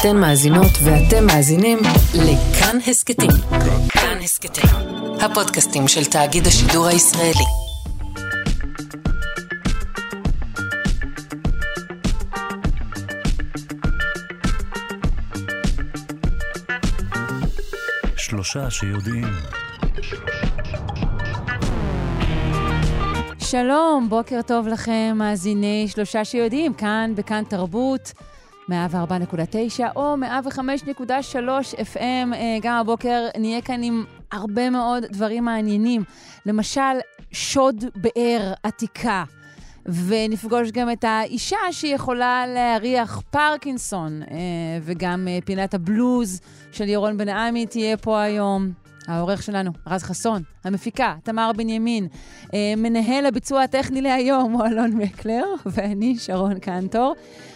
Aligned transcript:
אתן 0.00 0.16
מאזינות 0.16 0.70
ואתם 0.84 1.26
מאזינים 1.26 1.78
לכאן 2.14 2.78
הסכתים. 2.86 3.30
כאן 3.88 4.18
הסכתים, 4.22 4.64
הפודקאסטים 5.20 5.88
של 5.88 6.04
תאגיד 6.04 6.46
השידור 6.46 6.86
הישראלי. 6.86 7.44
שלושה 18.16 18.70
שיודעים. 18.70 19.24
שלום, 23.38 24.06
בוקר 24.08 24.40
טוב 24.46 24.68
לכם, 24.68 25.14
מאזיני 25.18 25.86
שלושה 25.88 26.24
שיודעים, 26.24 26.74
כאן 26.74 27.12
בכאן 27.16 27.42
תרבות, 27.48 28.12
104.9 28.68 28.72
או 29.96 30.14
105.3 30.16 31.04
FM. 31.94 31.98
אה, 32.34 32.58
גם 32.62 32.74
הבוקר 32.74 33.26
נהיה 33.38 33.60
כאן 33.60 33.82
עם 33.82 34.04
הרבה 34.32 34.70
מאוד 34.70 35.04
דברים 35.10 35.44
מעניינים. 35.44 36.04
למשל, 36.46 36.80
שוד 37.32 37.84
באר 37.94 38.52
עתיקה. 38.62 39.24
ונפגוש 40.06 40.70
גם 40.70 40.90
את 40.90 41.04
האישה 41.04 41.56
שיכולה 41.70 42.44
להריח 42.46 43.20
פרקינסון, 43.30 44.22
אה, 44.22 44.36
וגם 44.82 45.28
אה, 45.28 45.38
פינת 45.44 45.74
הבלוז 45.74 46.40
של 46.72 46.88
ירון 46.88 47.16
בן 47.16 47.28
עמי 47.28 47.66
תהיה 47.66 47.96
פה 47.96 48.22
היום. 48.22 48.85
העורך 49.06 49.42
שלנו, 49.42 49.70
רז 49.86 50.02
חסון, 50.02 50.42
המפיקה, 50.64 51.14
תמר 51.22 51.50
בנימין, 51.56 52.08
אה, 52.54 52.74
מנהל 52.76 53.26
הביצוע 53.26 53.62
הטכני 53.62 54.02
להיום 54.02 54.52
הוא 54.52 54.66
אלון 54.66 54.92
מקלר, 54.92 55.44
ואני, 55.66 56.18
שרון 56.18 56.58
קנטור. 56.58 57.14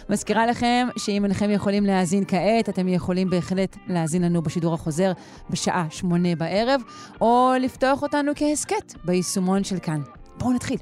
מזכירה 0.09 0.45
לכם 0.45 0.87
שאם 0.97 1.25
אינכם 1.25 1.49
יכולים 1.49 1.85
להאזין 1.85 2.23
כעת, 2.27 2.69
אתם 2.69 2.87
יכולים 2.87 3.29
בהחלט 3.29 3.77
להאזין 3.87 4.21
לנו 4.21 4.41
בשידור 4.41 4.73
החוזר 4.73 5.11
בשעה 5.49 5.87
שמונה 5.89 6.35
בערב, 6.35 6.81
או 7.21 7.53
לפתוח 7.59 8.01
אותנו 8.01 8.31
כהסכת 8.35 8.93
ביישומון 9.05 9.63
של 9.63 9.79
כאן. 9.79 10.01
בואו 10.37 10.53
נתחיל. 10.53 10.77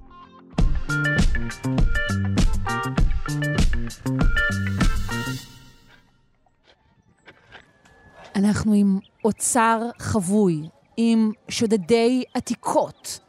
אנחנו 8.36 8.74
עם 8.74 9.00
אוצר 9.26 9.82
חבוי, 10.00 10.70
עם 10.98 11.32
שודדי 11.50 12.24
עתיקות. 12.34 13.20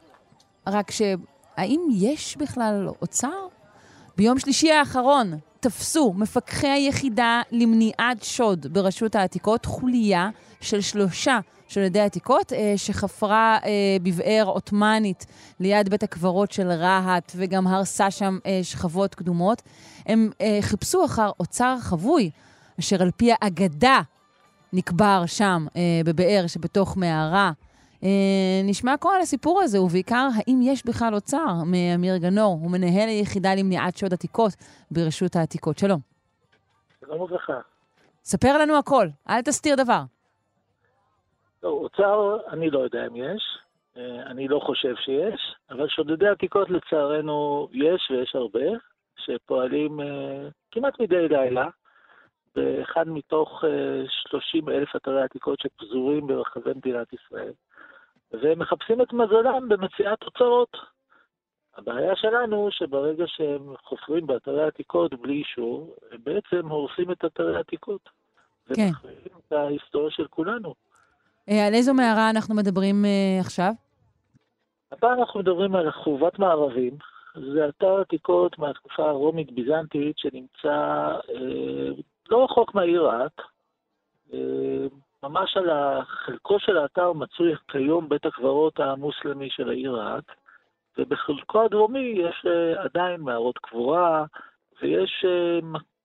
רק 0.66 0.90
שהאם 0.90 1.80
יש 1.92 2.36
בכלל 2.36 2.88
אוצר? 3.02 3.46
ביום 4.16 4.38
שלישי 4.38 4.72
האחרון 4.72 5.38
תפסו 5.60 6.12
מפקחי 6.16 6.68
היחידה 6.68 7.42
למניעת 7.50 8.22
שוד 8.22 8.66
ברשות 8.72 9.14
העתיקות 9.14 9.66
חוליה 9.66 10.30
של 10.60 10.80
שלושה 10.80 11.38
שודדי 11.68 12.00
עתיקות 12.00 12.52
אה, 12.52 12.72
שחפרה 12.76 13.58
אה, 13.64 13.70
בבאר 14.02 14.44
עות'מאנית 14.46 15.26
ליד 15.60 15.88
בית 15.88 16.02
הקברות 16.02 16.52
של 16.52 16.68
רהט 16.70 17.32
וגם 17.36 17.66
הרסה 17.66 18.10
שם 18.10 18.38
אה, 18.46 18.60
שכבות 18.62 19.14
קדומות. 19.14 19.62
הם 20.06 20.30
אה, 20.40 20.58
חיפשו 20.60 21.04
אחר 21.04 21.30
אוצר 21.40 21.76
חבוי, 21.80 22.30
אשר 22.80 23.02
על 23.02 23.10
פי 23.16 23.30
האגדה 23.40 24.00
נקבר 24.72 25.22
שם, 25.26 25.66
אה, 25.76 26.00
בבאר 26.06 26.46
שבתוך 26.46 26.96
מערה. 26.96 27.50
אה, 28.04 28.60
נשמע 28.64 28.96
כל 28.96 29.20
הסיפור 29.20 29.60
הזה, 29.62 29.80
ובעיקר, 29.82 30.28
האם 30.36 30.60
יש 30.62 30.86
בכלל 30.86 31.14
אוצר? 31.14 31.54
מאמיר 31.66 32.16
גנור, 32.16 32.58
הוא 32.62 32.70
מנהל 32.70 33.08
היחידה 33.08 33.54
למניעת 33.54 33.96
שוד 33.96 34.12
עתיקות 34.12 34.52
ברשות 34.90 35.36
העתיקות. 35.36 35.78
שלום. 35.78 36.00
שלום 37.00 37.20
וברכה. 37.20 37.60
ספר 38.24 38.58
לנו 38.58 38.78
הכל, 38.78 39.06
אל 39.28 39.42
תסתיר 39.42 39.76
דבר. 39.76 40.02
לא, 41.62 41.68
אוצר, 41.68 42.36
אני 42.52 42.70
לא 42.70 42.78
יודע 42.78 43.06
אם 43.06 43.16
יש, 43.16 43.42
אה, 43.96 44.22
אני 44.26 44.48
לא 44.48 44.60
חושב 44.66 44.94
שיש, 44.96 45.54
אבל 45.70 45.88
שודדי 45.88 46.28
עתיקות 46.28 46.70
לצערנו 46.70 47.68
יש, 47.72 48.10
ויש 48.10 48.34
הרבה, 48.34 48.66
שפועלים 49.16 50.00
אה, 50.00 50.48
כמעט 50.70 51.00
מדי 51.00 51.28
לילה. 51.28 51.68
באחד 52.56 53.08
מתוך 53.08 53.64
30 54.08 54.68
אה, 54.68 54.74
אלף 54.74 54.96
אתרי 54.96 55.22
עתיקות 55.22 55.60
שפזורים 55.60 56.26
ברחבי 56.26 56.70
מדינת 56.76 57.12
ישראל, 57.12 57.52
והם 58.32 58.58
מחפשים 58.58 59.02
את 59.02 59.12
מזלם 59.12 59.68
במציאת 59.68 60.18
תוצאות. 60.18 60.76
הבעיה 61.76 62.16
שלנו 62.16 62.68
שברגע 62.70 63.24
שהם 63.26 63.74
חופרים 63.84 64.26
באתרי 64.26 64.64
עתיקות 64.64 65.14
בלי 65.14 65.34
אישור, 65.34 65.96
הם 66.12 66.18
בעצם 66.24 66.68
הורסים 66.68 67.12
את 67.12 67.24
אתרי 67.24 67.56
העתיקות. 67.56 68.08
כן. 68.74 68.88
ומחריבים 68.88 69.32
את 69.46 69.52
ההיסטוריה 69.52 70.10
של 70.10 70.26
כולנו. 70.26 70.74
אה, 71.48 71.66
על 71.66 71.74
איזו 71.74 71.94
מערה 71.94 72.30
אנחנו 72.30 72.54
מדברים 72.54 73.04
uh, 73.04 73.40
עכשיו? 73.40 73.72
הפעם 74.92 75.18
אנחנו 75.18 75.40
מדברים 75.40 75.74
על 75.74 75.90
חורבת 75.90 76.38
מערבים. 76.38 76.96
זה 77.34 77.68
אתר 77.68 78.00
עתיקות 78.00 78.58
מהתקופה 78.58 79.08
הרומית-ביזנטית 79.08 80.18
שנמצא 80.18 80.68
אה, 81.30 81.90
לא 82.30 82.44
רחוק 82.44 82.74
מהעיר 82.74 83.02
רהט, 83.06 83.40
אה, 84.32 84.86
ממש 85.22 85.56
על 85.56 85.70
חלקו 86.04 86.58
של 86.60 86.76
האתר 86.76 87.12
מצוי 87.12 87.54
כיום 87.68 88.08
בית 88.08 88.26
הקברות 88.26 88.80
המוסלמי 88.80 89.50
של 89.50 89.68
העיר 89.68 89.96
רהט, 89.96 90.24
ובחלקו 90.98 91.62
הדרומי 91.62 92.14
יש 92.16 92.46
אה, 92.46 92.82
עדיין 92.82 93.20
מערות 93.20 93.58
קבורה, 93.58 94.24
ויש 94.82 95.24
אה, 95.28 95.58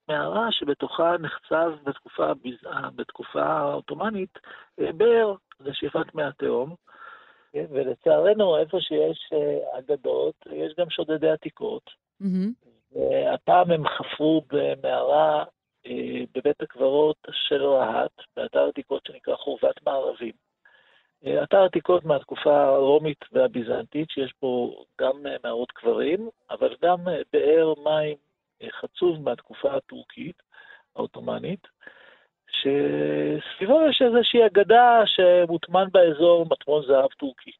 מערה 0.08 0.52
שבתוכה 0.52 1.16
נחצב 1.20 1.72
בתקופה, 1.84 2.32
בתקופה 2.96 3.44
העות'מאנית 3.44 4.40
באר 4.78 5.36
לשאיפת 5.60 6.16
מי 6.16 6.24
התהום. 6.24 6.76
ולצערנו, 7.72 8.58
איפה 8.58 8.78
שיש 8.82 9.30
אגדות, 9.80 10.36
יש 10.52 10.74
גם 10.80 10.90
שודדי 10.90 11.30
עתיקות. 11.30 11.90
Mm-hmm. 12.22 12.98
הפעם 13.34 13.72
הם 13.72 13.84
חפרו 13.88 14.42
במערה 14.52 15.44
בבית 16.36 16.62
הקברות 16.62 17.28
של 17.32 17.64
רהט, 17.64 18.12
באתר 18.36 18.68
עתיקות 18.68 19.02
שנקרא 19.08 19.36
חורבת 19.36 19.84
מערבים. 19.86 20.34
אה, 21.26 21.44
אתר 21.44 21.64
עתיקות 21.64 22.06
מהתקופה 22.06 22.64
הרומית 22.64 23.26
והביזנטית, 23.32 24.10
שיש 24.10 24.34
בו 24.42 24.86
גם 25.02 25.28
אה, 25.28 25.36
מערות 25.44 25.72
קברים, 25.72 26.30
אבל 26.50 26.76
גם 26.84 26.98
באר 27.34 27.74
מים 27.84 28.18
חצוב 28.82 29.22
מהתקופה 29.22 29.76
הטורקית, 29.76 30.42
העות'מאנית, 30.96 31.68
שסביבו 32.48 33.82
יש 33.90 34.02
איזושהי 34.02 34.46
אגדה 34.46 35.02
שמוטמן 35.06 35.88
באזור 35.92 36.46
מטמון 36.46 36.84
זהב 36.88 37.10
טורקי. 37.20 37.52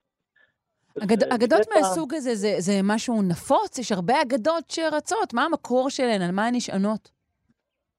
אגד, 1.04 1.24
אגדות 1.24 1.68
מהסוג 1.76 2.14
הזה 2.14 2.36
זה, 2.36 2.56
זה 2.58 2.74
משהו 2.84 3.22
נפוץ? 3.22 3.80
יש 3.80 3.92
הרבה 3.92 4.22
אגדות 4.22 4.72
שרצות, 4.72 5.34
מה 5.34 5.46
המקור 5.46 5.90
שלהן? 5.90 6.22
על 6.22 6.32
מה 6.32 6.48
הן 6.48 6.56
נשענות? 6.56 7.15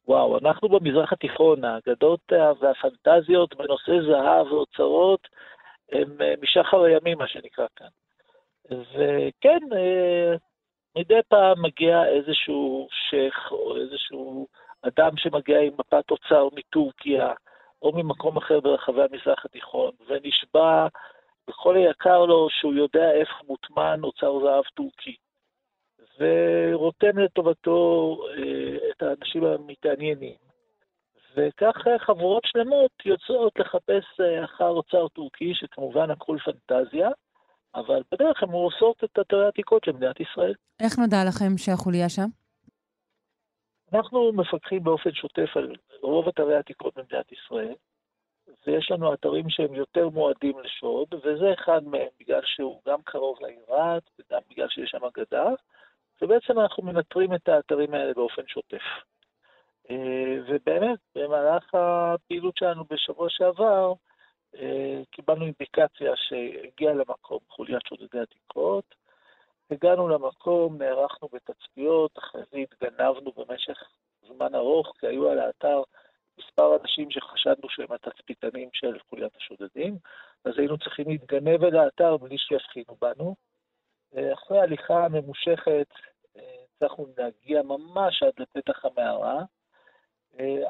וואו, 0.09 0.39
אנחנו 0.39 0.69
במזרח 0.69 1.13
התיכון, 1.13 1.65
האגדות 1.65 2.33
והפנטזיות 2.61 3.55
בנושא 3.57 3.93
זהב 4.09 4.53
ואוצרות 4.53 5.29
הם 5.93 6.23
אה, 6.23 6.35
משחר 6.43 6.83
הימים, 6.83 7.19
מה 7.19 7.29
שנקרא 7.29 7.67
כאן. 7.77 7.89
וכן, 8.71 9.59
אה, 9.77 10.35
מדי 10.97 11.21
פעם 11.29 11.63
מגיע 11.63 12.05
איזשהו 12.05 12.89
שייח 13.11 13.53
או 13.53 13.77
איזשהו 13.77 14.47
אדם 14.83 15.17
שמגיע 15.17 15.61
עם 15.61 15.73
מפת 15.79 16.11
אוצר 16.11 16.49
מטורקיה 16.53 17.33
או 17.83 17.93
ממקום 17.95 18.37
אחר 18.37 18.61
ברחבי 18.61 19.03
המזרח 19.03 19.45
התיכון, 19.45 19.91
ונשבע 20.07 20.87
בכל 21.49 21.77
היקר 21.77 22.25
לו 22.25 22.49
שהוא 22.51 22.75
יודע 22.75 23.11
איפה 23.11 23.35
מוטמן 23.47 24.01
אוצר 24.03 24.41
זהב 24.41 24.65
טורקי. 24.75 25.17
ורותם 26.19 27.19
לטובתו 27.19 28.19
אה, 28.31 28.91
את 28.91 29.03
האנשים 29.03 29.45
המתעניינים. 29.45 30.35
וכך 31.37 31.77
חבורות 31.99 32.43
שלמות 32.47 32.91
יוצאות 33.05 33.53
לחפש 33.59 34.21
אה, 34.21 34.45
אחר 34.45 34.69
אוצר 34.69 35.09
טורקי, 35.09 35.55
שכמובן 35.55 36.11
הכל 36.11 36.37
פנטזיה, 36.45 37.11
אבל 37.75 38.03
בדרך 38.13 38.43
הן 38.43 38.49
עושות 38.49 39.05
את 39.05 39.19
אתרי 39.21 39.45
העתיקות 39.45 39.85
של 39.85 39.93
מדינת 39.93 40.21
ישראל. 40.21 40.55
איך 40.81 40.99
נודע 40.99 41.17
לכם 41.29 41.59
שהחוליה 41.59 42.09
שם? 42.09 42.27
אנחנו 43.93 44.33
מפקחים 44.33 44.85
באופן 44.85 45.13
שוטף 45.13 45.57
על 45.57 45.73
רוב 46.03 46.29
אתרי 46.29 46.57
העתיקות 46.57 46.95
במדינת 46.97 47.33
ישראל, 47.33 47.75
ויש 48.67 48.91
לנו 48.91 49.15
אתרים 49.15 49.51
שהם 49.51 49.75
יותר 49.75 50.09
מועדים 50.09 50.59
לשוד, 50.59 51.15
וזה 51.15 51.55
אחד 51.55 51.85
מהם, 51.85 52.09
בגלל 52.21 52.41
שהוא 52.45 52.81
גם 52.89 53.03
קרוב 53.05 53.39
לעיר 53.41 53.61
רהט, 53.69 54.03
וגם 54.19 54.41
בגלל 54.51 54.69
שיש 54.69 54.91
שם 54.91 55.05
אגדה, 55.05 55.51
ובעצם 56.23 56.61
אנחנו 56.61 56.83
מנטרים 56.83 57.35
את 57.35 57.49
האתרים 57.49 57.95
האלה 57.95 58.15
באופן 58.15 58.43
שוטף. 58.47 58.83
אה, 59.91 60.37
ובאמת, 60.49 60.99
במהלך 61.15 61.75
הפעילות 61.75 62.57
שלנו 62.57 62.85
בשבוע 62.91 63.27
שעבר, 63.31 63.93
אה, 64.55 65.01
קיבלנו 65.11 65.45
אינדיקציה 65.45 66.13
שהגיעה 66.17 66.95
למקום 66.95 67.39
חוליית 67.49 67.83
שודדי 67.89 68.21
עתיקות. 68.21 68.95
הגענו 69.71 70.09
למקום, 70.09 70.83
נערכנו 70.83 71.29
בתצפיות, 71.33 72.19
אחרי 72.19 72.43
זה 72.51 72.59
התגנבנו 72.59 73.33
במשך 73.33 73.79
זמן 74.29 74.55
ארוך, 74.55 74.93
כי 74.99 75.07
היו 75.07 75.31
על 75.31 75.39
האתר 75.39 75.83
מספר 76.39 76.77
אנשים 76.83 77.11
שחשדנו 77.11 77.69
שהם 77.69 77.93
התצפיתנים 77.93 78.69
של 78.73 78.99
חוליית 79.11 79.37
השודדים, 79.37 79.99
אז 80.45 80.53
היינו 80.59 80.79
צריכים 80.79 81.09
להתגנב 81.09 81.65
אל 81.65 81.77
האתר 81.77 82.17
בלי 82.17 82.39
שיבחינו 82.39 82.97
בנו. 83.01 83.35
אחרי 84.33 84.61
הליכה 84.61 85.09
ממושכת, 85.09 85.89
הצלחנו 86.75 87.07
להגיע 87.19 87.63
ממש 87.63 88.23
עד 88.23 88.33
לפתח 88.39 88.85
המערה. 88.85 89.43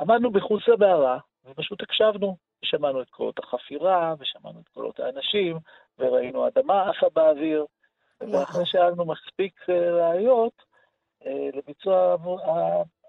עמדנו 0.01 0.31
בחוץ 0.31 0.69
למערה, 0.69 1.19
ופשוט 1.45 1.83
הקשבנו. 1.83 2.37
שמענו 2.65 3.03
את 3.03 3.11
קולות 3.11 3.39
החפירה, 3.39 4.15
ושמענו 4.19 4.61
את 4.61 4.69
קולות 4.69 5.01
האנשים, 5.01 5.59
וראינו 5.99 6.49
אדמה 6.49 6.91
עפה 6.91 7.07
באוויר. 7.13 7.67
ואחרי 8.21 8.67
שהיה 8.67 8.91
לנו 8.91 9.05
מספיק 9.05 9.69
ראיות 9.93 10.63
לביצוע 11.27 12.17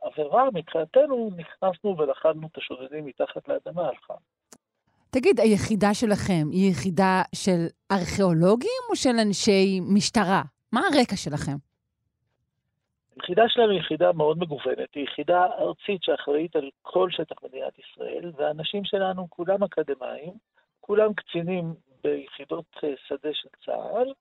העבירה, 0.01 0.49
מבחינתנו 0.53 1.29
נכנסנו 1.37 1.97
ולכדנו 1.97 2.47
את 2.51 2.57
השודדים 2.57 3.05
מתחת 3.05 3.47
לאדמה 3.47 3.87
על 3.87 3.95
חם. 3.95 4.13
תגיד, 5.09 5.39
היחידה 5.39 5.93
שלכם 5.93 6.47
היא 6.51 6.71
יחידה 6.71 7.21
של 7.35 7.65
ארכיאולוגים 7.91 8.81
או 8.89 8.95
של 8.95 9.15
אנשי 9.27 9.79
משטרה? 9.95 10.41
מה 10.71 10.81
הרקע 10.81 11.15
שלכם? 11.15 11.57
היחידה 13.15 13.43
שלנו 13.47 13.71
היא 13.71 13.79
יחידה 13.79 14.11
מאוד 14.11 14.37
מגוונת, 14.39 14.93
היא 14.95 15.03
יחידה 15.03 15.45
ארצית 15.45 16.03
שאחראית 16.03 16.55
על 16.55 16.69
כל 16.81 17.09
שטח 17.11 17.35
מדינת 17.43 17.73
ישראל, 17.79 18.31
והאנשים 18.37 18.85
שלנו 18.85 19.27
כולם 19.29 19.63
אקדמאים, 19.63 20.33
כולם 20.81 21.13
קצינים 21.13 21.73
ביחידות 22.03 22.65
אה, 22.83 22.93
שדה 23.07 23.29
של 23.33 23.49
צה"ל, 23.65 24.13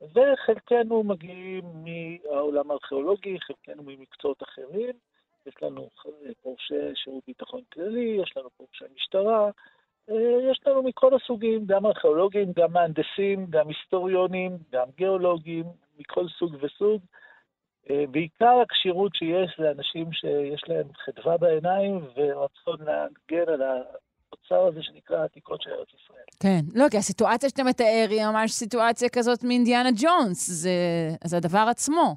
וחלקנו 0.00 1.02
מגיעים 1.02 1.64
מהעולם 1.84 2.70
הארכיאולוגי, 2.70 3.40
חלקנו 3.40 3.82
ממקצועות 3.86 4.42
אחרים, 4.42 4.92
יש 5.46 5.54
לנו 5.62 5.88
פורשי 6.42 6.74
שירות 6.94 7.22
ביטחון 7.26 7.60
כללי, 7.72 8.18
יש 8.22 8.36
לנו 8.36 8.48
פורשי 8.56 8.84
משטרה, 8.96 9.44
אה, 9.44 9.50
יש 10.50 10.60
לנו 10.66 10.82
מכל 10.82 11.14
הסוגים, 11.14 11.66
גם 11.66 11.86
ארכיאולוגים, 11.86 12.52
גם 12.56 12.72
מהנדסים, 12.72 13.46
גם 13.50 13.68
היסטוריונים, 13.68 14.58
גם 14.72 14.86
גיאולוגים, 14.96 15.64
מכל 15.98 16.28
סוג 16.28 16.56
וסוג. 16.60 17.00
אה, 17.90 18.04
בעיקר 18.10 18.60
הכשירות 18.62 19.14
שיש 19.14 19.58
לאנשים 19.58 20.12
שיש 20.12 20.62
להם 20.68 20.86
חדווה 21.04 21.36
בעיניים 21.36 22.06
ורצון 22.16 22.76
להגן 22.80 23.52
על 23.52 23.62
האוצר 23.62 24.66
הזה 24.66 24.82
שנקרא 24.82 25.16
העתיקות 25.16 25.62
של 25.62 25.70
ארץ 25.70 25.88
ישראל. 25.88 26.24
כן, 26.42 26.60
לא, 26.74 26.88
כי 26.90 26.96
הסיטואציה 26.96 27.48
שאתה 27.48 27.64
מתאר 27.64 28.06
היא 28.10 28.26
ממש 28.32 28.50
סיטואציה 28.50 29.08
כזאת 29.08 29.44
מאינדיאנה 29.44 29.88
ג'ונס, 29.90 30.50
זה, 30.50 30.70
זה 31.24 31.36
הדבר 31.36 31.66
עצמו. 31.70 32.16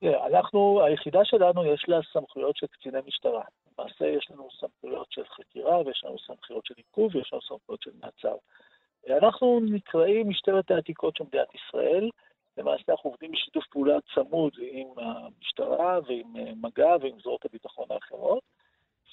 כן, 0.00 0.14
אנחנו, 0.32 0.82
היחידה 0.86 1.20
שלנו 1.24 1.64
יש 1.64 1.84
לה 1.88 2.00
סמכויות 2.12 2.56
של 2.56 2.66
קציני 2.66 2.98
משטרה. 3.06 3.42
למעשה 3.80 4.06
יש 4.06 4.30
לנו 4.30 4.48
סמכויות 4.60 5.12
של 5.12 5.24
חקירה, 5.24 5.80
ויש 5.86 6.04
לנו 6.04 6.18
סמכויות 6.18 6.66
של 6.66 6.74
עיכוב, 6.76 7.16
ויש 7.16 7.32
לנו 7.32 7.42
סמכויות 7.42 7.82
של 7.82 7.90
מעצר. 8.02 8.36
אנחנו 9.08 9.60
נקראים 9.62 10.28
משטרת 10.28 10.70
העתיקות 10.70 11.16
של 11.16 11.24
מדינת 11.24 11.54
ישראל. 11.54 12.10
למעשה 12.56 12.92
אנחנו 12.92 13.10
עובדים 13.10 13.32
בשיתוף 13.32 13.66
פעולה 13.66 13.98
צמוד 14.14 14.52
עם 14.60 14.88
המשטרה 14.96 15.98
ועם 16.06 16.36
אה, 16.36 16.52
מג"ב 16.56 16.98
ועם 17.02 17.20
זרועות 17.20 17.44
הביטחון 17.44 17.86
האחרות, 17.90 18.42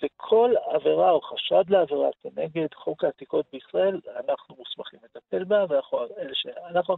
וכל 0.03 0.53
עבירה 0.65 1.11
או 1.11 1.21
חשד 1.21 1.63
לעבירה 1.69 2.09
כנגד 2.21 2.73
חוק 2.73 3.03
העתיקות 3.03 3.45
בישראל, 3.51 3.99
אנחנו 4.27 4.55
מוסמכים 4.55 4.99
לטפל 5.03 5.43
בה, 5.43 5.65
ואנחנו 5.69 5.99
אלה 6.17 6.33
שאנחנו 6.33 6.95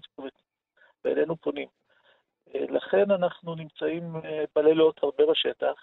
ואלינו 1.04 1.36
פונים. 1.38 1.68
אה, 2.56 2.66
לכן 2.69 3.12
אנחנו 3.12 3.56
נמצאים 3.56 4.16
אה, 4.25 4.44
בלילות 4.56 5.04
הרבה 5.04 5.25
בשטח, 5.25 5.74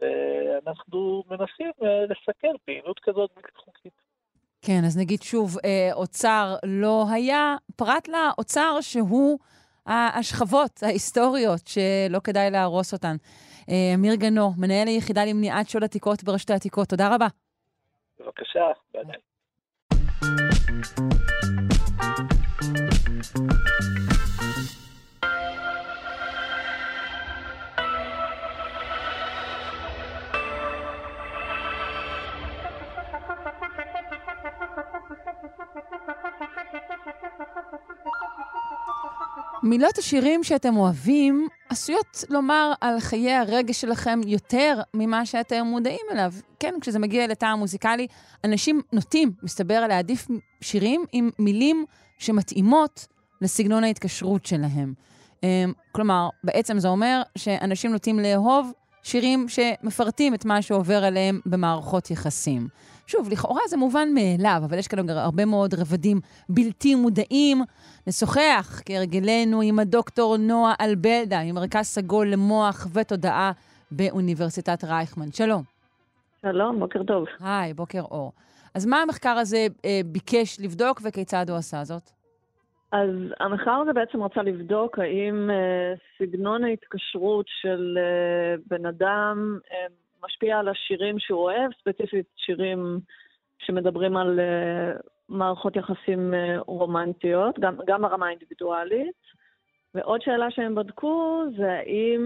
ואנחנו 0.00 1.24
מנסים 1.30 1.70
לסכל 2.08 2.56
פעילות 2.64 3.00
כזאת 3.02 3.30
בלתי 3.36 3.56
חוקית. 3.56 3.92
כן, 4.62 4.80
אז 4.86 4.98
נגיד 4.98 5.22
שוב, 5.22 5.56
אה, 5.64 5.90
אוצר 5.92 6.54
לא 6.62 7.04
היה, 7.12 7.56
פרט 7.76 8.08
לאוצר 8.08 8.78
שהוא 8.80 9.38
השכבות 9.86 10.82
ההיסטוריות 10.82 11.66
שלא 11.66 12.18
כדאי 12.24 12.50
להרוס 12.50 12.92
אותן. 12.92 13.16
אה, 13.70 13.92
אמיר 13.94 14.14
גנו, 14.14 14.50
מנהל 14.58 14.88
היחידה 14.88 15.24
למניעת 15.24 15.68
שוד 15.68 15.84
עתיקות 15.84 16.24
ברשת 16.24 16.50
העתיקות, 16.50 16.88
תודה 16.88 17.14
רבה. 17.14 17.26
בבקשה, 18.20 18.66
ביי. 18.94 19.04
מילות 39.66 39.98
השירים 39.98 40.44
שאתם 40.44 40.76
אוהבים 40.76 41.48
עשויות 41.68 42.24
לומר 42.28 42.72
על 42.80 43.00
חיי 43.00 43.32
הרגש 43.32 43.80
שלכם 43.80 44.20
יותר 44.26 44.80
ממה 44.94 45.26
שאתם 45.26 45.66
מודעים 45.66 46.06
אליו. 46.12 46.32
כן, 46.60 46.74
כשזה 46.80 46.98
מגיע 46.98 47.26
לטעם 47.26 47.58
מוזיקלי, 47.58 48.06
אנשים 48.44 48.80
נוטים, 48.92 49.32
מסתבר, 49.42 49.86
להעדיף 49.88 50.26
שירים 50.60 51.04
עם 51.12 51.30
מילים 51.38 51.84
שמתאימות 52.18 53.06
לסגנון 53.40 53.84
ההתקשרות 53.84 54.46
שלהם. 54.46 54.94
אמ, 55.42 55.72
כלומר, 55.92 56.28
בעצם 56.44 56.78
זה 56.78 56.88
אומר 56.88 57.22
שאנשים 57.38 57.92
נוטים 57.92 58.18
לאהוב 58.18 58.72
שירים 59.02 59.46
שמפרטים 59.48 60.34
את 60.34 60.44
מה 60.44 60.62
שעובר 60.62 61.04
עליהם 61.04 61.40
במערכות 61.46 62.10
יחסים. 62.10 62.68
שוב, 63.06 63.28
לכאורה 63.32 63.60
זה 63.68 63.76
מובן 63.76 64.08
מאליו, 64.14 64.60
אבל 64.64 64.78
יש 64.78 64.88
כאן 64.88 65.08
הרבה 65.08 65.44
מאוד 65.44 65.74
רבדים 65.74 66.20
בלתי 66.48 66.94
מודעים. 66.94 67.58
נשוחח, 68.06 68.82
כהרגלנו, 68.86 69.60
עם 69.62 69.78
הדוקטור 69.78 70.36
נועה 70.36 70.74
אלבלדה, 70.80 71.40
ממרכז 71.44 71.84
סגול 71.84 72.26
למוח 72.28 72.86
ותודעה 72.94 73.52
באוניברסיטת 73.90 74.84
רייכמן. 74.84 75.32
שלום. 75.32 75.62
שלום, 76.42 76.78
בוקר 76.80 77.02
טוב. 77.02 77.24
היי, 77.40 77.74
בוקר 77.74 78.00
אור. 78.00 78.32
אז 78.74 78.86
מה 78.86 79.02
המחקר 79.02 79.36
הזה 79.38 79.66
אה, 79.84 80.00
ביקש 80.06 80.60
לבדוק 80.60 81.00
וכיצד 81.04 81.50
הוא 81.50 81.58
עשה 81.58 81.84
זאת? 81.84 82.10
אז 82.92 83.10
המחקר 83.40 83.70
הזה 83.82 83.92
בעצם 83.92 84.22
רצה 84.22 84.42
לבדוק 84.42 84.98
האם 84.98 85.50
אה, 85.50 85.94
סגנון 86.18 86.64
ההתקשרות 86.64 87.46
של 87.48 87.98
אה, 87.98 88.54
בן 88.66 88.86
אדם 88.86 89.58
אה, 89.72 89.86
משפיע 90.26 90.58
על 90.58 90.68
השירים 90.68 91.18
שהוא 91.18 91.40
אוהב, 91.40 91.70
ספציפית 91.80 92.26
שירים 92.36 93.00
שמדברים 93.58 94.16
על 94.16 94.40
uh, 94.40 95.02
מערכות 95.28 95.76
יחסים 95.76 96.34
uh, 96.34 96.62
רומנטיות, 96.66 97.58
גם, 97.58 97.76
גם 97.86 98.02
ברמה 98.02 98.26
האינדיבידואלית. 98.26 99.36
ועוד 99.96 100.22
שאלה 100.22 100.46
שהם 100.50 100.74
בדקו 100.74 101.44
זה 101.56 101.72
האם 101.72 102.20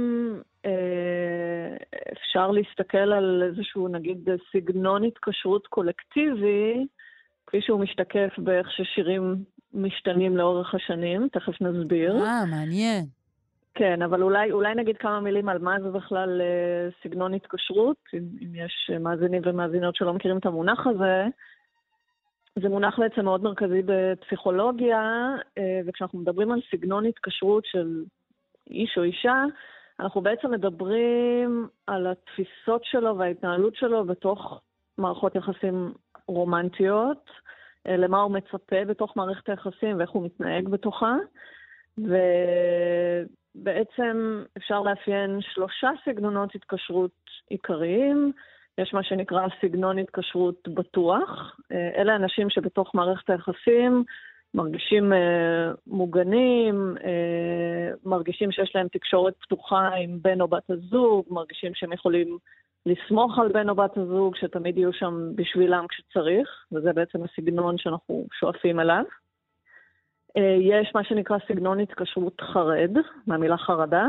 אה, 0.67 1.77
אפשר 2.13 2.51
להסתכל 2.51 3.13
על 3.13 3.43
איזשהו, 3.43 3.89
נגיד, 3.89 4.29
סגנון 4.53 5.05
התקשרות 5.05 5.67
קולקטיבי, 5.67 6.87
כפי 7.47 7.61
שהוא 7.61 7.81
משתקף 7.81 8.33
באיך 8.39 8.71
ששירים 8.71 9.37
משתנים 9.75 10.37
לאורך 10.37 10.75
השנים, 10.75 11.29
תכף 11.33 11.61
נסביר. 11.61 12.17
אה, 12.17 12.45
מעניין. 12.51 13.05
כן, 13.75 14.03
אבל 14.03 14.23
אולי, 14.23 14.53
אולי 14.53 14.75
נגיד 14.75 14.97
כמה 14.97 15.21
מילים 15.21 15.49
על 15.49 15.59
מה 15.59 15.81
זה 15.81 15.91
בכלל 15.91 16.41
אה, 16.41 16.89
סגנון 17.03 17.35
התקשרות, 17.35 17.97
אם, 18.15 18.25
אם 18.43 18.55
יש 18.55 18.91
מאזינים 19.01 19.43
ומאזינות 19.45 19.97
שלא 19.97 20.13
מכירים 20.13 20.39
את 20.39 20.47
המונח 20.47 20.87
הזה. 20.87 21.25
זה 22.63 22.69
מונח 22.69 22.99
בעצם 22.99 23.25
מאוד 23.25 23.43
מרכזי 23.43 23.83
בפסיכולוגיה, 23.87 25.29
אה, 25.59 25.81
וכשאנחנו 25.87 26.19
מדברים 26.19 26.53
על 26.53 26.61
סגנון 26.71 27.07
התקשרות 27.07 27.65
של 27.67 28.05
איש 28.71 28.99
או 28.99 29.03
אישה, 29.03 29.45
אנחנו 30.01 30.21
בעצם 30.21 30.51
מדברים 30.51 31.69
על 31.87 32.07
התפיסות 32.07 32.85
שלו 32.85 33.19
וההתנהלות 33.19 33.77
שלו 33.77 34.05
בתוך 34.05 34.61
מערכות 34.99 35.35
יחסים 35.35 35.93
רומנטיות, 36.27 37.31
אה, 37.87 37.97
למה 37.97 38.23
הוא 38.23 38.33
מצפה 38.33 38.85
בתוך 38.87 39.17
מערכת 39.17 39.49
היחסים 39.49 39.99
ואיך 39.99 40.11
הוא 40.11 40.25
מתנהג 40.25 40.69
בתוכה. 40.69 41.17
ו... 41.99 42.17
בעצם 43.55 44.43
אפשר 44.57 44.81
לאפיין 44.81 45.39
שלושה 45.41 45.91
סגנונות 46.05 46.55
התקשרות 46.55 47.11
עיקריים. 47.49 48.33
יש 48.79 48.95
מה 48.95 49.03
שנקרא 49.03 49.47
סגנון 49.61 49.99
התקשרות 49.99 50.69
בטוח. 50.69 51.57
אה, 51.73 51.91
אלה 51.97 52.17
אנשים 52.17 52.51
שבתוך 52.51 52.95
מערכת 52.95 53.31
היחסים 53.31 54.05
מרגישים 54.55 55.13
uh, 55.13 55.17
מוגנים, 55.87 56.95
uh, 56.97 58.09
מרגישים 58.09 58.53
שיש 58.53 58.73
להם 58.75 58.89
תקשורת 58.89 59.35
פתוחה 59.41 59.89
עם 59.89 60.19
בן 60.23 60.41
או 60.41 60.49
בת 60.49 60.71
הזוג, 60.71 61.25
מרגישים 61.31 61.75
שהם 61.75 61.93
יכולים 61.93 62.39
לסמוך 62.87 63.39
על 63.39 63.49
בן 63.49 63.69
או 63.69 63.75
בת 63.75 63.97
הזוג, 63.97 64.37
שתמיד 64.37 64.79
יהיו 64.79 64.93
שם 64.93 65.33
בשבילם 65.35 65.87
כשצריך, 65.89 66.65
וזה 66.73 66.93
בעצם 66.93 67.19
הסגנון 67.25 67.79
שאנחנו 67.79 68.27
שואפים 68.33 68.81
אליו. 68.81 69.05
אה, 70.37 70.57
יש 70.61 70.93
מה 70.95 71.05
שנקרא 71.05 71.37
סגנון 71.49 71.81
התקשרות 71.81 72.41
חרד, 72.41 72.91
מהמילה 73.27 73.57
חרדה, 73.57 74.09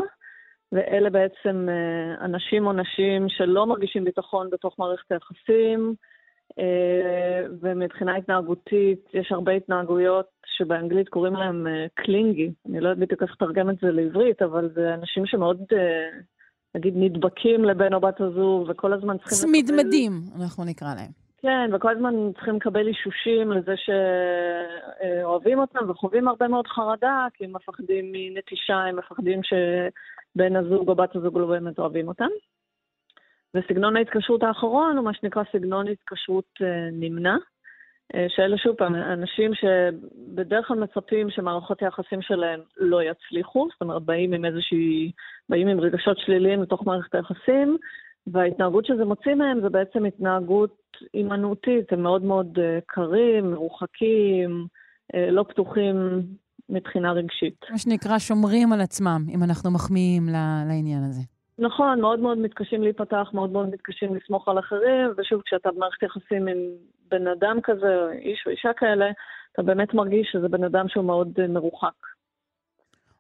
ואלה 0.72 1.10
בעצם 1.10 1.68
אה, 1.70 2.26
אנשים 2.26 2.66
או 2.66 2.74
נשים 2.74 3.30
שלא 3.30 3.68
מרגישים 3.68 4.04
ביטחון 4.04 4.50
בתוך 4.50 4.80
מערכת 4.80 5.12
היחסים, 5.12 5.96
אה, 6.60 7.46
ומבחינה 7.62 8.16
התנהגותית 8.16 9.00
יש 9.14 9.32
הרבה 9.32 9.52
התנהגויות 9.52 10.26
שבאנגלית 10.58 11.10
קוראים 11.10 11.34
להם 11.34 11.68
קלינגי. 11.94 12.52
אני 12.70 12.80
לא 12.80 12.90
יודעת 12.90 13.08
בדיוק 13.08 13.24
איך 13.24 13.32
לתרגם 13.32 13.70
את 13.70 13.76
זה 13.82 13.92
לעברית, 13.92 14.42
אבל 14.42 14.70
זה 14.74 14.94
אנשים 14.94 15.26
שמאוד, 15.26 15.58
נגיד, 16.76 16.94
נדבקים 16.98 17.66
לבן 17.66 17.94
או 17.94 18.00
בת 18.00 18.22
הזוג, 18.22 18.70
וכל 18.70 18.94
הזמן 18.94 19.18
צריכים... 19.18 19.38
צמידמדים. 19.38 20.12
אנחנו 20.36 20.64
נקרא 20.64 20.96
להם. 20.96 21.21
כן, 21.42 21.70
וכל 21.74 21.92
הזמן 21.92 22.14
צריכים 22.34 22.56
לקבל 22.56 22.88
אישושים 22.88 23.52
לזה 23.52 23.74
שאוהבים 23.78 25.60
אותם 25.60 25.90
וחווים 25.90 26.28
הרבה 26.28 26.48
מאוד 26.48 26.68
חרדה, 26.68 27.28
כי 27.34 27.46
הם 27.46 27.56
מפחדים 27.56 28.12
מנטישה, 28.12 28.76
הם 28.76 28.96
מפחדים 28.96 29.42
שבן 29.44 30.56
הזוג 30.56 30.90
או 30.90 30.96
בת 30.96 31.16
הזוג 31.16 31.38
לא 31.38 31.46
באמת 31.46 31.80
אוהבים 31.80 32.08
אותם. 32.08 32.30
וסגנון 33.54 33.96
ההתקשרות 33.96 34.44
האחרון 34.44 34.98
הוא 34.98 35.06
מה 35.06 35.14
שנקרא 35.14 35.44
סגנון 35.52 35.88
התקשרות 35.88 36.50
אה, 36.62 36.90
נמנע, 36.92 37.36
אה, 38.16 38.26
שאלה 38.30 38.58
שוב 38.58 38.76
פעם, 38.76 38.96
אנשים 38.96 39.52
שבדרך 39.54 40.68
כלל 40.68 40.80
מצפים 40.80 41.30
שמערכות 41.30 41.82
היחסים 41.82 42.22
שלהם 42.22 42.60
לא 42.78 43.04
יצליחו, 43.04 43.68
זאת 43.72 43.82
אומרת, 43.82 44.02
באים 44.02 44.34
עם 44.34 44.46
איזושהי, 44.46 45.12
באים 45.50 45.68
עם 45.68 45.80
רגשות 45.80 46.18
שליליים 46.18 46.62
לתוך 46.62 46.86
מערכת 46.86 47.16
היחסים, 47.16 47.78
וההתנהגות 48.28 48.86
שזה 48.86 49.06
מוציא 49.06 49.36
מהם 49.36 49.62
זה 49.62 49.70
בעצם 49.70 50.06
התנהגות 50.06 50.78
הימנעותית, 51.14 51.94
הם 51.94 52.04
מאוד 52.04 52.24
מאוד 52.24 52.60
אה, 52.60 52.80
קרים, 52.86 53.52
מרוחקים, 53.52 54.68
אה, 55.16 55.32
לא 55.32 55.46
פתוחים 55.50 55.96
מבחינה 56.70 57.12
רגשית. 57.12 57.66
מה 57.72 57.78
שנקרא 57.78 58.20
שומרים 58.20 58.74
על 58.74 58.82
עצמם, 58.82 59.26
אם 59.36 59.44
אנחנו 59.44 59.72
מחמיאים 59.72 60.24
לעניין 60.68 61.04
הזה. 61.04 61.22
נכון, 61.60 62.02
מאוד 62.02 62.20
מאוד 62.20 62.38
מתקשים 62.38 62.84
להיפתח, 62.84 63.30
מאוד 63.34 63.52
מאוד 63.52 63.70
מתקשים 63.70 64.16
לסמוך 64.16 64.48
על 64.48 64.60
אחרים, 64.60 65.14
ושוב, 65.18 65.42
כשאתה 65.46 65.70
במערכת 65.72 66.04
יחסים 66.04 66.48
עם 66.48 66.58
בן 67.12 67.28
אדם 67.28 67.58
כזה, 67.64 68.12
איש 68.12 68.44
או 68.46 68.52
אישה 68.52 68.74
כאלה, 68.78 69.06
אתה 69.54 69.62
באמת 69.64 69.94
מרגיש 69.94 70.30
שזה 70.32 70.48
בן 70.48 70.64
אדם 70.64 70.90
שהוא 70.90 71.06
מאוד 71.06 71.40
אה, 71.42 71.48
מרוחק. 71.48 72.11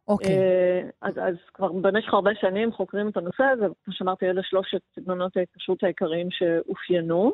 אוקיי. 0.08 0.38
אה, 0.38 0.81
אז, 1.01 1.13
אז 1.17 1.36
כבר 1.53 1.72
במשך 1.72 2.13
הרבה 2.13 2.31
שנים 2.36 2.72
חוקרים 2.72 3.10
את 3.10 3.17
הנושא 3.17 3.43
הזה, 3.43 3.65
וכמו 3.65 3.93
שאמרתי, 3.93 4.29
אלה 4.29 4.43
שלושת 4.43 4.81
סגנונות 4.96 5.38
ההתקשרות 5.38 5.84
העיקריים 5.84 6.27
שאופיינו. 6.31 7.34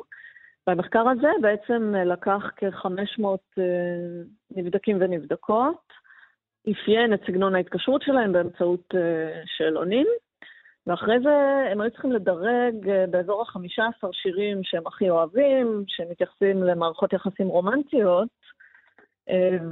והמחקר 0.66 1.08
הזה 1.08 1.28
בעצם 1.42 1.94
לקח 2.06 2.42
כ-500 2.56 3.24
אה, 3.58 3.64
נבדקים 4.50 4.96
ונבדקות, 5.00 5.92
אפיין 6.72 7.14
את 7.14 7.20
סגנון 7.26 7.54
ההתקשרות 7.54 8.02
שלהם 8.02 8.32
באמצעות 8.32 8.94
אה, 8.94 9.42
שאלונים, 9.46 10.06
ואחרי 10.86 11.20
זה 11.20 11.68
הם 11.72 11.80
היו 11.80 11.90
צריכים 11.90 12.12
לדרג 12.12 12.74
באזור 13.10 13.42
ה-15 13.42 14.08
שירים 14.12 14.60
שהם 14.62 14.86
הכי 14.86 15.10
אוהבים, 15.10 15.84
שמתייחסים 15.86 16.62
למערכות 16.62 17.12
יחסים 17.12 17.48
רומנטיות, 17.48 18.28
אה, 18.28 18.57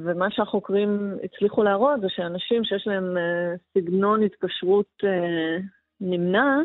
ומה 0.05 0.27
שהחוקרים 0.31 1.15
הצליחו 1.25 1.63
להראות 1.63 2.01
זה 2.01 2.07
שאנשים 2.09 2.65
שיש 2.65 2.87
להם 2.87 3.17
אה, 3.17 3.55
סגנון 3.75 4.23
התקשרות 4.23 4.91
אה, 5.05 5.57
נמנע, 6.01 6.59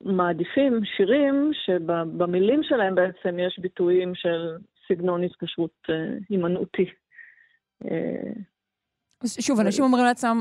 מעדיפים 0.00 0.80
שירים 0.96 1.50
שבמילים 1.52 2.62
שלהם 2.62 2.94
בעצם 2.94 3.38
יש 3.38 3.58
ביטויים 3.58 4.14
של 4.14 4.56
סגנון 4.88 5.24
התקשרות 5.24 5.86
הימנעותי. 6.28 6.90
שוב, 9.26 9.60
אנשים 9.60 9.84
אומרים 9.84 10.04
לעצמם, 10.04 10.40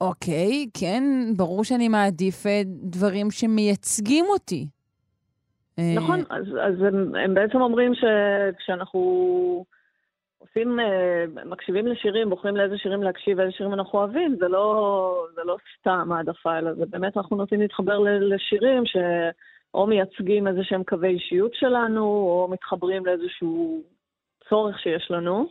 אוקיי, 0.00 0.66
כן, 0.80 1.02
ברור 1.36 1.64
שאני 1.64 1.88
מעדיף 1.88 2.44
דברים 2.66 3.30
שמייצגים 3.30 4.24
אותי. 4.28 4.66
נכון, 5.96 6.20
אז, 6.30 6.46
אז 6.62 6.82
הם, 6.82 7.14
הם 7.14 7.34
בעצם 7.34 7.60
אומרים 7.60 7.92
שכשאנחנו 7.94 9.64
עושים, 10.48 10.80
אה, 10.80 11.44
מקשיבים 11.44 11.86
לשירים, 11.86 12.30
בוחרים 12.30 12.56
לאיזה 12.56 12.78
שירים 12.78 13.02
להקשיב, 13.02 13.38
ואיזה 13.38 13.52
שירים 13.52 13.72
אנחנו 13.72 13.98
אוהבים, 13.98 14.36
זה 14.40 14.48
לא, 14.48 15.26
זה 15.34 15.40
לא 15.44 15.56
סתם 15.78 16.12
העדפה, 16.12 16.58
אלא 16.58 16.74
זה 16.74 16.86
באמת 16.86 17.16
אנחנו 17.16 17.36
נוטים 17.36 17.60
להתחבר 17.60 17.98
לשירים 18.20 18.82
שאו 18.86 19.86
מייצגים 19.86 20.48
איזה 20.48 20.60
שהם 20.62 20.82
קווי 20.84 21.08
אישיות 21.08 21.54
שלנו, 21.54 22.04
או 22.04 22.48
מתחברים 22.50 23.06
לאיזשהו 23.06 23.82
צורך 24.48 24.78
שיש 24.78 25.10
לנו. 25.10 25.46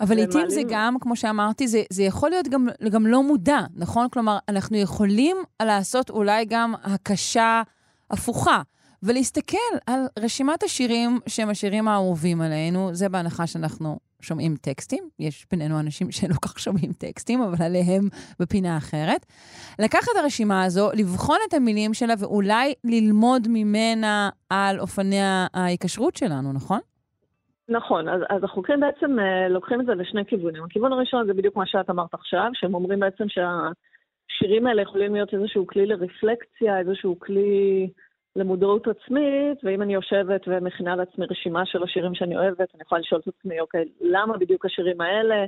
אבל 0.00 0.16
לעתים 0.16 0.40
מעלים... 0.40 0.50
זה 0.50 0.62
גם, 0.70 0.96
כמו 1.00 1.16
שאמרתי, 1.16 1.68
זה, 1.68 1.82
זה 1.90 2.02
יכול 2.02 2.30
להיות 2.30 2.48
גם, 2.48 2.68
גם 2.92 3.06
לא 3.06 3.22
מודע, 3.22 3.60
נכון? 3.76 4.08
כלומר, 4.12 4.38
אנחנו 4.48 4.76
יכולים 4.76 5.36
לעשות 5.62 6.10
אולי 6.10 6.44
גם 6.48 6.74
הקשה 6.84 7.62
הפוכה. 8.10 8.62
ולהסתכל 9.02 9.56
על 9.86 10.00
רשימת 10.18 10.62
השירים 10.62 11.20
שהם 11.26 11.50
השירים 11.50 11.88
האהובים 11.88 12.40
עלינו, 12.40 12.94
זה 12.94 13.08
בהנחה 13.08 13.46
שאנחנו 13.46 13.98
שומעים 14.22 14.54
טקסטים, 14.60 15.04
יש 15.18 15.46
בינינו 15.50 15.80
אנשים 15.80 16.10
שלא 16.16 16.34
כך 16.44 16.58
שומעים 16.58 16.92
טקסטים, 16.92 17.42
אבל 17.42 17.64
עליהם 17.64 18.08
בפינה 18.40 18.76
אחרת. 18.76 19.26
לקחת 19.78 20.08
את 20.12 20.22
הרשימה 20.22 20.64
הזו, 20.64 20.90
לבחון 20.94 21.36
את 21.48 21.54
המילים 21.54 21.94
שלה 21.94 22.14
ואולי 22.18 22.74
ללמוד 22.84 23.46
ממנה 23.48 24.28
על 24.50 24.80
אופני 24.80 25.20
ההיקשרות 25.54 26.16
שלנו, 26.16 26.52
נכון? 26.52 26.80
נכון, 27.68 28.08
אז, 28.08 28.20
אז 28.30 28.44
החוקרים 28.44 28.80
בעצם 28.80 29.18
uh, 29.18 29.48
לוקחים 29.48 29.80
את 29.80 29.86
זה 29.86 29.94
לשני 29.94 30.24
כיוונים. 30.24 30.64
הכיוון 30.64 30.92
הראשון 30.92 31.26
זה 31.26 31.34
בדיוק 31.34 31.56
מה 31.56 31.66
שאת 31.66 31.90
אמרת 31.90 32.14
עכשיו, 32.14 32.50
שהם 32.54 32.74
אומרים 32.74 33.00
בעצם 33.00 33.24
שהשירים 33.28 34.66
האלה 34.66 34.82
יכולים 34.82 35.14
להיות 35.14 35.34
איזשהו 35.34 35.66
כלי 35.66 35.86
לרפלקציה, 35.86 36.78
איזשהו 36.78 37.18
כלי 37.18 37.90
למודעות 38.36 38.88
עצמית, 38.88 39.64
ואם 39.64 39.82
אני 39.82 39.94
יושבת 39.94 40.40
ומכינה 40.46 40.96
לעצמי 40.96 41.26
רשימה 41.30 41.66
של 41.66 41.82
השירים 41.82 42.14
שאני 42.14 42.36
אוהבת, 42.36 42.74
אני 42.74 42.82
יכולה 42.82 43.00
לשאול 43.00 43.20
את 43.20 43.28
עצמי, 43.28 43.60
אוקיי, 43.60 43.84
למה 44.00 44.38
בדיוק 44.38 44.66
השירים 44.66 45.00
האלה? 45.00 45.44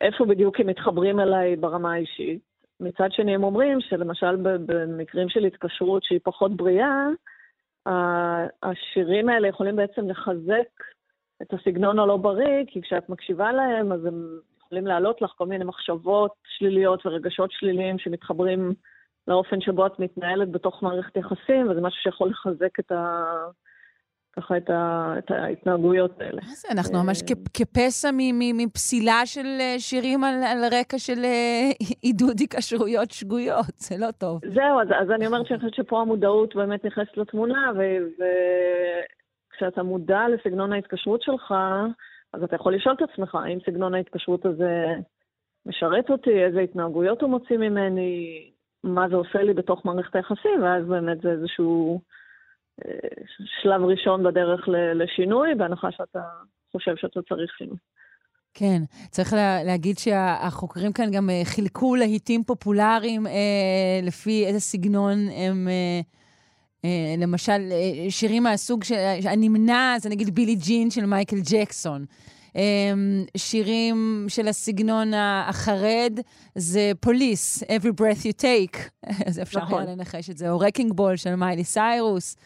איפה 0.00 0.24
בדיוק 0.24 0.60
הם 0.60 0.66
מתחברים 0.66 1.20
אליי 1.20 1.56
ברמה 1.56 1.92
האישית? 1.92 2.40
מצד 2.80 3.12
שני, 3.12 3.34
הם 3.34 3.44
אומרים 3.44 3.80
שלמשל 3.80 4.36
במקרים 4.42 5.28
של 5.28 5.44
התקשרות 5.44 6.04
שהיא 6.04 6.20
פחות 6.22 6.56
בריאה, 6.56 7.06
השירים 8.62 9.28
האלה 9.28 9.48
יכולים 9.48 9.76
בעצם 9.76 10.08
לחזק 10.08 10.68
את 11.42 11.52
הסגנון 11.52 11.98
הלא 11.98 12.16
בריא, 12.16 12.64
כי 12.66 12.82
כשאת 12.82 13.08
מקשיבה 13.08 13.52
להם, 13.52 13.92
אז 13.92 14.04
הם 14.04 14.38
יכולים 14.58 14.86
להעלות 14.86 15.22
לך 15.22 15.30
כל 15.30 15.46
מיני 15.46 15.64
מחשבות 15.64 16.32
שליליות 16.44 17.06
ורגשות 17.06 17.50
שליליים 17.52 17.98
שמתחברים 17.98 18.74
לאופן 19.28 19.60
שבו 19.60 19.86
את 19.86 19.98
מתנהלת 19.98 20.50
בתוך 20.50 20.82
מערכת 20.82 21.16
יחסים, 21.16 21.70
וזה 21.70 21.80
משהו 21.80 22.02
שיכול 22.02 22.30
לחזק 22.30 22.80
את 22.80 22.92
ה... 22.92 23.24
ככה 24.36 24.56
את, 24.56 24.70
ה, 24.70 25.14
את 25.18 25.30
ההתנהגויות 25.30 26.20
האלה. 26.20 26.40
מה 26.42 26.54
זה? 26.54 26.68
אנחנו 26.72 27.04
ממש 27.04 27.22
אה, 27.22 27.26
כפסע 27.54 28.10
מפסילה 28.54 29.20
של 29.24 29.46
אה, 29.60 29.74
שירים 29.78 30.24
על, 30.24 30.34
על 30.42 30.64
רקע 30.80 30.98
של 30.98 31.24
אה, 31.24 31.70
עידוד 32.02 32.38
היקשרויות 32.38 33.10
שגויות, 33.10 33.74
זה 33.76 33.94
לא 33.98 34.10
טוב. 34.10 34.40
זהו, 34.54 34.80
אז, 34.80 34.88
אז 35.02 35.10
אני 35.10 35.26
אומרת 35.26 35.46
שאני 35.46 35.58
חושבת 35.58 35.74
שפה 35.74 36.00
המודעות 36.00 36.54
באמת 36.54 36.84
נכנסת 36.84 37.16
לתמונה, 37.16 37.72
וכשאתה 39.52 39.82
מודע 39.82 40.20
לסגנון 40.28 40.72
ההתקשרות 40.72 41.22
שלך, 41.22 41.54
אז 42.32 42.42
אתה 42.42 42.56
יכול 42.56 42.74
לשאול 42.74 42.94
את 42.94 43.10
עצמך, 43.10 43.34
האם 43.34 43.58
סגנון 43.66 43.94
ההתקשרות 43.94 44.46
הזה 44.46 44.84
משרת 45.66 46.10
אותי, 46.10 46.44
איזה 46.44 46.60
התנהגויות 46.60 47.22
הוא 47.22 47.30
מוציא 47.30 47.56
ממני, 47.56 48.50
מה 48.84 49.08
זה 49.08 49.16
עושה 49.16 49.42
לי 49.42 49.54
בתוך 49.54 49.84
מערכת 49.84 50.16
היחסים, 50.16 50.62
ואז 50.62 50.84
באמת 50.84 51.20
זה 51.22 51.30
איזשהו 51.30 52.00
אה, 52.84 53.24
שלב 53.62 53.82
ראשון 53.82 54.22
בדרך 54.22 54.68
לשינוי, 54.94 55.54
בהנחה 55.54 55.88
שאתה 55.92 56.22
חושב 56.72 56.96
שאתה 56.96 57.20
צריך 57.28 57.52
שינוי. 57.58 57.76
כן, 58.54 58.82
צריך 59.10 59.32
לה, 59.32 59.64
להגיד 59.64 59.98
שהחוקרים 59.98 60.92
כאן 60.92 61.10
גם 61.12 61.30
אה, 61.30 61.40
חילקו 61.44 61.96
להיטים 61.96 62.44
פופולריים 62.44 63.26
אה, 63.26 64.00
לפי 64.02 64.46
איזה 64.46 64.60
סגנון 64.60 65.18
הם... 65.36 65.68
אה, 65.68 66.00
אה, 66.84 67.14
למשל, 67.18 67.68
אה, 67.72 68.10
שירים 68.10 68.42
מהסוג 68.42 68.82
הנמנע, 69.24 69.96
זה 69.98 70.08
נגיד 70.08 70.34
Billie 70.34 70.54
Jean 70.54 70.90
של 70.90 71.06
מייקל 71.06 71.36
ג'קסון. 71.52 72.04
אמ, 72.56 73.24
שירים 73.36 74.26
של 74.28 74.48
הסגנון 74.48 75.12
החרד, 75.14 76.20
זה 76.54 76.92
Police, 77.00 77.62
Every 77.62 78.00
Breath 78.00 78.24
You 78.24 78.42
Take, 78.42 78.78
אז 79.26 79.38
אפשר 79.38 79.60
נכון. 79.60 79.82
היה 79.82 79.94
לנחש 79.94 80.30
את 80.30 80.38
זה, 80.38 80.50
או 80.50 80.58
Wrecking 80.58 80.92
Ball 80.92 81.16
של 81.16 81.34
מיילי 81.34 81.64
סיירוס. 81.64 82.36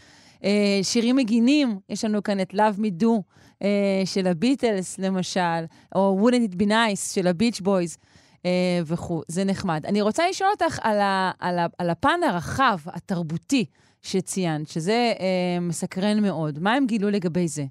אה, 0.44 0.80
שירים 0.82 1.16
מגינים, 1.16 1.78
יש 1.88 2.04
לנו 2.04 2.22
כאן 2.22 2.40
את 2.40 2.54
Love 2.54 2.78
Me 2.78 3.02
Do 3.02 3.22
אה, 3.62 4.02
של 4.04 4.26
הביטלס, 4.26 4.98
למשל, 4.98 5.64
או 5.94 6.28
Wouldn't 6.28 6.52
It 6.52 6.56
Be 6.56 6.66
Nice 6.66 7.14
של 7.14 7.26
הביץ' 7.26 7.60
בויז. 7.60 7.96
Uh, 8.42 8.44
וכו', 8.86 9.22
זה 9.28 9.44
נחמד. 9.44 9.86
אני 9.86 10.00
רוצה 10.00 10.28
לשאול 10.28 10.50
אותך 10.50 10.78
על, 10.82 11.00
ה, 11.00 11.30
על, 11.38 11.58
ה, 11.58 11.66
על 11.78 11.90
הפן 11.90 12.20
הרחב, 12.26 12.78
התרבותי, 12.86 13.64
שציינת, 14.02 14.68
שזה 14.68 15.12
uh, 15.16 15.20
מסקרן 15.60 16.22
מאוד. 16.22 16.58
מה 16.58 16.74
הם 16.74 16.86
גילו 16.86 17.10
לגבי 17.10 17.48
זה? 17.48 17.64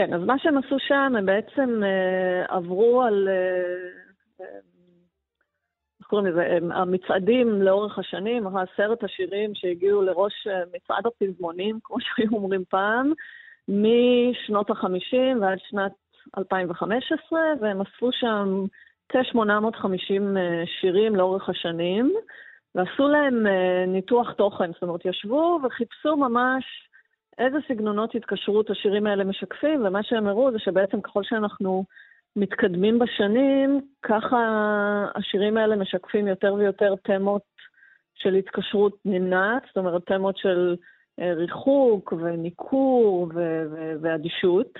כן, 0.00 0.14
אז 0.14 0.22
מה 0.22 0.38
שהם 0.38 0.58
עשו 0.58 0.76
שם, 0.78 1.12
הם 1.18 1.26
בעצם 1.26 1.80
אה, 1.84 2.56
עברו 2.56 3.02
על... 3.02 3.28
אה, 3.28 4.46
קוראים 6.02 6.26
לזה, 6.26 6.58
המצעדים 6.70 7.62
לאורך 7.62 7.98
השנים, 7.98 8.46
עשרת 8.46 9.04
השירים 9.04 9.54
שהגיעו 9.54 10.02
לראש 10.02 10.46
מצעד 10.74 11.06
הפזמונים, 11.06 11.78
כמו 11.84 11.96
שהיו 12.00 12.30
אומרים 12.32 12.64
פעם, 12.68 13.12
משנות 13.68 14.70
ה-50 14.70 15.40
ועד 15.40 15.58
שנת 15.68 15.92
2015, 16.38 17.40
והם 17.60 17.80
אספו 17.80 18.12
שם 18.12 18.64
כ-850 19.08 20.22
שירים 20.80 21.16
לאורך 21.16 21.48
השנים, 21.48 22.14
ועשו 22.74 23.08
להם 23.08 23.46
ניתוח 23.86 24.32
תוכן, 24.32 24.72
זאת 24.72 24.82
אומרת, 24.82 25.04
ישבו 25.04 25.58
וחיפשו 25.64 26.16
ממש 26.16 26.89
איזה 27.38 27.58
סגנונות 27.68 28.14
התקשרות 28.14 28.70
השירים 28.70 29.06
האלה 29.06 29.24
משקפים, 29.24 29.86
ומה 29.86 30.02
שהם 30.02 30.26
הראו 30.26 30.52
זה 30.52 30.58
שבעצם 30.58 31.00
ככל 31.00 31.22
שאנחנו 31.22 31.84
מתקדמים 32.36 32.98
בשנים, 32.98 33.80
ככה 34.02 34.38
השירים 35.14 35.56
האלה 35.56 35.76
משקפים 35.76 36.26
יותר 36.26 36.54
ויותר 36.54 36.94
תמות 37.04 37.42
של 38.14 38.34
התקשרות 38.34 38.96
נמנעת, 39.04 39.62
זאת 39.66 39.76
אומרת, 39.76 40.06
תמות 40.06 40.36
של 40.36 40.76
אה, 41.20 41.32
ריחוק 41.34 42.12
וניכור 42.12 43.28
ואדישות, 44.00 44.78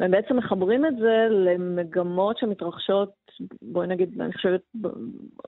והם 0.00 0.10
בעצם 0.10 0.36
מחברים 0.36 0.86
את 0.86 0.96
זה 0.96 1.26
למגמות 1.30 2.38
שמתרחשות, 2.38 3.10
בואי 3.62 3.86
נגיד, 3.86 4.20
אני 4.20 4.32
חושבת, 4.32 4.60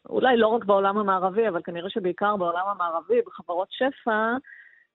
אולי 0.09 0.37
לא 0.37 0.47
רק 0.47 0.65
בעולם 0.65 0.99
המערבי, 0.99 1.49
אבל 1.49 1.63
כנראה 1.63 1.91
שבעיקר 1.91 2.37
בעולם 2.37 2.67
המערבי, 2.69 3.21
בחברות 3.27 3.69
שפע, 3.71 4.37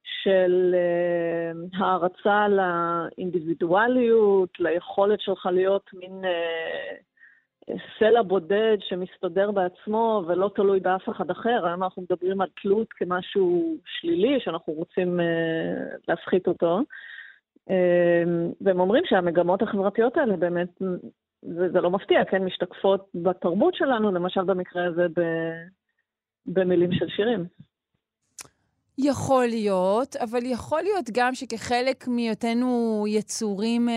של 0.03 0.75
uh, 0.75 1.77
הערצה 1.77 2.47
לאינדיבידואליות, 2.47 4.59
ליכולת 4.59 5.21
שלך 5.21 5.45
להיות 5.45 5.89
מין 5.93 6.23
uh, 6.23 6.27
סלע 7.99 8.21
בודד 8.21 8.77
שמסתדר 8.79 9.51
בעצמו 9.51 10.23
ולא 10.27 10.51
תלוי 10.55 10.79
באף 10.79 11.09
אחד 11.09 11.29
אחר. 11.29 11.65
היום 11.65 11.83
אנחנו 11.83 12.01
מדברים 12.01 12.41
על 12.41 12.47
תלות 12.61 12.93
כמשהו 12.93 13.77
שלילי 13.85 14.39
שאנחנו 14.39 14.73
רוצים 14.73 15.19
uh, 15.19 15.23
להפחית 16.07 16.47
אותו. 16.47 16.81
Uh, 17.69 17.73
והם 18.61 18.79
אומרים 18.79 19.03
שהמגמות 19.05 19.61
החברתיות 19.61 20.17
האלה 20.17 20.37
באמת, 20.37 20.69
זה, 21.41 21.69
זה 21.69 21.81
לא 21.81 21.89
מפתיע, 21.89 22.25
כן, 22.25 22.43
משתקפות 22.43 23.09
בתרבות 23.15 23.75
שלנו, 23.75 24.11
למשל 24.11 24.43
במקרה 24.43 24.85
הזה 24.85 25.07
ב, 25.15 25.21
במילים 26.45 26.91
של 26.91 27.09
שירים. 27.09 27.45
יכול 29.01 29.47
להיות, 29.47 30.15
אבל 30.15 30.39
יכול 30.45 30.81
להיות 30.81 31.05
גם 31.11 31.35
שכחלק 31.35 32.07
מהיותנו 32.07 33.05
יצורים, 33.07 33.89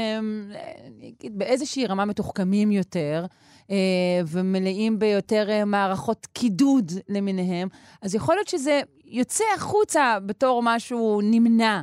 אני 0.86 1.14
אגיד, 1.18 1.38
באיזושהי 1.38 1.86
רמה 1.86 2.04
מתוחכמים 2.04 2.72
יותר, 2.72 3.24
אה, 3.70 4.20
ומלאים 4.32 4.98
ביותר 4.98 5.46
אה, 5.50 5.64
מערכות 5.64 6.26
קידוד 6.26 6.90
למיניהם, 7.08 7.68
אז 8.02 8.14
יכול 8.14 8.34
להיות 8.34 8.48
שזה 8.48 8.80
יוצא 9.04 9.44
החוצה 9.56 10.18
בתור 10.26 10.60
משהו 10.64 11.20
נמנע. 11.22 11.80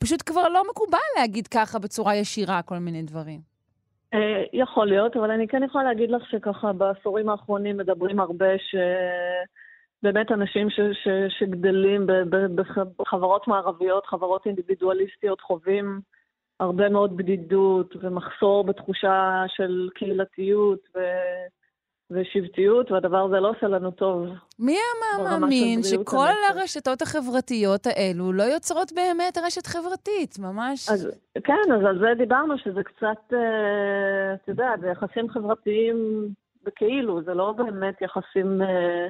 פשוט 0.00 0.22
כבר 0.26 0.48
לא 0.48 0.62
מקובל 0.70 0.98
להגיד 1.18 1.46
ככה 1.46 1.78
בצורה 1.78 2.16
ישירה 2.16 2.62
כל 2.62 2.78
מיני 2.78 3.02
דברים. 3.02 3.40
אה, 4.14 4.44
יכול 4.52 4.88
להיות, 4.88 5.16
אבל 5.16 5.30
אני 5.30 5.48
כן 5.48 5.62
יכולה 5.62 5.84
להגיד 5.84 6.10
לך 6.10 6.22
שככה 6.30 6.72
בעשורים 6.72 7.28
האחרונים 7.28 7.76
מדברים 7.76 8.20
הרבה 8.20 8.58
ש... 8.58 8.74
באמת 10.02 10.32
אנשים 10.32 10.70
ש, 10.70 10.80
ש, 10.80 11.08
שגדלים 11.38 12.06
בחברות 12.96 13.48
מערביות, 13.48 14.06
חברות 14.06 14.46
אינדיבידואליסטיות, 14.46 15.40
חווים 15.40 16.00
הרבה 16.60 16.88
מאוד 16.88 17.16
בדידות 17.16 17.94
ומחסור 18.00 18.64
בתחושה 18.64 19.44
של 19.48 19.88
קהילתיות 19.94 20.80
ו... 20.94 21.00
ושבטיות, 22.12 22.90
והדבר 22.90 23.18
הזה 23.18 23.40
לא 23.40 23.50
עושה 23.50 23.66
לנו 23.68 23.90
טוב. 23.90 24.26
מי 24.58 24.72
היה 24.72 25.24
מאמין 25.24 25.82
שכל 25.82 26.32
הרשתות 26.50 27.02
החברתיות 27.02 27.86
האלו 27.86 28.32
לא 28.32 28.42
יוצרות 28.42 28.92
באמת 28.92 29.38
רשת 29.46 29.66
חברתית, 29.66 30.38
ממש? 30.38 30.88
אז, 30.88 31.20
כן, 31.44 31.72
אז 31.74 31.84
על 31.84 31.98
זה 31.98 32.06
דיברנו, 32.18 32.58
שזה 32.58 32.82
קצת, 32.82 33.32
אה, 33.32 34.34
אתה 34.34 34.50
יודע, 34.50 34.68
זה 34.80 34.88
יחסים 34.88 35.28
חברתיים 35.28 36.28
בכאילו, 36.64 37.22
זה 37.22 37.34
לא 37.34 37.52
באמת 37.52 38.02
יחסים... 38.02 38.62
אה, 38.62 39.08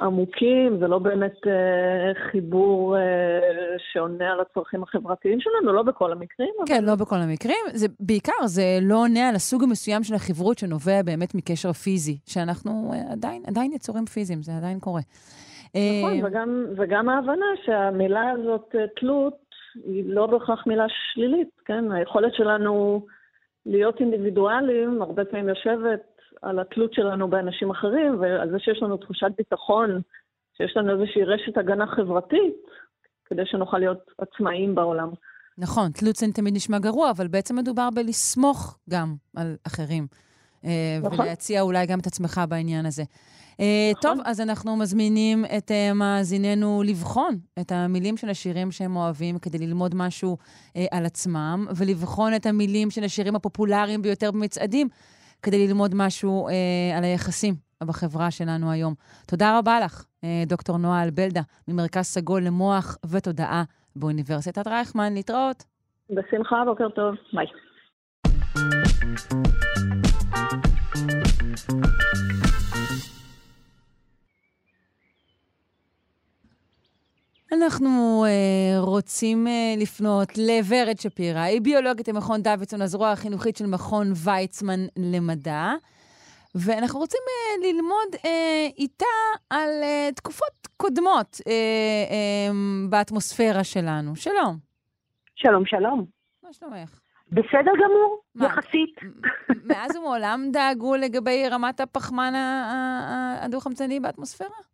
עמוקים, 0.00 0.78
זה 0.78 0.88
לא 0.88 0.98
באמת 0.98 1.46
אה, 1.46 2.12
חיבור 2.30 2.96
אה, 2.96 3.02
שעונה 3.92 4.32
על 4.32 4.40
הצרכים 4.40 4.82
החברתיים 4.82 5.40
שלנו, 5.40 5.72
לא 5.72 5.82
בכל 5.82 6.12
המקרים. 6.12 6.54
כן, 6.66 6.74
אבל... 6.74 6.86
לא 6.86 6.94
בכל 6.94 7.16
המקרים. 7.16 7.56
זה 7.72 7.86
בעיקר, 8.00 8.46
זה 8.46 8.62
לא 8.82 8.96
עונה 9.02 9.28
על 9.28 9.34
הסוג 9.34 9.62
המסוים 9.62 10.02
של 10.02 10.14
החברות 10.14 10.58
שנובע 10.58 11.02
באמת 11.02 11.34
מקשר 11.34 11.72
פיזי, 11.72 12.18
שאנחנו 12.26 12.90
אה, 12.92 13.12
עדיין, 13.12 13.42
עדיין 13.46 13.72
יצורים 13.72 14.06
פיזיים, 14.06 14.42
זה 14.42 14.52
עדיין 14.56 14.80
קורה. 14.80 15.00
נכון, 15.74 16.22
אה... 16.22 16.28
וגם, 16.28 16.66
וגם 16.76 17.08
ההבנה 17.08 17.46
שהמילה 17.64 18.30
הזאת, 18.30 18.74
אה, 18.78 18.84
תלות, 18.96 19.34
היא 19.84 20.04
לא 20.06 20.26
בהכרח 20.26 20.66
מילה 20.66 20.86
שלילית, 20.88 21.50
כן? 21.64 21.92
היכולת 21.92 22.34
שלנו 22.34 23.06
להיות 23.66 24.00
אינדיבידואלים, 24.00 25.02
הרבה 25.02 25.24
פעמים 25.24 25.48
יושבת 25.48 26.13
על 26.44 26.58
התלות 26.58 26.94
שלנו 26.94 27.28
באנשים 27.28 27.70
אחרים, 27.70 28.20
ועל 28.20 28.50
זה 28.50 28.58
שיש 28.58 28.82
לנו 28.82 28.96
תחושת 28.96 29.30
ביטחון, 29.38 30.00
שיש 30.56 30.76
לנו 30.76 30.92
איזושהי 30.92 31.24
רשת 31.24 31.58
הגנה 31.58 31.86
חברתית, 31.86 32.56
כדי 33.24 33.42
שנוכל 33.46 33.78
להיות 33.78 34.10
עצמאיים 34.18 34.74
בעולם. 34.74 35.08
נכון, 35.58 35.90
תלות 35.90 36.16
זה 36.16 36.26
תמיד 36.34 36.54
נשמע 36.54 36.78
גרוע, 36.78 37.10
אבל 37.10 37.28
בעצם 37.28 37.56
מדובר 37.56 37.88
בלסמוך 37.94 38.78
גם 38.90 39.14
על 39.36 39.56
אחרים. 39.66 40.06
אה, 40.64 40.98
נכון. 41.02 41.20
ולהציע 41.20 41.60
אולי 41.60 41.86
גם 41.86 41.98
את 41.98 42.06
עצמך 42.06 42.40
בעניין 42.48 42.86
הזה. 42.86 43.02
אה, 43.60 43.90
נכון. 43.92 44.02
טוב, 44.02 44.20
אז 44.24 44.40
אנחנו 44.40 44.76
מזמינים 44.76 45.44
את 45.44 45.70
uh, 45.70 45.94
מאזיננו 45.94 46.82
לבחון 46.86 47.38
את 47.60 47.72
המילים 47.72 48.16
של 48.16 48.28
השירים 48.28 48.70
שהם 48.72 48.96
אוהבים 48.96 49.38
כדי 49.38 49.58
ללמוד 49.58 49.94
משהו 49.94 50.36
על 50.90 51.06
עצמם, 51.06 51.66
ולבחון 51.76 52.34
את 52.34 52.46
המילים 52.46 52.90
של 52.90 53.04
השירים 53.04 53.36
הפופולריים 53.36 54.02
ביותר 54.02 54.30
במצעדים, 54.30 54.88
כדי 55.44 55.66
ללמוד 55.68 55.90
משהו 55.94 56.48
אה, 56.48 56.52
על 56.98 57.04
היחסים 57.04 57.54
בחברה 57.82 58.30
שלנו 58.30 58.70
היום. 58.70 58.94
תודה 59.26 59.58
רבה 59.58 59.80
לך, 59.80 60.04
אה, 60.24 60.42
דוקטור 60.46 60.76
נועה 60.76 61.02
אלבלדה, 61.02 61.40
ממרכז 61.68 62.04
סגול 62.04 62.42
למוח 62.42 62.98
ותודעה 63.10 63.62
באוניברסיטת 63.96 64.66
רייכמן. 64.66 65.14
להתראות. 65.14 65.64
בשמחה, 66.10 66.62
בוקר 66.66 66.88
טוב. 66.88 67.14
ביי. 67.32 67.46
אנחנו 77.62 78.24
uh, 78.24 78.86
רוצים 78.86 79.46
uh, 79.46 79.82
לפנות 79.82 80.28
לוורד 80.38 80.98
שפירא, 80.98 81.40
היא 81.40 81.60
ביולוגית 81.60 82.08
במכון 82.08 82.42
דוידסון, 82.42 82.82
הזרוע 82.82 83.10
החינוכית 83.10 83.56
של 83.56 83.66
מכון 83.66 84.12
ויצמן 84.24 84.80
למדע, 84.96 85.72
ואנחנו 86.54 86.98
רוצים 87.00 87.20
uh, 87.20 87.66
ללמוד 87.66 88.14
uh, 88.14 88.26
איתה 88.78 89.04
על 89.50 89.70
uh, 89.82 90.14
תקופות 90.14 90.68
קודמות 90.76 91.34
uh, 91.34 91.44
uh, 91.44 91.50
באטמוספירה 92.88 93.64
שלנו. 93.64 94.16
שלום. 94.16 94.56
שלום, 95.34 95.66
שלום. 95.66 96.04
מה 96.42 96.52
שלומך? 96.52 96.98
בסדר 97.32 97.72
גמור, 97.84 98.20
מה, 98.34 98.46
יחסית. 98.46 98.96
מאז 99.64 99.96
ומעולם 99.96 100.48
דאגו 100.52 100.96
לגבי 100.96 101.48
רמת 101.48 101.80
הפחמן 101.80 102.32
הדו-חמצני 103.40 104.00
באטמוספירה? 104.00 104.73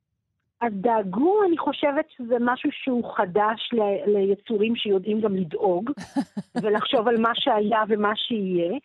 אז 0.60 0.72
דאגו, 0.72 1.44
אני 1.48 1.58
חושבת 1.58 2.10
שזה 2.10 2.36
משהו 2.40 2.70
שהוא 2.72 3.14
חדש 3.16 3.70
ל- 3.72 4.16
ליצורים 4.16 4.76
שיודעים 4.76 5.20
גם 5.20 5.36
לדאוג, 5.36 5.90
ולחשוב 6.62 7.08
על 7.08 7.20
מה 7.20 7.30
שהיה 7.34 7.82
ומה 7.88 8.16
שיהיה. 8.16 8.78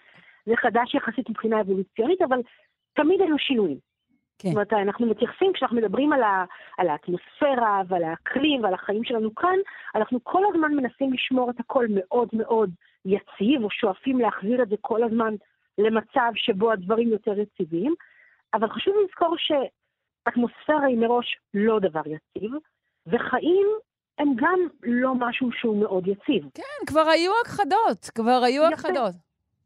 זה 0.45 0.53
חדש 0.55 0.95
יחסית 0.95 1.29
מבחינה 1.29 1.61
אבולוציונית, 1.61 2.21
אבל 2.21 2.39
תמיד 2.93 3.21
היו 3.21 3.37
שינויים. 3.37 3.77
כן. 4.39 4.49
זאת 4.49 4.55
אומרת, 4.55 4.73
אנחנו 4.73 5.07
מתייחסים, 5.07 5.53
כשאנחנו 5.53 5.77
מדברים 5.77 6.13
על, 6.13 6.23
ה, 6.23 6.45
על 6.77 6.89
האטמוספירה 6.89 7.81
ועל 7.87 8.03
האקלים 8.03 8.63
ועל 8.63 8.73
החיים 8.73 9.03
שלנו 9.03 9.35
כאן, 9.35 9.57
אנחנו 9.95 10.19
כל 10.23 10.41
הזמן 10.49 10.73
מנסים 10.73 11.13
לשמור 11.13 11.49
את 11.49 11.59
הכל 11.59 11.85
מאוד 11.89 12.29
מאוד 12.33 12.69
יציב, 13.05 13.63
או 13.63 13.69
שואפים 13.71 14.19
להחזיר 14.19 14.61
את 14.61 14.69
זה 14.69 14.75
כל 14.81 15.03
הזמן 15.03 15.35
למצב 15.77 16.31
שבו 16.35 16.71
הדברים 16.71 17.07
יותר 17.09 17.39
יציבים. 17.39 17.93
אבל 18.53 18.69
חשוב 18.69 18.93
לזכור 19.03 19.35
ש... 19.37 19.51
אטמוספירה 20.27 20.85
היא 20.85 20.97
מראש 20.97 21.37
לא 21.53 21.79
דבר 21.79 22.01
יציב, 22.05 22.51
וחיים 23.07 23.67
הם 24.17 24.33
גם 24.35 24.59
לא 24.83 25.15
משהו 25.15 25.51
שהוא 25.51 25.77
מאוד 25.79 26.07
יציב. 26.07 26.43
כן, 26.53 26.85
כבר 26.87 27.07
היו 27.09 27.31
הכחדות, 27.41 28.09
כבר 28.15 28.41
היו 28.45 28.63
הכחדות. 28.63 29.15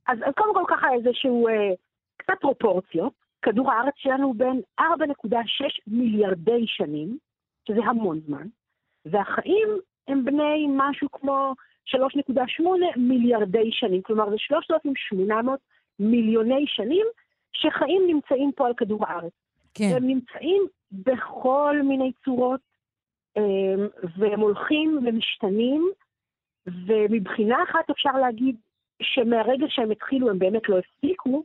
אז, 0.07 0.17
אז 0.25 0.33
קודם 0.37 0.53
כל 0.53 0.63
ככה 0.67 0.87
איזשהו, 0.93 1.47
אה, 1.47 1.73
קצת 2.17 2.33
פרופורציות. 2.41 3.13
כדור 3.41 3.71
הארץ 3.71 3.93
שלנו 3.97 4.33
בין 4.33 4.61
4.6 4.79 4.85
מיליארדי 5.87 6.67
שנים, 6.67 7.17
שזה 7.67 7.79
המון 7.85 8.19
זמן, 8.27 8.47
והחיים 9.05 9.69
הם 10.07 10.25
בני 10.25 10.67
משהו 10.69 11.11
כמו 11.11 11.53
3.8 11.85 12.63
מיליארדי 12.97 13.71
שנים, 13.71 14.01
כלומר 14.01 14.29
זה 14.29 14.35
3,800 14.37 15.59
מיליוני 15.99 16.65
שנים 16.67 17.05
שחיים 17.53 18.01
נמצאים 18.07 18.51
פה 18.55 18.67
על 18.67 18.73
כדור 18.77 19.05
הארץ. 19.07 19.33
כן. 19.73 19.89
והם 19.93 20.07
נמצאים 20.07 20.67
בכל 20.91 21.75
מיני 21.83 22.11
צורות, 22.25 22.61
אמ, 23.37 23.87
והם 24.17 24.39
הולכים 24.39 24.99
ומשתנים, 25.05 25.91
ומבחינה 26.87 27.63
אחת 27.63 27.89
אפשר 27.89 28.11
להגיד 28.11 28.55
שמהרגע 29.01 29.65
שהם 29.69 29.91
התחילו 29.91 30.29
הם 30.29 30.39
באמת 30.39 30.69
לא 30.69 30.79
הפסיקו, 30.79 31.43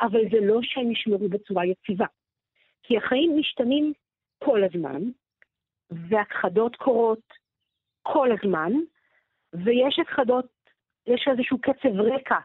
אבל 0.00 0.20
זה 0.32 0.40
לא 0.40 0.60
שהם 0.62 0.90
נשמרו 0.90 1.28
בצורה 1.28 1.66
יציבה. 1.66 2.06
כי 2.82 2.96
החיים 2.96 3.38
משתנים 3.38 3.92
כל 4.38 4.64
הזמן, 4.64 5.02
והכחדות 5.90 6.76
קורות 6.76 7.32
כל 8.02 8.28
הזמן, 8.32 8.72
ויש 9.52 9.98
הכחדות, 9.98 10.46
יש 11.06 11.28
איזשהו 11.30 11.58
קצב 11.58 12.00
רקע 12.00 12.38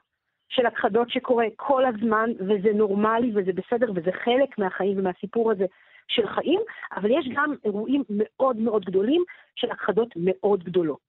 של 0.49 0.65
הכחדות 0.65 1.09
שקורה 1.09 1.45
כל 1.55 1.85
הזמן, 1.85 2.29
וזה 2.39 2.73
נורמלי 2.73 3.31
וזה 3.35 3.51
בסדר, 3.53 3.91
וזה 3.95 4.11
חלק 4.23 4.57
מהחיים 4.57 4.99
ומהסיפור 4.99 5.51
הזה 5.51 5.65
של 6.07 6.27
חיים, 6.27 6.59
אבל 6.95 7.11
יש 7.11 7.29
גם 7.35 7.53
אירועים 7.65 8.03
מאוד 8.09 8.57
מאוד 8.57 8.85
גדולים 8.85 9.23
של 9.55 9.71
הכחדות 9.71 10.09
מאוד 10.15 10.63
גדולות. 10.63 10.99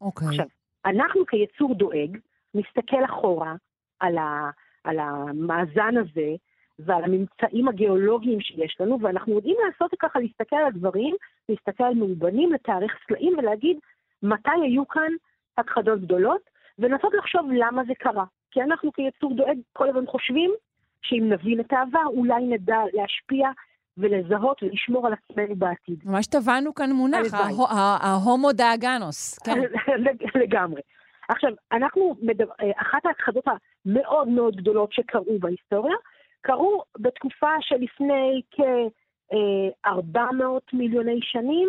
אוקיי. 0.00 0.28
עכשיו, 0.28 0.46
אנחנו 0.84 1.26
כיצור 1.26 1.74
דואג, 1.74 2.18
נסתכל 2.54 3.04
אחורה 3.04 3.54
על, 4.00 4.18
ה, 4.18 4.50
על 4.84 4.98
המאזן 4.98 5.94
הזה 5.96 6.34
ועל 6.78 7.04
הממצאים 7.04 7.68
הגיאולוגיים 7.68 8.40
שיש 8.40 8.76
לנו, 8.80 8.98
ואנחנו 9.00 9.34
יודעים 9.34 9.56
לעשות 9.66 9.90
ככה, 9.98 10.20
להסתכל 10.20 10.56
על 10.56 10.66
הדברים, 10.66 11.16
להסתכל 11.48 11.84
על 11.84 11.94
מאובנים, 11.94 12.52
לתארך 12.52 12.92
סלעים 13.06 13.38
ולהגיד 13.38 13.78
מתי 14.22 14.50
היו 14.62 14.88
כאן 14.88 15.12
הכחדות 15.58 16.00
גדולות, 16.00 16.40
ולנסות 16.78 17.14
לחשוב 17.14 17.46
למה 17.52 17.82
זה 17.84 17.92
קרה. 17.94 18.24
כי 18.50 18.62
אנחנו 18.62 18.92
כיצור 18.92 19.34
דואג 19.34 19.58
כל 19.72 19.88
הזמן 19.88 20.06
חושבים 20.06 20.50
שאם 21.02 21.28
נבין 21.32 21.60
את 21.60 21.72
העבר, 21.72 22.06
אולי 22.06 22.42
נדע 22.42 22.78
להשפיע 22.92 23.48
ולזהות 23.98 24.62
ולשמור 24.62 25.06
על 25.06 25.12
עצמנו 25.12 25.56
בעתיד. 25.56 25.98
ממש 26.04 26.26
טבענו 26.26 26.74
כאן 26.74 26.92
מונח, 26.92 27.34
ההומו 28.00 28.52
דאגנוס. 28.52 29.38
כן. 29.38 29.58
לגמרי. 30.42 30.80
עכשיו, 31.28 31.50
אנחנו, 31.72 32.16
מדבר, 32.22 32.52
אחת 32.76 33.06
ההכחדות 33.06 33.44
המאוד 33.46 34.28
מאוד 34.28 34.56
גדולות 34.56 34.92
שקרו 34.92 35.38
בהיסטוריה, 35.40 35.96
קרו 36.40 36.82
בתקופה 36.98 37.50
שלפני 37.60 38.40
כ-400 38.50 40.22
מיליוני 40.72 41.18
שנים, 41.22 41.68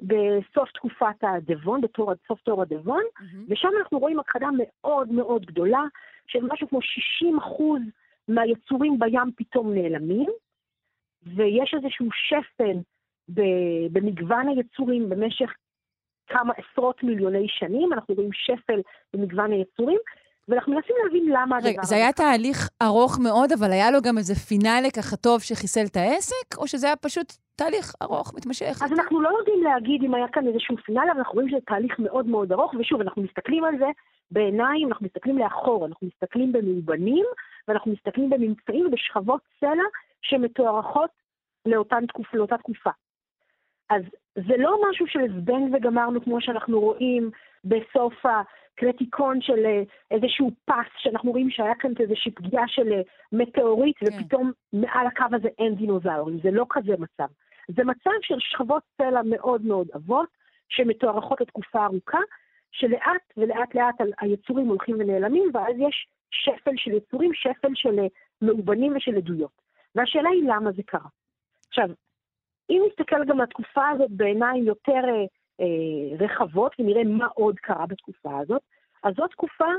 בסוף 0.00 0.70
תקופת 0.74 1.16
הדבון, 1.22 1.80
בתור, 1.80 2.12
סוף 2.28 2.40
תור 2.40 2.62
הדבון, 2.62 3.02
מהמם. 3.20 3.44
ושם 3.48 3.68
אנחנו 3.80 3.98
רואים 3.98 4.20
הכחדה 4.20 4.48
מאוד 4.58 5.12
מאוד 5.12 5.46
גדולה, 5.46 5.82
של 6.26 6.38
משהו 6.52 6.68
כמו 6.68 6.82
60 6.82 7.38
אחוז 7.38 7.80
מהיצורים 8.28 8.98
בים 8.98 9.30
פתאום 9.36 9.74
נעלמים, 9.74 10.30
ויש 11.22 11.74
איזשהו 11.74 12.06
שפל 12.12 12.78
במגוון 13.92 14.48
היצורים 14.48 15.08
במשך 15.08 15.50
כמה 16.26 16.52
עשרות 16.56 17.02
מיליוני 17.02 17.46
שנים, 17.48 17.92
אנחנו 17.92 18.14
רואים 18.14 18.30
שפל 18.32 18.80
במגוון 19.14 19.52
היצורים, 19.52 19.98
ואנחנו 20.48 20.74
מנסים 20.74 20.96
להבין 21.04 21.28
למה 21.28 21.56
הדבר 21.56 21.70
הזה. 21.82 21.88
זה 21.88 21.94
היה 21.94 22.12
תהליך 22.12 22.68
ארוך 22.82 23.18
מאוד, 23.22 23.52
אבל 23.52 23.72
היה 23.72 23.90
לו 23.90 23.98
גם 24.02 24.18
איזה 24.18 24.34
פינאלה 24.34 24.90
ככה 24.90 25.16
טוב 25.16 25.42
שחיסל 25.42 25.84
את 25.86 25.96
העסק, 25.96 26.58
או 26.58 26.68
שזה 26.68 26.86
היה 26.86 26.96
פשוט 26.96 27.32
תהליך 27.56 27.94
ארוך, 28.02 28.34
מתמשך? 28.34 28.82
אז 28.84 28.92
אנחנו 28.92 29.20
לא 29.20 29.28
יודעים 29.38 29.62
להגיד 29.62 30.02
אם 30.02 30.14
היה 30.14 30.28
כאן 30.28 30.46
איזשהו 30.46 30.76
פינאל, 30.76 31.10
אבל 31.10 31.18
אנחנו 31.18 31.34
רואים 31.34 31.48
שזה 31.48 31.60
תהליך 31.66 31.98
מאוד 31.98 32.26
מאוד 32.26 32.52
ארוך, 32.52 32.74
ושוב, 32.78 33.00
אנחנו 33.00 33.22
מסתכלים 33.22 33.64
על 33.64 33.78
זה 33.78 33.86
בעיניים, 34.30 34.88
אנחנו 34.88 35.06
מסתכלים 35.06 35.38
לאחור, 35.38 35.86
אנחנו 35.86 36.06
מסתכלים 36.06 36.52
במאובנים, 36.52 37.26
ואנחנו 37.68 37.92
מסתכלים 37.92 38.30
בממצאים 38.30 38.86
ובשכבות 38.86 39.40
סלע 39.60 39.84
שמתוארכות 40.22 41.10
לאותן 41.66 42.06
תקופ, 42.06 42.34
לאותה 42.34 42.58
תקופה. 42.58 42.90
אז 43.90 44.02
זה 44.34 44.56
לא 44.58 44.80
משהו 44.90 45.06
של 45.06 45.40
זבנג 45.40 45.74
וגמרנו, 45.74 46.24
כמו 46.24 46.40
שאנחנו 46.40 46.80
רואים 46.80 47.30
בסוף 47.64 48.14
הקלטיקון 48.26 49.40
של 49.40 49.66
אה, 49.66 49.82
איזשהו 50.10 50.50
פס, 50.64 50.90
שאנחנו 50.98 51.30
רואים 51.30 51.50
שהיה 51.50 51.74
כאן 51.74 51.90
איזושהי 52.00 52.32
פגיעה 52.32 52.68
של 52.68 52.92
אה, 52.92 53.00
מטאוריט, 53.32 53.96
כן. 53.98 54.06
ופתאום 54.06 54.52
מעל 54.72 55.06
הקו 55.06 55.24
הזה 55.32 55.48
אין 55.58 55.74
דינוזאורים. 55.74 56.38
זה 56.42 56.50
לא 56.50 56.66
כזה 56.70 56.92
מצב. 56.98 57.32
זה 57.68 57.84
מצב 57.84 58.10
של 58.22 58.34
שכבות 58.38 58.82
סלע 58.96 59.20
מאוד 59.24 59.62
מאוד 59.62 59.88
עבות, 59.92 60.28
שמתוארכות 60.68 61.40
לתקופה 61.40 61.84
ארוכה, 61.84 62.18
שלאט 62.72 63.32
ולאט 63.36 63.74
לאט 63.74 63.94
היצורים 64.20 64.66
הולכים 64.66 64.96
ונעלמים, 64.98 65.50
ואז 65.54 65.74
יש 65.78 66.06
שפל 66.30 66.76
של 66.76 66.90
יצורים, 66.90 67.30
שפל 67.34 67.72
של 67.74 67.98
אה, 67.98 68.06
מאובנים 68.42 68.96
ושל 68.96 69.16
עדויות. 69.16 69.62
והשאלה 69.94 70.28
היא 70.28 70.42
למה 70.46 70.72
זה 70.72 70.82
קרה. 70.82 71.08
עכשיו, 71.68 71.88
אם 72.70 72.82
נסתכל 72.88 73.24
גם 73.24 73.40
על 73.40 73.44
התקופה 73.44 73.88
הזאת 73.88 74.10
בעיניים 74.10 74.64
יותר 74.64 75.02
אה, 75.04 75.24
אה, 75.60 76.16
רחבות, 76.18 76.72
ונראה 76.78 77.04
מה 77.04 77.26
עוד 77.26 77.58
קרה 77.58 77.86
בתקופה 77.86 78.38
הזאת, 78.38 78.62
אז 79.04 79.14
זו 79.14 79.26
תקופה 79.26 79.70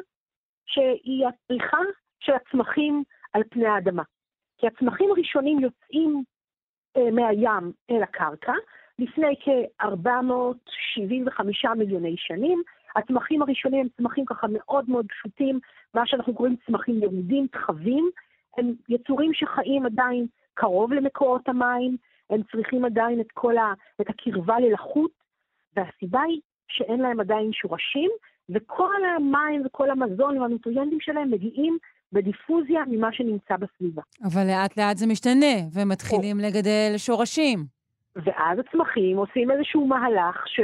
שהיא 0.65 1.27
הפריחה 1.27 1.77
של 2.19 2.33
הצמחים 2.33 3.03
על 3.33 3.43
פני 3.49 3.67
האדמה. 3.67 4.03
כי 4.57 4.67
הצמחים 4.67 5.11
הראשונים 5.11 5.59
יוצאים 5.59 6.23
מהים 7.11 7.71
אל 7.91 8.03
הקרקע, 8.03 8.53
לפני 8.99 9.35
כ-475 9.39 11.73
מיליוני 11.75 12.15
שנים. 12.17 12.61
הצמחים 12.95 13.41
הראשונים 13.41 13.79
הם 13.79 13.87
צמחים 13.97 14.25
ככה 14.25 14.47
מאוד 14.49 14.89
מאוד 14.89 15.05
פשוטים, 15.09 15.59
מה 15.93 16.01
שאנחנו 16.05 16.33
קוראים 16.33 16.55
צמחים 16.65 17.03
ירודים, 17.03 17.47
תחבים. 17.47 18.09
הם 18.57 18.73
יצורים 18.89 19.33
שחיים 19.33 19.85
עדיין 19.85 20.27
קרוב 20.53 20.93
למקורות 20.93 21.49
המים, 21.49 21.97
הם 22.29 22.41
צריכים 22.51 22.85
עדיין 22.85 23.19
את 23.19 23.31
כל 23.33 23.57
ה... 23.57 23.73
את 24.01 24.09
הקרבה 24.09 24.59
ללחות, 24.59 25.11
והסיבה 25.75 26.21
היא 26.21 26.41
שאין 26.67 26.99
להם 26.99 27.19
עדיין 27.19 27.53
שורשים, 27.53 28.11
וכל 28.49 29.05
המים 29.17 29.61
וכל 29.65 29.89
המזון 29.89 30.37
והנוטריאנטים 30.37 30.99
שלהם 30.99 31.31
מגיעים 31.31 31.77
בדיפוזיה 32.13 32.83
ממה 32.87 33.13
שנמצא 33.13 33.55
בסביבה. 33.57 34.01
אבל 34.23 34.47
לאט 34.47 34.77
לאט 34.77 34.97
זה 34.97 35.07
משתנה, 35.07 35.55
ומתחילים 35.73 36.37
לגדל 36.39 36.93
שורשים. 36.97 37.59
ואז 38.15 38.59
הצמחים 38.59 39.17
עושים 39.17 39.51
איזשהו 39.51 39.87
מהלך 39.87 40.47
ש... 40.47 40.59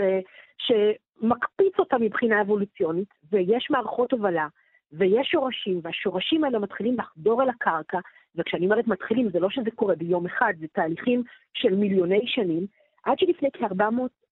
שמקפיץ 0.57 1.79
אותם 1.79 2.01
מבחינה 2.01 2.41
אבולוציונית, 2.41 3.07
ויש 3.31 3.67
מערכות 3.69 4.11
הובלה, 4.11 4.47
ויש 4.91 5.27
שורשים, 5.31 5.79
והשורשים 5.83 6.43
האלה 6.43 6.59
מתחילים 6.59 6.97
לחדור 6.99 7.43
אל 7.43 7.49
הקרקע, 7.49 7.99
וכשאני 8.35 8.65
אומרת 8.65 8.87
מתחילים, 8.87 9.29
זה 9.29 9.39
לא 9.39 9.49
שזה 9.49 9.71
קורה 9.75 9.95
ביום 9.95 10.25
אחד, 10.25 10.53
זה 10.59 10.67
תהליכים 10.73 11.23
של 11.53 11.75
מיליוני 11.75 12.21
שנים, 12.25 12.65
עד 13.03 13.19
שלפני 13.19 13.49
כ-400 13.53 13.83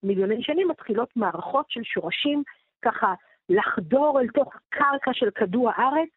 מיליוני 0.03 0.43
שנים 0.43 0.67
מתחילות 0.67 1.09
מערכות 1.15 1.65
של 1.69 1.81
שורשים 1.83 2.43
ככה 2.81 3.13
לחדור 3.49 4.19
אל 4.19 4.27
תוך 4.27 4.53
הקרקע 4.55 5.11
של 5.13 5.29
כדור 5.35 5.69
הארץ 5.69 6.09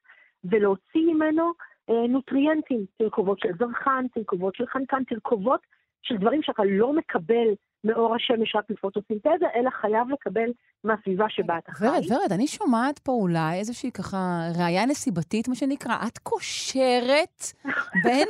ולהוציא 0.44 1.00
ממנו 1.06 1.52
אה, 1.90 2.06
נוטריאנטים, 2.08 2.84
תרכובות 2.98 3.38
של 3.40 3.48
זרחן, 3.58 4.06
תרכובות 4.14 4.54
של 4.54 4.66
חנקן, 4.66 5.04
תרכובות 5.04 5.60
של 6.02 6.16
דברים 6.16 6.42
שאתה 6.42 6.62
לא 6.64 6.92
מקבל 6.92 7.48
מאור 7.84 8.14
השמש 8.14 8.56
רק 8.56 8.64
מפוטוסינתזה, 8.70 9.46
אלא 9.56 9.70
חייב 9.70 10.08
לקבל 10.10 10.50
מהסביבה 10.84 11.24
שבה 11.28 11.58
אתה 11.58 11.72
חי. 11.72 11.86
ורד, 11.86 12.02
ורד, 12.10 12.32
אני 12.32 12.46
שומעת 12.46 12.98
פה 12.98 13.12
אולי 13.12 13.58
איזושהי 13.58 13.92
ככה 13.92 14.16
ראייה 14.58 14.86
נסיבתית, 14.86 15.48
מה 15.48 15.54
שנקרא. 15.54 15.96
את 16.06 16.18
קושרת 16.18 17.42
בין 18.04 18.28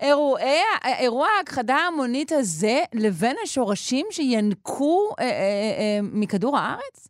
אירועי, 0.00 0.60
אירוע 0.98 1.28
ההכחדה 1.38 1.76
ההמונית 1.76 2.32
הזה 2.32 2.80
לבין 2.94 3.36
השורשים 3.42 4.06
שינקו 4.10 5.10
אה, 5.18 5.24
אה, 5.24 5.30
אה, 5.30 5.98
מכדור 6.12 6.56
הארץ? 6.58 7.08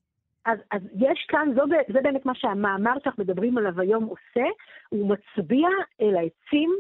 אז, 0.49 0.59
אז 0.71 0.83
יש 0.95 1.27
כאן, 1.29 1.49
זו, 1.55 1.63
זה 1.93 2.01
באמת 2.01 2.27
מה 2.27 2.35
שהמאמר 2.35 2.93
שאנחנו 3.05 3.25
מדברים 3.25 3.59
עליו 3.59 3.81
היום 3.81 4.05
עושה, 4.05 4.49
הוא 4.89 5.09
מצביע 5.09 5.69
אל 6.01 6.17
העצים 6.17 6.71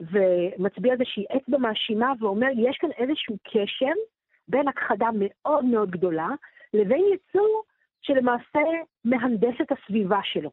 ומצביע 0.00 0.92
איזושהי 0.92 1.24
אצבע 1.36 1.58
מאשימה 1.58 2.12
ואומר, 2.20 2.46
יש 2.56 2.76
כאן 2.80 2.90
איזשהו 2.98 3.36
קשר 3.44 3.92
בין 4.48 4.68
הכחדה 4.68 5.08
מאוד 5.14 5.64
מאוד 5.64 5.90
גדולה 5.90 6.28
לבין 6.74 7.04
יצור 7.14 7.62
שלמעשה 8.02 8.62
מהנדס 9.04 9.60
את 9.60 9.72
הסביבה 9.72 10.20
שלו. 10.22 10.50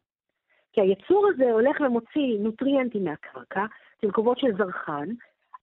כי 0.73 0.82
היצור 0.82 1.28
הזה 1.34 1.51
הולך 1.51 1.82
ומוציא 1.82 2.39
נוטריאנטים 2.39 3.04
מהקרקע, 3.04 3.65
תרכובות 4.01 4.39
של 4.39 4.58
זרחן, 4.58 5.08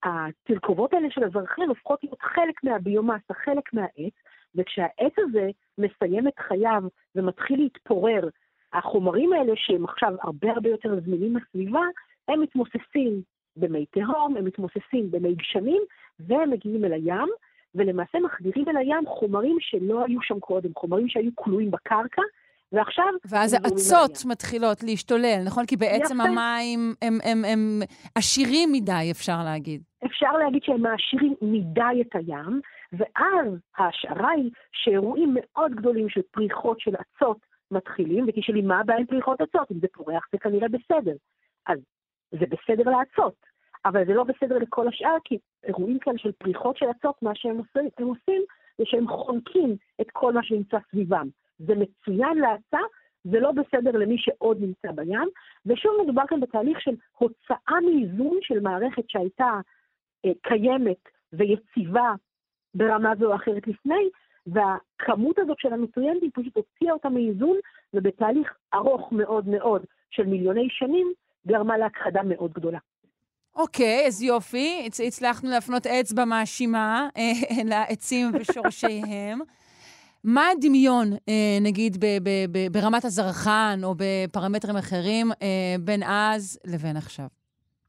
התרכובות 0.03 0.93
האלה 0.93 1.07
של 1.11 1.23
הזרחן 1.23 1.61
הופכות 1.67 2.03
להיות 2.03 2.21
חלק 2.21 2.63
מהביומאס, 2.63 3.21
חלק 3.31 3.73
מהעץ, 3.73 4.13
וכשהעץ 4.55 5.13
הזה 5.17 5.49
מסיים 5.77 6.27
את 6.27 6.39
חייו 6.39 6.81
ומתחיל 7.15 7.59
להתפורר, 7.59 8.29
החומרים 8.73 9.33
האלה 9.33 9.53
שהם 9.55 9.83
עכשיו 9.83 10.13
הרבה 10.21 10.51
הרבה 10.51 10.69
יותר 10.69 10.99
זמינים 11.05 11.33
בסביבה, 11.33 11.81
הם 12.27 12.41
מתמוססים 12.41 13.21
במי 13.57 13.85
תהום, 13.85 14.37
הם 14.37 14.45
מתמוססים 14.45 15.11
במי 15.11 15.35
גשמים, 15.35 15.81
והם 16.19 16.49
מגיעים 16.49 16.85
אל 16.85 16.93
הים, 16.93 17.29
ולמעשה 17.75 18.19
מחדירים 18.19 18.69
אל 18.69 18.77
הים 18.77 19.05
חומרים 19.07 19.57
שלא 19.59 20.05
היו 20.05 20.21
שם 20.21 20.39
קודם, 20.39 20.69
חומרים 20.77 21.09
שהיו 21.09 21.31
כלואים 21.35 21.71
בקרקע, 21.71 22.21
ועכשיו... 22.71 23.05
ואז 23.25 23.53
הם 23.53 23.61
האצות. 23.65 24.25
מתחילות 24.25 24.83
להשתולל, 24.83 25.41
נכון? 25.45 25.65
כי 25.65 25.77
בעצם 25.77 26.15
יפה. 26.15 26.29
המים 26.29 26.93
הם, 27.01 27.17
הם, 27.23 27.45
הם 27.45 27.81
עשירים 28.15 28.71
מדי, 28.71 29.07
אפשר 29.11 29.43
להגיד. 29.43 29.81
אפשר 30.05 30.31
להגיד 30.31 30.63
שהם 30.63 30.81
מעשירים 30.81 31.33
מדי 31.41 32.01
את 32.01 32.15
הים, 32.15 32.61
ואז 32.93 33.47
ההשערה 33.77 34.29
היא 34.29 34.51
שאירועים 34.71 35.35
מאוד 35.39 35.71
גדולים 35.75 36.09
של 36.09 36.21
פריחות 36.31 36.79
של 36.79 36.91
אצות 36.95 37.37
מתחילים, 37.71 38.25
ותשאלי 38.27 38.61
מה 38.61 38.79
הבעיה 38.79 38.99
עם 38.99 39.05
פריחות 39.05 39.41
אצות? 39.41 39.71
אם 39.71 39.79
זה 39.79 39.87
פורח 39.93 40.27
זה 40.31 40.37
כנראה 40.37 40.67
בסדר. 40.67 41.15
אז 41.67 41.79
זה 42.31 42.45
בסדר 42.45 42.91
לאצות, 42.91 43.35
אבל 43.85 44.05
זה 44.05 44.13
לא 44.13 44.23
בסדר 44.23 44.57
לכל 44.57 44.87
השאר, 44.87 45.15
כי 45.23 45.37
אירועים 45.63 45.99
כאלה 45.99 46.17
של 46.17 46.31
פריחות 46.31 46.77
של 46.77 46.85
אצות, 46.91 47.21
מה 47.21 47.31
שהם 47.35 47.57
עושים, 47.57 47.89
הם 47.97 48.07
עושים 48.07 48.41
זה 48.77 48.83
שהם 48.85 49.07
חונקים 49.07 49.75
את 50.01 50.11
כל 50.11 50.33
מה 50.33 50.43
שנמצא 50.43 50.77
סביבם. 50.91 51.27
זה 51.59 51.73
מצוין 51.75 52.37
להצה, 52.37 52.79
זה 53.23 53.39
לא 53.39 53.51
בסדר 53.51 53.91
למי 53.91 54.17
שעוד 54.17 54.57
נמצא 54.61 54.91
בים, 54.91 55.29
ושוב 55.65 55.91
מדובר 56.03 56.23
כאן 56.27 56.39
בתהליך 56.39 56.81
של 56.81 56.95
הוצאה 57.17 57.81
מאיזון 57.85 58.37
של 58.41 58.59
מערכת 58.59 59.09
שהייתה 59.09 59.59
אה, 60.25 60.31
קיימת 60.41 61.09
ויציבה 61.33 62.13
ברמה 62.75 63.13
זו 63.19 63.25
או 63.31 63.35
אחרת 63.35 63.67
לפני, 63.67 64.09
והכמות 64.47 65.39
הזאת 65.39 65.57
של 65.59 65.73
הנוטריאנטים 65.73 66.29
פשוט 66.33 66.57
הוציאה 66.57 66.93
אותה 66.93 67.09
מאיזון, 67.09 67.57
ובתהליך 67.93 68.47
ארוך 68.73 69.11
מאוד 69.11 69.47
מאוד 69.47 69.81
של 70.11 70.23
מיליוני 70.25 70.67
שנים, 70.69 71.07
גרמה 71.47 71.77
להכחדה 71.77 72.23
מאוד 72.23 72.53
גדולה. 72.53 72.79
אוקיי, 73.55 74.07
אז 74.07 74.21
יופי, 74.23 74.87
הצ- 74.87 75.03
הצלחנו 75.07 75.49
להפנות 75.49 75.87
אצבע 75.87 76.25
מאשימה 76.25 77.07
אה, 77.17 77.31
לעצים 77.71 78.31
ושורשיהם. 78.33 79.39
מה 80.23 80.47
הדמיון, 80.49 81.07
אה, 81.29 81.33
נגיד, 81.61 81.97
ב- 81.97 82.23
ב- 82.23 82.51
ב- 82.51 82.71
ברמת 82.71 83.05
הזרחן 83.05 83.79
או 83.83 83.95
בפרמטרים 83.97 84.75
אחרים, 84.75 85.31
אה, 85.41 85.47
בין 85.79 86.03
אז 86.03 86.59
לבין 86.65 86.97
עכשיו? 86.97 87.25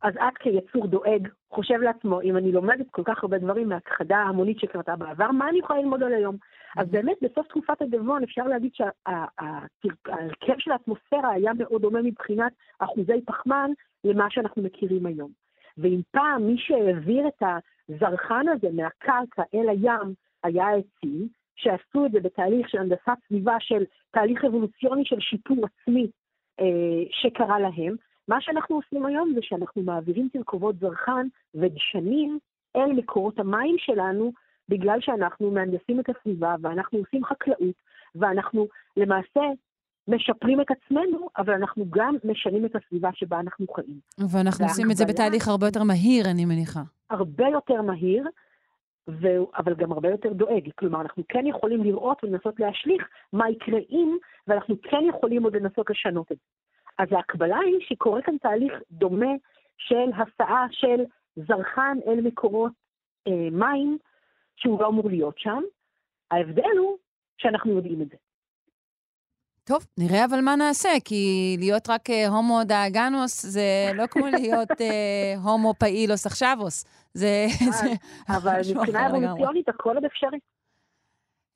אז 0.04 0.14
את 0.16 0.38
כיצור 0.38 0.86
דואג, 0.86 1.28
חושב 1.50 1.80
לעצמו, 1.80 2.20
אם 2.20 2.36
אני 2.36 2.52
לומדת 2.52 2.86
כל 2.90 3.02
כך 3.04 3.22
הרבה 3.22 3.38
דברים 3.38 3.68
מהכחדה 3.68 4.16
ההמונית 4.16 4.60
שקרתה 4.60 4.96
בעבר, 4.96 5.30
מה 5.30 5.48
אני 5.48 5.58
יכולה 5.58 5.80
ללמוד 5.80 6.02
על 6.02 6.14
היום? 6.14 6.36
אז 6.76 6.88
באמת, 6.88 7.16
בסוף 7.22 7.46
תקופת 7.48 7.82
הדבון 7.82 8.22
אפשר 8.22 8.46
להגיד 8.46 8.72
שההרכב 8.74 10.58
של 10.58 10.72
האטמוספירה 10.72 11.30
היה 11.30 11.52
מאוד 11.58 11.82
דומה 11.82 12.02
מבחינת 12.02 12.52
אחוזי 12.78 13.20
פחמן 13.26 13.70
למה 14.04 14.30
שאנחנו 14.30 14.62
מכירים 14.62 15.06
היום. 15.06 15.30
ואם 15.78 16.00
פעם 16.10 16.42
מי 16.46 16.58
שהעביר 16.58 17.28
את 17.28 17.42
הזרחן 17.88 18.48
הזה 18.48 18.68
מהקרקע 18.72 19.42
אל 19.54 19.68
הים 19.68 20.14
היה 20.42 20.66
העצים, 20.66 21.28
שעשו 21.56 22.06
את 22.06 22.12
זה 22.12 22.20
בתהליך 22.20 22.68
של 22.68 22.78
הנדסת 22.78 23.18
סביבה 23.28 23.56
של 23.60 23.84
תהליך 24.10 24.44
אבולוציוני 24.44 25.04
של 25.04 25.20
שיפור 25.20 25.56
עצמי 25.66 26.06
אה, 26.60 27.04
שקרה 27.10 27.58
להם, 27.60 27.96
מה 28.28 28.40
שאנחנו 28.40 28.76
עושים 28.76 29.06
היום 29.06 29.32
זה 29.34 29.40
שאנחנו 29.42 29.82
מעבירים 29.82 30.28
תרכובות 30.32 30.76
זרחן 30.80 31.26
ודשנים 31.54 32.38
אל 32.76 32.92
מקורות 32.92 33.38
המים 33.38 33.76
שלנו, 33.78 34.32
בגלל 34.68 34.98
שאנחנו 35.00 35.50
מהנדסים 35.50 36.00
את 36.00 36.04
הסביבה 36.08 36.54
ואנחנו 36.60 36.98
עושים 36.98 37.24
חקלאות, 37.24 37.74
ואנחנו 38.14 38.68
למעשה 38.96 39.40
משפרים 40.08 40.60
את 40.60 40.66
עצמנו, 40.70 41.28
אבל 41.38 41.54
אנחנו 41.54 41.84
גם 41.90 42.16
משנים 42.24 42.64
את 42.66 42.76
הסביבה 42.76 43.10
שבה 43.14 43.40
אנחנו 43.40 43.66
חיים. 43.74 44.00
ואנחנו 44.30 44.64
עושים 44.64 44.90
את 44.90 44.96
זה 44.96 45.04
בתהליך 45.04 45.48
הרבה 45.48 45.66
יותר 45.66 45.82
מהיר, 45.82 46.24
אני 46.30 46.44
מניחה. 46.44 46.80
הרבה 47.10 47.48
יותר 47.48 47.82
מהיר, 47.82 48.24
ו... 49.08 49.26
אבל 49.56 49.74
גם 49.74 49.92
הרבה 49.92 50.08
יותר 50.10 50.32
דואג. 50.32 50.68
כלומר, 50.74 51.00
אנחנו 51.00 51.22
כן 51.28 51.46
יכולים 51.46 51.84
לראות 51.84 52.24
ולנסות 52.24 52.60
להשליך 52.60 53.08
מה 53.32 53.50
יקרה 53.50 53.78
אם, 53.90 54.16
ואנחנו 54.46 54.76
כן 54.82 55.02
יכולים 55.08 55.42
עוד 55.42 55.56
לנסות 55.56 55.90
לשנות 55.90 56.32
את 56.32 56.36
זה. 56.36 56.53
אז 56.98 57.08
ההקבלה 57.12 57.58
היא 57.58 57.76
שקורה 57.80 58.22
כאן 58.22 58.38
תהליך 58.38 58.72
דומה 58.90 59.32
של 59.76 60.10
הסעה 60.12 60.66
של 60.70 61.04
זרחן 61.36 61.98
אל 62.06 62.20
מקורות 62.20 62.72
אה, 63.28 63.50
מים, 63.52 63.98
שהוא 64.56 64.80
לא 64.80 64.88
אמור 64.88 65.08
להיות 65.08 65.38
שם. 65.38 65.62
ההבדל 66.30 66.78
הוא 66.78 66.96
שאנחנו 67.38 67.72
יודעים 67.72 68.02
את 68.02 68.08
זה. 68.08 68.16
טוב, 69.64 69.86
נראה 69.98 70.24
אבל 70.24 70.40
מה 70.40 70.56
נעשה, 70.56 70.88
כי 71.04 71.56
להיות 71.58 71.90
רק 71.90 72.10
אה, 72.10 72.28
הומו 72.28 72.64
דאגנוס 72.64 73.46
זה 73.46 73.90
לא 73.94 74.06
כמו 74.06 74.26
להיות 74.38 74.80
אה, 74.80 75.34
הומו 75.42 75.74
פעילוס 75.78 76.26
עכשווס. 76.26 76.84
זה, 77.14 77.46
זה 77.70 77.86
אבל 78.28 78.56
משהו 78.60 78.74
מבחינה. 78.74 79.06
אבולוציונית 79.06 79.68
הכל 79.68 79.94
עוד 79.94 80.04
אפשרי. 80.04 80.38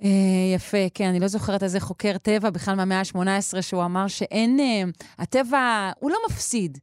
אה, 0.04 0.08
יפה, 0.54 0.76
כן, 0.94 1.08
אני 1.08 1.20
לא 1.20 1.26
זוכרת 1.28 1.62
איזה 1.62 1.80
חוקר 1.80 2.18
טבע 2.18 2.50
בכלל 2.50 2.74
מהמאה 2.74 2.98
ה-18 2.98 3.62
שהוא 3.62 3.84
אמר 3.84 4.08
שאין... 4.08 4.60
אה, 4.60 4.82
הטבע, 5.18 5.90
הוא 5.98 6.10
לא 6.10 6.16
מפסיד. 6.30 6.78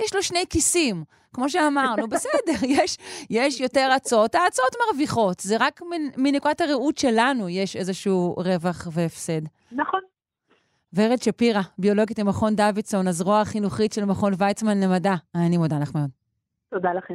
יש 0.00 0.14
לו 0.14 0.22
שני 0.22 0.44
כיסים. 0.50 1.04
כמו 1.32 1.50
שאמרנו, 1.50 2.08
בסדר, 2.12 2.64
יש, 2.68 2.98
יש 3.30 3.60
יותר 3.60 3.90
אצות, 3.96 4.34
האצות 4.34 4.74
מרוויחות. 4.86 5.40
זה 5.40 5.56
רק 5.60 5.80
מנ- 5.82 6.12
מנקודת 6.16 6.60
הראות 6.60 6.98
שלנו 6.98 7.48
יש 7.48 7.76
איזשהו 7.76 8.34
רווח 8.38 8.88
והפסד. 8.92 9.40
נכון. 9.72 10.00
ורד 10.94 11.22
שפירא, 11.22 11.60
ביולוגית 11.78 12.20
ממכון 12.20 12.56
דוידסון, 12.56 13.08
הזרוע 13.08 13.40
החינוכית 13.40 13.92
של 13.92 14.04
מכון 14.04 14.32
ויצמן 14.38 14.80
למדע. 14.80 15.14
אני 15.34 15.56
מודה 15.56 15.78
לך 15.78 15.90
מאוד. 15.94 16.10
תודה 16.70 16.90
לכם. 16.92 17.14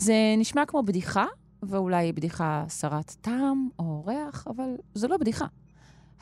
זה 0.00 0.14
נשמע 0.38 0.66
כמו 0.66 0.82
בדיחה, 0.82 1.26
ואולי 1.62 2.12
בדיחה 2.12 2.64
סרת 2.68 3.16
טעם 3.20 3.68
או 3.78 4.04
ריח, 4.06 4.46
אבל 4.50 4.76
זו 4.94 5.08
לא 5.08 5.16
בדיחה. 5.16 5.46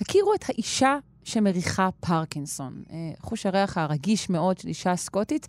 הכירו 0.00 0.34
את 0.34 0.44
האישה 0.48 0.96
שמריחה 1.24 1.88
פרקינסון. 2.00 2.82
אה, 2.90 2.96
חוש 3.20 3.46
הריח 3.46 3.78
הרגיש 3.78 4.30
מאוד 4.30 4.58
של 4.58 4.68
אישה 4.68 4.96
סקוטית 4.96 5.46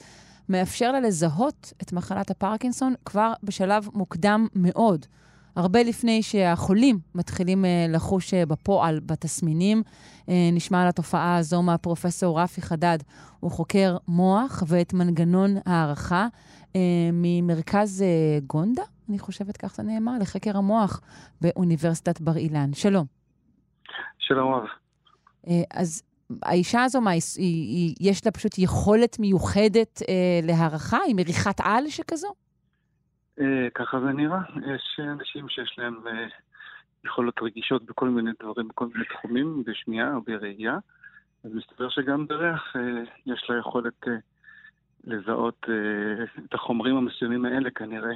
מאפשר 0.50 0.92
לה 0.92 1.00
לזהות 1.00 1.74
את 1.82 1.94
מחלת 1.94 2.32
הפרקינסון 2.32 2.94
כבר 3.06 3.34
בשלב 3.44 3.88
מוקדם 3.94 4.48
מאוד. 4.56 5.06
הרבה 5.56 5.84
לפני 5.84 6.24
שהחולים 6.24 7.00
מתחילים 7.16 7.66
אה, 7.66 7.86
לחוש 7.90 8.34
אה, 8.34 8.46
בפועל, 8.46 9.00
בתסמינים. 9.06 9.84
נשמע 10.54 10.82
על 10.82 10.88
התופעה 10.88 11.38
הזו 11.38 11.62
מהפרופסור 11.62 12.42
רפי 12.42 12.62
חדד. 12.62 12.98
הוא 13.40 13.52
חוקר 13.52 13.98
מוח 14.08 14.64
ואת 14.68 14.94
מנגנון 14.94 15.56
הערכה 15.66 16.28
ממרכז 17.14 18.02
אה, 18.02 18.40
גונדה, 18.48 18.84
אני 19.10 19.20
חושבת 19.20 19.58
כך 19.58 19.76
זה 19.76 19.84
נאמר, 19.84 20.12
לחקר 20.22 20.58
המוח 20.58 21.02
באוניברסיטת 21.42 22.22
בר 22.22 22.38
אילן. 22.38 22.74
שלום. 22.74 23.06
שלום 24.18 24.54
רב. 24.54 24.68
אה, 25.48 25.54
אז 25.74 26.04
האישה 26.44 26.84
הזו, 26.84 27.02
מה, 27.02 27.12
היא, 27.12 27.22
היא, 27.38 27.96
יש 28.00 28.26
לה 28.26 28.32
פשוט 28.32 28.52
יכולת 28.58 29.20
מיוחדת 29.20 30.02
אה, 30.10 30.40
להערכה? 30.44 30.98
היא 31.06 31.16
מריחת 31.16 31.62
על 31.64 31.88
שכזו? 31.88 32.34
אה, 33.40 33.68
ככה 33.76 34.00
זה 34.00 34.12
נראה. 34.12 34.40
יש 34.76 35.00
אנשים 35.00 35.50
שיש 35.50 35.76
להם 35.78 36.08
אה, 36.08 36.28
יכולות 37.06 37.36
רגישות 37.42 37.86
בכל 37.86 38.10
מיני 38.10 38.32
דברים, 38.42 38.68
בכל 38.68 38.88
מיני 38.94 39.06
תחומים, 39.06 39.64
בשמיעה 39.66 40.16
או 40.16 40.22
בראייה. 40.22 40.78
אז 41.44 41.52
מסתבר 41.54 41.90
שגם 41.90 42.28
בריח 42.28 42.76
אה, 42.76 42.82
יש 43.26 43.46
לה 43.50 43.58
יכולת 43.60 44.08
אה, 44.08 44.14
לזהות 45.04 45.66
אה, 45.70 46.24
את 46.46 46.54
החומרים 46.54 46.96
המסוימים 46.96 47.46
האלה 47.46 47.70
כנראה, 47.70 48.14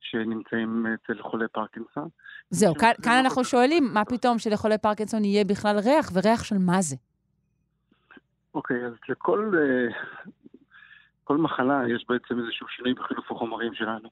שנמצאים 0.00 0.86
אצל 0.86 1.22
חולי 1.22 1.48
פרקינסון. 1.48 2.08
זהו, 2.50 2.72
זה 2.72 2.80
כאן, 2.80 2.92
לא 2.98 3.04
כאן 3.04 3.12
אנחנו 3.12 3.42
נכון. 3.42 3.44
שואלים, 3.44 3.84
מה 3.94 4.04
פתאום 4.04 4.38
שלחולי 4.38 4.78
פרקינסון 4.78 5.24
יהיה 5.24 5.44
בכלל 5.44 5.76
ריח, 5.84 6.10
וריח 6.14 6.44
של 6.44 6.56
מה 6.58 6.82
זה? 6.82 6.96
אוקיי, 8.54 8.86
אז 8.86 8.92
לכל 9.08 9.52
אה, 9.58 9.98
כל 11.24 11.36
מחלה 11.36 11.82
יש 11.88 12.04
בעצם 12.08 12.38
איזשהו 12.38 12.68
שינוי 12.68 12.94
בחילוף 12.94 13.30
החומרים 13.30 13.74
שלנו. 13.74 14.08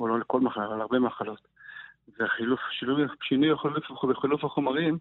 או 0.00 0.08
לא 0.08 0.18
לכל 0.18 0.40
מחלה, 0.40 0.66
אבל 0.66 0.80
הרבה 0.80 0.98
מחלות. 0.98 1.48
והחילוף, 2.18 2.60
שינוי, 3.20 3.52
בחילוף 4.08 4.44
החומרים 4.44 4.98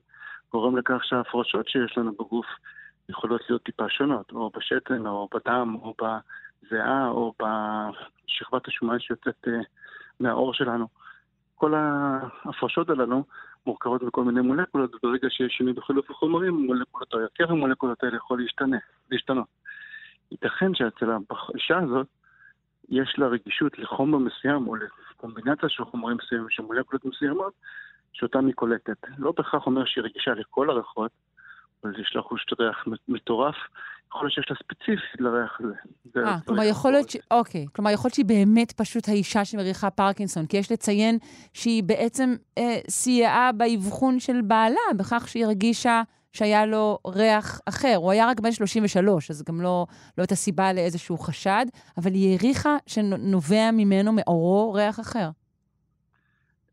גורם 0.52 0.78
לכך 0.78 1.04
שההפרשות 1.04 1.68
שיש 1.68 1.98
לנו 1.98 2.12
בגוף 2.12 2.46
יכולות 3.10 3.42
להיות 3.50 3.64
טיפה 3.64 3.90
שונות, 3.90 4.32
או 4.32 4.52
בשתן, 4.58 5.08
או 5.08 5.30
בדם, 5.34 5.76
או 5.82 5.94
בזיעה, 6.02 7.10
או 7.10 7.34
בשכבת 7.40 8.68
השומן 8.68 9.00
שיוצאת 9.00 9.48
אה, 9.48 9.60
מהעור 10.20 10.54
שלנו. 10.54 10.88
כל 11.56 11.74
ההפרשות 11.74 12.90
הללו 12.90 13.24
מורכבות 13.66 14.04
מכל 14.04 14.24
מיני 14.24 14.42
מולקולות, 14.42 14.96
וברגע 14.96 15.28
שיש 15.30 15.54
שינוי 15.54 15.74
בחילוף 15.74 16.12
החומרים, 16.12 16.54
מולקולות, 16.54 17.14
או 17.14 17.20
הרכב 17.20 17.52
המולקולות 17.52 18.04
האלה 18.04 18.18
יכול 18.18 18.42
להשתנה, 18.42 18.78
להשתנות. 19.12 19.48
ייתכן 20.32 20.76
שאצל 20.76 21.12
האישה 21.12 21.78
הזאת 21.78 22.08
יש 22.90 23.16
לה 23.18 23.28
רגישות 23.28 23.80
לחומר 23.80 24.18
מסוים, 24.18 24.68
או 24.68 24.76
לקומבינציה 24.76 25.70
של 25.70 25.86
חומרים 25.86 26.18
מסוימים, 26.18 26.50
של 26.50 26.64
מולקולות 26.64 27.06
מסוימות, 27.06 27.54
שאותן 28.14 28.46
היא 28.46 28.54
קולטת. 28.54 28.98
לא 29.18 29.34
בהכרח 29.38 29.66
אומר 29.66 29.86
שהיא 29.86 30.04
רגישה 30.04 30.32
לכל 30.32 30.70
הריחות, 30.70 31.12
אבל 31.84 32.02
יש 32.02 32.16
לה 32.16 32.22
חוש 32.22 32.46
ריח 32.60 32.86
מטורף, 33.08 33.56
יכול 34.10 34.26
להיות 34.26 34.34
שיש 34.34 34.46
לה 34.50 34.56
ספציפית 34.56 35.22
לריח 35.22 35.60
הזה. 35.60 35.74
זה 36.14 36.20
אה, 36.20 36.26
צריך 36.26 36.46
כלומר 36.46 36.64
יכול 36.64 36.92
להיות 36.92 37.10
ש... 37.10 37.18
אוקיי. 37.32 37.66
כלומר, 37.76 37.92
יכול 37.92 38.08
להיות 38.08 38.16
שהיא 38.16 38.26
באמת 38.26 38.72
פשוט 38.72 39.10
האישה 39.10 39.46
שמריחה 39.46 39.90
פרקינסון, 39.90 40.46
כי 40.46 40.58
יש 40.58 40.72
לציין 40.72 41.18
שהיא 41.54 41.84
בעצם 41.84 42.36
אה, 42.58 42.80
סייעה 42.90 43.52
באבחון 43.52 44.20
של 44.20 44.42
בעלה, 44.42 44.80
בכך 44.98 45.28
שהיא 45.28 45.46
הרגישה 45.46 46.02
שהיה 46.34 46.66
לו 46.66 47.00
ריח 47.08 47.60
אחר. 47.70 47.96
הוא 47.96 48.12
היה 48.12 48.30
רק 48.30 48.40
בן 48.40 48.52
33, 48.52 49.32
אז 49.32 49.44
גם 49.44 49.62
לא, 49.62 49.86
לא 50.18 50.24
הייתה 50.24 50.36
סיבה 50.36 50.74
לאיזשהו 50.74 51.18
חשד, 51.18 51.66
אבל 51.98 52.12
היא 52.12 52.32
העריכה 52.32 52.78
שנובע 52.88 53.72
ממנו, 53.74 54.12
מאורו, 54.14 54.74
ריח 54.74 55.00
אחר. 55.00 55.30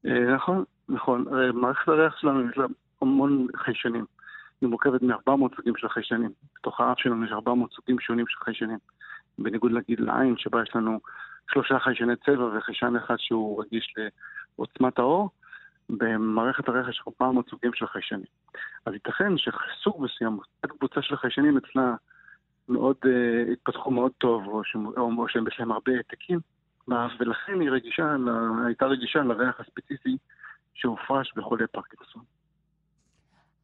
אה, 0.07 0.35
נכון, 0.35 0.65
נכון. 0.89 1.25
מערכת 1.55 1.89
הריח 1.89 2.17
שלנו 2.21 2.51
יש 2.51 2.59
לה 2.59 2.67
המון 3.03 3.47
חיישנים. 3.57 4.05
היא 4.61 4.69
מורכבת 4.69 5.03
מ-400 5.03 5.57
סוגים 5.57 5.77
של 5.77 5.89
חיישנים. 5.89 6.31
בתוך 6.59 6.81
האף 6.81 6.99
שלנו 6.99 7.25
יש 7.25 7.33
400 7.33 7.73
סוגים 7.73 8.01
שונים 8.01 8.27
של 8.29 8.39
חיישנים. 8.45 8.79
בניגוד 9.39 9.73
נגיד 9.73 10.01
לעין, 10.01 10.35
שבה 10.37 10.63
יש 10.63 10.77
לנו 10.77 11.01
שלושה 11.53 11.79
חיישני 11.79 12.17
צבע 12.17 12.45
וחיישן 12.45 12.97
אחד 12.97 13.17
שהוא 13.19 13.63
רגיש 13.63 13.95
לעוצמת 14.59 14.99
האור, 14.99 15.31
במערכת 15.91 16.69
הריח 16.69 16.89
יש 16.89 17.03
400 17.09 17.49
סוגים 17.51 17.73
של 17.75 17.87
חיישנים. 17.87 18.27
אז 18.87 18.93
ייתכן 18.93 19.33
שסוג 19.39 20.05
מסוים, 20.05 20.39
קבוצה 20.61 21.03
של 21.03 21.17
חיישנים 21.17 21.57
אצלה 21.57 21.95
מאוד, 22.69 22.97
uh, 23.05 23.53
התפתחו 23.53 23.91
מאוד 23.91 24.13
טוב, 24.19 24.47
או, 24.47 24.65
ש... 24.65 24.77
או 24.97 25.29
שהם 25.29 25.49
יש 25.49 25.61
להם 25.61 25.73
הרבה 25.73 25.93
העתקים, 25.93 26.39
ולכן 27.19 27.61
היא 27.61 27.71
רגישה, 27.71 28.17
הייתה 28.67 28.87
רגישה 28.87 29.19
לריח 29.19 29.61
הספציפי 29.61 30.17
שהופרש 30.75 31.33
בחולי 31.37 31.67
פרקינסון. 31.67 32.23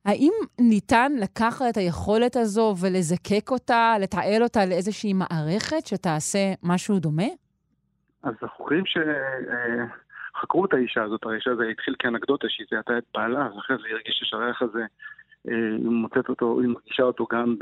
האם 0.04 0.32
ניתן 0.60 1.12
לקחת 1.20 1.64
את 1.70 1.76
היכולת 1.76 2.36
הזו 2.36 2.74
ולזקק 2.80 3.50
אותה, 3.50 3.94
לתעל 4.00 4.42
אותה 4.42 4.66
לאיזושהי 4.66 5.12
מערכת 5.12 5.86
שתעשה 5.86 6.52
משהו 6.62 6.98
דומה? 6.98 7.28
אז 8.22 8.34
החוקרים 8.42 8.84
שחקרו 8.86 10.64
את 10.64 10.74
האישה 10.74 11.02
הזאת, 11.02 11.26
האישה 11.26 11.50
הזאת 11.50 11.66
התחיל 11.70 11.94
כאנקדוטה 11.98 12.46
שהיא 12.50 12.66
זיהתה 12.70 12.98
את 12.98 13.04
בעלה, 13.14 13.48
ואחרי 13.54 13.76
זה 13.76 13.82
היא 13.86 13.94
הרגישה 13.94 14.24
שהריח 14.24 14.62
הזה, 14.62 14.82
אה, 15.48 15.54
היא 15.78 15.88
מוצאת 15.88 16.28
אותו, 16.28 16.60
היא 16.60 16.68
מרגישה 16.68 17.02
אותו 17.02 17.26
גם 17.32 17.56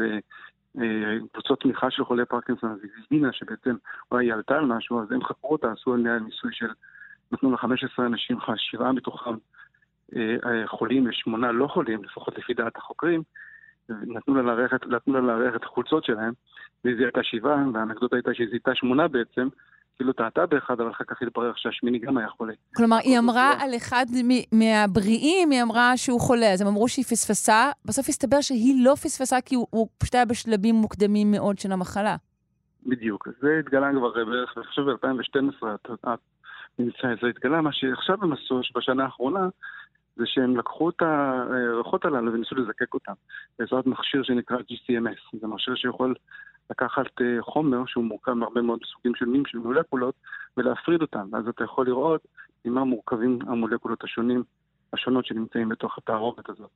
בקבוצות 0.75 1.61
תמיכה 1.61 1.91
של 1.91 2.05
חולי 2.05 2.25
פרקינסון, 2.25 2.71
אז 2.73 2.79
היא 2.83 2.91
הבינה 3.07 3.33
שבעצם 3.33 3.77
אולי 4.11 4.27
היא 4.27 4.33
עלתה 4.33 4.55
על 4.55 4.65
משהו, 4.65 5.03
אז 5.03 5.13
הם 5.13 5.25
חקרו 5.25 5.53
אותה, 5.53 5.73
עשו 5.73 5.95
עליה 5.95 6.19
ניסוי 6.19 6.51
של, 6.53 6.69
נתנו 7.33 7.51
לה 7.51 7.57
15 7.57 8.07
אנשים, 8.07 8.39
שבעה 8.57 8.93
מתוכם 8.93 9.31
אה, 9.31 9.37
חולים 10.67 11.09
ושמונה 11.09 11.53
לא 11.53 11.67
חולים, 11.67 12.05
לפחות 12.05 12.39
לפי 12.39 12.55
דעת 12.55 12.77
החוקרים, 12.77 13.23
נתנו 13.89 14.35
לה 14.35 14.43
לארח, 14.43 14.73
נתנו 14.89 15.15
לה 15.15 15.21
לארח 15.21 15.57
את 15.57 15.65
החולצות 15.65 16.05
שלהם, 16.05 16.33
והיא 16.85 16.97
זיהתה 16.97 17.21
שבעה, 17.23 17.65
והאנקדוטה 17.75 18.17
הייתה 18.17 18.35
שהיא 18.35 18.49
זיהתה 18.51 18.75
שמונה 18.75 19.09
בעצם, 19.09 19.49
כאילו 19.97 20.13
טעתה 20.13 20.47
באחד, 20.47 20.81
אבל 20.81 20.91
אחר 20.91 21.05
כך 21.05 21.23
התברר 21.23 21.53
שהשמיני 21.57 21.99
גם 21.99 22.19
היה 22.19 22.29
חולה. 22.29 22.53
כלומר, 22.77 22.97
היא 22.97 23.19
אמרה 23.19 23.53
על 23.61 23.71
אחד 23.77 24.07
מהבריאים, 24.53 25.51
היא 25.51 25.63
אמרה 25.63 25.97
שהוא 25.97 26.21
חולה, 26.21 26.53
אז 26.53 26.61
הם 26.61 26.69
אמרו 26.69 26.89
שהיא 26.89 27.05
פספסה, 27.05 27.71
בסוף 27.85 28.09
הסתבר 28.09 28.41
שהיא 28.41 28.85
לא 28.85 28.95
פספסה 28.95 29.41
כי 29.41 29.55
הוא, 29.55 29.67
הוא 29.71 29.89
פשוט 29.99 30.15
היה 30.15 30.25
בשלבים 30.25 30.75
מוקדמים 30.75 31.31
מאוד 31.31 31.59
של 31.59 31.73
המחלה. 31.73 32.17
בדיוק, 32.87 33.29
זה 33.41 33.59
התגלה 33.59 33.91
כבר 33.93 34.13
בערך, 34.25 34.55
אני 34.57 34.65
חושב 34.65 34.83
ב-2012, 34.83 35.67
הממצא 36.79 37.09
הזה 37.09 37.27
התגלה, 37.27 37.61
מה 37.61 37.73
שעכשיו 37.73 38.17
הם 38.23 38.33
עשו, 38.33 38.61
בשנה 38.77 39.05
האחרונה, 39.05 39.49
זה 40.17 40.25
שהם 40.27 40.57
לקחו 40.57 40.91
את 40.91 41.03
הריחות 41.03 42.05
הללו 42.05 42.33
וניסו 42.33 42.55
לזקק 42.55 42.95
אותם 42.95 43.13
בעזרת 43.59 43.87
מכשיר 43.87 44.23
שנקרא 44.23 44.57
GCMS. 44.57 45.39
זה 45.41 45.47
מכשיר 45.47 45.75
שיכול 45.75 46.15
לקחת 46.71 47.21
אה, 47.21 47.37
חומר 47.41 47.87
שהוא 47.87 48.05
מורכב 48.05 48.33
מהרבה 48.33 48.63
מאוד 48.63 48.81
סוגים 48.93 49.15
שונים 49.15 49.47
של 49.47 49.59
מולקולות 49.59 50.15
ולהפריד 50.57 51.03
אותם. 51.03 51.29
ואז 51.33 51.49
אתה 51.49 51.65
יכול 51.65 51.87
לראות 51.87 52.21
ממה 52.65 52.85
מורכבים 52.85 53.39
המולקולות 53.47 54.05
השונים, 54.05 54.43
השונות 54.93 55.27
שנמצאים 55.27 55.69
בתוך 55.69 55.99
התערובת 55.99 56.49
הזאת. 56.49 56.71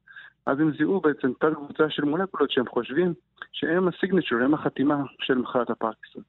אז 0.47 0.61
הם 0.61 0.77
זיהו 0.77 1.01
בעצם 1.01 1.33
תת 1.40 1.55
קבוצה 1.55 1.90
של 1.90 2.05
מולקולות 2.05 2.51
שהם 2.51 2.68
חושבים 2.68 3.14
שהם 3.53 3.88
הסיגנצ'ר, 3.88 4.44
הם 4.44 4.55
החתימה 4.55 5.03
של 5.18 5.35
מחלת 5.35 5.70
הפרקיסון. 5.70 6.23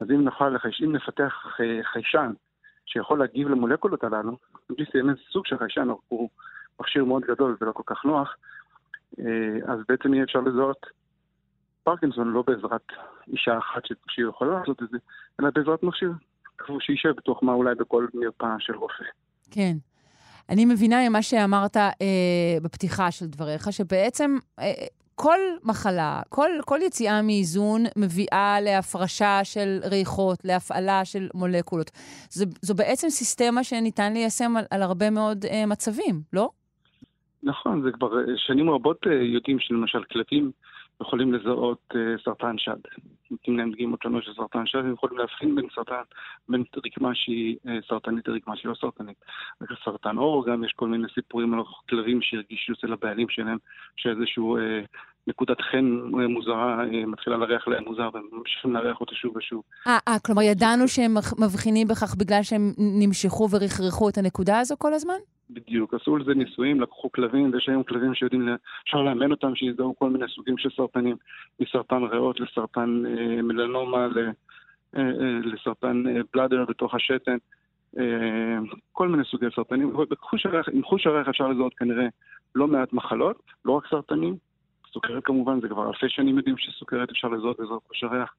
אז 0.00 0.10
אם 0.10 0.92
נפתח 0.92 1.46
חיישן 1.92 2.32
שיכול 2.86 3.18
להגיב 3.18 3.48
למולקולות 3.48 4.04
הללו, 4.04 4.36
GCMS 4.72 5.32
סוג 5.32 5.46
של 5.46 5.58
חיישן, 5.58 5.88
הוא 6.08 6.28
מכשיר 6.80 7.04
מאוד 7.04 7.22
גדול 7.22 7.56
ולא 7.60 7.72
כל 7.72 7.82
כך 7.86 8.04
נוח, 8.04 8.36
אה, 9.18 9.72
אז 9.72 9.78
בעצם 9.88 10.14
יהיה 10.14 10.24
אפשר 10.24 10.40
לזהות 10.40 10.86
פרקינסון 11.84 12.28
לא 12.28 12.42
בעזרת 12.46 12.86
אישה 13.28 13.58
אחת 13.58 13.82
שיכולה 14.10 14.58
לעשות 14.58 14.82
את 14.82 14.88
זה, 14.90 14.98
אלא 15.40 15.50
בעזרת 15.54 15.82
מכשיר, 15.82 16.12
כמו 16.58 16.80
שישב 16.80 17.12
בתוך 17.16 17.42
מה 17.42 17.52
אולי 17.52 17.74
בכל 17.74 18.06
מרפאה 18.14 18.56
של 18.58 18.76
רופא. 18.76 19.04
כן. 19.50 19.76
אני 20.48 20.64
מבינה 20.64 21.08
ממה 21.08 21.22
שאמרת 21.22 21.76
אה, 21.76 22.56
בפתיחה 22.62 23.10
של 23.10 23.26
דבריך, 23.26 23.72
שבעצם 23.72 24.36
אה, 24.58 24.72
כל 25.16 25.38
מחלה, 25.64 26.20
כל, 26.28 26.50
כל 26.64 26.78
יציאה 26.86 27.22
מאיזון 27.22 27.80
מביאה 27.96 28.60
להפרשה 28.60 29.40
של 29.44 29.78
ריחות, 29.90 30.38
להפעלה 30.44 31.04
של 31.04 31.28
מולקולות. 31.34 31.90
זו, 32.30 32.44
זו 32.62 32.74
בעצם 32.74 33.08
סיסטמה 33.08 33.64
שניתן 33.64 34.12
ליישם 34.12 34.56
על, 34.56 34.64
על 34.70 34.82
הרבה 34.82 35.10
מאוד 35.10 35.44
אה, 35.44 35.66
מצבים, 35.66 36.20
לא? 36.32 36.48
נכון, 37.42 37.82
זה 37.82 37.92
כבר 37.92 38.18
אה, 38.18 38.24
שנים 38.36 38.70
רבות 38.70 39.06
אה, 39.06 39.12
יודעים 39.12 39.58
שלמשל 39.60 40.04
כלבים 40.12 40.50
יכולים 41.00 41.32
לזהות 41.34 41.92
uh, 41.92 42.24
סרטן 42.24 42.58
שד. 42.58 42.76
נותנים 43.30 43.58
להם 43.58 43.72
דגימות 43.72 44.02
שונות 44.02 44.24
של 44.24 44.34
סרטן 44.34 44.66
שד, 44.66 44.78
הם 44.78 44.92
יכולים 44.92 45.18
להבחין 45.18 45.54
בין 45.54 45.66
סרטן, 45.74 46.00
בין 46.48 46.64
רקמה 46.86 47.14
שהיא 47.14 47.56
uh, 47.66 47.88
סרטנית 47.88 48.28
לרקמה 48.28 48.56
שהיא 48.56 48.70
לא 48.70 48.74
סרטנית. 48.74 49.16
סרטן 49.84 50.16
עור, 50.16 50.46
גם 50.46 50.64
יש 50.64 50.72
כל 50.72 50.88
מיני 50.88 51.08
סיפורים 51.14 51.54
על 51.54 51.60
כלבים 51.88 52.22
שהרגישו 52.22 52.72
אצל 52.72 52.92
הבעלים 52.92 53.28
שלהם, 53.28 53.58
שאיזשהו 53.96 54.58
uh, 54.58 54.60
נקודת 55.26 55.60
חן 55.60 55.84
מוזרה 56.28 56.84
uh, 56.84 57.06
מתחילה 57.06 57.36
לריח 57.36 57.68
להם 57.68 57.84
מוזר, 57.84 58.08
והם 58.14 58.28
ממשיכים 58.32 58.74
לארח 58.74 59.00
אותה 59.00 59.14
שוב 59.14 59.36
ושוב. 59.36 59.62
אה, 59.86 60.18
כלומר 60.26 60.42
ידענו 60.42 60.88
שהם 60.88 61.14
מבחינים 61.38 61.88
בכך 61.88 62.14
בגלל 62.18 62.42
שהם 62.42 62.72
נמשכו 62.78 63.48
ורכרכו 63.50 64.08
את 64.08 64.18
הנקודה 64.18 64.58
הזו 64.58 64.74
כל 64.78 64.94
הזמן? 64.94 65.14
בדיוק, 65.50 65.94
עשו 65.94 66.16
לזה 66.16 66.34
ניסויים, 66.34 66.80
לקחו 66.80 67.12
כלבים, 67.12 67.50
ויש 67.52 67.68
היום 67.68 67.82
כלבים 67.82 68.14
שיודעים, 68.14 68.48
אפשר 68.84 69.02
לאמן 69.02 69.30
אותם 69.30 69.54
שיזדהו 69.54 69.94
כל 69.98 70.10
מיני 70.10 70.24
סוגים 70.34 70.58
של 70.58 70.68
סרטנים, 70.76 71.16
מסרטן 71.60 72.02
ריאות 72.02 72.40
לסרטן 72.40 73.02
אה, 73.06 73.42
מלנומה, 73.42 74.06
ל, 74.06 74.18
אה, 74.96 75.02
אה, 75.02 75.38
לסרטן 75.44 76.04
אה, 76.06 76.20
בלאדר 76.34 76.64
בתוך 76.68 76.94
השתן, 76.94 77.36
אה, 77.98 78.58
כל 78.92 79.08
מיני 79.08 79.24
סוגי 79.24 79.46
סרטנים. 79.54 79.92
עם 80.72 80.82
חוש 80.82 81.06
הריח 81.06 81.28
אפשר 81.28 81.48
לזהות 81.48 81.74
כנראה 81.74 82.06
לא 82.54 82.68
מעט 82.68 82.92
מחלות, 82.92 83.42
לא 83.64 83.72
רק 83.72 83.86
סרטנים, 83.90 84.36
סוכרת 84.96 85.24
כמובן, 85.24 85.60
זה 85.60 85.68
כבר 85.68 85.88
אלפי 85.88 86.08
שנים 86.08 86.36
יודעים 86.36 86.56
שסוכרת 86.58 87.10
אפשר 87.10 87.28
לזהות 87.28 87.60
בעזרת 87.60 87.82
חוש 87.88 88.02
הריח, 88.02 88.34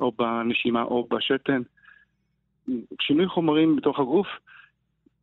או 0.00 0.12
בנשימה 0.12 0.82
או 0.82 1.08
בשתן. 1.10 1.62
שינוי 3.00 3.28
חומרים 3.28 3.76
בתוך 3.76 4.00
הגוף, 4.00 4.26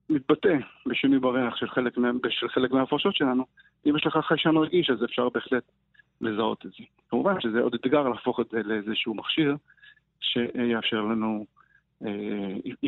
מתבטא 0.10 0.58
בשינוי 0.86 1.20
בריח 1.20 1.56
של 1.56 1.70
חלק, 1.70 1.98
מה, 1.98 2.10
של 2.30 2.50
חלק 2.50 2.72
מההפרשות 2.72 3.16
שלנו, 3.16 3.46
אם 3.86 3.98
יש 3.98 4.08
לך 4.08 4.18
חיישן 4.28 4.58
רגיש, 4.58 4.90
אז 4.90 5.04
אפשר 5.04 5.30
בהחלט 5.30 5.64
לזהות 6.22 6.66
את 6.66 6.72
זה. 6.72 6.84
כמובן 7.10 7.42
שזה 7.42 7.60
עוד 7.60 7.74
אתגר 7.74 8.10
להפוך 8.10 8.40
את 8.40 8.50
זה 8.52 8.64
לאיזשהו 8.64 9.14
מכשיר 9.14 9.56
שיאפשר 10.20 11.02
לנו 11.02 11.46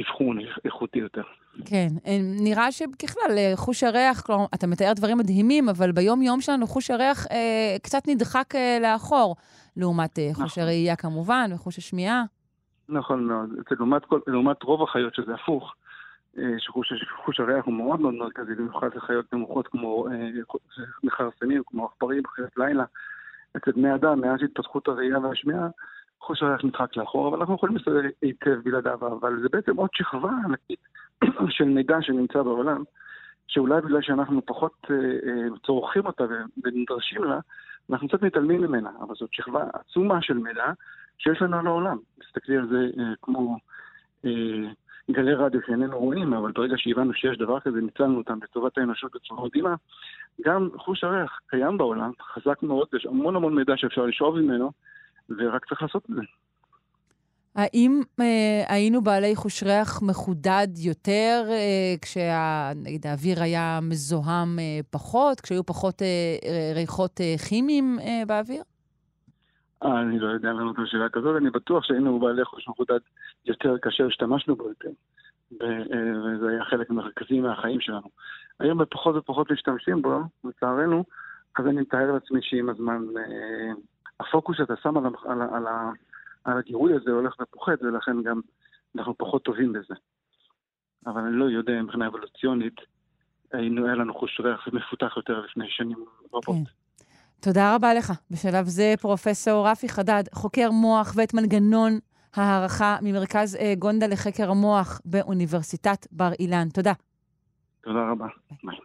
אבחון 0.02 0.38
איכותי 0.65 1.00
יותר. 1.00 1.22
כן, 1.65 1.88
אה, 2.08 2.17
נראה 2.43 2.72
שככלל, 2.72 3.38
אה, 3.38 3.52
חוש 3.56 3.84
הריח, 3.84 4.22
כלומר, 4.22 4.46
אתה 4.56 4.67
מתאר 4.67 4.93
דברים 4.96 5.17
מדהימים, 5.17 5.70
אבל 5.70 5.91
ביום-יום 5.91 6.41
שלנו 6.41 6.67
חוש 6.67 6.91
הריח 6.91 7.28
אה, 7.32 7.78
קצת 7.84 8.08
נדחק 8.08 8.56
אה, 8.56 8.78
לאחור, 8.82 9.36
לעומת 9.78 10.20
אה, 10.20 10.30
חוש 10.34 10.52
נכון. 10.52 10.63
הראייה 10.63 10.96
כמובן, 10.96 11.50
וחוש 11.54 11.78
השמיעה. 11.78 12.24
נכון 12.89 13.24
מאוד. 13.24 13.50
לעומת, 13.72 14.02
לעומת 14.28 14.63
רוב 14.63 14.84
החיות 14.84 15.15
שזה 15.15 15.34
הפוך, 15.34 15.76
אה, 16.38 16.43
שחוש 16.58 17.39
הריח 17.39 17.65
הוא 17.65 17.74
מאוד 17.74 18.02
מאוד 18.02 18.13
מרכזי, 18.13 18.56
במיוחד 18.56 18.89
לחיות 18.96 19.34
נמוכות 19.34 19.67
כמו 19.67 20.08
אה, 20.08 20.30
מכרסמים, 21.04 21.62
כמו 21.67 21.86
עכברים, 21.86 22.24
חיות 22.28 22.58
לילה. 22.58 22.84
אצל 23.58 23.72
בני 23.72 23.96
אדם, 23.96 24.22
מאז 24.22 24.39
התפתחות 24.43 24.88
הראייה 24.88 25.20
והשמיעה, 25.20 25.68
חוש 26.20 26.43
הריח 26.43 26.63
נדחק 26.63 26.97
לאחור, 26.97 27.28
אבל 27.28 27.39
אנחנו 27.39 27.55
יכולים 27.55 27.76
להסתדר 27.76 28.01
היטב 28.22 28.59
בלעדיו, 28.63 29.07
אבל 29.07 29.39
זה 29.41 29.47
בעצם 29.51 29.76
עוד 29.76 29.89
שכבה 29.93 30.32
ענקית 30.45 30.80
של 31.57 31.63
מידע 31.63 31.97
שנמצא 32.01 32.41
בעולם, 32.41 32.84
שאולי 33.47 33.82
בגלל 33.82 34.01
שאנחנו 34.01 34.45
פחות 34.45 34.88
אה, 34.91 35.57
צורכים 35.65 36.05
אותה 36.05 36.24
ונדרשים 36.63 37.24
לה, 37.24 37.39
אנחנו 37.89 38.07
קצת 38.07 38.22
מתעלמים 38.22 38.61
ממנה, 38.61 38.89
אבל 39.01 39.15
זאת 39.15 39.34
שכבה 39.34 39.63
עצומה 39.74 40.22
של 40.22 40.38
מידע 40.38 40.72
שיש 41.18 41.41
לנו 41.41 41.57
על 41.59 41.68
העולם. 41.68 41.97
תסתכלי 42.20 42.57
על 42.57 42.68
זה 42.68 42.88
כמו... 43.22 43.57
גלי 45.11 45.34
רדיו 45.34 45.59
שאיננו 45.65 45.99
רואים, 45.99 46.34
אבל 46.34 46.51
ברגע 46.51 46.76
שהבנו 46.78 47.13
שיש 47.13 47.38
דבר 47.38 47.59
כזה, 47.59 47.82
ניצלנו 47.82 48.18
אותם 48.18 48.39
לטובת 48.43 48.78
האנושות 48.78 49.15
בצורה 49.15 49.45
מדהימה. 49.45 49.76
גם 50.41 50.70
חוש 50.78 51.03
הריח 51.03 51.39
קיים 51.47 51.78
בעולם, 51.78 52.11
חזק 52.34 52.63
מאוד, 52.63 52.88
יש 52.93 53.05
המון 53.05 53.36
המון 53.36 53.55
מידע 53.55 53.74
שאפשר 53.78 54.05
לשאוב 54.05 54.39
ממנו, 54.39 54.72
ורק 55.30 55.65
צריך 55.69 55.82
לעשות 55.82 56.03
את 56.09 56.15
זה. 56.15 56.21
האם 57.55 58.01
אה, 58.19 58.63
היינו 58.67 59.01
בעלי 59.01 59.36
חוש 59.36 59.63
ריח 59.63 60.01
מחודד 60.01 60.67
יותר 60.78 61.43
אה, 61.49 61.95
כשהאוויר 62.01 63.43
היה 63.43 63.80
מזוהם 63.82 64.59
אה, 64.59 64.80
פחות, 64.89 65.41
כשהיו 65.41 65.63
פחות 65.65 66.01
אה, 66.01 66.71
ריחות 66.75 67.21
אה, 67.21 67.36
כימיים 67.49 67.97
אה, 67.99 68.23
באוויר? 68.28 68.63
אני 69.82 70.19
לא 70.19 70.28
יודע 70.28 70.53
לענות 70.53 70.80
על 70.80 70.86
שאלה 70.88 71.09
כזאת, 71.09 71.41
אני 71.41 71.49
בטוח 71.49 71.84
שהיינו 71.84 72.19
בעלי 72.19 72.45
חוש 72.45 72.67
מחודד 72.67 72.99
יותר 73.45 73.75
כאשר 73.82 74.07
השתמשנו 74.07 74.55
בו 74.55 74.69
יותר. 74.69 74.89
אה, 75.61 75.67
וזה 76.25 76.49
היה 76.49 76.65
חלק 76.65 76.89
מרכזי 76.89 77.39
מהחיים 77.39 77.82
שלנו. 77.82 78.07
היום 78.59 78.86
פחות 78.86 79.15
ופחות 79.15 79.51
משתמשים 79.51 80.01
בו, 80.01 80.21
לצערנו, 80.43 81.03
אז 81.59 81.65
אני 81.65 81.82
מתאר 81.82 82.11
לעצמי 82.11 82.39
שעם 82.41 82.69
הזמן 82.69 83.03
אה, 83.17 83.71
הפוקוס 84.20 84.57
שאתה 84.57 84.74
שם 84.84 84.97
על, 84.97 85.05
על, 85.26 85.41
על, 85.41 85.65
על 86.43 86.57
הגירוי 86.57 86.93
הזה 86.93 87.11
הולך 87.11 87.36
ופוחת, 87.41 87.82
ולכן 87.82 88.22
גם 88.24 88.41
אנחנו 88.95 89.18
פחות 89.18 89.43
טובים 89.43 89.74
בזה. 89.74 89.95
אבל 91.05 91.22
אני 91.22 91.36
לא 91.36 91.45
יודע 91.45 91.82
מבחינה 91.82 92.07
אבולוציונית, 92.07 92.76
היינו, 93.53 93.86
היה 93.86 93.95
לנו 93.95 94.13
חוש 94.13 94.39
ריח 94.39 94.68
מפותח 94.74 95.13
יותר 95.18 95.39
לפני 95.39 95.65
שנים 95.70 96.05
רבות. 96.34 96.45
כן. 96.45 96.63
תודה 97.41 97.76
רבה 97.76 97.93
לך. 97.93 98.13
בשלב 98.32 98.65
זה 98.65 98.93
פרופסור 99.01 99.68
רפי 99.68 99.89
חדד, 99.89 100.24
חוקר 100.34 100.72
מוח 100.72 101.13
ואת 101.15 101.34
מנגנון 101.34 101.99
הערכה 102.36 102.97
ממרכז 103.01 103.55
אה, 103.55 103.74
גונדה 103.80 104.07
לחקר 104.07 104.51
המוח 104.51 105.01
באוניברסיטת 105.05 106.07
בר 106.11 106.32
אילן. 106.39 106.70
תודה. 106.70 106.93
תודה 107.82 108.11
רבה. 108.11 108.28
ביי. 108.63 108.78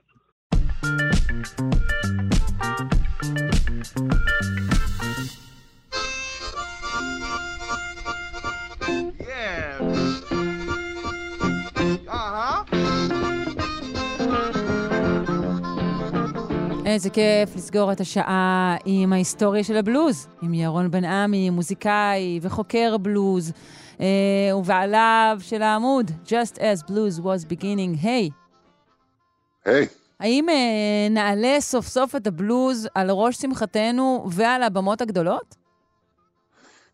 איזה 16.93 17.11
כיף 17.11 17.57
לסגור 17.57 17.93
את 17.93 18.01
השעה 18.01 18.77
עם 18.85 19.13
ההיסטוריה 19.13 19.65
של 19.65 19.77
הבלוז, 19.77 20.27
עם 20.43 20.55
ירון 20.55 20.91
בן 20.91 21.05
עמי, 21.05 21.51
מוזיקאי 21.51 22.41
וחוקר 22.43 22.97
בלוז, 22.97 23.53
אה, 24.01 24.57
ובעליו 24.57 25.39
של 25.41 25.63
העמוד, 25.63 26.11
Just 26.27 26.57
as 26.59 26.83
blues 26.89 27.19
was 27.19 27.45
beginning, 27.45 27.99
היי. 28.03 28.31
Hey. 28.31 29.71
היי. 29.71 29.85
Hey. 29.85 29.87
האם 30.21 30.49
אה, 30.49 31.09
נעלה 31.11 31.61
סוף 31.61 31.87
סוף 31.87 32.17
את 32.17 32.27
הבלוז 32.27 32.89
על 32.95 33.11
ראש 33.11 33.37
שמחתנו 33.37 34.27
ועל 34.31 34.63
הבמות 34.63 35.01
הגדולות? 35.01 35.57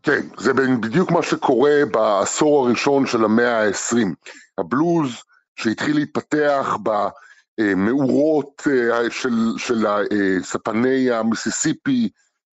כן, 0.03 0.21
זה 0.39 0.53
בדיוק 0.53 1.11
מה 1.11 1.23
שקורה 1.23 1.81
בעשור 1.93 2.67
הראשון 2.67 3.07
של 3.07 3.25
המאה 3.25 3.65
ה-20. 3.67 3.97
הבלוז 4.59 5.11
שהתחיל 5.57 5.97
להתפתח 5.97 6.77
במאורות 6.83 7.28
אה, 7.61 9.11
של, 9.11 9.59
של 9.59 9.87
אה, 9.87 10.43
ספני 10.43 11.11
המיסיסיפי, 11.11 12.09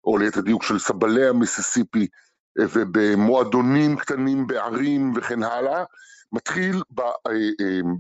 או 0.04 0.18
ליתר 0.18 0.42
דיוק 0.42 0.64
של 0.64 0.80
סבלי 0.80 1.28
המיסיסיפי, 1.28 2.08
אה, 2.60 2.66
ובמועדונים 2.74 3.98
קטנים 3.98 4.48
בערים 4.48 5.14
וכן 5.16 5.44
הלאה, 5.44 5.84
מתחיל 6.34 6.82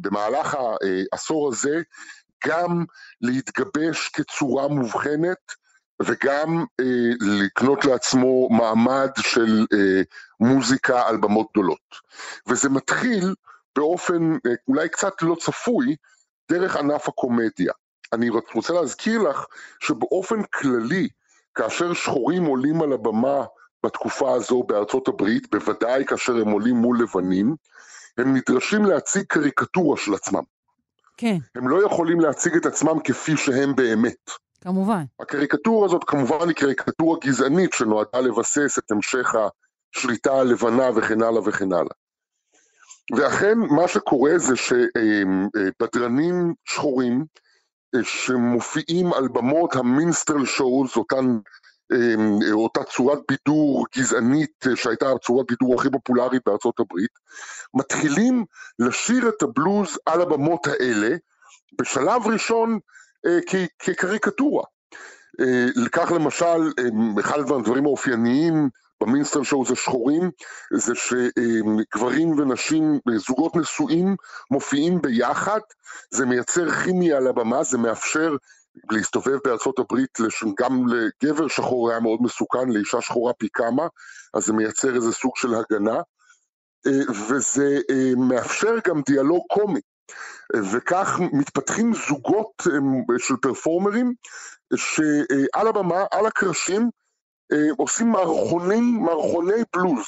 במהלך 0.02 0.58
העשור 1.12 1.50
הזה 1.50 1.82
גם 2.48 2.86
להתגבש 3.22 4.10
כצורה 4.10 4.68
מובחנת 4.68 5.38
וגם 6.02 6.66
אה, 6.80 7.10
לקנות 7.20 7.86
לעצמו 7.86 8.50
מעמד 8.50 9.10
של 9.18 9.66
אה, 9.74 10.02
מוזיקה 10.40 11.08
על 11.08 11.18
במות 11.18 11.48
גדולות. 11.52 11.96
וזה 12.48 12.70
מתחיל 12.70 13.36
באופן 13.76 14.34
אה, 14.34 14.52
אולי 14.68 14.90
קצת 14.90 15.14
לא 15.22 15.36
צפוי, 15.40 15.96
דרך 16.52 16.76
ענף 16.76 17.08
הקומדיה. 17.08 17.74
אני 18.14 18.30
רוצה 18.54 18.74
להזכיר 18.74 19.22
לך 19.22 19.46
שבאופן 19.80 20.44
כללי, 20.44 21.08
כאשר 21.56 21.94
שחורים 21.94 22.46
עולים 22.46 22.82
על 22.82 22.94
הבמה 22.94 23.46
בתקופה 23.86 24.34
הזו 24.34 24.64
בארצות 24.64 25.08
הברית, 25.08 25.52
בוודאי 25.52 26.06
כאשר 26.06 26.36
הם 26.36 26.50
עולים 26.50 26.76
מול 26.76 27.00
לבנים, 27.02 27.56
הם 28.18 28.36
נדרשים 28.36 28.86
להציג 28.86 29.24
קריקטורה 29.28 29.98
של 29.98 30.14
עצמם. 30.14 30.42
כן. 31.18 31.38
הם 31.56 31.68
לא 31.68 31.86
יכולים 31.86 32.20
להציג 32.20 32.56
את 32.56 32.66
עצמם 32.66 33.00
כפי 33.04 33.38
שהם 33.38 33.76
באמת. 33.76 34.32
כמובן. 34.62 35.04
הקריקטורה 35.20 35.86
הזאת 35.86 36.04
כמובן 36.04 36.48
היא 36.48 36.56
קריקטורה 36.56 37.18
גזענית 37.24 37.74
שנועדה 37.74 38.20
לבסס 38.20 38.80
את 38.80 38.92
המשך 38.92 39.36
השליטה 39.96 40.34
הלבנה 40.34 40.90
וכן 40.96 41.22
הלאה 41.22 41.42
וכן 41.46 41.74
הלאה. 41.74 41.94
ואכן 43.18 43.58
מה 43.58 43.88
שקורה 43.88 44.38
זה 44.38 44.54
שבדרנים 44.56 46.54
שחורים 46.66 47.26
אה, 47.96 48.04
שמופיעים 48.04 49.14
על 49.14 49.28
במות 49.28 49.76
המינסטרל 49.76 50.46
שואוז, 50.46 50.90
אותן, 50.98 51.38
אה, 51.94 52.52
אותה 52.52 52.84
צורת 52.84 53.20
בידור 53.30 53.86
גזענית 53.98 54.68
אה, 54.68 54.76
שהייתה 54.76 55.06
צורת 55.24 55.46
בידור 55.50 55.76
הכי 55.76 55.90
פופולרית 55.90 56.42
בארצות 56.46 56.80
הברית, 56.80 57.12
מתחילים 57.74 58.46
לשיר 58.80 59.30
את 59.30 59.42
הבלוז 59.42 59.98
על 60.06 60.22
הבמות 60.22 60.68
האלה, 60.68 61.16
בשלב 61.82 62.28
ראשון 62.28 62.80
כקריקטורה. 63.80 64.64
כך 65.92 66.12
למשל, 66.12 66.72
אחד 67.20 67.40
הדברים 67.40 67.86
האופייניים 67.86 68.70
במינסטר 69.02 69.44
שואו 69.44 69.66
זה 69.66 69.76
שחורים, 69.76 70.32
זה 70.74 70.94
שגברים 70.96 72.40
ונשים, 72.40 73.00
זוגות 73.16 73.56
נשואים 73.56 74.16
מופיעים 74.52 75.02
ביחד, 75.02 75.60
זה 76.12 76.26
מייצר 76.26 76.72
כימיה 76.72 77.18
על 77.18 77.28
הבמה, 77.28 77.64
זה 77.64 77.78
מאפשר 77.78 78.36
להסתובב 78.92 79.38
בארצות 79.46 79.80
הברית, 79.80 80.18
גם 80.60 80.86
לגבר 80.88 81.48
שחור 81.48 81.90
היה 81.90 82.00
מאוד 82.00 82.20
מסוכן, 82.22 82.70
לאישה 82.70 83.02
שחורה 83.02 83.34
פי 83.34 83.48
כמה, 83.54 83.88
אז 84.34 84.46
זה 84.46 84.54
מייצר 84.54 84.96
איזה 84.96 85.12
סוג 85.12 85.32
של 85.36 85.56
הגנה, 85.56 86.02
וזה 87.30 87.80
מאפשר 88.18 88.76
גם 88.88 89.02
דיאלוג 89.06 89.44
קומי. 89.50 89.80
וכך 90.56 91.20
מתפתחים 91.34 91.94
זוגות 92.08 92.68
של 93.18 93.36
פרפורמרים 93.42 94.14
שעל 94.76 95.68
הבמה, 95.68 96.04
על 96.12 96.26
הקרשים, 96.26 96.82
אה, 96.82 97.01
עושים 97.78 98.12
מערכונים, 98.12 99.00
מערכוני 99.06 99.64
בלוז. 99.76 100.06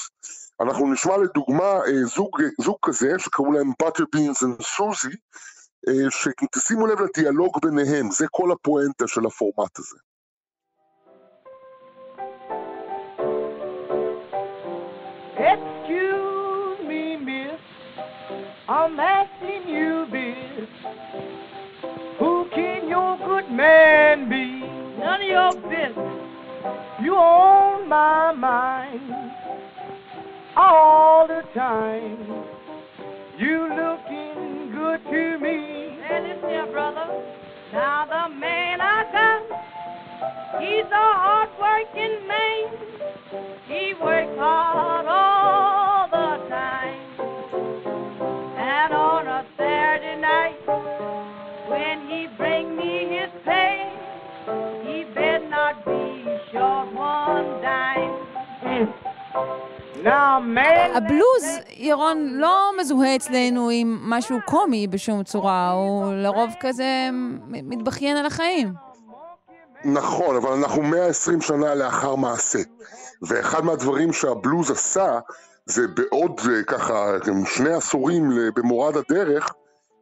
אנחנו 0.61 0.93
נשמע 0.93 1.17
לדוגמה 1.17 1.63
אה, 1.63 2.05
זוג, 2.05 2.41
זוג 2.61 2.77
כזה 2.81 3.19
שקראו 3.19 3.51
להם 3.51 3.71
Butter 3.83 4.03
Beans 4.15 4.47
and 4.47 4.63
Susie, 4.63 5.17
אה, 5.87 6.11
שתשימו 6.11 6.87
לב 6.87 6.99
לדיאלוג 7.01 7.59
ביניהם, 7.61 8.11
זה 8.11 8.25
כל 8.31 8.51
הפואנטה 8.51 9.07
של 9.07 9.25
הפורמט 9.25 9.79
הזה. 9.79 9.97
I'm 18.65 18.97
asking 18.99 19.63
you 19.67 19.91
this. 20.15 20.69
Who 22.19 22.33
can 22.55 22.87
your 22.87 23.17
good 23.17 23.51
man 23.51 24.29
be? 24.29 24.45
None 24.97 25.21
of 25.21 25.27
your 25.35 25.53
business. 25.69 26.22
You 27.01 27.15
on 27.15 27.89
my 27.89 28.31
mind 28.31 29.31
all 30.55 31.27
the 31.27 31.41
time. 31.53 32.45
You 33.37 33.67
looking 33.67 34.71
good 34.71 35.03
to 35.11 35.39
me. 35.39 35.99
And 36.09 36.25
it's 36.27 36.41
here, 36.41 36.67
brother. 36.71 37.21
Now 37.73 38.05
the 38.05 38.35
man 38.35 38.79
I 38.79 39.03
got, 39.11 40.61
he's 40.61 40.85
a 40.85 40.91
hard-working 40.93 42.27
man. 42.27 42.67
He 43.67 43.93
works 44.01 44.37
hard 44.37 45.05
all 45.07 45.82
הבלוז, 60.95 61.59
ירון, 61.77 62.27
לא 62.33 62.71
מזוהה 62.79 63.15
אצלנו 63.15 63.69
עם 63.69 63.97
משהו 64.01 64.37
קומי 64.45 64.87
בשום 64.87 65.23
צורה, 65.23 65.71
הוא 65.71 66.13
לרוב 66.13 66.49
כזה 66.59 67.09
מתבכיין 67.47 68.17
על 68.17 68.25
החיים. 68.25 68.73
נכון, 69.85 70.35
אבל 70.35 70.51
אנחנו 70.51 70.81
120 70.81 71.41
שנה 71.41 71.75
לאחר 71.75 72.15
מעשה. 72.15 72.59
ואחד 73.21 73.65
מהדברים 73.65 74.13
שהבלוז 74.13 74.71
עשה, 74.71 75.19
זה 75.65 75.87
בעוד 75.87 76.41
אה, 76.49 76.63
ככה 76.63 77.11
שני 77.45 77.73
עשורים 77.73 78.29
במורד 78.55 78.97
הדרך, 78.97 79.53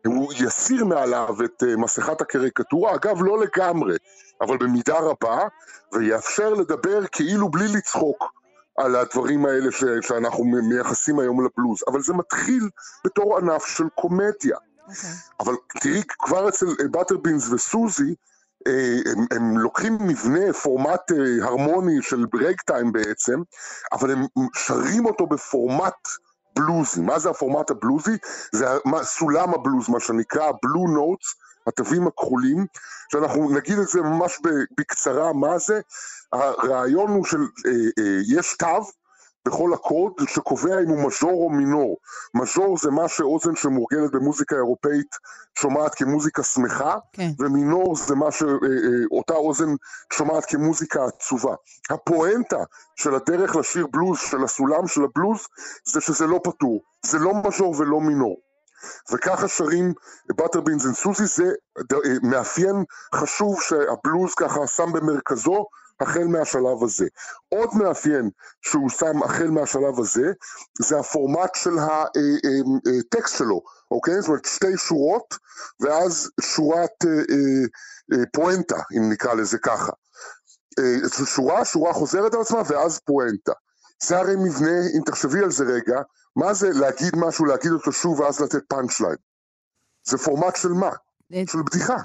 הוא 0.05 0.33
יסיר 0.33 0.85
מעליו 0.85 1.35
את 1.45 1.63
אה, 1.63 1.77
מסכת 1.77 2.21
הקריקטורה, 2.21 2.95
אגב 2.95 3.23
לא 3.23 3.39
לגמרי, 3.39 3.95
אבל 4.41 4.57
במידה 4.57 4.99
רבה, 4.99 5.47
ויאפשר 5.93 6.53
לדבר 6.53 7.07
כאילו 7.11 7.49
בלי 7.49 7.67
לצחוק. 7.67 8.41
על 8.77 8.95
הדברים 8.95 9.45
האלה 9.45 9.71
ש, 9.71 9.83
שאנחנו 10.01 10.43
מייחסים 10.43 11.19
היום 11.19 11.45
לבלוז, 11.45 11.83
אבל 11.87 12.01
זה 12.01 12.13
מתחיל 12.13 12.69
בתור 13.05 13.37
ענף 13.37 13.65
של 13.65 13.83
קומדיה. 13.95 14.57
Okay. 14.57 14.89
אוקיי. 14.89 15.09
אבל 15.39 15.53
תראי, 15.81 16.01
כבר 16.19 16.49
אצל 16.49 16.65
בטרבינס 16.91 17.49
וסוזי, 17.49 18.15
אה, 18.67 18.97
הם, 19.11 19.25
הם 19.31 19.57
לוקחים 19.57 19.97
מבנה, 20.01 20.53
פורמט 20.53 21.11
אה, 21.11 21.45
הרמוני 21.45 22.01
של 22.01 22.25
רג 22.33 22.55
טיים 22.65 22.91
בעצם, 22.91 23.41
אבל 23.93 24.11
הם 24.11 24.25
שרים 24.55 25.05
אותו 25.05 25.27
בפורמט 25.27 26.07
בלוזי. 26.55 27.01
מה 27.01 27.19
זה 27.19 27.29
הפורמט 27.29 27.71
הבלוזי? 27.71 28.17
זה 28.51 28.65
סולם 29.03 29.53
הבלוז, 29.53 29.89
מה 29.89 29.99
שנקרא, 29.99 30.51
בלו 30.63 30.87
נוטס, 30.87 31.35
התווים 31.67 32.07
הכחולים, 32.07 32.65
שאנחנו 33.11 33.51
נגיד 33.55 33.79
את 33.79 33.87
זה 33.87 34.01
ממש 34.01 34.39
בקצרה, 34.77 35.33
מה 35.33 35.57
זה? 35.57 35.81
הרעיון 36.33 37.11
הוא 37.11 37.25
של, 37.25 37.37
אה, 37.37 37.71
אה, 38.03 38.19
יש 38.27 38.55
תו 38.57 38.67
בכל 39.45 39.73
אקורד 39.73 40.13
שקובע 40.27 40.79
אם 40.79 40.89
הוא 40.89 41.07
מז'ור 41.07 41.43
או 41.43 41.49
מינור. 41.49 41.97
מז'ור 42.33 42.77
זה 42.77 42.91
מה 42.91 43.07
שאוזן 43.07 43.55
שמורגלת 43.55 44.11
במוזיקה 44.11 44.55
אירופאית 44.55 45.15
שומעת 45.59 45.95
כמוזיקה 45.95 46.43
שמחה, 46.43 46.95
כן. 47.13 47.31
ומינור 47.39 47.95
זה 47.95 48.15
מה 48.15 48.31
שאותה 48.31 49.33
אה, 49.33 49.37
אוזן 49.37 49.69
שומעת 50.13 50.45
כמוזיקה 50.45 51.05
עצובה. 51.05 51.55
הפואנטה 51.89 52.63
של 52.95 53.15
הדרך 53.15 53.55
לשיר 53.55 53.87
בלוז, 53.87 54.19
של 54.19 54.43
הסולם 54.43 54.87
של 54.87 55.01
הבלוז, 55.03 55.39
זה 55.85 56.01
שזה 56.01 56.27
לא 56.27 56.39
פתור. 56.43 56.81
זה 57.05 57.19
לא 57.19 57.33
מז'ור 57.47 57.75
ולא 57.77 58.01
מינור. 58.01 58.37
וככה 59.11 59.47
שרים 59.47 59.93
Butterbeans 60.37 60.85
and 60.85 60.95
Susie, 60.95 61.25
זה 61.25 61.51
מאפיין 62.23 62.83
חשוב 63.15 63.61
שהבלוז 63.61 64.33
ככה 64.33 64.67
שם 64.67 64.91
במרכזו 64.93 65.65
החל 66.01 66.23
מהשלב 66.23 66.83
הזה. 66.83 67.07
עוד 67.49 67.69
מאפיין 67.75 68.29
שהוא 68.61 68.89
שם 68.89 69.23
החל 69.23 69.47
מהשלב 69.47 69.99
הזה, 69.99 70.31
זה 70.79 70.99
הפורמט 70.99 71.55
של 71.55 71.73
הטקסט 72.99 73.37
שלו, 73.37 73.61
אוקיי? 73.91 74.21
זאת 74.21 74.27
אומרת 74.27 74.45
שתי 74.45 74.77
שורות, 74.77 75.35
ואז 75.79 76.31
שורת 76.41 77.05
פואנטה, 78.33 78.77
אם 78.97 79.09
נקרא 79.11 79.33
לזה 79.33 79.57
ככה. 79.57 79.91
שורה, 81.25 81.65
שורה 81.65 81.93
חוזרת 81.93 82.33
על 82.33 82.41
עצמה, 82.41 82.61
ואז 82.67 82.99
פואנטה. 82.99 83.51
זה 84.03 84.17
הרי 84.17 84.35
מבנה, 84.35 84.79
אם 84.97 85.01
תחשבי 85.05 85.39
על 85.39 85.51
זה 85.51 85.63
רגע, 85.63 86.01
מה 86.35 86.53
זה 86.53 86.69
להגיד 86.73 87.15
משהו, 87.17 87.45
להגיד 87.45 87.71
אותו 87.71 87.91
שוב, 87.91 88.19
ואז 88.19 88.39
לתת 88.39 88.63
פאנצ' 88.67 88.99
ליין? 88.99 89.15
זה 90.03 90.17
פורמט 90.17 90.55
של 90.55 90.69
מה? 90.69 90.91
של 91.47 91.59
בדיחה. 91.65 91.95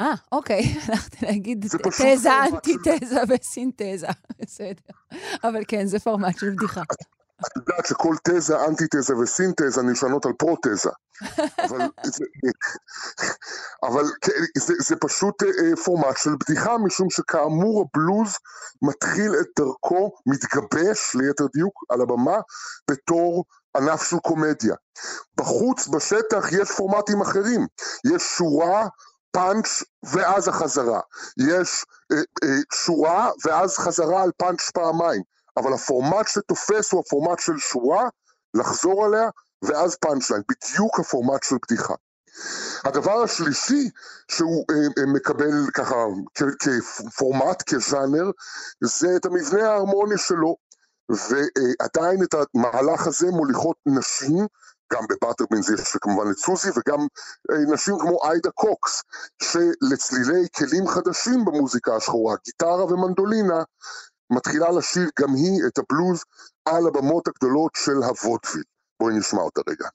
אה, 0.00 0.14
אוקיי, 0.32 0.62
הלכתי 0.88 1.26
להגיד 1.26 1.66
תזה, 1.98 2.30
אנטיתזה 2.44 3.20
וסינתזה, 3.28 4.06
בסדר. 4.40 4.94
אבל 5.44 5.62
כן, 5.68 5.86
זה 5.86 5.98
פורמט 5.98 6.38
של 6.38 6.50
בדיחה. 6.50 6.82
את 7.46 7.56
יודעת 7.56 7.86
שכל 7.86 8.14
תזה, 8.24 8.64
אנטיתזה 8.64 9.16
וסינתזה 9.16 9.82
נשענות 9.82 10.26
על 10.26 10.32
פרוטזה. 10.32 10.90
אבל, 11.58 11.88
זה, 12.04 12.24
אבל 13.88 14.04
זה, 14.58 14.74
זה 14.78 14.96
פשוט 14.96 15.42
אה, 15.42 15.76
פורמט 15.84 16.16
של 16.16 16.30
בדיחה, 16.40 16.78
משום 16.78 17.10
שכאמור 17.10 17.86
הבלוז 17.94 18.36
מתחיל 18.82 19.32
את 19.40 19.46
דרכו, 19.56 20.12
מתגבש 20.26 21.14
ליתר 21.14 21.46
דיוק 21.54 21.84
על 21.88 22.00
הבמה, 22.00 22.36
בתור 22.90 23.44
ענף 23.76 24.02
של 24.10 24.16
קומדיה. 24.18 24.74
בחוץ, 25.36 25.88
בשטח, 25.88 26.52
יש 26.52 26.70
פורמטים 26.76 27.20
אחרים. 27.20 27.66
יש 28.14 28.22
שורה 28.22 28.88
פאנץ' 29.30 29.82
ואז 30.02 30.48
החזרה. 30.48 31.00
יש 31.38 31.84
אה, 32.12 32.16
אה, 32.16 32.58
שורה 32.74 33.30
ואז 33.44 33.76
חזרה 33.76 34.22
על 34.22 34.30
פאנץ' 34.36 34.70
פעמיים. 34.70 35.22
אבל 35.56 35.72
הפורמט 35.72 36.28
שתופס 36.28 36.92
הוא 36.92 37.02
הפורמט 37.06 37.38
של 37.38 37.58
שורה, 37.58 38.08
לחזור 38.54 39.04
עליה, 39.04 39.28
ואז 39.62 39.96
פאנץ' 39.96 40.30
ליין. 40.30 40.42
בדיוק 40.50 41.00
הפורמט 41.00 41.42
של 41.42 41.56
בדיחה. 41.62 41.94
הדבר 42.84 43.22
השלישי 43.22 43.90
שהוא 44.30 44.64
אה, 44.70 44.76
אה, 44.76 45.06
מקבל 45.14 45.70
ככה 45.74 45.96
כפורמט, 46.58 47.62
כז'אנר, 47.62 48.30
זה 48.84 49.16
את 49.16 49.26
המבנה 49.26 49.70
ההרמוני 49.70 50.18
שלו. 50.18 50.56
ועדיין 51.10 52.22
את 52.22 52.34
המהלך 52.34 53.06
הזה 53.06 53.26
מוליכות 53.30 53.76
נשים 53.86 54.46
גם 54.92 55.04
בבטרבינס 55.08 55.68
יש 55.68 55.96
כמובן 56.00 56.30
את 56.30 56.36
סוזי 56.36 56.68
וגם 56.70 57.06
אה, 57.50 57.74
נשים 57.74 57.94
כמו 57.98 58.18
איידה 58.24 58.50
קוקס 58.50 59.02
שלצלילי 59.42 60.48
כלים 60.56 60.88
חדשים 60.88 61.44
במוזיקה 61.44 61.96
השחורה, 61.96 62.36
גיטרה 62.44 62.84
ומנדולינה 62.84 63.62
מתחילה 64.30 64.70
לשיר 64.70 65.10
גם 65.20 65.34
היא 65.34 65.62
את 65.66 65.78
הבלוז 65.78 66.24
על 66.64 66.86
הבמות 66.86 67.28
הגדולות 67.28 67.72
של 67.76 67.96
הוודוויל. 67.96 68.64
בואי 69.00 69.18
נשמע 69.18 69.40
אותה 69.40 69.60
רגע. 69.68 69.88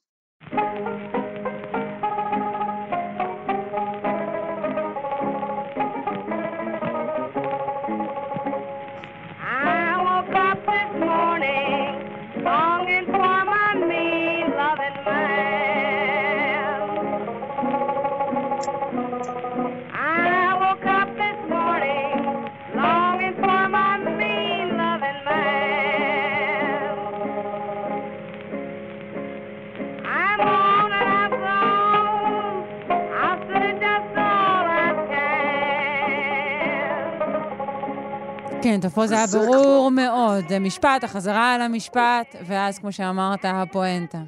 כן, 38.64 38.80
פה 38.94 39.06
זה 39.06 39.14
היה 39.14 39.26
ברור 39.26 39.90
מאוד. 39.90 40.44
זה 40.48 40.58
משפט, 40.58 41.04
החזרה 41.04 41.54
על 41.54 41.62
המשפט, 41.62 42.36
ואז, 42.46 42.78
כמו 42.78 42.92
שאמרת, 42.92 43.40
הפואנטה. 43.44 44.18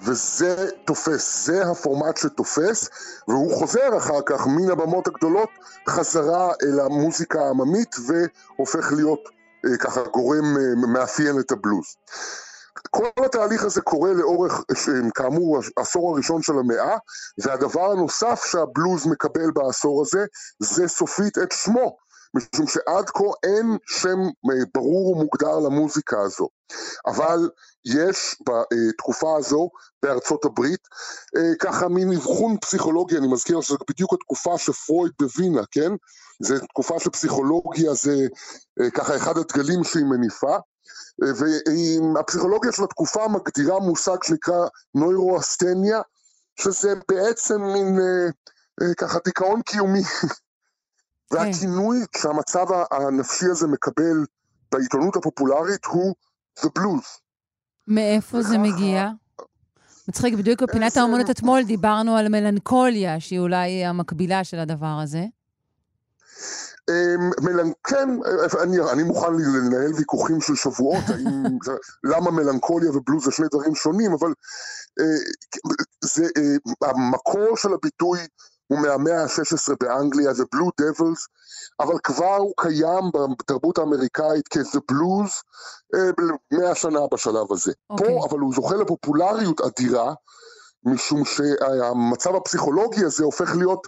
וזה 0.00 0.70
תופס, 0.84 1.46
זה 1.46 1.70
הפורמט 1.70 2.16
שתופס, 2.16 2.88
והוא 3.28 3.54
חוזר 3.54 3.96
אחר 3.96 4.20
כך 4.26 4.46
מן 4.46 4.70
הבמות 4.70 5.08
הגדולות 5.08 5.48
חזרה 5.88 6.52
אל 6.62 6.80
המוזיקה 6.80 7.40
העממית 7.40 7.96
והופך 8.06 8.92
להיות 8.92 9.28
אה, 9.66 9.76
ככה 9.76 10.00
גורם 10.12 10.56
אה, 10.56 10.92
מאפיין 10.92 11.40
את 11.40 11.52
הבלוז. 11.52 11.96
כל 12.90 13.24
התהליך 13.24 13.64
הזה 13.64 13.80
קורה 13.80 14.12
לאורך, 14.12 14.62
כאמור, 15.14 15.60
העשור 15.76 16.14
הראשון 16.14 16.42
של 16.42 16.58
המאה, 16.58 16.96
והדבר 17.38 17.92
הנוסף 17.92 18.44
שהבלוז 18.44 19.06
מקבל 19.06 19.50
בעשור 19.50 20.02
הזה, 20.02 20.24
זה 20.58 20.88
סופית 20.88 21.38
את 21.38 21.52
שמו. 21.52 22.03
משום 22.34 22.66
שעד 22.66 23.10
כה 23.10 23.24
אין 23.42 23.76
שם 23.86 24.18
אה, 24.50 24.64
ברור 24.74 25.10
ומוגדר 25.10 25.58
למוזיקה 25.58 26.20
הזו. 26.20 26.48
אבל 27.06 27.50
יש 27.84 28.36
בתקופה 28.48 29.36
הזו 29.38 29.70
בארצות 30.02 30.44
הברית 30.44 30.80
אה, 31.36 31.52
ככה 31.60 31.88
מין 31.88 32.12
אבחון 32.12 32.56
פסיכולוגי, 32.60 33.18
אני 33.18 33.26
מזכיר 33.26 33.60
שזו 33.60 33.76
בדיוק 33.90 34.14
התקופה 34.14 34.58
שפרויד 34.58 35.12
בווינה, 35.20 35.62
כן? 35.70 35.92
זו 36.42 36.54
תקופה 36.68 37.00
של 37.00 37.10
פסיכולוגיה, 37.10 37.94
זה 37.94 38.26
אה, 38.80 38.90
ככה 38.90 39.16
אחד 39.16 39.38
הדגלים 39.38 39.84
שהיא 39.84 40.04
מניפה. 40.04 40.56
והפסיכולוגיה 41.18 42.72
של 42.72 42.84
התקופה 42.84 43.28
מגדירה 43.28 43.78
מושג 43.80 44.16
שנקרא 44.22 44.66
נוירואסטניה, 44.94 46.00
שזה 46.60 46.94
בעצם 47.08 47.62
מין 47.62 47.98
ככה 48.98 49.18
דיכאון 49.24 49.62
קיומי 49.62 50.02
והכינוי 51.34 51.98
שהמצב 52.16 52.66
הנפשי 52.90 53.46
הזה 53.46 53.66
מקבל 53.66 54.24
בעיתונות 54.72 55.16
הפופולרית 55.16 55.84
הוא 55.84 56.14
The 56.60 56.68
Blues. 56.78 57.20
מאיפה 57.88 58.42
זה 58.42 58.58
מגיע? 58.58 59.08
מצחיק, 60.08 60.34
בדיוק 60.34 60.62
בפינת 60.62 60.96
האומנות 60.96 61.30
אתמול 61.30 61.62
דיברנו 61.62 62.16
על 62.16 62.28
מלנכוליה, 62.28 63.20
שהיא 63.20 63.38
אולי 63.38 63.84
המקבילה 63.84 64.44
של 64.44 64.58
הדבר 64.58 65.00
הזה. 65.02 65.24
כן, 67.84 68.08
אני, 68.62 68.76
אני 68.92 69.02
מוכן 69.02 69.32
לנהל 69.32 69.94
ויכוחים 69.94 70.40
של 70.40 70.54
שבועות, 70.54 71.04
האם, 71.08 71.58
למה 72.14 72.30
מלנכוליה 72.30 72.90
ובלוז 72.90 73.24
זה 73.24 73.30
שני 73.30 73.46
דברים 73.50 73.74
שונים, 73.74 74.12
אבל 74.12 74.32
אה, 75.00 75.04
זה, 76.04 76.24
אה, 76.24 76.90
המקור 76.90 77.56
של 77.56 77.74
הביטוי 77.74 78.18
הוא 78.66 78.78
מהמאה 78.78 79.22
ה-16 79.22 79.74
באנגליה, 79.80 80.34
זה 80.34 80.44
בלו 80.52 80.70
דבלס, 80.80 81.26
אבל 81.80 81.94
כבר 82.02 82.36
הוא 82.36 82.52
קיים 82.56 83.10
בתרבות 83.38 83.78
האמריקאית 83.78 84.48
כ-The 84.50 84.78
Blues 84.92 85.32
אה, 85.94 86.10
מאה 86.52 86.74
שנה 86.74 87.00
בשלב 87.12 87.52
הזה. 87.52 87.72
Okay. 87.72 87.96
פה, 87.96 88.04
אוקיי. 88.04 88.18
אבל 88.30 88.38
הוא 88.38 88.54
זוכה 88.54 88.76
לפופולריות 88.76 89.60
אדירה, 89.60 90.14
משום 90.84 91.24
שהמצב 91.24 92.34
הפסיכולוגי 92.34 93.04
הזה 93.04 93.24
הופך 93.24 93.56
להיות 93.56 93.86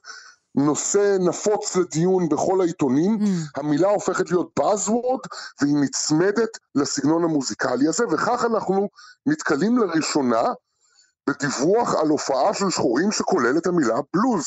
נושא 0.54 1.16
נפוץ 1.20 1.76
לדיון 1.76 2.28
בכל 2.28 2.60
העיתונים, 2.60 3.18
Mm. 3.20 3.60
המילה 3.60 3.88
הופכת 3.88 4.30
להיות 4.30 4.50
Buzzword 4.60 5.28
והיא 5.60 5.76
נצמדת 5.80 6.58
לסגנון 6.74 7.24
המוזיקלי 7.24 7.88
הזה, 7.88 8.04
וכך 8.10 8.44
אנחנו 8.44 8.88
נתקלים 9.26 9.78
לראשונה 9.78 10.42
בדיווח 11.30 11.94
על 11.94 12.08
הופעה 12.08 12.54
של 12.54 12.70
שחורים 12.70 13.12
שכולל 13.12 13.58
את 13.58 13.66
המילה 13.66 13.96
בלוז. 14.14 14.44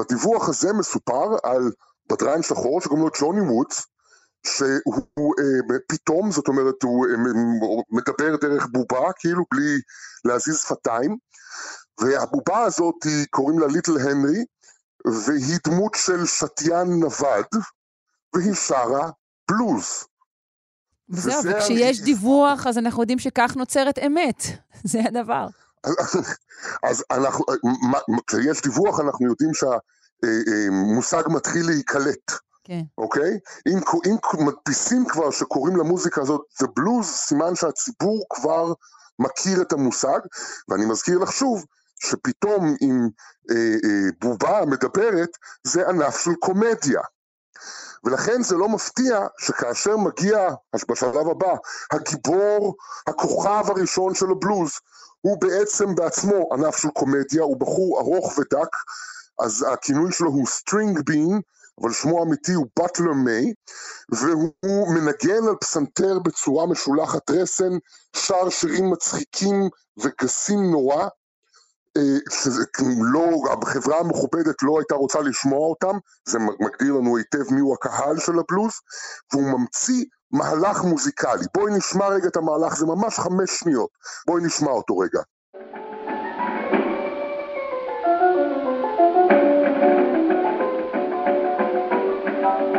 בדיווח 0.00 0.48
הזה 0.48 0.72
מסופר 0.72 1.36
על 1.42 1.72
בדרן 2.10 2.42
שחור 2.42 2.80
שקוראים 2.80 3.04
לו 3.04 3.10
ג'וני 3.20 3.40
וודס, 3.40 3.86
שהוא 4.46 5.34
אה, 5.40 5.78
פתאום, 5.88 6.30
זאת 6.30 6.48
אומרת, 6.48 6.74
הוא 6.82 7.06
אה, 7.06 7.12
מדבר 7.90 8.36
דרך 8.36 8.66
בובה, 8.72 9.12
כאילו 9.18 9.44
בלי 9.52 9.78
להזיז 10.24 10.58
שפתיים, 10.58 11.16
והבובה 12.00 12.58
הזאת, 12.64 12.94
היא, 13.04 13.26
קוראים 13.30 13.58
לה 13.58 13.66
ליטל 13.66 13.98
הנרי, 13.98 14.44
והיא 15.26 15.58
דמות 15.66 15.94
של 15.94 16.26
שתיין 16.26 16.88
נווד, 17.00 17.46
והיא 18.34 18.54
שרה 18.54 19.10
בלוז. 19.50 19.86
וזהו, 21.10 21.38
וזה 21.38 21.56
וכשיש 21.56 21.98
אני- 21.98 22.04
דיווח, 22.04 22.66
אז 22.66 22.78
אנחנו 22.78 23.02
יודעים 23.02 23.18
שכך 23.18 23.52
נוצרת 23.56 23.98
אמת. 24.06 24.42
זה 24.92 25.00
הדבר. 25.04 25.46
אז 26.88 27.04
אנחנו, 27.10 27.44
כשיש 28.26 28.62
דיווח 28.62 29.00
אנחנו 29.00 29.26
יודעים 29.26 29.50
שהמושג 29.54 31.22
מתחיל 31.26 31.66
להיקלט, 31.66 32.32
כן. 32.64 32.82
אוקיי? 32.98 33.38
אם, 33.66 33.78
אם 34.06 34.46
מדפיסים 34.46 35.04
כבר 35.08 35.30
שקוראים 35.30 35.76
למוזיקה 35.76 36.20
הזאת 36.20 36.40
The 36.62 36.66
Blues, 36.66 37.02
סימן 37.02 37.54
שהציבור 37.54 38.24
כבר 38.30 38.72
מכיר 39.18 39.62
את 39.62 39.72
המושג, 39.72 40.18
ואני 40.68 40.86
מזכיר 40.86 41.18
לך 41.18 41.32
שוב, 41.32 41.64
שפתאום 42.00 42.74
עם 42.80 43.08
אה, 43.50 43.56
אה, 43.56 44.08
בובה 44.20 44.60
מדברת, 44.66 45.30
זה 45.64 45.88
ענף 45.88 46.18
של 46.18 46.34
קומדיה. 46.34 47.00
ולכן 48.04 48.42
זה 48.42 48.56
לא 48.56 48.68
מפתיע 48.68 49.26
שכאשר 49.38 49.96
מגיע, 49.96 50.48
בשלב 50.88 51.28
הבא, 51.28 51.54
הגיבור, 51.92 52.76
הכוכב 53.06 53.64
הראשון 53.68 54.14
של 54.14 54.30
הבלוז, 54.30 54.70
הוא 55.20 55.40
בעצם 55.40 55.94
בעצמו 55.94 56.48
ענף 56.52 56.76
של 56.76 56.88
קומדיה, 56.88 57.42
הוא 57.42 57.56
בחור 57.56 58.00
ארוך 58.00 58.38
ודק, 58.38 58.68
אז 59.40 59.66
הכינוי 59.72 60.12
שלו 60.12 60.30
הוא 60.30 60.46
String 60.46 61.00
Bean, 61.06 61.40
אבל 61.82 61.92
שמו 61.92 62.18
האמיתי 62.20 62.52
הוא 62.52 62.66
באטלר 62.78 63.12
מיי, 63.12 63.52
והוא 64.12 64.94
מנגן 64.94 65.48
על 65.48 65.56
פסנתר 65.60 66.18
בצורה 66.18 66.66
משולחת 66.66 67.30
רסן, 67.30 67.72
שר 68.16 68.50
שירים 68.50 68.90
מצחיקים 68.90 69.68
וגסים 69.96 70.70
נורא, 70.70 71.08
אה, 71.96 72.02
לא, 73.12 73.30
החברה 73.62 73.98
המכובדת 73.98 74.62
לא 74.62 74.78
הייתה 74.78 74.94
רוצה 74.94 75.20
לשמוע 75.20 75.68
אותם, 75.68 75.98
זה 76.28 76.38
מגדיר 76.38 76.94
לנו 76.94 77.16
היטב 77.16 77.52
מיהו 77.52 77.74
הקהל 77.74 78.18
של 78.18 78.38
הבלוז, 78.38 78.72
והוא 79.32 79.58
ממציא 79.58 80.04
מהלך 80.32 80.84
מוזיקלי. 80.84 81.46
בואי 81.54 81.72
נשמע 81.76 82.08
רגע 82.08 82.28
את 82.28 82.36
המהלך, 82.36 82.76
זה 82.76 82.86
ממש 82.86 83.18
חמש 83.18 83.50
שניות. 83.50 83.90
בואי 84.26 84.42
נשמע 84.44 84.70
אותו 84.70 84.98
רגע. 84.98 85.20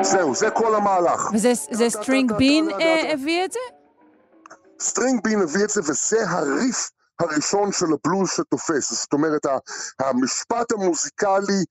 זהו, 0.02 0.36
זה 0.36 0.50
כל 0.50 0.76
המהלך. 0.76 1.30
וזה 1.34 1.52
זה 1.72 1.90
String 1.90 2.34
Bean 2.34 2.70
אה, 2.70 3.14
הביא 3.14 3.46
את 3.46 3.52
זה? 3.52 3.60
String 4.80 5.24
Bean 5.24 5.42
הביא 5.42 5.64
את 5.64 5.70
זה, 5.70 5.82
וזה 5.82 6.30
הריף 6.30 6.92
הראשון 7.22 7.72
של 7.72 7.86
הבלוז 7.86 8.30
שתופס. 8.30 8.94
זאת 8.94 9.14
אומרת, 9.14 9.46
המשפט 10.00 10.72
המוזיקלי, 10.72 11.64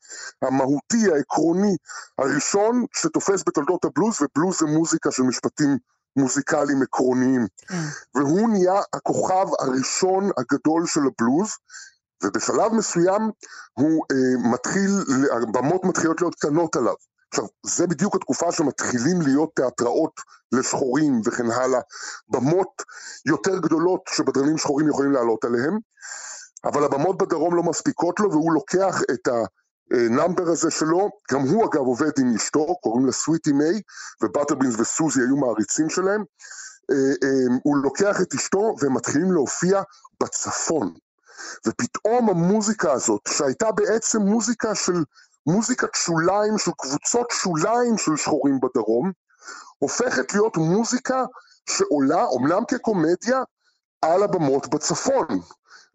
המהותי, 0.42 1.12
העקרוני, 1.12 1.76
הראשון 2.18 2.84
שתופס 2.96 3.42
בתולדות 3.46 3.84
הבלוז, 3.84 4.16
ובלוז 4.22 4.58
זה 4.58 4.66
מוזיקה 4.66 5.10
של 5.10 5.22
משפטים 5.22 5.78
מוזיקליים 6.16 6.82
עקרוניים. 6.82 7.46
כן. 7.68 7.74
והוא 8.14 8.50
נהיה 8.50 8.80
הכוכב 8.92 9.46
הראשון 9.60 10.30
הגדול 10.38 10.86
של 10.86 11.00
הבלוז, 11.00 11.50
ובשלב 12.24 12.72
מסוים 12.72 13.30
הוא 13.72 14.04
אה, 14.12 14.50
מתחיל, 14.52 14.90
הבמות 15.42 15.84
מתחילות 15.84 16.20
להיות 16.20 16.34
קטנות 16.34 16.76
עליו. 16.76 16.94
עכשיו, 17.30 17.44
זה 17.66 17.86
בדיוק 17.86 18.14
התקופה 18.16 18.52
שמתחילים 18.52 19.20
להיות 19.22 19.50
תיאטראות 19.56 20.20
לשחורים 20.52 21.20
וכן 21.24 21.50
הלאה, 21.50 21.80
במות 22.28 22.82
יותר 23.26 23.58
גדולות 23.58 24.00
שבדרנים 24.08 24.58
שחורים 24.58 24.88
יכולים 24.88 25.12
לעלות 25.12 25.44
עליהם, 25.44 25.78
אבל 26.64 26.84
הבמות 26.84 27.18
בדרום 27.18 27.56
לא 27.56 27.62
מספיקות 27.62 28.20
לו, 28.20 28.30
והוא 28.30 28.52
לוקח 28.52 29.00
את 29.12 29.28
ה 29.90 29.98
number 29.98 30.48
הזה 30.48 30.70
שלו, 30.70 31.10
גם 31.32 31.40
הוא 31.40 31.64
אגב 31.64 31.80
עובד 31.80 32.10
עם 32.18 32.34
אשתו, 32.34 32.76
קוראים 32.82 33.06
לה 33.06 33.12
סוויטי 33.12 33.52
מיי, 33.52 33.80
ובטרבינס 34.22 34.74
וסוזי 34.78 35.20
היו 35.20 35.36
מעריצים 35.36 35.90
שלהם, 35.90 36.24
אה, 36.90 36.96
אה, 36.96 37.56
הוא 37.62 37.76
לוקח 37.76 38.20
את 38.20 38.34
אשתו 38.34 38.74
והם 38.80 38.94
מתחילים 38.94 39.32
להופיע 39.32 39.82
בצפון. 40.22 40.94
ופתאום 41.66 42.30
המוזיקה 42.30 42.92
הזאת, 42.92 43.20
שהייתה 43.28 43.72
בעצם 43.72 44.20
מוזיקה 44.20 44.74
של, 44.74 45.04
מוזיקת 45.46 45.94
שוליים, 45.94 46.58
של 46.58 46.70
קבוצות 46.78 47.30
שוליים 47.30 47.98
של 47.98 48.16
שחורים 48.16 48.60
בדרום, 48.60 49.12
הופכת 49.78 50.32
להיות 50.34 50.56
מוזיקה 50.56 51.24
שעולה, 51.70 52.24
אומנם 52.24 52.64
כקומדיה, 52.68 53.42
על 54.02 54.22
הבמות 54.22 54.68
בצפון. 54.68 55.26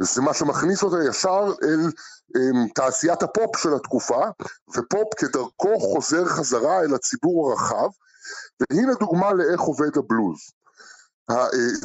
זה 0.02 0.22
מה 0.22 0.34
שמכניס 0.34 0.84
אותה 0.84 0.98
ישר 1.10 1.54
אל 1.64 1.90
um, 2.38 2.74
תעשיית 2.76 3.24
הפופ 3.24 3.58
של 3.58 3.74
התקופה, 3.74 4.22
ופופ 4.76 5.14
כדרכו 5.18 5.80
חוזר 5.80 6.26
חזרה 6.26 6.80
אל 6.80 6.96
הציבור 6.96 7.52
הרחב, 7.52 7.88
והנה 8.60 8.94
דוגמה 8.94 9.34
לאיך 9.34 9.62
עובד 9.62 9.98
הבלוז. 9.98 10.40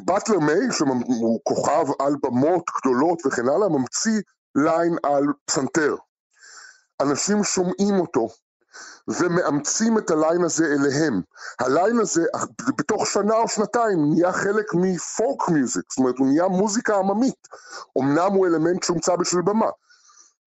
באטלר 0.04 0.38
מיי, 0.38 0.72
שהוא 0.72 1.40
כוכב 1.44 1.84
על 1.98 2.14
במות 2.22 2.64
גדולות 2.80 3.26
וכן 3.26 3.48
הלאה, 3.48 3.68
ממציא 3.68 4.20
line 4.54 4.96
על 5.02 5.24
פסנתר. 5.44 5.96
אנשים 7.00 7.44
שומעים 7.44 8.00
אותו 8.00 8.28
ומאמצים 9.08 9.98
את 9.98 10.10
הליין 10.10 10.44
הזה 10.44 10.66
אליהם. 10.66 11.20
הליין 11.60 11.98
הזה 11.98 12.24
בתוך 12.78 13.06
שנה 13.06 13.34
או 13.34 13.48
שנתיים 13.48 14.10
נהיה 14.10 14.32
חלק 14.32 14.74
מפולק 14.74 15.48
מיוזיק, 15.48 15.84
זאת 15.90 15.98
אומרת 15.98 16.18
הוא 16.18 16.26
נהיה 16.26 16.48
מוזיקה 16.48 16.96
עממית. 16.96 17.48
אמנם 17.98 18.32
הוא 18.32 18.46
אלמנט 18.46 18.82
שהומצא 18.82 19.16
בשביל 19.16 19.42
במה. 19.42 19.70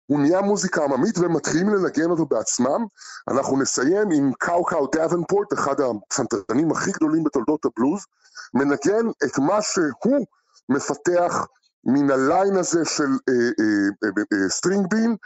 הוא 0.06 0.20
נהיה 0.20 0.40
מוזיקה 0.40 0.84
עממית 0.84 1.18
והם 1.18 1.32
מתחילים 1.32 1.68
לנגן 1.68 2.10
אותו 2.10 2.26
בעצמם. 2.26 2.86
אנחנו 3.28 3.56
נסיים 3.56 4.10
עם 4.10 4.32
קאו 4.38 4.64
קאו 4.64 4.86
דאבנפורט, 4.86 5.52
אחד 5.52 5.74
הפסנתרנים 5.80 6.70
הכי 6.70 6.90
גדולים 6.92 7.24
בתולדות 7.24 7.64
הבלוז, 7.64 8.00
מנגן 8.54 9.06
את 9.24 9.38
מה 9.38 9.62
שהוא 9.62 10.26
מפתח 10.68 11.46
מן 11.84 12.10
הליין 12.10 12.56
הזה 12.56 12.84
של 12.84 13.10
אה, 13.28 13.34
אה, 13.34 14.08
אה, 14.32 14.48
string 14.48 14.86
band, 14.90 15.16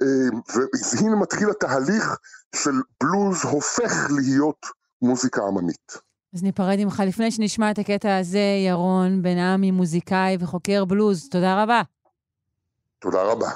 והנה 0.00 1.16
מתחיל 1.16 1.50
התהליך 1.50 2.16
של 2.54 2.74
בלוז 3.02 3.44
הופך 3.44 3.92
להיות 4.10 4.66
מוזיקה 5.02 5.42
עממית. 5.42 5.92
אז 6.34 6.42
ניפרד 6.42 6.76
ממך 6.78 7.02
לפני 7.06 7.30
שנשמע 7.30 7.70
את 7.70 7.78
הקטע 7.78 8.16
הזה, 8.16 8.64
ירון 8.66 9.22
בן 9.22 9.38
עמי, 9.38 9.70
מוזיקאי 9.70 10.36
וחוקר 10.40 10.84
בלוז. 10.84 11.28
תודה 11.28 11.62
רבה. 11.62 11.82
תודה 12.98 13.22
רבה. 13.22 13.50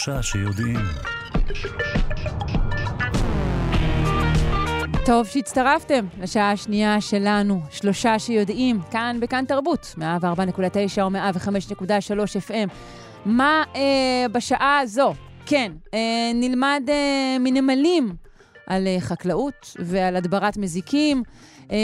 שלושה 0.00 0.22
שיודעים. 0.22 0.76
טוב 5.06 5.26
שהצטרפתם 5.26 6.06
לשעה 6.20 6.52
השנייה 6.52 7.00
שלנו, 7.00 7.60
שלושה 7.70 8.18
שיודעים, 8.18 8.80
כאן 8.90 9.16
בכאן 9.20 9.44
תרבות, 9.44 9.94
104.9 9.98 10.02
או 11.02 11.10
105.3 11.10 11.12
FM. 12.48 12.68
מה 13.24 13.62
אה, 13.76 14.26
בשעה 14.32 14.78
הזו, 14.78 15.14
כן, 15.46 15.72
אה, 15.94 16.30
נלמד 16.34 16.82
אה, 16.88 17.36
מנמלים 17.40 18.14
על 18.66 18.86
אה, 18.86 18.96
חקלאות 19.00 19.76
ועל 19.78 20.16
הדברת 20.16 20.56
מזיקים. 20.56 21.22
אה, 21.72 21.76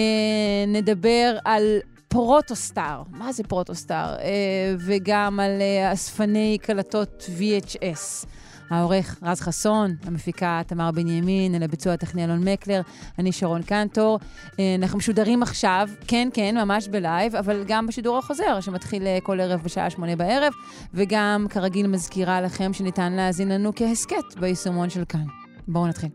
נדבר 0.68 1.38
על 1.44 1.78
פרוטוסטאר, 2.08 3.02
מה 3.10 3.32
זה 3.32 3.42
פרוטוסטאר? 3.44 4.14
אה, 4.18 4.74
וגם 4.78 5.40
על 5.40 5.60
אה, 5.60 5.92
אספני 5.92 6.58
קלטות 6.62 7.28
VHS. 7.38 8.26
העורך 8.70 9.16
רז 9.22 9.40
חסון, 9.40 9.94
המפיקה 10.04 10.60
תמר 10.66 10.90
בנימין, 10.90 11.54
אל 11.54 11.62
הביצוע 11.62 11.92
הטכני 11.92 12.24
אלון 12.24 12.48
מקלר, 12.48 12.80
אני 13.18 13.32
שרון 13.32 13.62
קנטור. 13.62 14.18
אה, 14.58 14.74
אנחנו 14.78 14.98
משודרים 14.98 15.42
עכשיו, 15.42 15.88
כן, 16.06 16.28
כן, 16.34 16.54
ממש 16.58 16.88
בלייב, 16.88 17.36
אבל 17.36 17.64
גם 17.66 17.86
בשידור 17.86 18.18
החוזר, 18.18 18.60
שמתחיל 18.60 19.02
כל 19.22 19.40
ערב 19.40 19.60
בשעה 19.62 19.90
שמונה 19.90 20.16
בערב, 20.16 20.52
וגם, 20.94 21.46
כרגיל, 21.50 21.86
מזכירה 21.86 22.40
לכם 22.40 22.72
שניתן 22.72 23.12
להאזין 23.12 23.48
לנו 23.48 23.72
כהסכת 23.76 24.38
ביישומון 24.40 24.90
של 24.90 25.04
כאן. 25.04 25.24
בואו 25.68 25.86
נתחיל. 25.86 26.10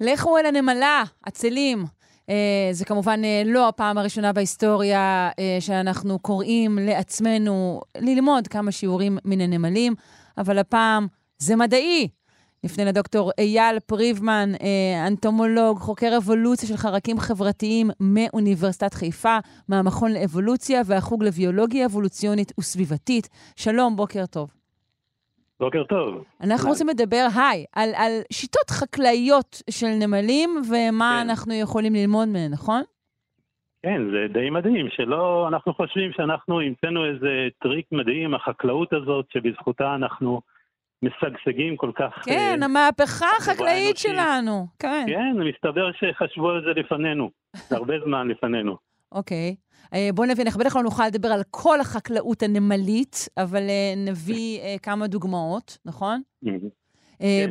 לכו 0.00 0.38
אל 0.38 0.46
הנמלה, 0.46 1.02
עצלים. 1.26 1.84
Uh, 2.26 2.30
זה 2.72 2.84
כמובן 2.84 3.20
uh, 3.22 3.48
לא 3.48 3.68
הפעם 3.68 3.98
הראשונה 3.98 4.32
בהיסטוריה 4.32 5.30
uh, 5.30 5.34
שאנחנו 5.60 6.18
קוראים 6.18 6.78
לעצמנו 6.78 7.80
ללמוד 7.98 8.48
כמה 8.48 8.72
שיעורים 8.72 9.18
מן 9.24 9.40
הנמלים, 9.40 9.94
אבל 10.38 10.58
הפעם 10.58 11.06
זה 11.38 11.56
מדעי. 11.56 12.08
נפנה 12.64 12.84
לדוקטור 12.84 13.30
אייל 13.38 13.80
פריבמן, 13.80 14.52
אנטומולוג, 15.06 15.78
חוקר 15.78 16.16
אבולוציה 16.16 16.68
של 16.68 16.76
חרקים 16.76 17.20
חברתיים 17.20 17.90
מאוניברסיטת 18.00 18.94
חיפה, 18.94 19.38
מהמכון 19.68 20.12
לאבולוציה 20.12 20.82
והחוג 20.86 21.24
לביולוגיה 21.24 21.86
אבולוציונית 21.86 22.52
וסביבתית. 22.60 23.28
שלום, 23.56 23.96
בוקר 23.96 24.26
טוב. 24.26 24.50
בוקר 25.60 25.84
טוב. 25.84 26.24
אנחנו 26.40 26.68
רוצים 26.68 26.88
לדבר, 26.88 27.26
היי, 27.36 27.64
על, 27.72 27.90
על 27.96 28.12
שיטות 28.32 28.70
חקלאיות 28.70 29.62
של 29.70 29.86
נמלים 29.86 30.50
ומה 30.70 31.20
כן. 31.22 31.28
אנחנו 31.28 31.54
יכולים 31.54 31.94
ללמוד 31.94 32.28
מהן, 32.28 32.50
נכון? 32.52 32.82
כן, 33.82 34.02
זה 34.10 34.32
די 34.32 34.50
מדהים, 34.50 34.86
שלא, 34.90 35.48
אנחנו 35.48 35.74
חושבים 35.74 36.12
שאנחנו 36.12 36.60
המצאנו 36.60 37.04
איזה 37.04 37.48
טריק 37.62 37.86
מדהים, 37.92 38.34
החקלאות 38.34 38.92
הזאת, 38.92 39.26
שבזכותה 39.32 39.94
אנחנו 39.94 40.40
משגשגים 41.02 41.76
כל 41.76 41.90
כך... 41.96 42.24
כן, 42.24 42.58
uh, 42.60 42.64
המהפכה 42.64 43.26
החקלאית 43.38 43.96
שלנו, 43.96 44.66
כן. 44.78 45.06
כן, 45.08 45.36
מסתבר 45.36 45.90
שחשבו 45.92 46.50
על 46.50 46.62
זה 46.64 46.80
לפנינו, 46.80 47.30
הרבה 47.76 47.94
זמן 48.04 48.28
לפנינו. 48.28 48.76
אוקיי. 49.12 49.56
Okay. 49.58 49.67
אה, 49.94 50.08
בואו 50.14 50.26
נבין, 50.26 50.46
אנחנו 50.46 50.60
בטח 50.60 50.76
לא 50.76 50.82
נוכל 50.82 51.06
לדבר 51.06 51.28
על 51.28 51.40
כל 51.50 51.80
החקלאות 51.80 52.42
הנמלית, 52.42 53.28
אבל 53.36 53.62
אה, 53.68 53.92
נביא 53.96 54.58
אה, 54.60 54.76
כמה 54.82 55.06
דוגמאות, 55.06 55.78
נכון? 55.84 56.20
כן, 56.44 56.58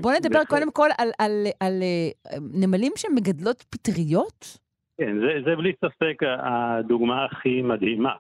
בואו 0.02 0.16
נדבר 0.16 0.40
קודם 0.50 0.72
כל 0.72 0.90
על, 0.98 1.10
על, 1.20 1.32
על, 1.60 1.84
על 2.32 2.40
נמלים 2.54 2.92
שמגדלות 2.96 3.62
פטריות. 3.70 4.58
כן, 4.98 5.20
זה, 5.20 5.42
זה 5.46 5.56
בלי 5.56 5.72
ספק 5.86 6.18
הדוגמה 6.24 7.26
הכי 7.26 7.62
מדהימה. 7.62 8.14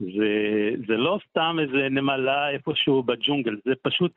זה, 0.00 0.70
זה 0.86 0.96
לא 0.96 1.18
סתם 1.28 1.56
איזה 1.60 1.88
נמלה 1.90 2.50
איפשהו 2.50 3.02
בג'ונגל, 3.02 3.56
זה 3.64 3.72
פשוט 3.82 4.12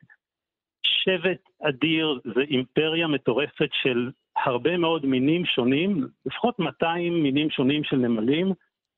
שבט 0.86 1.48
אדיר, 1.62 2.20
זה 2.34 2.40
אימפריה 2.40 3.06
מטורפת 3.06 3.68
של 3.82 4.10
הרבה 4.36 4.76
מאוד 4.76 5.06
מינים 5.06 5.44
שונים, 5.44 6.06
לפחות 6.26 6.58
200 6.58 7.22
מינים 7.22 7.50
שונים 7.50 7.84
של 7.84 7.96
נמלים, 7.96 8.52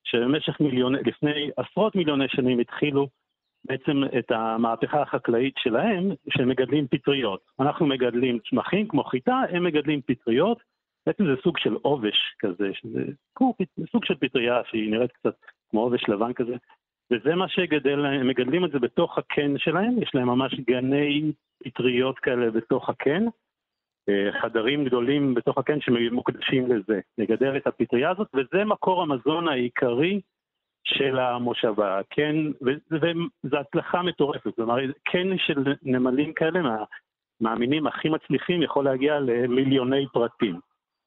שבמשך 0.07 0.61
מיליוני, 0.61 0.99
לפני 1.07 1.51
עשרות 1.57 1.97
מיליוני 1.97 2.29
שנים 2.29 2.59
התחילו 2.59 3.09
בעצם 3.65 4.03
את 4.19 4.31
המהפכה 4.31 5.03
החקלאית 5.03 5.55
שלהם, 5.59 6.11
שהם 6.31 6.49
מגדלים 6.49 6.87
פטריות. 6.89 7.41
אנחנו 7.61 7.87
מגדלים 7.87 8.39
צמחים 8.51 8.89
כמו 8.89 9.05
חיטה, 9.05 9.43
הם 9.51 9.65
מגדלים 9.65 10.01
פטריות. 10.07 10.59
בעצם 11.07 11.25
זה 11.27 11.33
סוג 11.43 11.59
של 11.59 11.75
עובש 11.83 12.35
כזה, 12.39 12.71
שזה 12.73 13.05
סוג 13.93 14.05
של 14.05 14.15
פטריה 14.15 14.61
שהיא 14.71 14.91
נראית 14.91 15.13
קצת 15.13 15.35
כמו 15.71 15.81
עובש 15.81 16.09
לבן 16.09 16.33
כזה. 16.33 16.57
וזה 17.11 17.35
מה 17.35 17.49
שגדל, 17.49 18.07
הם 18.07 18.29
מגדלים 18.29 18.65
את 18.65 18.71
זה 18.71 18.79
בתוך 18.79 19.19
הקן 19.19 19.59
שלהם, 19.59 20.03
יש 20.03 20.15
להם 20.15 20.27
ממש 20.27 20.55
גני 20.55 21.33
פטריות 21.65 22.19
כאלה 22.19 22.51
בתוך 22.51 22.89
הקן. 22.89 23.25
אה, 24.09 24.41
חדרים 24.41 24.85
גדולים 24.85 25.35
בתוך 25.35 25.59
הקן 25.59 25.81
שמוקדשים 25.81 26.67
לזה, 26.67 27.01
לגדל 27.19 27.57
את 27.57 27.67
הפטריה 27.67 28.11
הזאת, 28.11 28.29
וזה 28.35 28.65
מקור 28.65 29.03
המזון 29.03 29.49
העיקרי 29.49 30.21
של 30.85 31.19
המושבה, 31.19 32.01
כן, 32.11 32.37
וזו 32.63 33.57
הצלחה 33.59 34.03
מטורפת, 34.03 34.59
אומרת, 34.59 34.91
קן 35.05 35.39
של 35.39 35.75
נמלים 35.83 36.33
כאלה, 36.33 36.63
מה, 36.63 36.85
מהמינים 37.41 37.87
הכי 37.87 38.09
מצליחים, 38.09 38.63
יכול 38.63 38.85
להגיע 38.85 39.21
למיליוני 39.21 40.07
פרטים. 40.13 40.61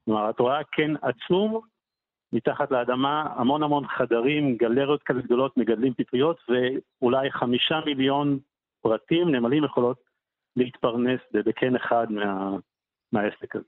כלומר, 0.06 0.30
את 0.30 0.40
רואה 0.40 0.64
קן 0.64 0.94
עצום, 1.02 1.62
מתחת 2.34 2.72
לאדמה, 2.72 3.28
המון 3.36 3.64
המון 3.64 3.88
חדרים, 3.88 4.58
גלריות 4.58 5.04
כאלה 5.04 5.22
גדולות, 5.22 5.58
מגדלים 5.58 5.94
פטריות, 5.94 6.38
ואולי 6.50 7.32
חמישה 7.32 7.80
מיליון 7.86 8.40
פרטים, 8.82 9.30
נמלים 9.30 9.64
יכולות 9.64 9.98
להתפרנס 10.56 11.20
בקן 11.34 11.76
אחד 11.76 12.12
מה, 12.12 12.58
מהעסק 13.12 13.56
הזה. 13.56 13.66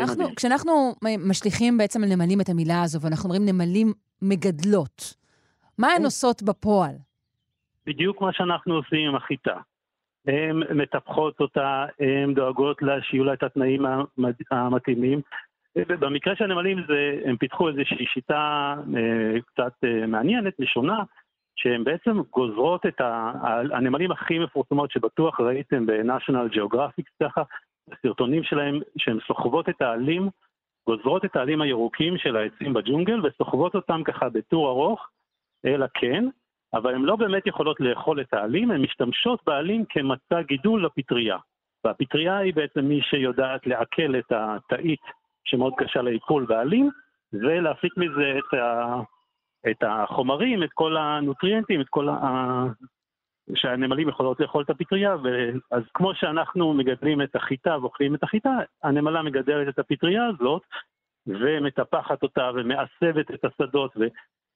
אנחנו, 0.00 0.24
כשאנחנו 0.36 0.94
משליכים 1.28 1.78
בעצם 1.78 2.04
על 2.04 2.08
נמלים 2.08 2.40
את 2.40 2.48
המילה 2.48 2.82
הזו, 2.82 3.00
ואנחנו 3.00 3.28
אומרים 3.28 3.46
נמלים 3.46 3.92
מגדלות, 4.22 5.14
מה 5.78 5.88
הן 5.88 5.98
כן. 5.98 6.04
עושות 6.04 6.42
בפועל? 6.42 6.94
בדיוק 7.86 8.20
מה 8.20 8.32
שאנחנו 8.32 8.74
עושים 8.74 9.08
עם 9.08 9.14
החיטה. 9.14 9.56
הן 10.26 10.62
מטפחות 10.74 11.40
אותה, 11.40 11.86
הן 12.00 12.34
דואגות 12.34 12.82
לה 12.82 13.02
שיהיו 13.02 13.24
לה 13.24 13.32
את 13.32 13.42
התנאים 13.42 13.86
המתאימים. 14.50 15.20
במקרה 15.76 16.36
של 16.36 16.44
הנמלים 16.44 16.78
זה, 16.88 17.18
הם 17.24 17.36
פיתחו 17.36 17.68
איזושהי 17.68 18.06
שיטה 18.06 18.74
אה, 18.96 19.40
קצת 19.40 19.72
אה, 19.84 20.06
מעניינת, 20.06 20.54
ראשונה, 20.60 21.02
שהן 21.56 21.84
בעצם 21.84 22.20
גוזרות 22.32 22.86
את 22.86 23.00
ה... 23.00 23.32
הנמלים 23.72 24.12
הכי 24.12 24.38
מפורסמות 24.38 24.90
שבטוח 24.90 25.40
ראיתם 25.40 25.86
ב-National 25.86 26.54
Geographic 26.54 27.04
ככה, 27.22 27.42
הסרטונים 27.92 28.42
שלהם, 28.42 28.80
שהן 28.98 29.18
סוחבות 29.26 29.68
את 29.68 29.82
העלים, 29.82 30.28
גוזרות 30.86 31.24
את 31.24 31.36
העלים 31.36 31.62
הירוקים 31.62 32.18
של 32.18 32.36
העצים 32.36 32.74
בג'ונגל 32.74 33.26
וסוחבות 33.26 33.74
אותם 33.74 34.02
ככה 34.04 34.28
בטור 34.28 34.68
ארוך 34.68 35.08
אל 35.64 35.82
הקן, 35.82 36.24
אבל 36.74 36.94
הן 36.94 37.02
לא 37.02 37.16
באמת 37.16 37.46
יכולות 37.46 37.80
לאכול 37.80 38.20
את 38.20 38.34
העלים, 38.34 38.70
הן 38.70 38.82
משתמשות 38.82 39.40
בעלים 39.46 39.84
כמצע 39.88 40.42
גידול 40.42 40.84
לפטריה. 40.84 41.36
והפטריה 41.84 42.36
היא 42.36 42.54
בעצם 42.54 42.84
מי 42.84 43.00
שיודעת 43.02 43.66
לעכל 43.66 44.18
את 44.18 44.32
התאית 44.32 45.00
שמאוד 45.44 45.72
קשה 45.76 46.02
לעיכול 46.02 46.46
בעלים, 46.46 46.90
ולהפיק 47.32 47.96
מזה 47.96 48.38
את, 48.38 48.54
ה, 48.54 48.96
את 49.70 49.82
החומרים, 49.82 50.62
את 50.62 50.70
כל 50.74 50.96
הנוטריאנטים, 50.96 51.80
את 51.80 51.88
כל. 51.88 52.08
שהנמלים 53.54 54.08
יכולות 54.08 54.40
לאכול 54.40 54.62
את 54.62 54.70
הפטריה, 54.70 55.16
אז 55.70 55.82
כמו 55.94 56.14
שאנחנו 56.14 56.74
מגדלים 56.74 57.22
את 57.22 57.36
החיטה 57.36 57.76
ואוכלים 57.80 58.14
את 58.14 58.22
החיטה, 58.22 58.50
הנמלה 58.82 59.22
מגדלת 59.22 59.68
את 59.68 59.78
הפטריה 59.78 60.26
הזאת 60.26 60.62
ומטפחת 61.26 62.22
אותה 62.22 62.50
ומעשבת 62.54 63.30
את 63.34 63.44
השדות, 63.44 63.96
ו... 63.96 64.06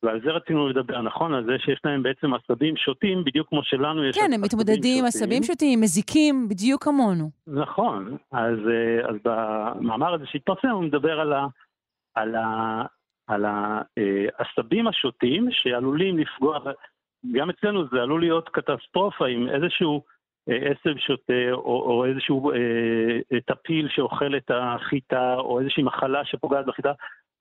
ועל 0.02 0.20
זה 0.24 0.30
רצינו 0.30 0.68
לדבר, 0.68 1.02
נכון? 1.02 1.34
על 1.34 1.44
זה 1.44 1.52
שיש 1.58 1.80
להם 1.84 2.02
בעצם 2.02 2.34
עשבים 2.34 2.76
שוטים, 2.76 3.24
בדיוק 3.24 3.48
כמו 3.48 3.60
שלנו 3.62 4.04
יש 4.04 4.16
כן, 4.16 4.32
הם 4.34 4.40
מתמודדים 4.40 4.98
עם 4.98 5.04
עשבים 5.04 5.42
שוטים, 5.42 5.80
מזיקים, 5.80 6.48
בדיוק 6.48 6.84
כמונו. 6.84 7.30
נכון, 7.46 8.16
אז, 8.32 8.58
אה, 8.70 9.08
אז 9.08 9.16
במאמר 9.24 10.14
הזה 10.14 10.26
שהתפרסם 10.26 10.68
הוא 10.68 10.82
מדבר 10.82 11.20
על, 11.20 11.32
ה, 11.32 11.46
על, 12.14 12.34
ה, 12.34 12.82
על 13.26 13.44
העשבים 13.44 14.86
השוטים 14.86 15.48
שעלולים 15.50 16.18
לפגוע 16.18 16.58
גם 17.32 17.50
אצלנו 17.50 17.88
זה 17.88 18.02
עלול 18.02 18.20
להיות 18.20 18.48
קטסטרופה 18.48 19.26
עם 19.26 19.48
איזשהו 19.48 20.02
אה, 20.48 20.56
עשב 20.56 20.98
שוטה 20.98 21.52
או, 21.52 21.82
או 21.82 22.04
איזשהו 22.04 22.50
אה, 22.50 22.56
אה, 23.32 23.40
טפיל 23.40 23.88
שאוכל 23.88 24.36
את 24.36 24.50
החיטה 24.54 25.34
או 25.34 25.60
איזושהי 25.60 25.82
מחלה 25.82 26.24
שפוגעת 26.24 26.66
בחיטה, 26.66 26.92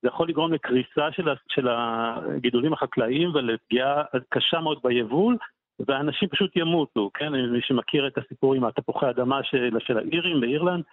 זה 0.02 0.08
יכול 0.08 0.28
לגרום 0.28 0.52
לקריסה 0.52 1.12
של, 1.12 1.28
של 1.48 1.68
הגידולים 1.68 2.72
החקלאיים 2.72 3.34
ולפגיעה 3.34 4.02
קשה 4.28 4.60
מאוד 4.60 4.78
ביבול, 4.84 5.36
ואנשים 5.88 6.28
פשוט 6.28 6.56
ימותו, 6.56 7.10
כן? 7.14 7.32
מי 7.32 7.60
שמכיר 7.62 8.06
את 8.06 8.18
הסיפור 8.18 8.54
עם 8.54 8.64
התפוחי 8.64 9.06
האדמה 9.06 9.42
של, 9.42 9.76
של 9.78 9.98
האירים 9.98 10.40
באירלנד, 10.40 10.84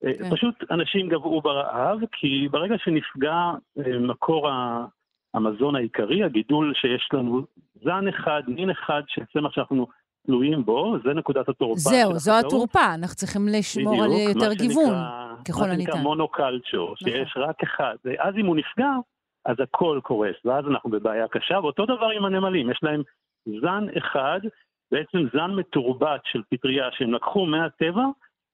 כן. 0.00 0.30
פשוט 0.30 0.54
אנשים 0.70 1.08
גבעו 1.08 1.40
ברעב, 1.40 1.98
כי 2.12 2.48
ברגע 2.50 2.74
שנפגע 2.78 3.52
מקור 4.00 4.50
המזון 5.34 5.76
העיקרי, 5.76 6.24
הגידול 6.24 6.72
שיש 6.76 7.08
לנו 7.12 7.42
זן 7.74 8.08
אחד, 8.08 8.42
מין 8.48 8.70
אחד 8.70 9.02
של 9.08 9.22
צמח 9.32 9.52
שאנחנו 9.52 9.86
תלויים 10.26 10.64
בו, 10.64 10.96
זה 11.04 11.14
נקודת 11.14 11.48
התורפה. 11.48 11.80
זהו, 11.90 12.14
זו 12.14 12.32
התורפה, 12.38 12.94
אנחנו 12.94 13.16
צריכים 13.16 13.42
לשמור 13.58 13.92
בדיוק, 13.94 14.04
על 14.30 14.42
יותר 14.42 14.54
גיוון, 14.54 14.84
שנקרא- 14.84 15.34
ככל 15.48 15.60
מה 15.60 15.74
שנקרא 15.74 15.92
הניתן. 15.94 15.98
מונוקלצ'ור, 16.02 16.96
שיש 16.96 17.34
רק 17.36 17.62
אחד. 17.62 17.94
ואז 18.04 18.34
אם 18.36 18.46
הוא 18.46 18.56
נפגע, 18.56 18.90
אז 19.44 19.56
הכל 19.60 20.00
קורס, 20.02 20.36
ואז 20.44 20.64
אנחנו 20.70 20.90
בבעיה 20.90 21.28
קשה. 21.28 21.58
ואותו 21.62 21.84
דבר 21.86 22.08
עם 22.16 22.24
הנמלים, 22.24 22.70
יש 22.70 22.78
להם 22.82 23.02
זן 23.60 23.86
אחד, 23.98 24.40
בעצם 24.92 25.18
זן 25.32 25.50
מתורבת 25.50 26.20
של 26.24 26.42
פטריה 26.50 26.88
שהם 26.92 27.14
לקחו 27.14 27.46
מהטבע, 27.46 28.04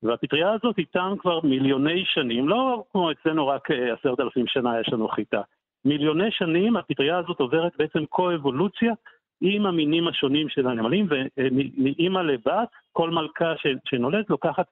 והפטריה 0.02 0.52
הזאת 0.52 0.78
איתם 0.78 1.14
כבר 1.18 1.40
מיליוני 1.40 2.02
שנים, 2.06 2.48
לא 2.48 2.84
כמו 2.92 3.10
אצלנו 3.12 3.46
רק 3.46 3.70
אה, 3.70 3.94
עשרת 3.94 4.20
אלפים 4.20 4.46
שנה 4.46 4.80
יש 4.80 4.88
לנו 4.92 5.08
חיטה. 5.08 5.40
מיליוני 5.84 6.30
שנים 6.30 6.76
הפטריה 6.76 7.18
הזאת 7.18 7.40
עוברת 7.40 7.72
בעצם 7.78 8.06
קו-אבולוציה 8.06 8.92
עם 9.40 9.66
המינים 9.66 10.08
השונים 10.08 10.48
של 10.48 10.66
הנמלים, 10.66 11.06
ומאימא 11.08 12.18
לבת, 12.18 12.68
כל 12.92 13.10
מלכה 13.10 13.54
שנולדת 13.88 14.30
לוקחת 14.30 14.66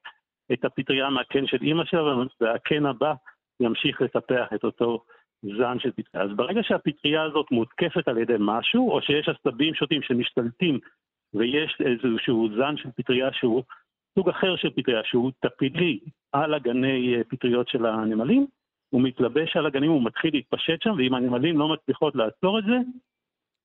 את 0.53 0.65
הפטריה 0.65 1.11
מהקן 1.11 1.47
של 1.47 1.59
אימא 1.63 1.85
שלה, 1.85 2.15
והקן 2.41 2.87
הבא 2.87 3.15
ימשיך 3.61 4.01
לטפח 4.01 4.47
את 4.55 4.65
אותו 4.65 5.05
זן 5.43 5.79
של 5.79 5.91
פטריה. 5.93 6.25
אז 6.25 6.31
ברגע 6.37 6.61
שהפטריה 6.63 7.23
הזאת 7.23 7.47
מותקפת 7.51 8.09
על 8.09 8.19
ידי 8.19 8.37
משהו, 8.39 8.91
או 8.91 9.03
שיש 9.03 9.29
עשבים 9.29 9.75
שוטים 9.75 10.03
שמשתלטים 10.03 10.79
ויש 11.35 11.79
איזשהו 11.81 12.49
זן 12.57 12.77
של 12.77 12.89
פטריה 12.97 13.33
שהוא 13.33 13.63
סוג 14.19 14.29
אחר 14.29 14.57
של 14.57 14.71
פטריה, 14.71 15.01
שהוא 15.05 15.33
טפילי 15.41 15.99
על 16.33 16.55
הגני 16.55 17.17
אה, 17.17 17.25
פטריות 17.29 17.69
של 17.69 17.87
הנמלים, 17.87 18.47
הוא 18.93 19.03
מתלבש 19.03 19.57
על 19.57 19.67
הגנים, 19.67 19.91
הוא 19.91 20.05
מתחיל 20.05 20.31
להתפשט 20.35 20.83
שם, 20.83 20.91
ואם 20.99 21.15
הנמלים 21.15 21.59
לא 21.59 21.69
מצליחות 21.69 22.15
לעצור 22.15 22.59
את 22.59 22.65
זה, 22.65 22.77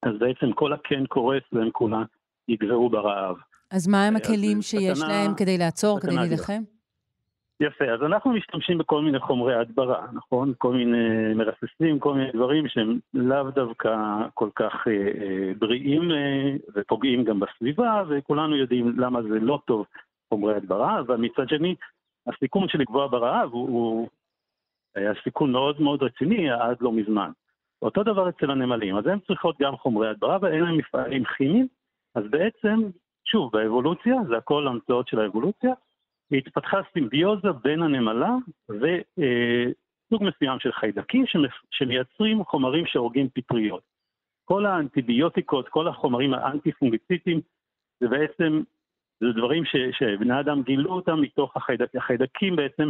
אז 0.04 0.12
בעצם 0.20 0.54
כל 0.54 0.74
הקן 0.74 1.06
קורס 1.06 1.44
והם 1.54 1.70
כולם 1.72 2.04
יגברו 2.48 2.90
ברעב. 2.90 3.36
אז 3.72 3.88
מה 3.88 4.06
הם 4.06 4.16
אז 4.16 4.22
הכלים 4.22 4.62
שיש 4.62 4.98
סכנה- 5.00 5.08
להם 5.08 5.32
כדי 5.38 5.58
לעצור, 5.58 6.00
כדי. 6.00 6.16
להילחם? 6.16 6.62
יפה, 7.60 7.86
אז 7.86 8.04
אנחנו 8.04 8.32
משתמשים 8.32 8.78
בכל 8.78 9.02
מיני 9.02 9.20
חומרי 9.20 9.56
הדברה, 9.56 10.06
נכון? 10.14 10.54
כל 10.58 10.74
מיני 10.74 10.98
מרססים, 11.36 12.00
כל 12.00 12.14
מיני 12.14 12.32
דברים 12.32 12.68
שהם 12.68 13.00
לאו 13.14 13.52
דווקא 13.52 13.96
כל 14.34 14.50
כך 14.56 14.74
אה, 14.88 14.94
אה, 14.94 15.52
בריאים 15.60 16.12
אה, 16.12 16.54
ופוגעים 16.76 17.24
גם 17.24 17.40
בסביבה, 17.40 18.04
וכולנו 18.10 18.56
יודעים 18.56 19.00
למה 19.00 19.22
זה 19.22 19.40
לא 19.40 19.60
טוב 19.66 19.86
חומרי 20.30 20.56
הדברה, 20.56 21.00
אבל 21.00 21.16
מצד 21.16 21.50
שני, 21.50 21.76
הסיכון 22.28 22.70
של 22.70 22.80
לקבוע 22.80 23.08
ברעב 23.08 23.50
הוא, 23.52 23.70
הוא 23.70 24.08
היה 24.98 25.14
סיכון 25.24 25.52
מאוד 25.52 25.82
מאוד 25.82 26.04
רציני 26.04 26.52
עד 26.52 26.78
לא 26.82 26.92
מזמן. 26.92 27.32
אותו 27.82 28.04
דבר 28.04 28.30
אצל 28.30 28.52
הנמלים, 28.52 28.98
אז 28.98 29.08
הן 29.08 29.20
צריכות 29.28 29.56
גם 29.62 29.78
חומרי 29.78 30.10
הדברה 30.10 30.38
ואין 30.42 30.64
להם 30.64 30.78
מפעלים 30.78 31.24
כימיים, 31.24 31.68
אז 32.16 32.24
בעצם, 32.30 32.80
שוב, 33.26 33.52
באבולוציה, 33.52 34.16
זה 34.30 34.38
הכל 34.38 34.68
המצאות 34.68 35.08
של 35.08 35.20
האבולוציה, 35.20 35.74
התפתחה 36.32 36.78
סימביוזה 36.94 37.52
בין 37.64 37.82
הנמלה 37.82 38.36
וסוג 38.70 40.24
מסוים 40.24 40.60
של 40.60 40.72
חיידקים 40.72 41.26
שמייצרים 41.72 42.44
חומרים 42.44 42.86
שהורגים 42.86 43.30
פטריות. 43.34 43.84
כל 44.46 44.66
האנטיביוטיקות, 44.66 45.70
כל 45.70 45.88
החומרים 45.88 46.34
האנטי-פונגיציטיים, 46.34 47.42
זה 48.00 48.08
בעצם, 48.08 48.62
זה 49.20 49.28
דברים 49.36 49.66
ש, 49.66 49.76
שבני 49.92 50.40
אדם 50.40 50.64
גילו 50.64 50.92
אותם 50.94 51.22
מתוך 51.22 51.58
החיידק, 51.58 51.96
החיידקים 51.96 52.56
בעצם, 52.56 52.84
אה, 52.84 52.90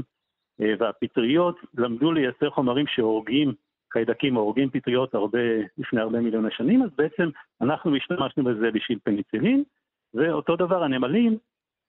והפטריות 0.59 1.59
למדו 1.77 2.11
לייצר 2.11 2.49
חומרים 2.49 2.87
שהורגים 2.87 3.53
חיידקים 3.93 4.35
הורגים 4.35 4.69
פטריות 4.69 5.15
הרבה, 5.15 5.39
לפני 5.77 6.01
הרבה 6.01 6.19
מיליוני 6.19 6.51
שנים, 6.51 6.83
אז 6.83 6.89
בעצם 6.95 7.29
אנחנו 7.61 7.95
השתמשנו 7.95 8.43
בזה 8.43 8.71
בשביל 8.71 8.99
פניצילין, 9.03 9.63
ואותו 10.13 10.55
דבר 10.55 10.83
הנמלים 10.83 11.37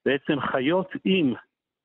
בעצם 0.07 0.41
חיות 0.41 0.89
עם 1.05 1.35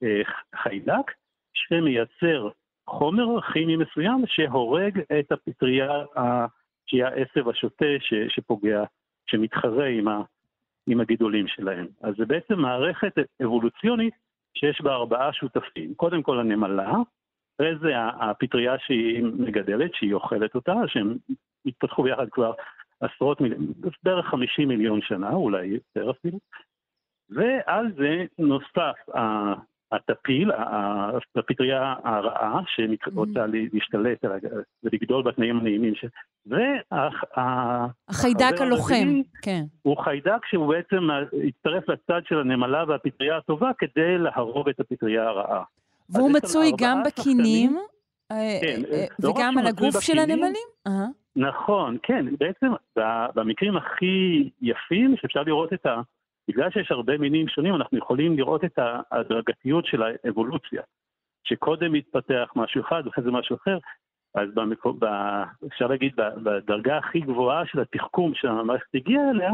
אה, 0.03 0.21
חיידק 0.55 1.11
שמייצר 1.53 2.49
חומר 2.87 3.41
כימי 3.53 3.75
מסוים 3.75 4.23
שהורג 4.27 4.99
את 5.19 5.31
הפטריה 5.31 5.91
ה- 6.17 6.45
שהיא 6.85 7.03
העשב 7.03 7.49
השוטה 7.49 7.85
ש, 7.99 8.13
שפוגע, 8.29 8.83
שמתחרה 9.25 9.85
עם, 9.85 10.07
ה, 10.07 10.21
עם 10.87 10.99
הגידולים 10.99 11.47
שלהם. 11.47 11.87
אז 12.01 12.15
זה 12.17 12.25
בעצם 12.25 12.59
מערכת 12.59 13.13
אבולוציונית 13.43 14.13
שיש 14.57 14.81
בה 14.81 14.93
ארבעה 14.93 15.33
שותפים. 15.33 15.93
קודם 15.95 16.23
כל 16.23 16.39
הנמלה, 16.39 16.91
אחרי 17.55 17.77
זה 17.81 17.93
הפטריה 17.97 18.79
שהיא 18.79 19.23
מגדלת, 19.23 19.95
שהיא 19.95 20.13
אוכלת 20.13 20.55
אותה, 20.55 20.73
שהם 20.87 21.17
התפתחו 21.65 22.03
ביחד 22.03 22.29
כבר 22.29 22.53
עשרות 22.99 23.41
מיליון, 23.41 23.73
בערך 24.03 24.25
50 24.25 24.67
מיליון 24.67 25.01
שנה, 25.01 25.29
אולי 25.29 25.65
יותר 25.65 26.11
אפילו. 26.11 26.39
ועל 27.29 27.91
זה 27.97 28.25
נוסף 28.39 28.95
הטפיל, 29.93 30.51
הפטריה 31.35 31.93
הרעה, 32.03 32.61
שרוצה 32.67 33.45
להשתלט 33.73 34.25
על 34.25 34.31
ה- 34.31 34.37
ולגדול 34.83 35.23
בתנאים 35.23 35.59
הנעימים 35.59 35.93
של... 35.95 36.07
החיידק 37.37 38.61
הלוחם, 38.61 39.21
כן. 39.41 39.63
הוא 39.81 39.97
חיידק 39.97 40.45
שהוא 40.49 40.73
בעצם 40.73 41.07
הצטרף 41.47 41.89
לצד 41.89 42.21
של 42.27 42.39
הנמלה 42.39 42.83
והפטריה 42.87 43.37
הטובה 43.37 43.71
כדי 43.77 44.17
להרוג 44.17 44.69
את 44.69 44.79
הפטריה 44.79 45.23
הרעה. 45.23 45.63
והוא 46.09 46.31
מצוי 46.31 46.71
גם 46.77 47.03
בקינים, 47.05 47.77
אה, 48.31 48.59
כן, 48.61 48.81
אה, 48.91 49.05
לא 49.19 49.29
רק 49.29 49.35
וגם 49.35 49.57
על 49.57 49.67
הגוף 49.67 49.99
של 49.99 50.19
הנמלים? 50.19 50.67
נכון, 51.35 51.97
כן, 52.03 52.25
בעצם 52.39 52.67
במקרים 53.35 53.77
הכי 53.77 54.49
יפים 54.61 55.15
שאפשר 55.21 55.43
לראות 55.43 55.73
את 55.73 55.85
ה... 55.85 56.01
בגלל 56.47 56.69
שיש 56.71 56.91
הרבה 56.91 57.17
מינים 57.17 57.47
שונים, 57.47 57.75
אנחנו 57.75 57.97
יכולים 57.97 58.37
לראות 58.37 58.63
את 58.63 58.79
ההדרגתיות 58.79 59.85
של 59.85 60.03
האבולוציה. 60.03 60.81
שקודם 61.43 61.91
מתפתח 61.91 62.49
משהו 62.55 62.81
אחד 62.81 63.01
ואחרי 63.05 63.23
זה 63.23 63.31
משהו 63.31 63.55
אחר, 63.55 63.77
אז 64.35 64.49
במקו, 64.53 64.93
ב, 64.93 65.05
אפשר 65.67 65.87
להגיד 65.87 66.15
בדרגה 66.15 66.97
הכי 66.97 67.19
גבוהה 67.19 67.65
של 67.65 67.79
התחכום 67.79 68.33
שהמערכת 68.35 68.95
הגיעה 68.95 69.29
אליה, 69.29 69.51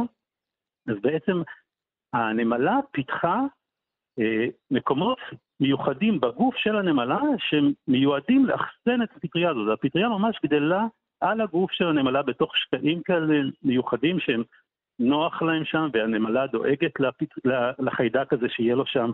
אז 0.88 0.96
בעצם 1.02 1.42
הנמלה 2.14 2.80
פיתחה 2.92 3.42
אה, 4.20 4.46
מקומות 4.72 5.20
מיוחדים 5.60 6.20
בגוף 6.20 6.56
של 6.56 6.76
הנמלה 6.76 7.20
שמיועדים 7.38 8.46
לאחסן 8.46 9.02
את 9.04 9.10
הפטריה 9.16 9.50
הזאת. 9.50 9.80
הפטריה 9.80 10.10
ממש 10.10 10.40
גדלה 10.46 10.86
על 11.22 11.42
הגוף 11.42 11.72
של 11.72 11.88
הנמלה 11.88 12.24
בתוך 12.24 12.58
שקעים 12.58 13.02
כאלה 13.04 13.36
מיוחדים 13.64 14.20
שהם 14.20 14.44
נוח 15.00 15.42
להם 15.42 15.66
שם, 15.66 15.90
והנמלה 15.94 16.48
דואגת 16.48 17.00
לפט... 17.00 17.34
לחיידק 17.80 18.34
הזה 18.34 18.50
שיהיה 18.50 18.76
לו 18.76 18.86
שם, 18.86 19.12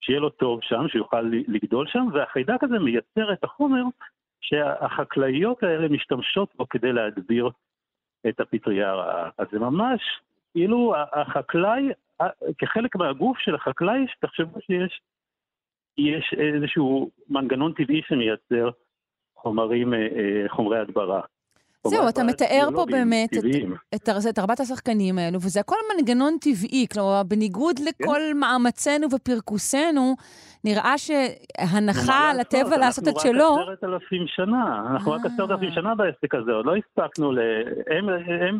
שיהיה 0.00 0.20
לו 0.20 0.30
טוב 0.30 0.60
שם, 0.62 0.88
שיוכל 0.88 1.20
לגדול 1.48 1.86
שם, 1.86 2.06
והחיידק 2.12 2.64
הזה 2.64 2.78
מייצר 2.78 3.32
את 3.32 3.44
החומר 3.44 3.82
שהחקלאיות 4.40 5.62
האלה 5.62 5.88
משתמשות 5.88 6.54
בו 6.56 6.68
כדי 6.68 6.92
להדביר 6.92 7.50
את 8.28 8.40
הפטריה 8.40 8.90
הרעה. 8.90 9.30
אז 9.38 9.46
זה 9.52 9.58
ממש, 9.58 10.00
כאילו 10.52 10.94
החקלאי, 11.12 11.88
כחלק 12.58 12.96
מהגוף 12.96 13.38
של 13.38 13.54
החקלאי, 13.54 14.06
תחשבו 14.20 14.60
שיש 14.60 15.00
יש 15.98 16.34
איזשהו 16.38 17.10
מנגנון 17.28 17.72
טבעי 17.72 18.02
שמייצר 18.08 18.70
חומרים, 19.36 19.92
חומרי 20.48 20.78
הדברה. 20.78 21.20
זהו, 21.86 22.08
אתה 22.08 22.22
מתאר 22.24 22.68
פה 22.74 22.84
באמת 22.90 23.34
את, 23.34 23.38
טבעיים. 23.38 23.74
את, 23.94 24.08
את 24.30 24.38
ארבעת 24.38 24.60
השחקנים 24.60 25.18
האלו, 25.18 25.36
וזה 25.36 25.60
הכל 25.60 25.76
מנגנון 25.96 26.36
טבעי, 26.40 26.86
כלומר, 26.92 27.22
בניגוד 27.22 27.76
לכל 27.78 28.20
מאמצינו 28.34 29.06
ופרכוסנו, 29.14 30.14
נראה 30.64 30.94
שהנחה 30.98 32.30
על 32.30 32.40
הטבע 32.40 32.76
לעשות 32.78 33.08
את 33.08 33.20
שלו. 33.20 33.56
אנחנו 33.56 33.72
רק 33.72 33.78
עשרת 33.78 33.84
אלפים 33.84 34.24
שנה, 34.26 34.86
אנחנו 34.90 35.12
רק 35.12 35.20
אה. 35.26 35.30
עשרת 35.34 35.50
אלפים 35.50 35.70
שנה 35.70 35.94
בעסק 35.94 36.34
הזה, 36.34 36.52
עוד 36.52 36.66
לא 36.66 36.74
הספקנו 36.76 37.32
ל... 37.32 37.38
הם, 37.90 38.08
הם 38.08 38.58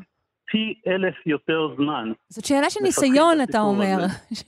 פי 0.53 0.75
אלף 0.87 1.27
יותר 1.27 1.69
זמן. 1.77 2.13
זאת 2.29 2.45
שאלה 2.45 2.71
של 2.71 2.81
ניסיון, 2.83 3.41
את 3.43 3.51
אתה 3.51 3.61
אומר. 3.61 3.97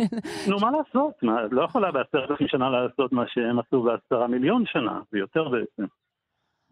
נו, 0.49 0.57
מה 0.61 0.70
לעשות? 0.70 1.12
מה, 1.22 1.43
לא 1.51 1.62
יכולה 1.62 1.93
בעשרת 1.93 2.31
אלפים 2.31 2.49
שנה 2.49 2.70
לעשות 2.70 3.12
מה 3.12 3.25
שהם 3.29 3.59
עשו 3.59 3.83
בעשרה 3.83 4.27
מיליון 4.27 4.64
שנה, 4.66 5.01
זה 5.12 5.18
יותר 5.18 5.49
בעצם. 5.49 5.85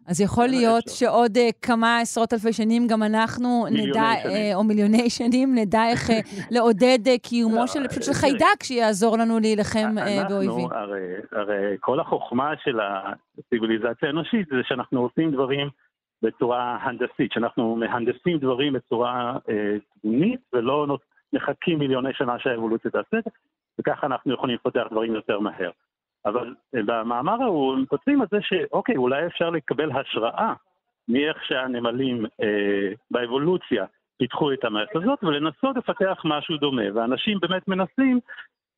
אז 0.07 0.21
יכול 0.21 0.47
להיות. 0.47 0.83
שעוד 0.87 1.37
אה, 1.37 1.49
כמה 1.61 1.99
עשרות 1.99 2.33
אלפי 2.33 2.53
שנים 2.53 2.87
גם 2.87 3.03
אנחנו 3.03 3.65
נדע. 3.71 4.01
אה, 4.25 4.55
או 4.55 4.63
מיליוני 4.63 5.09
שנים, 5.19 5.55
נדע 5.55 5.83
איך 5.91 6.09
אה, 6.09 6.19
לעודד 6.51 6.99
אה, 7.07 7.17
קיומו 7.17 7.55
לא, 7.55 7.67
של, 7.67 7.87
פשוט 7.87 8.03
של. 8.03 8.13
חיידק 8.13 8.63
שיעזור 8.63 9.17
לנו 9.17 9.39
להילחם 9.39 9.97
אנחנו, 9.97 10.29
באויבים. 10.29 10.67
הרי, 10.71 11.01
הרי 11.31 11.77
כל 11.79 11.99
החוכמה 11.99 12.53
של 12.63 12.79
הציוויליזציה 12.79 14.07
האנושית 14.07 14.47
זה 14.47 14.61
שאנחנו 14.63 15.01
עושים 15.01 15.31
דברים 15.31 15.69
בצורה 16.21 16.77
הנדסית, 16.81 17.31
שאנחנו 17.31 17.75
מהנדסים 17.75 18.37
דברים 18.37 18.73
בצורה 18.73 19.37
תבונית 20.01 20.39
ולא 20.53 20.85
נות- 20.87 21.13
מחכים 21.33 21.79
מיליוני 21.79 22.09
שנה 22.13 22.39
שהאבולוציה 22.39 22.91
תעשה 22.91 23.17
וככה 23.79 24.07
אנחנו 24.07 24.33
יכולים 24.33 24.55
לפתח 24.55 24.83
דברים 24.91 25.15
יותר 25.15 25.39
מהר. 25.39 25.71
אבל 26.25 26.55
אה, 26.75 26.79
במאמר 26.85 27.43
ההוא 27.43 27.73
הם 27.73 27.85
כותבים 27.85 28.21
על 28.21 28.27
זה 28.31 28.37
שאוקיי, 28.41 28.95
אולי 28.95 29.25
אפשר 29.25 29.49
לקבל 29.49 29.91
השראה 29.91 30.53
מאיך 31.07 31.45
שהנמלים 31.45 32.25
אה, 32.25 32.91
באבולוציה 33.11 33.85
פיתחו 34.17 34.53
את 34.53 34.63
המערכת 34.63 34.95
הזאת, 34.95 35.23
ולנסות 35.23 35.77
לפתח 35.77 36.21
משהו 36.25 36.57
דומה. 36.57 36.83
ואנשים 36.95 37.39
באמת 37.39 37.67
מנסים 37.67 38.19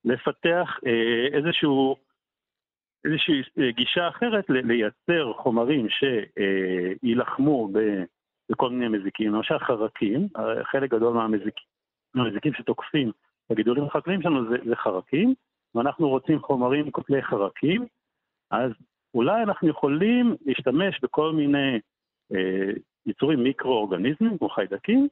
לפתח 0.05 0.79
אה, 0.85 1.37
איזשהו, 1.37 1.95
איזושהי 3.05 3.41
אה, 3.59 3.71
גישה 3.71 4.07
אחרת 4.07 4.45
לייצר 4.49 5.33
חומרים 5.33 5.87
שיילחמו 5.89 7.69
בכל 8.49 8.69
מיני 8.69 8.97
מזיקים, 8.97 9.33
למשל 9.33 9.59
חרקים, 9.59 10.27
חלק 10.63 10.91
גדול 10.91 11.13
מהמזיקים, 11.13 11.67
מהמזיקים 12.15 12.53
שתוקפים 12.53 13.11
הגידולים 13.49 13.83
החקלאיים 13.83 14.21
שלנו 14.21 14.49
זה, 14.49 14.57
זה 14.65 14.75
חרקים, 14.75 15.33
ואנחנו 15.75 16.09
רוצים 16.09 16.39
חומרים 16.39 16.91
קוטלי 16.91 17.21
חרקים, 17.21 17.85
אז 18.51 18.71
אולי 19.13 19.43
אנחנו 19.43 19.67
יכולים 19.67 20.35
להשתמש 20.45 20.99
בכל 21.01 21.31
מיני 21.31 21.79
אה, 22.35 22.71
יצורים 23.05 23.43
מיקרואורגניזמים, 23.43 24.37
כמו 24.37 24.49
חיידקים, 24.49 25.07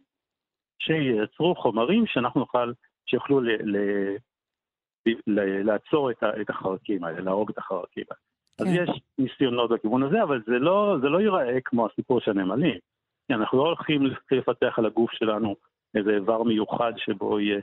שייצרו 0.80 1.55
חומרים 1.55 2.07
שאנחנו 2.07 2.39
נוכל, 2.39 2.72
שיוכלו 3.09 3.41
ל, 3.41 3.49
ל, 3.49 3.78
ל, 5.28 5.64
לעצור 5.64 6.11
את, 6.11 6.24
ה, 6.24 6.41
את 6.41 6.49
החרקים 6.49 7.03
האלה, 7.03 7.22
להרוג 7.22 7.49
את 7.49 7.57
החרקים 7.57 8.03
האלה. 8.09 8.20
כן. 8.57 8.64
אז 8.64 8.89
יש 8.89 9.01
ניסיונות 9.18 9.72
בכיוון 9.72 10.03
הזה, 10.03 10.24
אבל 10.24 10.41
זה 10.45 10.59
לא, 10.59 10.97
זה 11.01 11.09
לא 11.09 11.22
ייראה 11.22 11.61
כמו 11.66 11.86
הסיפור 11.86 12.20
של 12.20 12.32
הנמלים. 12.32 12.78
אנחנו 13.30 13.57
לא 13.57 13.64
הולכים 13.64 14.01
לפתח 14.32 14.80
על 14.80 14.86
הגוף 14.86 15.11
שלנו 15.11 15.55
איזה 15.95 16.09
איבר 16.09 16.43
מיוחד 16.43 16.93
שבו 16.97 17.39
יהיה 17.39 17.59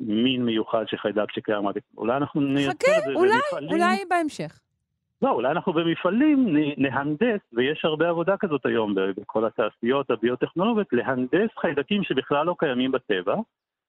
מין 0.00 0.44
מיוחד 0.44 0.88
של 0.88 0.96
חיידק 0.96 1.32
שקיים. 1.32 1.64
אולי 1.96 2.16
אנחנו 2.16 2.40
נייצר 2.40 2.98
את 2.98 3.04
זה 3.06 3.12
אולי, 3.14 3.30
במפעלים. 3.32 3.70
אולי 3.70 3.96
בהמשך. 4.10 4.60
לא, 5.22 5.30
אולי 5.30 5.50
אנחנו 5.50 5.72
במפעלים 5.72 6.56
נהנדס, 6.76 7.40
ויש 7.52 7.84
הרבה 7.84 8.08
עבודה 8.08 8.36
כזאת 8.36 8.66
היום 8.66 8.94
בכל 9.16 9.44
התעשיות 9.44 10.10
הביוטכנולוגיות, 10.10 10.92
להנדס 10.92 11.50
חיידקים 11.60 12.02
שבכלל 12.04 12.46
לא 12.46 12.54
קיימים 12.58 12.92
בטבע, 12.92 13.34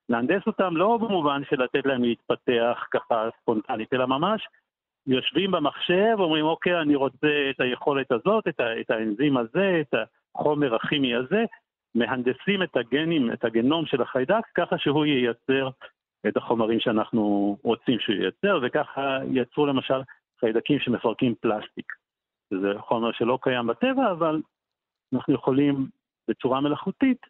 להנדס 0.09 0.41
אותם 0.47 0.77
לא 0.77 0.97
במובן 1.01 1.41
של 1.49 1.63
לתת 1.63 1.85
להם 1.85 2.03
להתפתח 2.03 2.85
ככה 2.91 3.29
ספונטנית, 3.41 3.93
אלא 3.93 4.05
ממש 4.05 4.47
יושבים 5.07 5.51
במחשב, 5.51 6.15
אומרים, 6.19 6.45
אוקיי, 6.45 6.81
אני 6.81 6.95
רוצה 6.95 7.27
את 7.49 7.59
היכולת 7.61 8.11
הזאת, 8.11 8.47
את, 8.47 8.59
ה- 8.59 8.79
את 8.79 8.91
האנזים 8.91 9.37
הזה, 9.37 9.81
את 9.81 9.95
החומר 10.35 10.75
הכימי 10.75 11.15
הזה, 11.15 11.45
מהנדסים 11.97 12.63
את 12.63 12.77
הגנים, 12.77 13.33
את 13.33 13.45
הגנום 13.45 13.85
של 13.85 14.01
החיידק, 14.01 14.45
ככה 14.55 14.77
שהוא 14.77 15.05
ייצר 15.05 15.69
את 16.27 16.37
החומרים 16.37 16.79
שאנחנו 16.79 17.57
רוצים 17.63 17.99
שהוא 17.99 18.15
ייצר, 18.15 18.59
וככה 18.63 19.19
יצרו 19.31 19.65
למשל 19.65 20.01
חיידקים 20.39 20.79
שמפרקים 20.79 21.35
פלסטיק. 21.41 21.93
זה 22.49 22.71
חומר 22.79 23.11
שלא 23.11 23.39
קיים 23.41 23.67
בטבע, 23.67 24.11
אבל 24.11 24.41
אנחנו 25.13 25.33
יכולים 25.33 25.87
בצורה 26.27 26.61
מלאכותית 26.61 27.21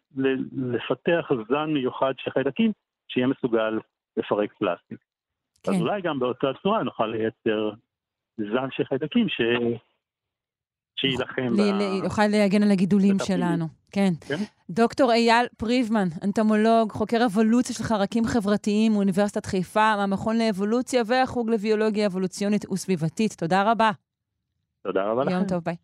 לפתח 0.52 1.30
זן 1.48 1.70
מיוחד 1.74 2.12
של 2.18 2.30
חיידקים 2.30 2.72
שיהיה 3.08 3.26
מסוגל 3.26 3.78
לפרק 4.16 4.52
פלסטיק. 4.52 4.98
כן. 5.62 5.72
אז 5.72 5.80
אולי 5.80 6.02
גם 6.02 6.18
באותה 6.18 6.46
צורה 6.62 6.82
נוכל 6.82 7.06
לייצר 7.06 7.70
זן 8.36 8.68
של 8.70 8.84
חיידקים 8.84 9.28
ש... 9.28 9.40
שיילחם 11.00 11.56
ב... 11.56 11.60
יוכל 12.04 12.26
להגן 12.26 12.62
על 12.62 12.70
הגידולים 12.70 13.16
שלנו. 13.26 13.77
כן. 13.92 14.12
כן. 14.20 14.36
דוקטור 14.70 15.12
אייל 15.12 15.46
פריבמן, 15.56 16.08
אנטומולוג, 16.24 16.92
חוקר 16.92 17.24
אבולוציה 17.26 17.74
של 17.74 17.84
חרקים 17.84 18.26
חברתיים 18.26 18.92
מאוניברסיטת 18.92 19.46
חיפה, 19.46 19.96
מהמכון 19.96 20.38
לאבולוציה 20.38 21.02
והחוג 21.06 21.50
לביולוגיה 21.50 22.06
אבולוציונית 22.06 22.70
וסביבתית. 22.70 23.32
תודה 23.32 23.62
רבה. 23.62 23.90
תודה 24.82 25.02
רבה 25.04 25.24
לכם. 25.24 25.34
יום 25.34 25.44
טוב, 25.44 25.62
ביי. 25.64 25.76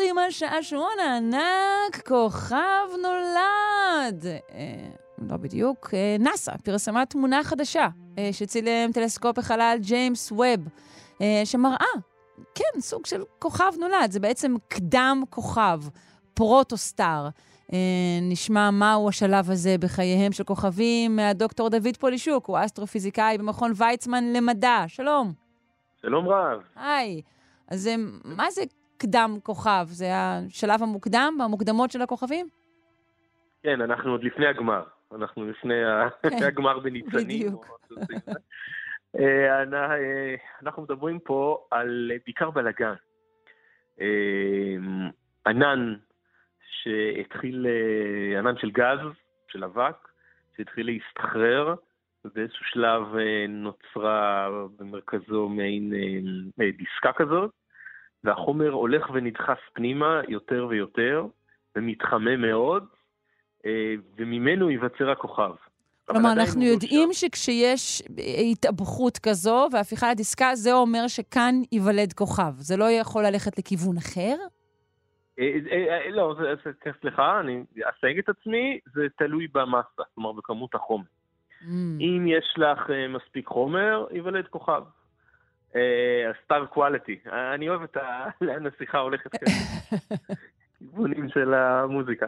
ואנחנו 0.00 0.20
עם 0.20 0.28
השעשועון 0.28 0.98
הענק, 1.02 2.08
כוכב 2.08 2.88
נולד. 3.02 4.26
אה, 4.26 4.90
לא 5.18 5.36
בדיוק, 5.36 5.90
אה, 5.94 6.16
נאס"א 6.18 6.56
פרסמה 6.64 7.06
תמונה 7.06 7.44
חדשה 7.44 7.88
אה, 8.18 8.28
שצילם 8.32 8.92
טלסקופ 8.92 9.38
החלל 9.38 9.76
ג'יימס 9.80 10.32
ווב, 10.32 10.60
אה, 11.20 11.42
שמראה, 11.44 11.86
כן, 12.54 12.80
סוג 12.80 13.06
של 13.06 13.22
כוכב 13.38 13.72
נולד, 13.80 14.10
זה 14.10 14.20
בעצם 14.20 14.54
קדם 14.68 15.22
כוכב, 15.30 15.80
protostar. 16.34 17.28
אה, 17.72 17.78
נשמע 18.22 18.70
מהו 18.70 19.08
השלב 19.08 19.50
הזה 19.50 19.78
בחייהם 19.78 20.32
של 20.32 20.44
כוכבים 20.44 21.16
מהדוקטור 21.16 21.68
דוד 21.68 21.96
פולישוק, 21.98 22.46
הוא 22.46 22.58
אסטרופיזיקאי 22.64 23.38
במכון 23.38 23.72
ויצמן 23.76 24.32
למדע. 24.32 24.84
שלום. 24.86 25.32
שלום 26.02 26.28
רב. 26.28 26.60
היי. 26.76 27.22
אז 27.68 27.86
אה, 27.86 27.94
מה 28.24 28.50
זה 28.50 28.62
קדם 29.00 29.36
כוכב? 29.42 29.84
זה 29.86 30.06
השלב 30.12 30.82
המוקדם, 30.82 31.38
המוקדמות 31.44 31.90
של 31.90 32.02
הכוכבים? 32.02 32.48
כן, 33.62 33.80
אנחנו 33.80 34.10
עוד 34.10 34.24
לפני 34.24 34.46
הגמר. 34.46 34.82
אנחנו 35.14 35.50
לפני 35.50 35.74
כן. 36.22 36.44
הגמר 36.48 36.78
בניצנים. 36.78 37.24
בדיוק. 37.24 37.80
אה, 39.18 39.62
אה, 39.72 40.34
אנחנו 40.62 40.82
מדברים 40.82 41.18
פה 41.18 41.66
על 41.70 42.10
בעיקר 42.24 42.50
בלאגן. 42.50 42.94
אה, 44.00 44.76
ענן 45.46 45.94
שהתחיל, 46.82 47.66
ענן 48.38 48.58
של 48.58 48.70
גז, 48.70 48.98
של 49.48 49.64
אבק, 49.64 50.08
שהתחיל 50.56 50.86
להסתחרר, 50.86 51.74
ובאיזשהו 52.24 52.64
שלב 52.64 53.02
נוצרה 53.48 54.48
במרכזו 54.78 55.48
מעין 55.48 55.92
דיסקה 56.58 57.12
כזאת, 57.12 57.50
והחומר 58.24 58.70
הולך 58.70 59.10
ונדחס 59.12 59.58
פנימה 59.72 60.20
יותר 60.28 60.66
ויותר, 60.70 61.26
ומתחמם 61.76 62.40
מאוד, 62.40 62.84
אה, 63.66 63.94
וממנו 64.16 64.70
ייווצר 64.70 65.10
הכוכב. 65.10 65.52
כלומר, 66.06 66.32
אנחנו 66.32 66.62
יודעים 66.62 67.08
לא 67.08 67.14
שכשיש 67.14 68.02
התאבכות 68.52 69.18
כזו 69.18 69.68
והפיכה 69.72 70.10
לדיסקה, 70.10 70.54
זה 70.54 70.72
אומר 70.72 71.08
שכאן 71.08 71.54
ייוולד 71.72 72.12
כוכב. 72.12 72.52
זה 72.56 72.76
לא 72.76 72.90
יכול 72.90 73.26
ללכת 73.26 73.58
לכיוון 73.58 73.96
אחר? 73.96 74.36
אה, 75.38 75.52
אה, 75.72 76.10
לא, 76.10 76.34
סליחה, 77.00 77.40
אני 77.40 77.64
אסייג 77.84 78.18
את 78.18 78.28
עצמי, 78.28 78.78
זה 78.94 79.06
תלוי 79.18 79.46
במסה, 79.52 80.02
כלומר 80.14 80.32
בכמות 80.32 80.74
החומר. 80.74 81.04
Mm. 81.62 81.66
אם 82.00 82.26
יש 82.28 82.54
לך 82.56 82.90
מספיק 83.08 83.46
חומר, 83.46 84.06
ייוולד 84.10 84.48
כוכב. 84.48 84.82
סטאר 86.44 86.66
קואליטי. 86.66 87.18
אני 87.26 87.68
אוהב 87.68 87.82
את 87.82 87.96
ה... 87.96 88.26
לאן 88.40 88.66
השיחה 88.66 88.98
הולכת. 88.98 89.30
כיוונים 90.78 91.28
של 91.28 91.54
המוזיקה. 91.54 92.26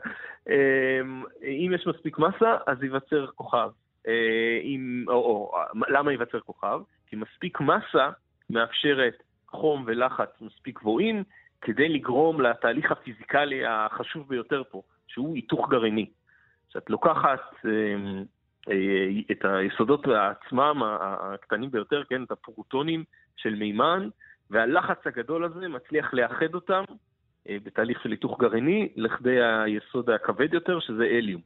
אמ, 0.49 1.23
אם 1.43 1.71
יש 1.75 1.87
מספיק 1.87 2.19
מסה, 2.19 2.57
אז 2.67 2.83
ייווצר 2.83 3.27
כוכב. 3.27 3.71
אה, 4.09 4.61
אם, 4.63 5.05
או, 5.09 5.15
או, 5.15 5.53
למה 5.89 6.11
ייווצר 6.11 6.41
כוכב? 6.41 6.81
כי 7.07 7.17
מספיק 7.17 7.61
מסה 7.61 8.11
מאפשרת 8.51 9.23
חום 9.49 9.85
ולחץ 9.87 10.31
מספיק 10.41 10.79
גבוהים 10.79 11.25
כדי 11.61 11.89
לגרום 11.89 12.41
לתהליך 12.41 12.93
הפיזיקלי 12.93 13.67
החשוב 13.67 14.29
ביותר 14.29 14.63
פה, 14.71 14.83
שהוא 15.07 15.35
היתוך 15.35 15.71
גרעיני. 15.71 16.07
שאת 16.69 16.91
לוקחת 16.91 17.55
אה, 17.65 18.73
את 19.31 19.45
היסודות 19.45 20.07
עצמם, 20.09 20.83
הקטנים 21.01 21.71
ביותר, 21.71 22.03
כן, 22.05 22.23
את 22.23 22.31
הפרוטונים 22.31 23.05
של 23.37 23.55
מימן, 23.55 24.09
והלחץ 24.51 25.07
הגדול 25.07 25.45
הזה 25.45 25.69
מצליח 25.69 26.15
לאחד 26.15 26.55
אותם 26.55 26.85
אה, 27.49 27.57
בתהליך 27.63 28.03
של 28.03 28.11
היתוך 28.11 28.41
גרעיני 28.41 28.89
לכדי 28.97 29.43
היסוד 29.43 30.11
הכבד 30.11 30.55
יותר, 30.55 30.81
שזה 30.81 31.05
אליום. 31.05 31.41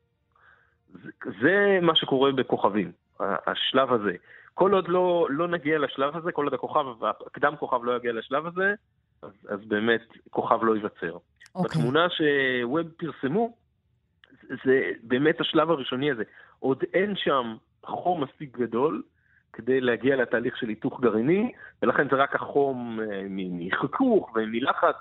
זה, 0.93 1.11
זה 1.41 1.79
מה 1.83 1.97
שקורה 1.97 2.33
בכוכבים, 2.33 2.93
השלב 3.21 3.93
הזה. 3.93 4.17
כל 4.55 4.73
עוד 4.73 4.89
לא, 4.89 5.27
לא 5.31 5.49
נגיע 5.49 5.79
לשלב 5.79 6.17
הזה, 6.17 6.33
כל 6.33 6.45
עוד 6.45 6.55
הכוכב, 6.55 7.05
הקדם 7.27 7.55
כוכב 7.59 7.85
לא 7.85 7.97
יגיע 7.97 8.13
לשלב 8.13 8.47
הזה, 8.47 8.75
אז, 9.23 9.31
אז 9.49 9.61
באמת 9.65 10.03
כוכב 10.31 10.59
לא 10.63 10.77
ייווצר. 10.77 11.17
Okay. 11.17 11.49
אוקיי. 11.55 11.81
בתמונה 11.81 12.07
שווב 12.11 12.89
פרסמו, 12.97 13.57
זה 14.65 14.91
באמת 15.03 15.41
השלב 15.41 15.71
הראשוני 15.71 16.11
הזה. 16.11 16.23
עוד 16.59 16.85
אין 16.95 17.17
שם 17.17 17.57
חום 17.85 18.23
מספיק 18.23 18.59
גדול 18.59 19.03
כדי 19.57 19.81
להגיע 19.81 20.17
לתהליך 20.17 20.57
של 20.57 20.69
היתוך 20.69 21.01
גרעיני, 21.01 21.53
ולכן 21.83 22.09
זה 22.11 22.17
רק 22.17 22.35
החום 22.35 23.01
אה, 23.01 23.23
מחיכוך 23.29 24.31
ומלחץ, 24.35 24.97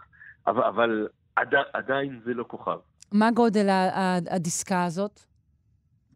אבל, 0.47 0.64
אבל 0.64 1.08
עד, 1.36 1.53
עדיין 1.74 2.20
זה 2.26 2.34
לא 2.34 2.45
כוכב. 2.47 2.78
מה 3.12 3.32
גודל 3.32 3.68
הדיסקה 4.30 4.84
הזאת? 4.84 5.20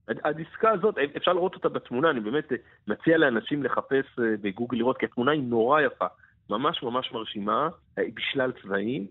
הדיסקה 0.08 0.70
הזאת, 0.72 0.96
אפשר 1.18 1.34
לראות 1.34 1.56
אותה 1.56 1.70
בתמונה, 1.70 2.10
אני 2.10 2.20
באמת 2.20 2.52
מציע 2.88 3.18
לאנשים 3.18 3.64
לחפש 3.64 4.06
אה, 4.20 4.24
בגוגל 4.42 4.78
לראות, 4.78 4.98
כי 4.98 5.06
התמונה 5.06 5.32
היא 5.32 5.44
נורא 5.44 5.82
יפה. 5.82 6.06
ממש 6.50 6.84
ממש 6.84 7.12
מרשימה, 7.12 7.70
בשלל 8.16 8.52
צבעים. 8.62 9.08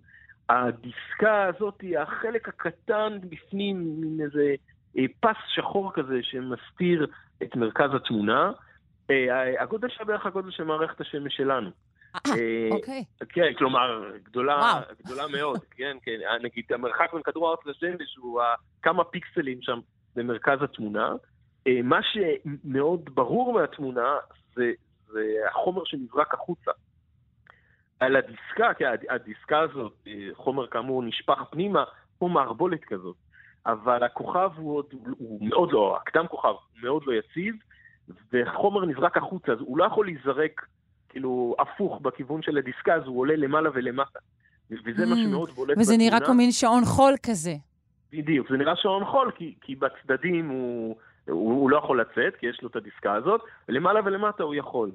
הדיסקה 0.49 1.45
הזאת 1.45 1.81
היא 1.81 1.99
החלק 1.99 2.49
הקטן 2.49 3.19
בפנים, 3.29 4.01
מין 4.01 4.21
איזה 4.25 4.55
פס 5.21 5.37
שחור 5.55 5.93
כזה 5.93 6.19
שמסתיר 6.23 7.07
את 7.43 7.57
מרכז 7.57 7.95
התמונה. 7.95 8.53
הגודל 9.61 9.89
שלה 9.89 10.05
בערך 10.05 10.27
הגודל 10.27 10.51
של 10.51 10.65
מערכת 10.65 11.01
השמש 11.01 11.37
שלנו. 11.37 11.71
אה, 12.15 12.69
אוקיי. 12.71 13.05
כן, 13.29 13.53
כלומר, 13.59 14.11
גדולה, 14.23 14.81
גדולה 15.05 15.27
מאוד, 15.29 15.59
כן, 15.77 15.97
כן. 16.03 16.19
נגיד, 16.43 16.65
המרחק 16.71 17.13
בין 17.13 17.23
כדור 17.23 17.49
הארץ 17.49 17.67
לשמש 17.67 18.17
הוא 18.17 18.41
כמה 18.83 19.05
פיקסלים 19.05 19.63
שם 19.63 19.79
במרכז 20.17 20.63
התמונה. 20.63 21.13
מה 21.85 21.99
שמאוד 22.03 23.11
ברור 23.15 23.53
מהתמונה 23.53 24.17
זה, 24.55 24.73
זה 25.07 25.23
החומר 25.51 25.85
שנזרק 25.85 26.35
החוצה. 26.35 26.71
על 28.01 28.17
הדיסקה, 28.17 28.75
כי 28.75 28.85
הדיסקה 29.09 29.61
הזאת, 29.61 30.09
חומר 30.33 30.67
כאמור 30.67 31.03
נשפך 31.03 31.43
פנימה, 31.51 31.85
כמו 32.19 32.29
מערבולת 32.29 32.85
כזאת. 32.85 33.17
אבל 33.67 34.03
הכוכב 34.03 34.51
הוא, 34.57 34.77
עוד, 34.77 34.87
הוא 35.19 35.49
מאוד 35.49 35.73
לא, 35.73 35.97
הקדם 35.97 36.27
כוכב 36.29 36.55
מאוד 36.83 37.03
לא 37.07 37.13
יציב, 37.13 37.55
וחומר 38.33 38.85
נזרק 38.85 39.17
החוצה, 39.17 39.53
אז 39.53 39.59
הוא 39.61 39.79
לא 39.79 39.85
יכול 39.85 40.07
להיזרק 40.07 40.67
כאילו 41.09 41.57
הפוך 41.59 42.01
בכיוון 42.01 42.43
של 42.43 42.57
הדיסקה, 42.59 42.95
אז 42.95 43.03
הוא 43.07 43.21
עולה 43.21 43.37
למעלה 43.37 43.71
ולמטה. 43.75 44.19
וזה 44.85 45.07
מה 45.07 45.15
Mm, 45.15 45.19
שמאוד 45.19 45.51
בולט 45.51 45.79
וזה 45.79 45.93
בתמונה. 45.93 46.11
נראה 46.11 46.27
כמו 46.27 46.35
מין 46.35 46.53
שעון 46.53 46.85
חול 46.85 47.15
כזה. 47.27 47.55
בדיוק, 48.13 48.51
זה 48.51 48.57
נראה 48.57 48.77
שעון 48.77 49.05
חול, 49.05 49.31
כי, 49.37 49.55
כי 49.61 49.75
בצדדים 49.75 50.49
הוא, 50.49 50.97
הוא, 51.29 51.53
הוא 51.61 51.71
לא 51.71 51.77
יכול 51.77 52.01
לצאת, 52.01 52.37
כי 52.39 52.47
יש 52.47 52.63
לו 52.63 52.69
את 52.69 52.77
הדיסקה 52.77 53.15
הזאת, 53.15 53.41
ולמעלה 53.69 54.01
ולמטה 54.05 54.43
הוא 54.43 54.55
יכול. 54.55 54.91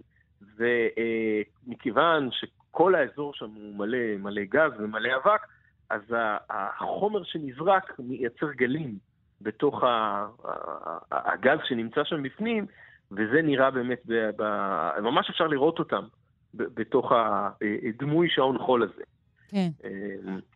ומכיוון 1.67 2.29
שכל 2.31 2.95
האזור 2.95 3.33
שם 3.33 3.49
הוא 3.55 3.75
מלא, 3.75 3.97
מלא 4.19 4.41
גז 4.43 4.71
ומלא 4.79 5.09
אבק, 5.15 5.41
אז 5.89 6.01
החומר 6.49 7.23
שנזרק 7.23 7.91
מייצר 7.99 8.51
גלים 8.51 8.97
בתוך 9.41 9.83
ה- 9.83 9.87
ה- 10.45 11.33
הגז 11.33 11.59
שנמצא 11.63 12.03
שם 12.03 12.23
בפנים, 12.23 12.65
וזה 13.17 13.41
נראה 13.41 13.71
באמת, 13.71 14.01
ב- 14.05 14.29
ב- 14.37 14.99
ממש 15.01 15.29
אפשר 15.29 15.47
לראות 15.47 15.79
אותם 15.79 16.03
ב- 16.53 16.63
בתוך 16.81 17.11
הדמוי 17.11 18.29
שעון 18.29 18.57
חול 18.57 18.83
הזה. 18.83 19.03
כן. 19.49 19.67
אה, 19.83 19.89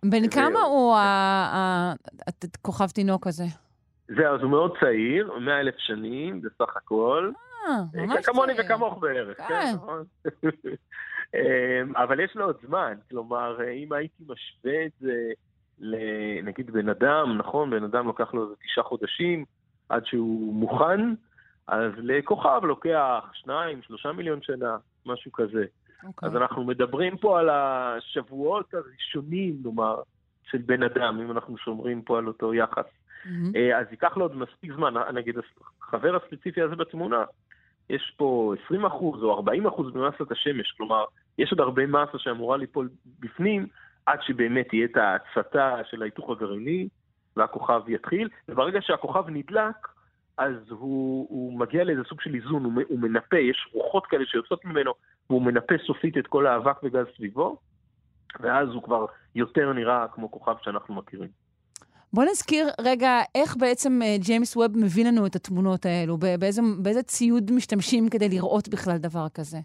בן 0.06 0.22
זה- 0.24 0.32
כמה 0.32 0.60
הוא 0.60 0.96
ה- 0.96 1.94
הכוכב 2.56 2.88
תינוק 2.88 3.28
הזה? 3.28 3.44
זהו, 4.08 4.36
אז 4.36 4.42
הוא 4.42 4.50
מאוד 4.50 4.74
צעיר, 4.80 5.34
100 5.40 5.60
אלף 5.60 5.76
שנים 5.78 6.42
בסך 6.42 6.78
הכל. 6.78 7.32
אה, 7.68 7.74
ממש 8.06 8.26
כמוני 8.26 8.56
צעיר. 8.56 8.66
וכמוך 8.66 8.98
בערך, 9.00 9.38
כן. 9.38 9.44
כן, 9.48 9.72
נכון. 9.76 10.04
אמ, 11.36 11.96
אבל 11.96 12.20
יש 12.20 12.36
לו 12.36 12.46
עוד 12.46 12.56
זמן, 12.68 12.94
כלומר, 13.10 13.58
אם 13.74 13.94
הייתי 13.94 14.24
משווה 14.28 14.86
את 14.86 14.92
זה 15.00 15.14
ל- 15.80 16.42
נגיד 16.44 16.72
בן 16.72 16.90
אדם, 16.90 17.38
נכון, 17.38 17.70
בן 17.70 17.84
אדם 17.84 18.08
לוקח 18.08 18.34
לו 18.34 18.44
איזה 18.44 18.56
תשעה 18.66 18.84
חודשים 18.84 19.46
עד 19.90 20.06
שהוא 20.06 20.54
מוכן, 20.54 21.00
אז 21.68 21.92
לכוכב 21.98 22.62
לוקח 22.64 23.30
שניים, 23.34 23.82
שלושה 23.82 24.12
מיליון 24.12 24.42
שנה, 24.42 24.78
משהו 25.06 25.32
כזה. 25.32 25.66
אוקיי. 26.04 26.30
אז 26.30 26.36
אנחנו 26.36 26.64
מדברים 26.64 27.18
פה 27.18 27.40
על 27.40 27.50
השבועות 27.50 28.74
הראשונים, 28.74 29.56
נאמר, 29.64 30.02
של 30.52 30.58
בן 30.58 30.84
אדם, 30.84 31.20
אם 31.22 31.32
אנחנו 31.32 31.58
שומרים 31.58 32.02
פה 32.02 32.18
על 32.18 32.28
אותו 32.28 32.54
יחס. 32.54 32.86
אה, 33.56 33.80
אז 33.80 33.86
ייקח 33.92 34.18
לו 34.18 34.26
עוד 34.26 34.36
מספיק 34.36 34.74
זמן, 34.74 34.94
נגיד 35.14 35.36
החבר 35.82 36.16
הספציפי 36.16 36.62
הזה 36.62 36.76
בתמונה, 36.76 37.24
יש 37.90 38.14
פה 38.18 38.54
20% 38.68 38.74
או 38.84 39.44
40% 39.68 39.82
ממסת 39.96 40.32
השמש, 40.32 40.72
כלומר, 40.72 41.06
יש 41.38 41.52
עוד 41.52 41.60
הרבה 41.60 41.88
מסה 41.88 42.18
שאמורה 42.18 42.58
ליפול 42.58 42.90
בפנים, 43.20 43.68
עד 44.06 44.20
שבאמת 44.22 44.68
תהיה 44.70 44.86
את 44.86 44.98
ההצתה 44.98 45.76
של 45.90 46.02
ההיתוך 46.02 46.30
הגרעיני, 46.30 46.88
והכוכב 47.38 47.82
יתחיל, 47.88 48.30
וברגע 48.50 48.80
שהכוכב 48.82 49.30
נדלק, 49.30 49.88
אז 50.38 50.54
הוא, 50.70 51.28
הוא 51.30 51.60
מגיע 51.60 51.84
לאיזה 51.84 52.02
סוג 52.10 52.22
של 52.22 52.36
איזון, 52.36 52.64
הוא, 52.64 52.74
הוא 52.88 53.00
מנפה, 53.00 53.38
יש 53.38 53.70
רוחות 53.74 54.06
כאלה 54.06 54.26
שיוצאות 54.26 54.66
ממנו, 54.66 54.92
והוא 55.30 55.42
מנפה 55.42 55.76
סופית 55.88 56.18
את 56.18 56.28
כל 56.28 56.48
האבק 56.48 56.84
וגז 56.84 57.06
סביבו, 57.16 57.58
ואז 58.40 58.70
הוא 58.70 58.84
כבר 58.84 59.06
יותר 59.36 59.74
נראה 59.74 60.06
כמו 60.08 60.32
כוכב 60.32 60.54
שאנחנו 60.62 60.96
מכירים. 60.96 61.30
בוא 62.14 62.24
נזכיר 62.24 62.68
רגע 62.82 63.20
איך 63.36 63.58
בעצם 63.58 64.00
אה, 64.04 64.16
ג'יימס 64.20 64.58
ווב 64.58 64.78
מביא 64.78 65.06
לנו 65.06 65.26
את 65.26 65.36
התמונות 65.36 65.86
האלו, 65.86 66.18
באיזה, 66.18 66.62
באיזה 66.84 67.04
ציוד 67.04 67.52
משתמשים 67.52 68.10
כדי 68.10 68.30
לראות 68.30 68.70
בכלל 68.70 68.98
דבר 68.98 69.26
כזה. 69.34 69.58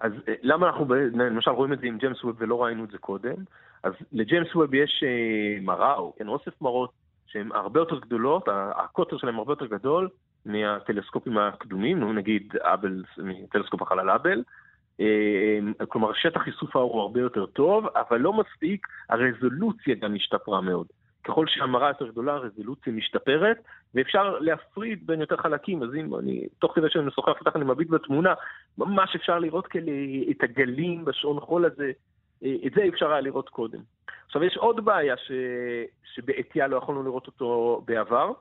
אז 0.00 0.12
אה, 0.28 0.34
למה 0.42 0.66
אנחנו 0.66 0.94
למשל 1.14 1.50
רואים 1.50 1.72
את 1.72 1.80
זה 1.80 1.86
עם 1.86 1.98
ג'יימס 1.98 2.24
ווב 2.24 2.36
ולא 2.38 2.64
ראינו 2.64 2.84
את 2.84 2.90
זה 2.90 2.98
קודם? 2.98 3.34
אז 3.82 3.92
לג'יימס 4.12 4.54
ווב 4.54 4.74
יש 4.74 5.04
אה, 5.06 5.60
מראה, 5.60 5.94
או 5.94 6.12
כן, 6.18 6.28
אוסף 6.28 6.62
מראות, 6.62 6.90
שהן 7.26 7.52
הרבה 7.52 7.80
יותר 7.80 7.98
גדולות, 7.98 8.48
הקוטר 8.76 9.18
שלהן 9.18 9.34
הרבה 9.34 9.52
יותר 9.52 9.66
גדול 9.66 10.08
מהטלסקופים 10.46 11.38
הקדומים, 11.38 12.12
נגיד 12.12 12.52
האבל, 12.58 13.02
טלסקופ 13.50 13.82
החלל 13.82 14.10
האבל. 14.10 14.42
אה, 15.00 15.86
כלומר, 15.88 16.12
שטח 16.14 16.46
איסוף 16.46 16.76
האור 16.76 16.92
הוא 16.92 17.02
הרבה 17.02 17.20
יותר 17.20 17.46
טוב, 17.46 17.86
אבל 17.86 18.20
לא 18.20 18.32
מספיק, 18.32 18.86
הרזולוציה 19.08 19.94
גם 19.94 20.14
השתפרה 20.14 20.60
מאוד. 20.60 20.86
ככל 21.24 21.46
שהמראה 21.48 21.88
יותר 21.88 22.08
גדולה, 22.08 22.32
הרזולוציה 22.32 22.92
משתפרת, 22.92 23.56
ואפשר 23.94 24.38
להפריד 24.38 25.06
בין 25.06 25.20
יותר 25.20 25.36
חלקים. 25.36 25.82
אז 25.82 25.94
אם 25.94 26.14
אני, 26.14 26.46
תוך 26.58 26.72
כדי 26.74 26.86
שאני 26.90 27.04
משוחח 27.04 27.32
איתך, 27.40 27.56
אני 27.56 27.64
מביט 27.64 27.88
בתמונה, 27.88 28.34
ממש 28.78 29.16
אפשר 29.16 29.38
לראות 29.38 29.66
כאלה 29.66 29.92
את 30.30 30.42
הגלים 30.42 31.04
בשעון 31.04 31.40
חול 31.40 31.64
הזה, 31.64 31.84
אה, 31.84 31.92
את 32.66 32.72
זה 32.74 32.84
אפשר 32.88 33.12
היה 33.12 33.20
לראות 33.20 33.48
קודם. 33.48 33.78
עכשיו, 34.26 34.44
יש 34.44 34.56
עוד 34.56 34.84
בעיה 34.84 35.16
ש... 35.16 35.32
שבעטייה 36.14 36.66
לא 36.66 36.76
יכולנו 36.76 37.02
לראות 37.02 37.26
אותו 37.26 37.82
בעבר, 37.86 38.32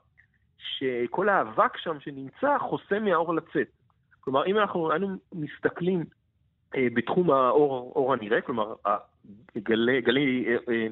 שכל 0.57 1.29
האבק 1.29 1.77
שם 1.77 1.99
שנמצא 1.99 2.57
חוסם 2.59 3.03
מהאור 3.03 3.33
לצאת. 3.33 3.67
כלומר, 4.19 4.45
אם 4.45 4.57
אנחנו 4.57 4.91
היינו 4.91 5.07
מסתכלים 5.33 6.05
אה, 6.75 6.87
בתחום 6.93 7.31
האור, 7.31 7.93
אור 7.95 8.13
הנראה, 8.13 8.41
כלומר, 8.41 8.73
הגלי, 9.55 10.01
גלי, 10.01 10.45
אה, 10.47 10.73
אה, 10.73 10.87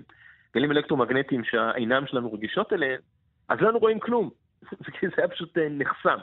גלים 0.55 0.71
אלקטרומגנטיים 0.71 1.43
שהעיניים 1.43 2.07
שלנו 2.07 2.33
רגישות 2.33 2.73
אליהם, 2.73 2.99
אז 3.49 3.59
לא 3.61 3.67
היינו 3.67 3.79
רואים 3.79 3.99
כלום. 3.99 4.29
זה 5.01 5.15
היה 5.17 5.27
פשוט 5.27 5.57
אה, 5.57 5.67
נחסם. 5.69 6.17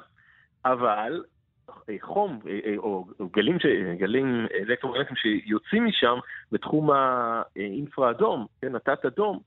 אבל 0.64 1.24
חום, 2.00 2.38
אה, 2.46 2.58
אה, 2.66 2.76
או, 2.76 3.04
גלים, 3.32 3.60
ש, 3.60 3.66
גלים 3.98 4.46
אלקטרומגנטיים 4.54 5.16
שיוצאים 5.16 5.84
משם 5.84 6.18
בתחום 6.52 6.90
האינפרה-אדום, 6.90 8.46
כן, 8.60 8.74
התת-אדום, 8.74 9.38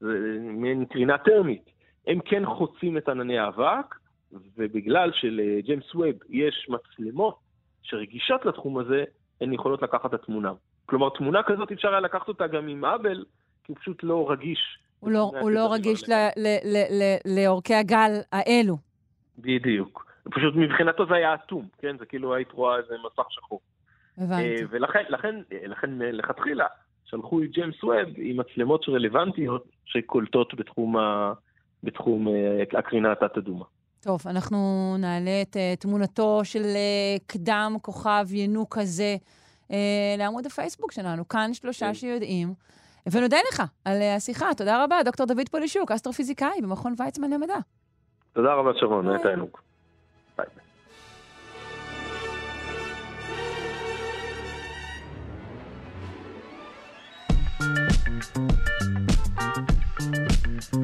זה 0.00 0.38
מעין 0.40 0.84
קרינה 0.84 1.18
טרמית. 1.18 1.70
הם 2.06 2.20
כן 2.20 2.46
חוצים 2.46 2.96
את 2.98 3.08
ענני 3.08 3.38
האבק, 3.38 3.94
ובגלל 4.32 5.10
שלג'יימס 5.12 5.94
ווב 5.94 6.14
יש 6.28 6.68
מצלמות 6.68 7.38
שרגישות 7.82 8.44
לתחום 8.44 8.78
הזה, 8.78 9.04
הן 9.40 9.52
יכולות 9.52 9.82
לקחת 9.82 10.06
את 10.06 10.14
התמונה. 10.14 10.52
כלומר, 10.86 11.08
תמונה 11.10 11.42
כזאת 11.42 11.72
אפשר 11.72 11.88
היה 11.88 12.00
לקחת 12.00 12.28
אותה 12.28 12.46
גם 12.46 12.68
עם 12.68 12.84
האבל, 12.84 13.24
כי 13.64 13.72
הוא 13.72 13.76
פשוט 13.80 14.02
לא 14.02 14.30
רגיש. 14.30 14.78
הוא 15.00 15.10
לא, 15.10 15.32
הוא 15.40 15.50
לא 15.50 15.72
רגיש 15.72 16.04
לאורכי 17.24 17.74
הגל 17.74 18.10
האלו. 18.32 18.76
בדיוק. 19.38 20.07
פשוט 20.30 20.54
מבחינתו 20.56 21.06
זה 21.06 21.14
היה 21.14 21.34
אטום, 21.34 21.68
כן? 21.78 21.98
זה 21.98 22.06
כאילו 22.06 22.34
היית 22.34 22.52
רואה 22.52 22.76
איזה 22.76 22.94
מסך 23.06 23.26
שחור. 23.30 23.60
הבנתי. 24.18 24.42
אה, 24.42 24.56
ולכן, 24.70 25.02
לכן, 25.08 25.34
לכן 25.66 26.02
אה, 26.02 26.12
לכתחילה 26.12 26.66
שלחו 27.04 27.42
את 27.42 27.50
ג'יימס 27.50 27.84
ווב 27.84 28.08
עם 28.16 28.40
מצלמות 28.40 28.88
רלוונטיות 28.88 29.64
שקולטות 29.84 30.54
בתחום, 30.54 30.96
ה, 30.96 31.32
בתחום 31.82 32.28
אה, 32.28 32.78
הקרינה 32.78 33.12
התת-אדומה. 33.12 33.64
טוב, 34.00 34.20
אנחנו 34.26 34.58
נעלה 34.98 35.42
את 35.42 35.56
תמונתו 35.80 36.40
של 36.44 36.62
קדם 37.26 37.76
כוכב 37.82 38.26
ינוק 38.32 38.78
uh, 38.78 39.72
לעמוד 40.18 40.46
הפייסבוק 40.46 40.92
שלנו, 40.92 41.28
כאן 41.28 41.54
שלושה 41.54 41.94
שיודעים. 41.94 42.54
ונודה 43.12 43.36
לך 43.52 43.62
על 43.84 44.02
השיחה. 44.16 44.54
תודה 44.56 44.84
רבה, 44.84 44.96
דוקטור 45.04 45.26
דוד 45.26 45.48
פולישוק, 45.50 45.90
אסטרופיזיקאי 45.90 46.62
במכון 46.62 46.94
ויצמן 46.98 47.30
למדע. 47.30 47.56
תודה 48.32 48.54
רבה, 48.54 48.70
שרון, 48.80 49.08
היה 49.08 49.18
תענוג. 49.18 49.58
כשמדובר 60.68 60.80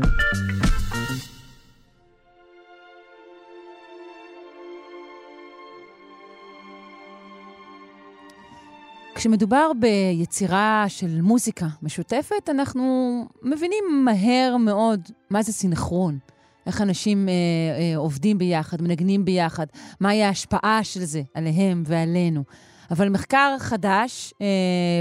ביצירה 9.80 10.84
של 10.88 11.20
מוזיקה 11.20 11.66
משותפת, 11.82 12.48
אנחנו 12.48 13.24
מבינים 13.42 13.84
מהר 14.04 14.56
מאוד 14.56 15.00
מה 15.30 15.42
זה 15.42 15.52
סינכרון. 15.52 16.18
איך 16.66 16.80
אנשים 16.80 17.28
אה, 17.28 17.32
אה, 17.32 17.96
עובדים 17.96 18.38
ביחד, 18.38 18.82
מנגנים 18.82 19.24
ביחד, 19.24 19.66
מהי 20.00 20.22
ההשפעה 20.22 20.84
של 20.84 21.04
זה 21.04 21.22
עליהם 21.34 21.82
ועלינו. 21.86 22.44
אבל 22.90 23.08
מחקר 23.08 23.56
חדש 23.58 24.34
אה, 24.40 24.46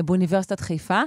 באוניברסיטת 0.05 0.59
חיפה 0.59 1.01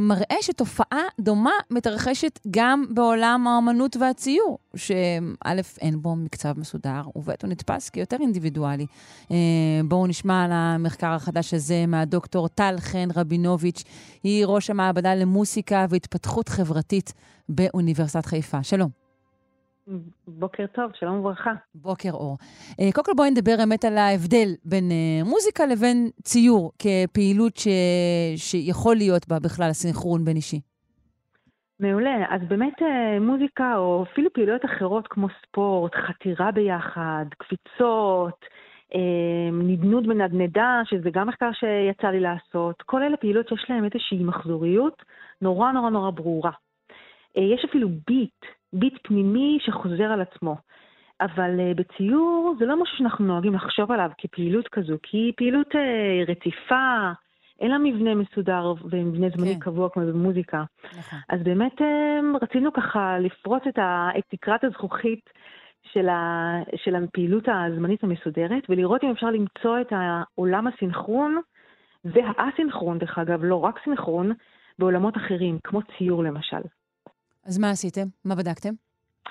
מראה 0.00 0.36
שתופעה 0.40 1.02
דומה 1.20 1.50
מתרחשת 1.70 2.40
גם 2.50 2.84
בעולם 2.90 3.46
האמנות 3.48 3.96
והציור, 3.96 4.58
שא', 4.76 5.60
אין 5.80 6.02
בו 6.02 6.16
מקצב 6.16 6.60
מסודר, 6.60 7.02
וב', 7.16 7.30
הוא 7.42 7.50
נתפס 7.50 7.90
כיותר 7.90 8.16
אינדיבידואלי. 8.20 8.86
אה, 9.30 9.36
בואו 9.84 10.06
נשמע 10.06 10.44
על 10.44 10.50
המחקר 10.52 11.10
החדש 11.10 11.54
הזה 11.54 11.84
מהדוקטור 11.86 12.48
טל 12.48 12.74
חן 12.78 13.08
רבינוביץ', 13.16 13.84
היא 14.22 14.46
ראש 14.46 14.70
המעבדה 14.70 15.14
למוסיקה 15.14 15.86
והתפתחות 15.88 16.48
חברתית 16.48 17.12
באוניברסיטת 17.48 18.26
חיפה. 18.26 18.62
שלום. 18.62 19.01
בוקר 20.28 20.66
טוב, 20.66 20.90
שלום 20.94 21.18
וברכה. 21.18 21.52
בוקר 21.74 22.10
אור. 22.12 22.36
Uh, 22.70 22.94
קודם 22.94 23.04
כל 23.04 23.12
בואי 23.16 23.30
נדבר 23.30 23.56
באמת 23.58 23.84
על 23.84 23.98
ההבדל 23.98 24.48
בין 24.64 24.84
uh, 24.90 25.28
מוזיקה 25.28 25.66
לבין 25.66 26.10
ציור 26.22 26.72
כפעילות 26.78 27.56
ש... 27.56 27.68
שיכול 28.36 28.96
להיות 28.96 29.28
בה 29.28 29.38
בכלל 29.38 29.70
הסינכרון 29.70 30.24
בין 30.24 30.36
אישי. 30.36 30.60
מעולה. 31.80 32.26
אז 32.30 32.40
באמת 32.48 32.78
uh, 32.78 33.20
מוזיקה, 33.20 33.76
או 33.76 34.04
אפילו 34.12 34.32
פעילויות 34.32 34.64
אחרות 34.64 35.08
כמו 35.08 35.26
ספורט, 35.42 35.92
חתירה 35.94 36.52
ביחד, 36.52 37.24
קפיצות, 37.38 38.44
נדנוד 39.52 40.06
בנדנדה, 40.06 40.80
שזה 40.84 41.10
גם 41.12 41.28
מחקר 41.28 41.50
שיצא 41.52 42.06
לי 42.06 42.20
לעשות, 42.20 42.82
כל 42.82 43.02
אלה 43.02 43.16
פעילות 43.16 43.48
שיש 43.48 43.64
להן 43.68 43.84
איזושהי 43.84 44.24
מחזוריות 44.24 45.02
נורא 45.42 45.72
נורא 45.72 45.90
נורא 45.90 46.10
ברורה. 46.10 46.50
יש 47.36 47.64
אפילו 47.70 47.88
ביט 48.06 48.44
ביט 48.72 48.98
פנימי 49.02 49.58
שחוזר 49.60 50.04
על 50.04 50.20
עצמו. 50.20 50.56
אבל 51.20 51.50
uh, 51.58 51.76
בציור 51.76 52.54
זה 52.58 52.66
לא 52.66 52.82
משהו 52.82 52.96
שאנחנו 52.96 53.24
נוהגים 53.24 53.54
לחשוב 53.54 53.92
עליו 53.92 54.10
כפעילות 54.18 54.68
כזו, 54.68 54.96
כי 55.02 55.16
היא 55.16 55.32
פעילות 55.36 55.68
uh, 55.74 56.30
רציפה, 56.30 57.10
אין 57.60 57.70
לה 57.70 57.78
מבנה 57.78 58.14
מסודר 58.14 58.74
ומבנה 58.90 59.26
זמני 59.36 59.54
כן. 59.54 59.60
קבוע 59.60 59.88
כמו 59.88 60.02
במוזיקה. 60.02 60.64
נכון. 60.98 61.18
אז 61.28 61.40
באמת 61.42 61.80
uh, 61.80 62.42
רצינו 62.42 62.72
ככה 62.72 63.18
לפרוץ 63.18 63.62
את, 63.68 63.78
ה, 63.78 64.08
את 64.18 64.22
תקרת 64.28 64.64
הזכוכית 64.64 65.30
של, 65.92 66.08
ה, 66.08 66.52
של 66.76 66.94
הפעילות 66.96 67.44
הזמנית 67.48 68.04
המסודרת, 68.04 68.62
ולראות 68.68 69.04
אם 69.04 69.10
אפשר 69.10 69.26
למצוא 69.26 69.80
את 69.80 69.92
העולם 69.92 70.66
הסינכרון 70.66 71.38
והאסינכרון, 72.04 72.98
דרך 72.98 73.18
אגב, 73.18 73.44
לא 73.44 73.64
רק 73.64 73.80
סינכרון, 73.84 74.32
בעולמות 74.78 75.16
אחרים, 75.16 75.58
כמו 75.64 75.80
ציור 75.82 76.24
למשל. 76.24 76.62
אז 77.46 77.58
מה 77.58 77.70
עשיתם? 77.70 78.06
מה 78.24 78.34
בדקתם? 78.34 78.74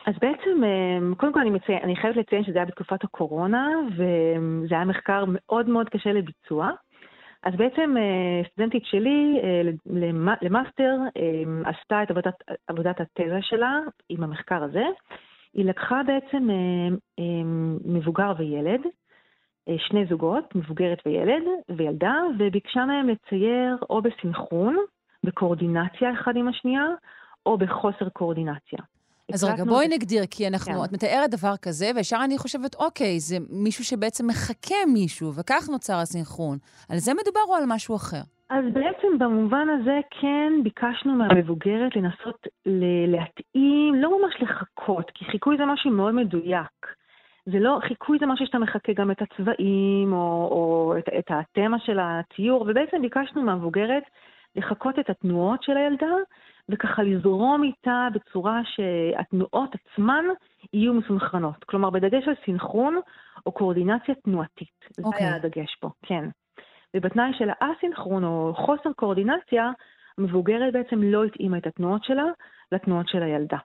אז 0.05 0.13
בעצם, 0.21 0.63
אמ, 0.63 1.15
קודם 1.15 1.33
כל 1.33 1.39
אני, 1.39 1.49
מצי... 1.49 1.75
אני 1.83 1.95
חייבת 1.95 2.17
לציין 2.17 2.43
שזה 2.43 2.57
היה 2.57 2.65
בתקופת 2.65 3.03
הקורונה, 3.03 3.67
וזה 3.95 4.75
היה 4.75 4.85
מחקר 4.85 5.23
מאוד 5.27 5.69
מאוד 5.69 5.89
קשה 5.89 6.11
לביצוע. 6.13 6.71
אז 7.43 7.53
בעצם 7.55 7.95
אה, 7.97 8.49
סטודנטית 8.51 8.85
שלי 8.85 9.39
אה, 9.43 9.61
למאסטר 10.41 10.97
עשתה 11.65 12.03
את 12.03 12.11
עבודת, 12.11 12.33
עבודת 12.67 13.01
התזה 13.01 13.39
שלה 13.41 13.79
עם 14.09 14.23
המחקר 14.23 14.63
הזה. 14.63 14.83
היא 15.53 15.65
לקחה 15.65 16.01
בעצם 16.07 16.47
מבוגר 17.85 18.33
וילד, 18.37 18.81
אה, 19.69 19.75
שני 19.77 20.05
זוגות, 20.05 20.55
מבוגרת 20.55 21.01
וילד 21.05 21.43
וילדה, 21.69 22.15
וביקשה 22.39 22.85
מהם 22.85 23.09
לצייר 23.09 23.77
או 23.89 24.01
בסנכרון, 24.01 24.77
בקואורדינציה 25.23 26.13
אחד 26.13 26.35
עם 26.35 26.47
השנייה, 26.47 26.85
או 27.45 27.57
בחוסר 27.57 28.09
קואורדינציה. 28.09 28.79
אז 29.33 29.43
רגע, 29.43 29.63
בואי 29.63 29.87
נגדיר, 29.87 30.23
כי 30.31 30.47
אנחנו, 30.47 30.73
כן. 30.73 30.85
את 30.85 30.91
מתארת 30.91 31.29
דבר 31.29 31.57
כזה, 31.61 31.91
וישר 31.95 32.17
אני 32.23 32.37
חושבת, 32.37 32.75
אוקיי, 32.75 33.19
זה 33.19 33.37
מישהו 33.49 33.83
שבעצם 33.83 34.27
מחכה 34.27 34.75
מישהו, 34.93 35.33
וכך 35.35 35.69
נוצר 35.71 35.93
הסינכרון. 35.93 36.57
על 36.89 36.97
זה 36.97 37.11
מדובר 37.13 37.39
או 37.49 37.55
על 37.55 37.63
משהו 37.67 37.95
אחר? 37.95 38.21
אז 38.49 38.65
בעצם 38.73 39.17
במובן 39.19 39.67
הזה 39.69 39.99
כן 40.21 40.53
ביקשנו 40.63 41.15
מהמבוגרת 41.15 41.95
לנסות 41.95 42.47
להתאים, 42.65 43.95
לא 43.95 44.19
ממש 44.19 44.33
לחכות, 44.41 45.11
כי 45.13 45.25
חיקוי 45.25 45.57
זה 45.57 45.65
משהו 45.65 45.91
מאוד 45.91 46.13
מדויק. 46.13 46.87
זה 47.45 47.59
לא, 47.59 47.79
חיקוי 47.87 48.17
זה 48.19 48.25
משהו 48.25 48.45
שאתה 48.45 48.59
מחכה 48.59 48.93
גם 48.93 49.11
את 49.11 49.21
הצבעים, 49.21 50.13
או, 50.13 50.47
או 50.51 50.93
את, 50.97 51.09
את 51.19 51.25
התמה 51.29 51.79
של 51.79 51.99
הציור, 52.01 52.61
ובעצם 52.61 53.01
ביקשנו 53.01 53.41
מהמבוגרת 53.41 54.03
לחכות 54.55 54.99
את 54.99 55.09
התנועות 55.09 55.63
של 55.63 55.77
הילדה, 55.77 56.15
וככה 56.71 57.03
לזרום 57.03 57.63
איתה 57.63 58.07
בצורה 58.13 58.61
שהתנועות 58.65 59.69
עצמן 59.75 60.25
יהיו 60.73 60.93
מסונכרנות. 60.93 61.63
כלומר, 61.63 61.89
בדגש 61.89 62.27
על 62.27 62.33
סינכרון 62.45 62.99
או 63.45 63.51
קואורדינציה 63.51 64.15
תנועתית. 64.15 64.67
Okay. 64.83 64.93
זה 64.95 65.03
אוקיי. 65.03 65.25
היה 65.25 65.35
הדגש 65.35 65.75
פה, 65.79 65.89
כן. 66.01 66.29
ובתנאי 66.95 67.31
של 67.37 67.49
האסינכרון 67.59 68.23
או 68.23 68.53
חוסר 68.55 68.93
קואורדינציה, 68.95 69.71
המבוגרת 70.17 70.73
בעצם 70.73 71.03
לא 71.03 71.23
התאימה 71.23 71.57
את 71.57 71.67
התנועות 71.67 72.03
שלה 72.03 72.25
לתנועות 72.71 73.07
של 73.07 73.23
הילדה. 73.23 73.57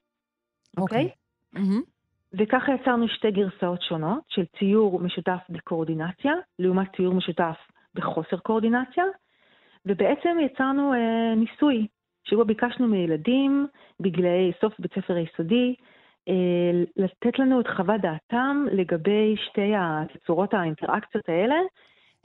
אוקיי? 0.79 1.05
Okay? 1.05 1.57
Okay? 1.57 1.59
Mm-hmm. 1.59 1.97
וככה 2.39 2.73
יצרנו 2.73 3.09
שתי 3.09 3.31
גרסאות 3.31 3.83
שונות 3.83 4.23
של 4.29 4.45
ציור 4.59 5.01
משותף 5.01 5.41
בקואורדינציה, 5.49 6.33
לעומת 6.59 6.97
ציור 6.97 7.15
משותף 7.15 7.57
בחוסר 7.95 8.37
קואורדינציה, 8.37 9.05
ובעצם 9.87 10.37
יצרנו 10.41 10.95
אה, 10.95 11.35
ניסוי 11.37 11.87
שבו 12.29 12.45
ביקשנו 12.45 12.89
מילדים 12.89 13.67
בגילאי 14.01 14.53
סוף 14.61 14.73
בית 14.79 14.93
ספר 14.95 15.15
היסודי 15.15 15.75
אה, 16.29 16.83
לתת 16.97 17.39
לנו 17.39 17.61
את 17.61 17.67
חוות 17.77 18.01
דעתם 18.01 18.67
לגבי 18.73 19.35
שתי 19.49 19.73
הצורות 19.77 20.55
האינטראקציות 20.55 21.29
האלה. 21.29 21.55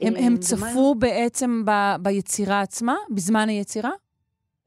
הם, 0.02 0.14
הם 0.18 0.34
אה, 0.34 0.38
צפו 0.38 0.96
בעצם 0.96 1.66
ב, 1.66 1.72
ביצירה 2.04 2.62
עצמה, 2.62 2.96
בזמן 3.10 3.50
היצירה? 3.50 3.92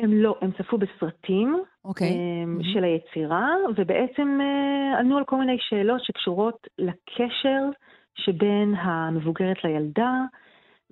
הם 0.00 0.12
לא, 0.12 0.36
הם 0.40 0.50
צפו 0.58 0.78
בסרטים 0.78 1.54
okay. 1.54 1.88
אוקיי. 1.88 2.08
mm-hmm. 2.08 2.74
של 2.74 2.84
היצירה, 2.84 3.48
ובעצם 3.76 4.38
ענו 4.98 5.18
על 5.18 5.24
כל 5.24 5.36
מיני 5.36 5.56
שאלות 5.60 6.04
שקשורות 6.04 6.66
לקשר 6.78 7.62
שבין 8.14 8.74
המבוגרת 8.74 9.64
לילדה, 9.64 10.12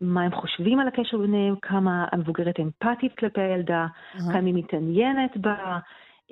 מה 0.00 0.22
הם 0.22 0.34
חושבים 0.34 0.78
על 0.78 0.88
הקשר 0.88 1.18
ביניהם, 1.18 1.54
כמה 1.62 2.06
המבוגרת 2.12 2.60
אמפתית 2.60 3.16
כלפי 3.18 3.40
הילדה, 3.40 3.86
uh-huh. 3.86 4.32
כמה 4.32 4.46
היא 4.46 4.54
מתעניינת 4.54 5.36
בה, 5.36 5.78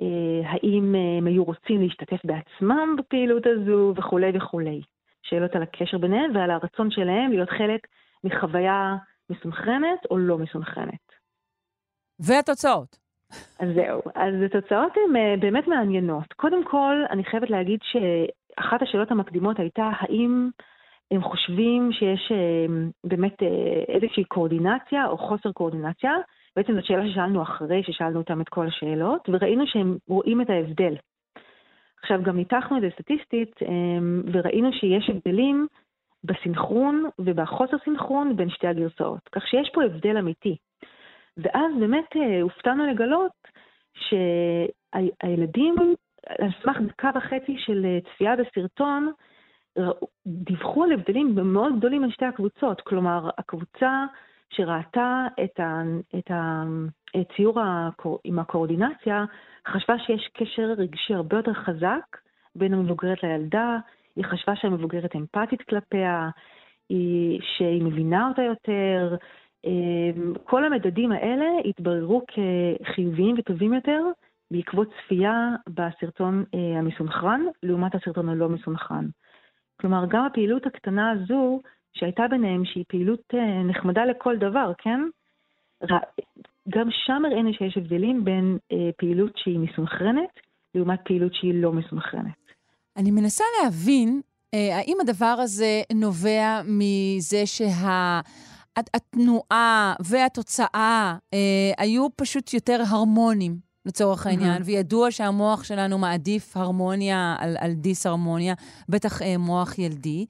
אה, 0.01 0.49
האם 0.51 0.95
אה, 0.95 1.17
הם 1.17 1.27
היו 1.27 1.43
רוצים 1.43 1.81
להשתתף 1.81 2.19
בעצמם 2.23 2.95
בפעילות 2.97 3.43
הזו 3.45 3.93
וכולי 3.97 4.31
וכולי. 4.37 4.81
שאלות 5.23 5.55
על 5.55 5.63
הקשר 5.63 5.97
ביניהם 5.97 6.35
ועל 6.35 6.51
הרצון 6.51 6.91
שלהם 6.91 7.31
להיות 7.31 7.49
חלק 7.49 7.87
מחוויה 8.23 8.95
מסונכרנת 9.29 10.05
או 10.11 10.17
לא 10.17 10.37
מסונכרנת. 10.37 11.11
והתוצאות. 12.19 13.01
אז 13.59 13.69
זהו. 13.75 14.01
אז 14.15 14.33
התוצאות 14.45 14.93
הן 14.95 15.15
אה, 15.15 15.35
באמת 15.39 15.67
מעניינות. 15.67 16.33
קודם 16.33 16.65
כל, 16.65 16.95
אני 17.09 17.23
חייבת 17.23 17.49
להגיד 17.49 17.79
שאחת 17.83 18.81
השאלות 18.81 19.11
המקדימות 19.11 19.59
הייתה 19.59 19.89
האם 19.99 20.49
הם 21.11 21.23
חושבים 21.23 21.91
שיש 21.91 22.31
אה, 22.31 22.65
באמת 23.03 23.43
אה, 23.43 23.47
איזושהי 23.87 24.23
קואורדינציה 24.23 25.07
או 25.07 25.17
חוסר 25.17 25.51
קואורדינציה. 25.51 26.11
בעצם 26.55 26.73
זו 26.73 26.79
שאלה 26.83 27.07
ששאלנו 27.09 27.41
אחרי 27.41 27.83
ששאלנו 27.83 28.19
אותם 28.19 28.41
את 28.41 28.49
כל 28.49 28.67
השאלות, 28.67 29.29
וראינו 29.29 29.67
שהם 29.67 29.97
רואים 30.07 30.41
את 30.41 30.49
ההבדל. 30.49 30.95
עכשיו, 32.01 32.23
גם 32.23 32.35
ניתחנו 32.37 32.77
את 32.77 32.81
זה 32.81 32.89
סטטיסטית, 32.93 33.63
אה, 33.63 33.67
וראינו 34.33 34.73
שיש 34.73 35.09
הבדלים 35.09 35.67
בסינכרון 36.23 37.05
ובחוסר 37.19 37.77
סינכרון 37.83 38.35
בין 38.35 38.49
שתי 38.49 38.67
הגרסאות. 38.67 39.29
כך 39.31 39.47
שיש 39.47 39.69
פה 39.73 39.83
הבדל 39.83 40.17
אמיתי. 40.17 40.55
ואז 41.37 41.71
באמת 41.79 42.09
הופתענו 42.41 42.85
לגלות 42.87 43.31
שהילדים, 43.93 45.75
על 46.39 46.49
סמך 46.63 46.77
דקה 46.87 47.09
וחצי 47.15 47.55
של 47.57 47.85
צפייה 48.13 48.35
בסרטון, 48.35 49.11
דיווחו 50.27 50.83
על 50.83 50.91
הבדלים 50.91 51.35
מאוד 51.35 51.73
גדולים 51.77 52.01
בין 52.01 52.11
שתי 52.11 52.25
הקבוצות. 52.25 52.81
כלומר, 52.81 53.29
הקבוצה 53.37 54.05
שראתה 54.49 55.27
את, 55.43 55.59
ה, 55.59 55.81
את 56.19 56.31
הציור 57.15 57.59
הקור, 57.61 58.19
עם 58.23 58.39
הקואורדינציה, 58.39 59.25
חשבה 59.67 59.99
שיש 59.99 60.29
קשר 60.33 60.73
רגשי 60.77 61.13
הרבה 61.13 61.37
יותר 61.37 61.53
חזק 61.53 62.17
בין 62.55 62.73
המבוגרת 62.73 63.23
לילדה, 63.23 63.77
היא 64.15 64.25
חשבה 64.25 64.55
שהמבוגרת 64.55 65.15
אמפתית 65.15 65.61
כלפיה, 65.61 66.29
היא, 66.89 67.39
שהיא 67.57 67.83
מבינה 67.83 68.27
אותה 68.27 68.41
יותר. 68.41 69.15
אמ, 69.65 70.33
כל 70.43 70.63
המדדים 70.63 71.11
האלה 71.11 71.45
התבררו 71.65 72.21
כחיוביים 72.27 73.35
וטובים 73.37 73.73
יותר 73.73 74.01
בעקבות 74.51 74.87
צפייה 75.03 75.49
בסרטון 75.69 76.43
אה, 76.55 76.79
המסונכרן, 76.79 77.41
לעומת 77.63 77.95
הסרטון 77.95 78.29
הלא 78.29 78.49
מסונכרן. 78.49 79.05
כלומר, 79.81 80.05
גם 80.09 80.25
הפעילות 80.25 80.65
הקטנה 80.65 81.11
הזו, 81.11 81.59
שהייתה 81.93 82.23
ביניהם, 82.29 82.65
שהיא 82.65 82.85
פעילות 82.87 83.21
אה, 83.33 83.63
נחמדה 83.63 84.05
לכל 84.05 84.37
דבר, 84.37 84.71
כן? 84.77 84.99
גם 86.69 86.87
שם 87.05 87.25
הראינו 87.25 87.53
שיש 87.53 87.77
הבדלים 87.77 88.25
בין 88.25 88.57
אה, 88.71 88.89
פעילות 88.97 89.31
שהיא 89.35 89.59
מסונכרנת, 89.59 90.29
לעומת 90.75 90.99
פעילות 91.05 91.33
שהיא 91.33 91.53
לא 91.53 91.71
מסונכרנת. 91.73 92.41
אני 92.97 93.11
מנסה 93.11 93.43
להבין, 93.63 94.21
אה, 94.53 94.77
האם 94.77 94.97
הדבר 95.01 95.35
הזה 95.39 95.81
נובע 95.93 96.61
מזה 96.65 97.45
שה... 97.45 98.21
התנועה 98.77 99.93
והתוצאה 100.05 101.17
אה, 101.33 101.71
היו 101.77 102.07
פשוט 102.15 102.53
יותר 102.53 102.81
הרמונים, 102.89 103.70
לצורך 103.85 104.27
העניין, 104.27 104.61
mm-hmm. 104.61 104.65
וידוע 104.65 105.11
שהמוח 105.11 105.63
שלנו 105.63 105.97
מעדיף 105.97 106.57
הרמוניה 106.57 107.35
על, 107.39 107.57
על 107.59 107.73
דיס-הרמוניה, 107.73 108.53
בטח 108.89 109.21
אה, 109.21 109.37
מוח 109.37 109.79
ילדי. 109.79 110.25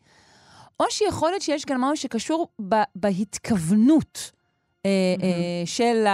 או 0.80 0.86
שיכול 0.90 1.30
להיות 1.30 1.42
שיש 1.42 1.66
כאן 1.66 1.78
משהו 1.80 1.98
שקשור 1.98 2.48
ב, 2.70 2.76
בהתכוונות. 2.96 4.32
mm-hmm. 4.82 5.66
של 5.66 6.06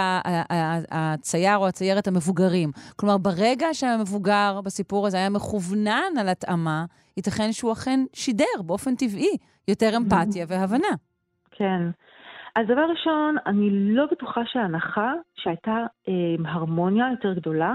הצייר 0.90 1.56
או 1.56 1.68
הציירת 1.68 2.08
המבוגרים. 2.08 2.70
כלומר, 2.96 3.18
ברגע 3.18 3.66
שהמבוגר 3.72 4.60
בסיפור 4.64 5.06
הזה 5.06 5.16
היה 5.16 5.28
מכוונן 5.28 6.12
על 6.20 6.28
התאמה, 6.28 6.84
ייתכן 7.16 7.52
שהוא 7.52 7.72
אכן 7.72 8.00
שידר 8.12 8.62
באופן 8.66 8.94
טבעי 8.94 9.36
יותר 9.68 9.96
אמפתיה 9.96 10.44
mm-hmm. 10.44 10.48
והבנה. 10.48 10.88
כן. 11.50 11.90
אז 12.58 12.66
דבר 12.66 12.86
ראשון, 12.90 13.36
אני 13.46 13.70
לא 13.70 14.06
בטוחה 14.10 14.40
שההנחה 14.46 15.12
שהייתה 15.36 15.86
אה, 16.08 16.14
הרמוניה 16.44 17.06
יותר 17.10 17.32
גדולה 17.32 17.74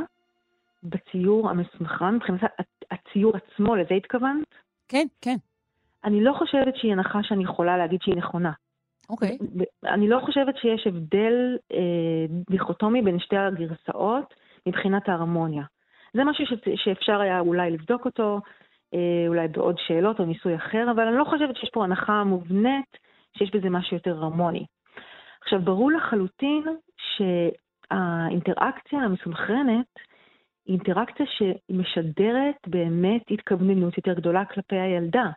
בציור 0.84 1.50
המסמכן, 1.50 2.16
מבחינת 2.16 2.40
הציור 2.92 3.34
עצמו, 3.38 3.76
לזה 3.76 3.94
התכוונת? 3.94 4.48
כן, 4.88 5.06
כן. 5.22 5.36
אני 6.04 6.24
לא 6.24 6.34
חושבת 6.34 6.76
שהיא 6.76 6.92
הנחה 6.92 7.20
שאני 7.24 7.44
יכולה 7.44 7.78
להגיד 7.78 8.02
שהיא 8.02 8.16
נכונה. 8.16 8.52
אוקיי. 9.10 9.38
Okay. 9.42 9.88
אני 9.88 10.10
לא 10.10 10.20
חושבת 10.26 10.58
שיש 10.58 10.88
הבדל 10.88 11.58
אה, 11.74 12.26
דיכוטומי 12.50 13.02
בין 13.02 13.20
שתי 13.20 13.38
הגרסאות 13.38 14.34
מבחינת 14.68 15.10
ההרמוניה. 15.10 15.64
זה 16.14 16.24
משהו 16.24 16.46
ש, 16.46 16.54
שאפשר 16.76 17.20
היה 17.20 17.40
אולי 17.40 17.72
לבדוק 17.72 18.06
אותו, 18.06 18.40
אה, 18.94 19.26
אולי 19.28 19.48
בעוד 19.48 19.76
שאלות 19.88 20.20
או 20.20 20.26
ניסוי 20.26 20.56
אחר, 20.56 20.92
אבל 20.92 21.08
אני 21.08 21.18
לא 21.18 21.24
חושבת 21.24 21.56
שיש 21.56 21.70
פה 21.74 21.84
הנחה 21.84 22.24
מובנית 22.24 22.98
שיש 23.38 23.52
בזה 23.56 23.70
משהו 23.70 23.98
יותר 23.98 24.18
הרמוני. 24.18 24.66
עכשיו, 25.42 25.62
ברור 25.62 25.92
לחלוטין 25.92 26.64
שהאינטראקציה 27.18 29.00
המסונכרנת 29.00 29.86
היא 30.66 30.78
אינטראקציה 30.78 31.26
שמשדרת 31.26 32.56
באמת 32.68 33.22
התכווננות 33.32 33.98
יותר 33.98 34.14
גדולה 34.14 34.46
כלפי 34.46 34.76
הילדה. 34.76 35.30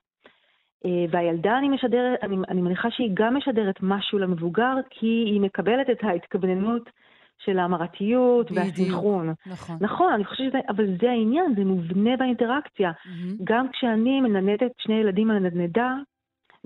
אה, 0.85 1.05
והילדה, 1.11 1.59
אני 1.59 1.69
משדרת, 1.69 2.19
אני, 2.23 2.37
אני 2.49 2.61
מניחה 2.61 2.91
שהיא 2.91 3.11
גם 3.15 3.37
משדרת 3.37 3.75
משהו 3.83 4.19
למבוגר, 4.19 4.75
כי 4.91 5.25
היא 5.27 5.41
מקבלת 5.41 5.91
את 5.91 6.05
ההתכווננות 6.05 6.91
של 7.39 7.59
ההמרתיות 7.59 8.53
והסנכרון. 8.53 9.35
נכון. 9.47 9.77
נכון, 9.81 10.13
אני 10.13 10.25
חושבת 10.25 10.49
שזה, 10.49 10.59
אבל 10.69 10.87
זה 11.01 11.11
העניין, 11.11 11.55
זה 11.57 11.65
מובנה 11.65 12.17
באינטראקציה. 12.17 12.91
Mm-hmm. 12.91 13.45
גם 13.45 13.67
כשאני 13.73 14.21
מננדת 14.21 14.73
שני 14.79 14.95
ילדים 14.95 15.31
על 15.31 15.37
הנדנדה, 15.37 15.95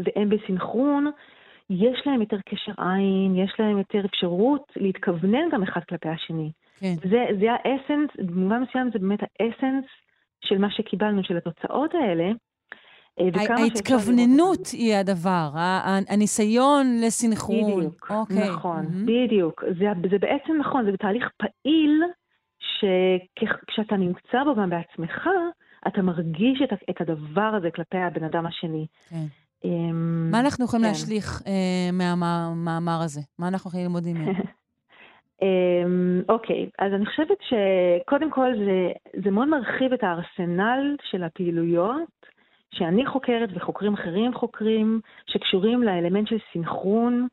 והם 0.04 0.28
בסנכרון, 0.28 1.10
יש 1.70 2.02
להם 2.06 2.20
יותר 2.20 2.36
קשר 2.44 2.72
עין, 2.78 3.36
יש 3.36 3.52
להם 3.58 3.78
יותר 3.78 4.04
אפשרות 4.04 4.72
להתכוונן 4.76 5.48
גם 5.52 5.62
אחד 5.62 5.80
כלפי 5.88 6.08
השני. 6.08 6.50
כן. 6.80 6.94
זה, 7.10 7.24
זה 7.40 7.46
האסנס, 7.52 8.10
במובן 8.18 8.62
מסוים 8.62 8.90
זה 8.92 8.98
באמת 8.98 9.20
האסנס 9.22 9.84
של 10.44 10.58
מה 10.58 10.70
שקיבלנו, 10.70 11.24
של 11.24 11.36
התוצאות 11.36 11.94
האלה. 11.94 12.32
אה, 13.20 13.56
ההתכווננות 13.56 14.66
היא 14.72 14.94
הדבר, 14.94 15.50
הניסיון 16.08 16.86
לסנכרון. 17.00 17.80
בדיוק, 17.80 18.10
אוקיי. 18.10 18.50
נכון, 18.50 18.86
mm-hmm. 18.86 19.06
בדיוק. 19.06 19.64
זה, 19.78 19.86
זה 20.10 20.18
בעצם 20.18 20.52
נכון, 20.60 20.84
זה 20.84 20.92
בתהליך 20.92 21.28
פעיל, 21.36 22.02
שכשאתה 22.60 23.96
נמצא 23.96 24.44
בו 24.44 24.54
גם 24.54 24.70
בעצמך, 24.70 25.28
אתה 25.86 26.02
מרגיש 26.02 26.62
את, 26.64 26.72
את 26.90 27.00
הדבר 27.00 27.52
הזה 27.58 27.70
כלפי 27.70 27.98
הבן 27.98 28.24
אדם 28.24 28.46
השני. 28.46 28.86
כן. 29.08 29.26
אמ, 29.64 30.30
מה 30.30 30.40
אנחנו 30.40 30.64
יכולים 30.64 30.84
כן. 30.84 30.90
להשליך 30.90 31.42
אה, 31.46 31.92
מהמאמר 31.92 33.00
הזה? 33.04 33.20
מה 33.38 33.48
אנחנו 33.48 33.68
יכולים 33.68 33.86
ללמוד 33.86 34.02
ממנו? 34.06 34.32
אמ, 35.42 36.22
אוקיי, 36.28 36.68
אז 36.78 36.92
אני 36.92 37.06
חושבת 37.06 37.38
שקודם 37.40 38.30
כל 38.30 38.52
זה, 38.58 38.92
זה 39.24 39.30
מאוד 39.30 39.48
מרחיב 39.48 39.92
את 39.92 40.02
הארסנל 40.02 40.96
של 41.10 41.22
הפעילויות 41.22 42.26
שאני 42.74 43.06
חוקרת 43.06 43.48
וחוקרים 43.54 43.94
אחרים 43.94 44.34
חוקרים, 44.34 45.00
שקשורים 45.26 45.82
לאלמנט 45.82 46.28
של 46.28 46.38
סינכרון 46.52 47.28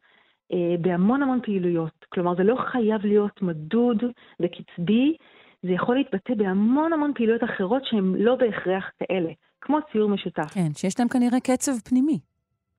אה, 0.54 0.76
בהמון 0.82 1.24
המון 1.24 1.40
פעילויות. 1.44 2.06
כלומר, 2.10 2.36
זה 2.36 2.44
לא 2.44 2.56
חייב 2.72 3.06
להיות 3.06 3.42
מדוד 3.42 4.04
וקצבי, 4.40 5.18
זה 5.64 5.72
יכול 5.72 5.96
להתבטא 5.96 6.34
בהמון 6.34 6.94
המון 6.94 7.12
פעילויות 7.16 7.44
אחרות 7.44 7.86
שהן 7.86 8.16
לא 8.18 8.36
בהכרח 8.36 8.92
כאלה, 9.00 9.32
כמו 9.62 9.78
ציור 9.92 10.10
משותף. 10.10 10.54
כן, 10.54 10.74
שיש 10.74 11.00
להם 11.00 11.08
כנראה 11.08 11.40
קצב 11.40 11.72
פנימי. 11.90 12.20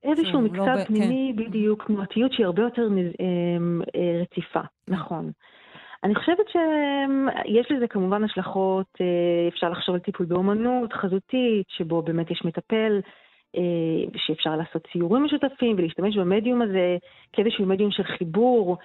איזשהו 0.02 0.40
מקצב 0.40 0.58
לא 0.60 0.84
פנימי, 0.84 1.32
כן. 1.36 1.44
בדיוק, 1.44 1.84
תנועתיות 1.86 2.32
שהיא 2.32 2.46
הרבה 2.46 2.62
יותר 2.62 2.88
אה, 2.92 3.26
אה, 3.96 4.22
רציפה, 4.22 4.60
כן. 4.60 4.94
נכון. 4.94 5.30
אני 6.04 6.14
חושבת 6.14 6.48
שיש 6.48 7.70
לזה 7.70 7.86
כמובן 7.88 8.24
השלכות, 8.24 8.86
אה, 9.00 9.48
אפשר 9.48 9.70
לחשוב 9.70 9.94
על 9.94 10.00
טיפול 10.00 10.26
באומנות 10.26 10.92
חזותית, 10.92 11.66
שבו 11.68 12.02
באמת 12.02 12.30
יש 12.30 12.42
מטפל, 12.44 13.00
שאפשר 14.16 14.56
לעשות 14.56 14.86
ציורים 14.92 15.24
משותפים 15.24 15.76
ולהשתמש 15.78 16.16
במדיום 16.16 16.62
הזה 16.62 16.96
כאיזשהו 17.32 17.66
מדיום 17.66 17.90
של 17.90 18.02
חיבור. 18.02 18.76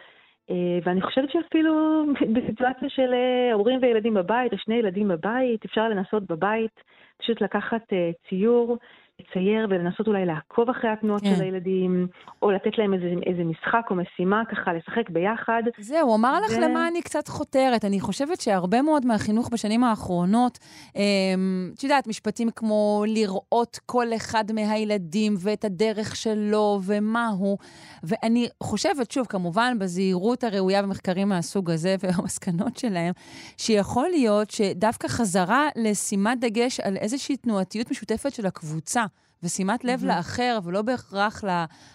ואני 0.84 1.02
חושבת 1.02 1.32
שאפילו 1.32 2.04
בסיטואציה 2.34 2.90
של 2.90 3.14
הורים 3.54 3.80
וילדים 3.82 4.14
בבית, 4.14 4.54
או 4.54 4.58
שני 4.58 4.76
ילדים 4.76 5.08
בבית, 5.08 5.66
אפשר 5.66 5.90
לנסות 5.90 6.24
בבית 6.24 6.84
פשוט 7.18 7.42
לקחת 7.42 7.82
ציור 8.30 8.78
לצייר 9.20 9.68
ולנסות 9.70 10.08
אולי 10.08 10.26
לעקוב 10.26 10.70
אחרי 10.70 10.90
התנועות 10.90 11.22
כן. 11.22 11.36
של 11.36 11.42
הילדים, 11.42 12.08
או 12.42 12.52
לתת 12.52 12.78
להם 12.78 12.94
איזה, 12.94 13.06
איזה 13.26 13.44
משחק 13.44 13.86
או 13.90 13.96
משימה 13.96 14.42
ככה, 14.52 14.74
לשחק 14.74 15.10
ביחד. 15.10 15.64
זהו, 15.80 16.08
הוא 16.08 16.16
אמר 16.16 16.40
ו... 16.42 16.46
לך 16.46 16.58
למה 16.62 16.88
אני 16.88 17.02
קצת 17.02 17.28
חותרת. 17.28 17.86
אני 17.86 18.00
חושבת 18.00 18.42
שהרבה 18.42 18.82
מאוד 18.82 19.06
מהחינוך 19.06 19.50
בשנים 19.50 19.84
האחרונות, 19.84 20.60
אמ, 20.96 21.72
את 21.76 21.84
יודעת, 21.84 22.08
משפטים 22.08 22.50
כמו 22.56 23.04
לראות 23.08 23.80
כל 23.86 24.08
אחד 24.16 24.44
מהילדים 24.54 25.34
ואת 25.40 25.66
הדרך 25.66 26.16
שלו 26.16 26.80
ומה 26.86 27.28
הוא, 27.28 27.58
ואני 28.04 28.48
חושבת, 28.64 29.12
שוב, 29.12 29.28
כמובן, 29.28 29.80
בזהירות 29.80 30.44
הראויה 30.44 30.82
במחקרים 30.82 31.30
מהסוג 31.30 31.72
הזה 31.72 31.96
והמסקנות 32.04 32.78
שלהם, 32.78 33.14
שיכול 33.58 34.08
להיות 34.10 34.52
שדווקא 34.52 35.08
חזרה 35.08 35.68
לשימת 35.76 36.40
דגש 36.40 36.80
על 36.80 36.98
איזושהי 36.98 37.38
תנועתיות 37.38 37.92
משותפת 37.92 38.34
של 38.34 38.46
הקבוצה. 38.46 39.04
ושימת 39.44 39.84
לב 39.84 40.00
mm-hmm. 40.00 40.08
לאחר, 40.08 40.60
ולא 40.64 40.82
בהכרח 40.82 41.44
ל, 41.44 41.50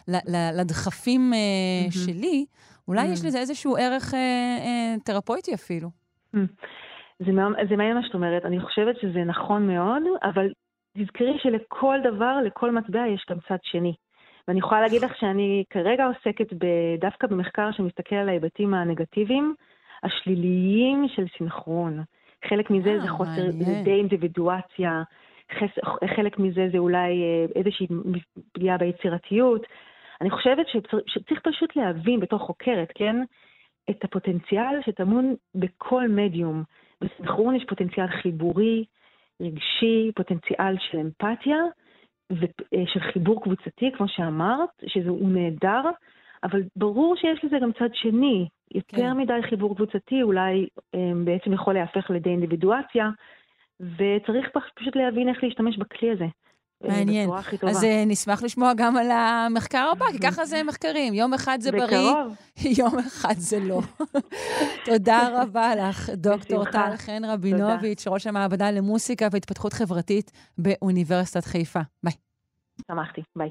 ל, 0.09 0.16
ל, 0.16 0.61
לדחפים 0.61 1.33
mm-hmm. 1.33 1.93
שלי, 1.93 2.45
אולי 2.89 3.01
mm-hmm. 3.01 3.12
יש 3.12 3.25
לזה 3.25 3.39
איזשהו 3.39 3.77
ערך 3.77 4.15
אה, 4.15 4.19
אה, 4.19 4.95
תרפויטי 5.05 5.55
אפילו. 5.55 5.89
Mm-hmm. 5.89 6.39
זה, 7.19 7.33
זה 7.69 7.77
מעניין 7.77 7.97
מה 7.97 8.03
שאת 8.03 8.15
אומרת, 8.15 8.45
אני 8.45 8.61
חושבת 8.61 8.97
שזה 9.01 9.25
נכון 9.25 9.66
מאוד, 9.66 10.03
אבל 10.23 10.49
תזכרי 10.99 11.39
שלכל 11.43 11.99
דבר, 12.05 12.39
לכל 12.47 12.70
מטבע 12.70 13.07
יש 13.07 13.27
גם 13.31 13.37
צד 13.49 13.59
שני. 13.62 13.95
ואני 14.49 14.59
יכולה 14.59 14.81
להגיד 14.81 15.03
לך 15.03 15.12
שאני 15.20 15.65
כרגע 15.70 16.07
עוסקת 16.07 16.47
דווקא 17.01 17.27
במחקר 17.27 17.70
שמסתכל 17.73 18.16
על 18.16 18.29
ההיבטים 18.29 18.75
הנגטיביים, 18.75 19.55
השליליים 20.03 21.07
של 21.09 21.25
סינכרון. 21.39 22.03
חלק 22.49 22.70
מזה 22.70 23.01
זה 23.01 23.09
חוסר, 23.09 23.51
זה 23.51 23.83
די 23.85 23.91
אינדיבידואציה, 23.91 25.03
חלק 26.16 26.39
מזה 26.39 26.69
זה 26.73 26.79
אולי 26.79 27.23
אה, 27.23 27.47
איזושהי 27.57 27.87
פגיעה 28.53 28.79
ביצירתיות. 28.79 29.66
אני 30.20 30.31
חושבת 30.31 30.66
שצריך, 31.07 31.41
פשוט 31.43 31.77
להבין 31.77 32.20
בתור 32.20 32.39
חוקרת, 32.39 32.93
כן, 32.95 33.16
את 33.91 34.05
הפוטנציאל 34.05 34.83
שטמון 34.87 35.35
בכל 35.55 36.09
מדיום. 36.09 36.62
בסנכרון 37.01 37.55
יש 37.55 37.65
פוטנציאל 37.69 38.07
חיבורי, 38.07 38.85
רגשי, 39.43 40.12
פוטנציאל 40.16 40.77
של 40.79 40.99
אמפתיה 40.99 41.59
ושל 42.33 43.01
אה, 43.01 43.12
חיבור 43.12 43.43
קבוצתי, 43.43 43.91
כמו 43.97 44.09
שאמרת, 44.09 44.69
שהוא 44.87 45.31
נהדר, 45.31 45.83
אבל 46.43 46.62
ברור 46.77 47.16
שיש 47.16 47.45
לזה 47.45 47.57
גם 47.62 47.73
צד 47.73 47.95
שני. 47.95 48.49
יותר 48.75 48.97
כן. 48.97 49.16
מדי 49.16 49.43
חיבור 49.49 49.77
קבוצתי 49.77 50.23
אולי 50.23 50.66
אה, 50.95 51.11
בעצם 51.25 51.53
יכול 51.53 51.75
להפך 51.75 52.11
לידי 52.11 52.31
אינדיבידואציה, 52.31 53.11
וצריך 53.81 54.47
פשוט 54.75 54.97
להבין 54.97 55.29
איך 55.29 55.39
להשתמש 55.43 55.79
בכלי 55.79 56.11
הזה. 56.11 56.25
אה, 56.85 56.89
מעניין. 56.89 57.31
אז 57.69 57.85
uh, 57.85 57.87
נשמח 58.07 58.43
לשמוע 58.43 58.73
גם 58.77 58.97
על 58.97 59.11
המחקר 59.11 59.89
הבא, 59.93 60.07
כי 60.13 60.19
ככה 60.19 60.45
זה 60.45 60.63
מחקרים. 60.63 61.15
יום 61.15 61.35
אחד 61.35 61.59
זה 61.61 61.73
בריא, 61.73 62.11
יום 62.79 62.99
אחד 62.99 63.35
זה 63.37 63.61
לא. 63.61 63.81
תודה 64.87 65.43
רבה 65.43 65.75
לך, 65.77 66.11
דוקטור 66.11 66.65
טל 66.65 66.97
חן 66.97 67.25
רבינוביץ', 67.25 68.07
ראש 68.07 68.27
המעבדה 68.27 68.71
למוסיקה 68.71 69.29
והתפתחות 69.33 69.73
חברתית 69.73 70.31
באוניברסיטת 70.59 71.45
חיפה. 71.45 71.81
ביי. 72.03 72.13
שמחתי, 72.89 73.23
ביי. 73.37 73.51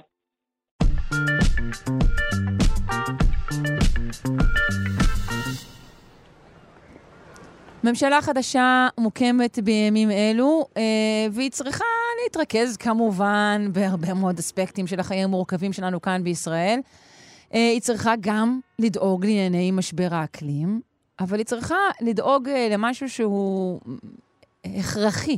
ממשלה 7.88 8.22
חדשה 8.22 8.88
מוקמת 8.98 9.60
בימים 9.64 10.12
אלו, 10.12 10.68
אה, 10.78 10.82
והיא 11.32 11.52
צריכה 11.52 11.86
להתרכז 12.24 12.78
כמובן 12.78 13.70
בהרבה 13.72 14.14
מאוד 14.14 14.40
אספקטים 14.40 14.88
של 14.88 15.00
החיים 15.00 15.24
המורכבים 15.24 15.74
שלנו 15.74 16.02
כאן 16.02 16.24
בישראל. 16.24 16.80
היא 17.52 17.82
צריכה 17.82 18.14
גם 18.20 18.60
לדאוג 18.80 19.26
לענייני 19.26 19.72
משבר 19.72 20.08
האקלים, 20.12 20.82
אבל 21.20 21.38
היא 21.38 21.46
צריכה 21.46 21.76
לדאוג 22.02 22.50
למשהו 22.50 23.10
שהוא 23.10 23.80
הכרחי, 24.66 25.38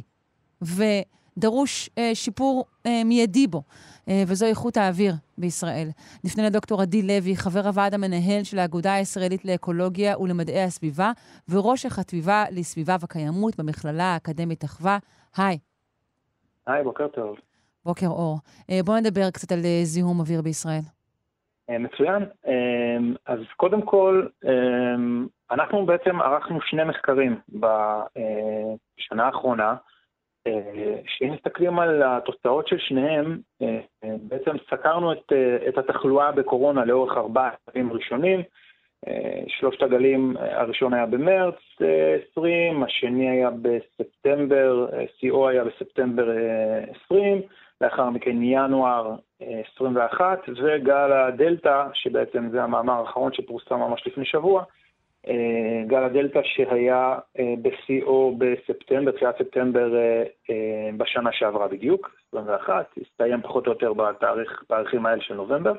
ודרוש 1.40 1.90
שיפור 2.14 2.66
מיידי 3.06 3.48
בו. 3.48 3.62
אה, 4.10 4.24
וזו 4.28 4.46
איכות 4.46 4.78
האוויר 4.78 5.14
בישראל. 5.38 5.88
נפנה 6.24 6.46
לדוקטור 6.46 6.82
עדי 6.82 7.02
לוי, 7.02 7.36
חבר 7.36 7.68
הוועד 7.68 7.94
המנהל 7.94 8.44
של 8.44 8.60
האגודה 8.60 8.94
הישראלית 8.94 9.46
לאקולוגיה 9.46 10.18
ולמדעי 10.20 10.64
הסביבה, 10.64 11.12
וראש 11.50 11.86
החטיבה 11.86 12.44
לסביבה 12.52 12.96
וקיימות 13.04 13.60
במכללה 13.60 14.04
האקדמית 14.04 14.64
אחווה. 14.64 14.98
היי. 15.38 15.58
היי, 16.68 16.84
בוקר 16.84 17.08
טוב. 17.08 17.36
בוקר 17.86 18.08
אור. 18.08 18.38
אה, 18.70 18.80
בואו 18.86 18.98
נדבר 18.98 19.30
קצת 19.34 19.52
על 19.52 19.60
אה, 19.66 19.80
זיהום 19.84 20.20
אוויר 20.20 20.42
בישראל. 20.42 20.84
מצוין. 21.80 22.26
אז 23.26 23.40
קודם 23.58 23.82
כל, 23.82 24.28
אנחנו 25.52 25.86
בעצם 25.86 26.22
ערכנו 26.22 26.62
שני 26.62 26.84
מחקרים 26.84 27.40
בשנה 27.50 29.26
האחרונה. 29.26 29.76
שאם 31.08 31.34
מסתכלים 31.34 31.80
על 31.80 32.04
התוצאות 32.06 32.68
של 32.68 32.78
שניהם, 32.80 33.38
אה, 33.62 33.80
בעצם 34.04 34.52
סקרנו 34.70 35.12
את, 35.12 35.32
אה, 35.32 35.70
את 35.70 35.78
התחלואה 35.78 36.32
בקורונה 36.32 36.86
לאורך 36.86 37.18
ארבעה 37.18 37.50
ימים 37.76 37.94
ראשונים. 37.94 38.42
אה, 39.08 39.42
שלושת 39.48 39.84
הגלים, 39.84 40.36
הראשון 40.40 40.94
היה 40.94 41.06
במרץ 41.06 41.56
20, 42.32 42.84
השני 42.84 43.30
היה 43.30 43.50
בספטמבר, 43.62 44.88
שיאו 45.20 45.50
היה 45.50 45.64
בספטמבר 45.64 46.30
20, 47.06 47.42
לאחר 47.82 48.10
מכן 48.10 48.44
ינואר 48.44 49.16
21, 49.76 50.40
וגל 50.64 51.12
הדלתא, 51.12 51.84
שבעצם 51.94 52.50
זה 52.52 52.64
המאמר 52.64 52.94
האחרון 52.94 53.34
שפורסם 53.34 53.76
ממש 53.76 54.08
לפני 54.08 54.26
שבוע, 54.26 54.60
אה, 54.62 54.66
גל 55.88 56.04
הדלתא 56.04 56.40
שהיה 56.44 57.18
אה, 57.40 57.54
בשיאו 57.62 58.38
בספטמבר, 58.38 59.12
תחילת 59.12 59.36
ספטמבר 59.38 59.96
אה, 60.50 60.90
בשנה 60.98 61.30
שעברה 61.34 61.68
בדיוק, 61.68 62.12
21, 62.30 62.86
הסתיים 63.02 63.42
פחות 63.42 63.68
או 63.68 63.72
יותר 63.72 63.94
בתאריכים 63.94 65.06
האלה 65.06 65.22
של 65.22 65.34
נובמבר. 65.34 65.74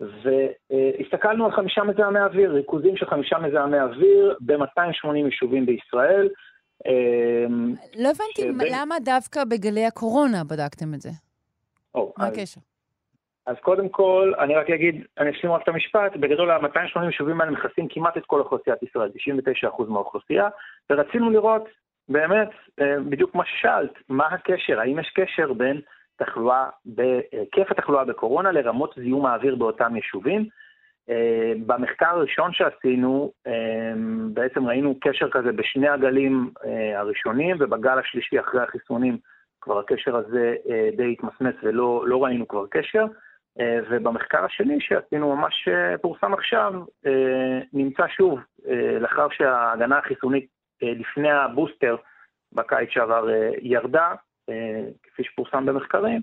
והסתכלנו 0.00 1.44
על 1.46 1.52
חמישה 1.52 1.82
מזהמי 1.84 2.20
אוויר, 2.20 2.52
ריכוזים 2.52 2.96
של 2.96 3.06
חמישה 3.06 3.38
מזהמי 3.38 3.80
אוויר 3.80 4.36
ב-280 4.40 5.16
יישובים 5.16 5.66
בישראל. 5.66 6.28
לא 7.96 8.08
הבנתי, 8.08 8.42
שבין... 8.42 8.68
למה 8.72 8.94
דווקא 9.04 9.44
בגלי 9.44 9.86
הקורונה 9.86 10.44
בדקתם 10.44 10.94
את 10.94 11.00
זה? 11.00 11.10
או, 11.94 12.12
מה 12.18 12.26
הקשר? 12.26 12.60
אז 13.50 13.56
קודם 13.60 13.88
כל, 13.88 14.32
אני 14.38 14.54
רק 14.54 14.70
אגיד, 14.70 15.04
אני 15.18 15.30
אשלים 15.30 15.52
רק 15.52 15.62
את 15.62 15.68
המשפט, 15.68 16.16
בגדול 16.16 16.50
ה-280 16.50 17.04
יישובים 17.04 17.40
האלה 17.40 17.52
מכסים 17.52 17.88
כמעט 17.90 18.16
את 18.16 18.26
כל 18.26 18.40
אוכלוסיית 18.40 18.82
ישראל, 18.82 19.10
99% 19.78 19.84
מהאוכלוסייה, 19.88 20.48
ורצינו 20.90 21.30
לראות 21.30 21.68
באמת, 22.08 22.48
אה, 22.80 23.00
בדיוק 23.08 23.34
מה 23.34 23.44
ששאלת, 23.46 23.90
מה 24.08 24.26
הקשר, 24.26 24.80
האם 24.80 24.98
יש 24.98 25.12
קשר 25.14 25.52
בין 25.52 25.80
תחלואה, 26.16 26.68
בהיקף 26.84 27.70
התחלואה 27.70 28.04
בקורונה 28.04 28.52
לרמות 28.52 28.94
זיהום 28.96 29.26
האוויר 29.26 29.56
באותם 29.56 29.96
יישובים. 29.96 30.46
אה, 31.10 31.52
במחקר 31.66 32.06
הראשון 32.06 32.52
שעשינו, 32.52 33.32
אה, 33.46 33.92
בעצם 34.32 34.66
ראינו 34.66 34.94
קשר 35.00 35.30
כזה 35.30 35.52
בשני 35.52 35.88
הגלים 35.88 36.50
הראשונים, 36.96 37.56
ובגל 37.60 37.98
השלישי 37.98 38.40
אחרי 38.40 38.62
החיסונים 38.62 39.18
כבר 39.60 39.78
הקשר 39.78 40.16
הזה 40.16 40.54
די 40.96 41.12
התמסמס 41.12 41.54
ולא 41.62 42.02
לא 42.06 42.24
ראינו 42.24 42.48
כבר 42.48 42.64
קשר. 42.70 43.04
אה, 43.58 43.78
ובמחקר 43.90 44.44
השני 44.44 44.80
שעשינו 44.80 45.36
ממש 45.36 45.68
אה, 45.68 45.98
פורסם 45.98 46.34
עכשיו, 46.34 46.72
אה, 47.06 47.60
נמצא 47.72 48.08
שוב, 48.08 48.40
לאחר 49.00 49.26
שההגנה 49.30 49.98
החיסונית 49.98 50.46
לפני 50.82 51.30
הבוסטר 51.30 51.96
בקיץ 52.52 52.88
שעבר 52.90 53.26
ירדה, 53.60 54.14
כפי 55.02 55.24
שפורסם 55.24 55.66
במחקרים, 55.66 56.20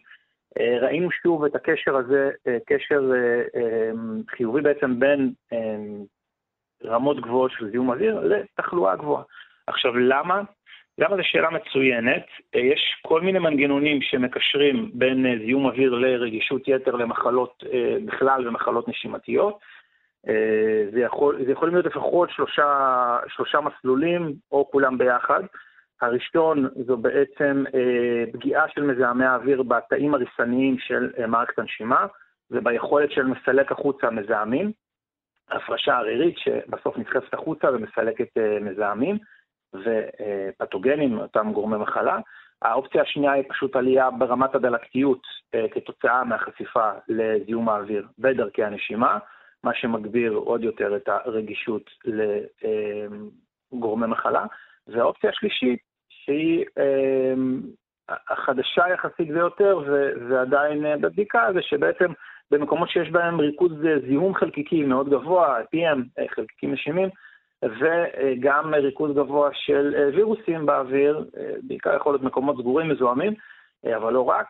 ראינו 0.82 1.12
שוב 1.12 1.46
את 1.46 1.56
הקשר 1.56 1.96
הזה, 1.96 2.32
קשר 2.66 3.12
חיובי 4.30 4.62
בעצם 4.62 5.00
בין 5.00 5.34
רמות 6.86 7.20
גבוהות 7.22 7.52
של 7.52 7.72
זיהום 7.72 7.90
אוויר 7.90 8.20
לתחלואה 8.20 8.96
גבוהה. 8.96 9.24
עכשיו, 9.68 9.98
למה? 9.98 10.42
למה 11.00 11.16
זו 11.16 11.24
שאלה 11.24 11.50
מצוינת? 11.50 12.26
אה, 12.56 12.60
יש 12.60 13.02
כל 13.02 13.22
מיני 13.22 13.40
מנגנונים 13.40 14.02
שמקשרים 14.02 14.92
בין 14.94 15.26
אה, 15.26 15.34
זיהום 15.46 15.66
אוויר 15.66 15.94
לרגישות 15.94 16.68
יתר 16.68 16.96
למחלות 16.96 17.64
אה, 17.74 17.98
בכלל 18.06 18.48
ומחלות 18.48 18.88
נשימתיות. 18.88 19.60
זה 20.94 21.00
יכול, 21.00 21.46
זה 21.46 21.52
יכול 21.52 21.70
להיות 21.72 21.86
לפחות 21.86 22.30
שלושה, 22.30 23.18
שלושה 23.28 23.60
מסלולים, 23.62 24.34
או 24.52 24.72
כולם 24.72 24.98
ביחד. 24.98 25.44
הראשון 26.02 26.68
זו 26.86 26.98
בעצם 26.98 27.64
פגיעה 28.34 28.70
של 28.70 28.84
מזהמי 28.84 29.26
האוויר 29.26 29.64
בתאים 29.64 30.14
הריסניים 30.14 30.80
של 30.80 31.10
מערכת 31.28 31.60
הנשימה 31.60 32.06
וביכולת 32.52 33.12
של 33.12 33.24
מסלק 33.24 33.72
החוצה 33.72 34.10
מזהמים. 34.10 34.72
הפרשה 35.50 35.98
ערירית 35.98 36.38
שבסוף 36.38 36.98
נדחפת 36.98 37.34
החוצה 37.34 37.68
ומסלקת 37.72 38.38
מזהמים. 38.62 39.18
ופתוגנים, 39.84 41.20
אותם 41.20 41.52
גורמי 41.54 41.78
מחלה. 41.78 42.20
האופציה 42.62 43.02
השנייה 43.02 43.32
היא 43.32 43.44
פשוט 43.50 43.76
עלייה 43.76 44.12
ברמת 44.12 44.56
הדלקתיות 44.56 45.22
אה, 45.56 45.66
כתוצאה 45.72 46.24
מהחשיפה 46.24 46.92
לזיהום 47.08 47.70
האוויר 47.70 48.08
ודרכי 48.20 48.64
הנשימה, 48.64 49.18
מה 49.64 49.74
שמגביר 49.74 50.34
עוד 50.34 50.64
יותר 50.64 50.96
את 50.96 51.10
הרגישות 51.10 51.90
לגורמי 53.74 54.08
מחלה. 54.08 54.46
והאופציה 54.88 55.30
השלישית, 55.30 55.80
שהיא 56.10 56.66
אה, 56.78 57.34
החדשה 58.30 58.84
יחסית 58.94 59.28
ביותר, 59.28 59.80
ועדיין 60.30 60.86
אה, 60.86 60.98
בבדיקה, 60.98 61.48
זה 61.54 61.62
שבעצם 61.62 62.12
במקומות 62.52 62.90
שיש 62.90 63.10
בהם 63.10 63.40
ריכוז 63.40 63.72
זיהום 64.08 64.36
חלקיקי 64.36 64.84
מאוד 64.84 65.10
גבוה, 65.10 65.60
PM, 65.62 66.24
חלקיקים 66.36 66.74
נשימים, 66.74 67.10
וגם 67.64 68.74
ריכוז 68.74 69.16
גבוה 69.16 69.50
של 69.54 69.96
אה, 69.98 70.10
וירוסים 70.16 70.66
באוויר, 70.66 71.26
אה, 71.38 71.54
בעיקר 71.62 71.96
יכול 71.96 72.14
להיות 72.14 72.24
מקומות 72.24 72.58
סגורים 72.58 72.90
מזוהמים, 72.90 73.34
אה, 73.86 73.98
אבל 73.98 74.14
לא 74.14 74.22
רק. 74.22 74.48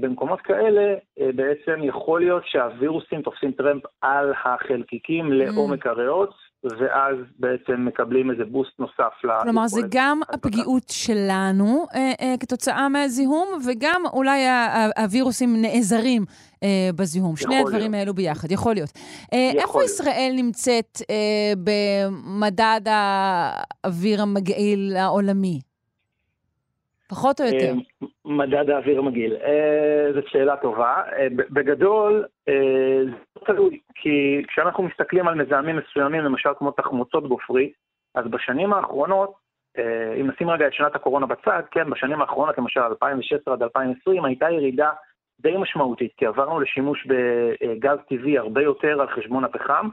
במקומות 0.00 0.40
כאלה 0.40 0.94
בעצם 1.34 1.80
יכול 1.82 2.20
להיות 2.20 2.42
שהווירוסים 2.46 3.22
תופסים 3.22 3.52
טרמפ 3.52 3.82
על 4.00 4.32
החלקיקים 4.44 5.32
לעומק 5.32 5.86
הריאות, 5.86 6.34
ואז 6.64 7.16
בעצם 7.38 7.84
מקבלים 7.84 8.30
איזה 8.30 8.44
בוסט 8.44 8.78
נוסף. 8.78 9.12
כלומר, 9.42 9.66
זה 9.66 9.80
גם 9.90 10.20
הפגיעות 10.28 10.88
שלנו 10.88 11.86
אה, 11.94 12.12
אה, 12.20 12.34
כתוצאה 12.40 12.88
מהזיהום, 12.88 13.48
וגם 13.66 14.02
אולי 14.12 14.46
הווירוסים 14.96 15.62
נעזרים 15.62 16.22
אה, 16.62 16.90
בזיהום. 16.96 17.36
שני 17.36 17.54
להיות. 17.54 17.68
הדברים 17.68 17.94
האלו 17.94 18.14
ביחד, 18.14 18.52
יכול 18.52 18.74
להיות. 18.74 18.90
אה, 19.32 19.38
יכול 19.54 19.60
איפה 19.60 19.78
להיות. 19.78 19.90
ישראל 19.90 20.32
נמצאת 20.36 20.98
אה, 21.10 21.52
במדד 21.64 22.80
האוויר 22.86 24.22
המגעיל 24.22 24.96
העולמי? 24.96 25.60
פחות 27.08 27.40
או 27.40 27.46
יותר. 27.46 27.72
אה, 28.02 28.06
מדד 28.24 28.70
האוויר 28.70 28.98
המגעיל. 28.98 29.36
אה, 29.36 30.12
זאת 30.14 30.28
שאלה 30.28 30.56
טובה. 30.56 31.02
אה, 31.18 31.26
בגדול, 31.30 32.24
זה 33.34 33.40
תלוי, 33.46 33.80
כי 33.94 34.42
כשאנחנו 34.48 34.82
מסתכלים 34.82 35.28
על 35.28 35.34
מזהמים 35.34 35.76
מסוימים, 35.76 36.24
למשל 36.24 36.50
כמו 36.58 36.70
תחמוצות 36.70 37.28
גופרית, 37.28 37.72
אז 38.14 38.24
בשנים 38.26 38.72
האחרונות, 38.72 39.34
אם 40.20 40.30
נשים 40.30 40.50
רגע 40.50 40.66
את 40.66 40.72
שנת 40.72 40.94
הקורונה 40.94 41.26
בצד, 41.26 41.62
כן, 41.70 41.90
בשנים 41.90 42.20
האחרונות, 42.20 42.58
למשל 42.58 42.80
2016 42.80 43.54
עד 43.54 43.62
2020, 43.62 44.24
הייתה 44.24 44.50
ירידה 44.50 44.90
די 45.40 45.56
משמעותית, 45.56 46.12
כי 46.16 46.26
עברנו 46.26 46.60
לשימוש 46.60 47.06
בגז 47.06 47.98
טבעי 48.08 48.38
הרבה 48.38 48.62
יותר 48.62 49.00
על 49.00 49.08
חשבון 49.08 49.44
הפחם, 49.44 49.88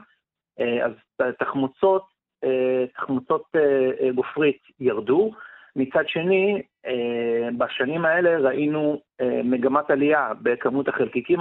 אז 0.58 0.92
תחמוצות, 1.38 2.04
תחמוצות 2.94 3.42
גופרית 4.14 4.62
ירדו. 4.80 5.30
מצד 5.76 6.08
שני, 6.08 6.62
אה, 6.86 7.48
בשנים 7.58 8.04
האלה 8.04 8.38
ראינו 8.38 9.00
אה, 9.20 9.40
מגמת 9.44 9.90
עלייה 9.90 10.32
בכמות 10.42 10.88
החלקיקים 10.88 11.40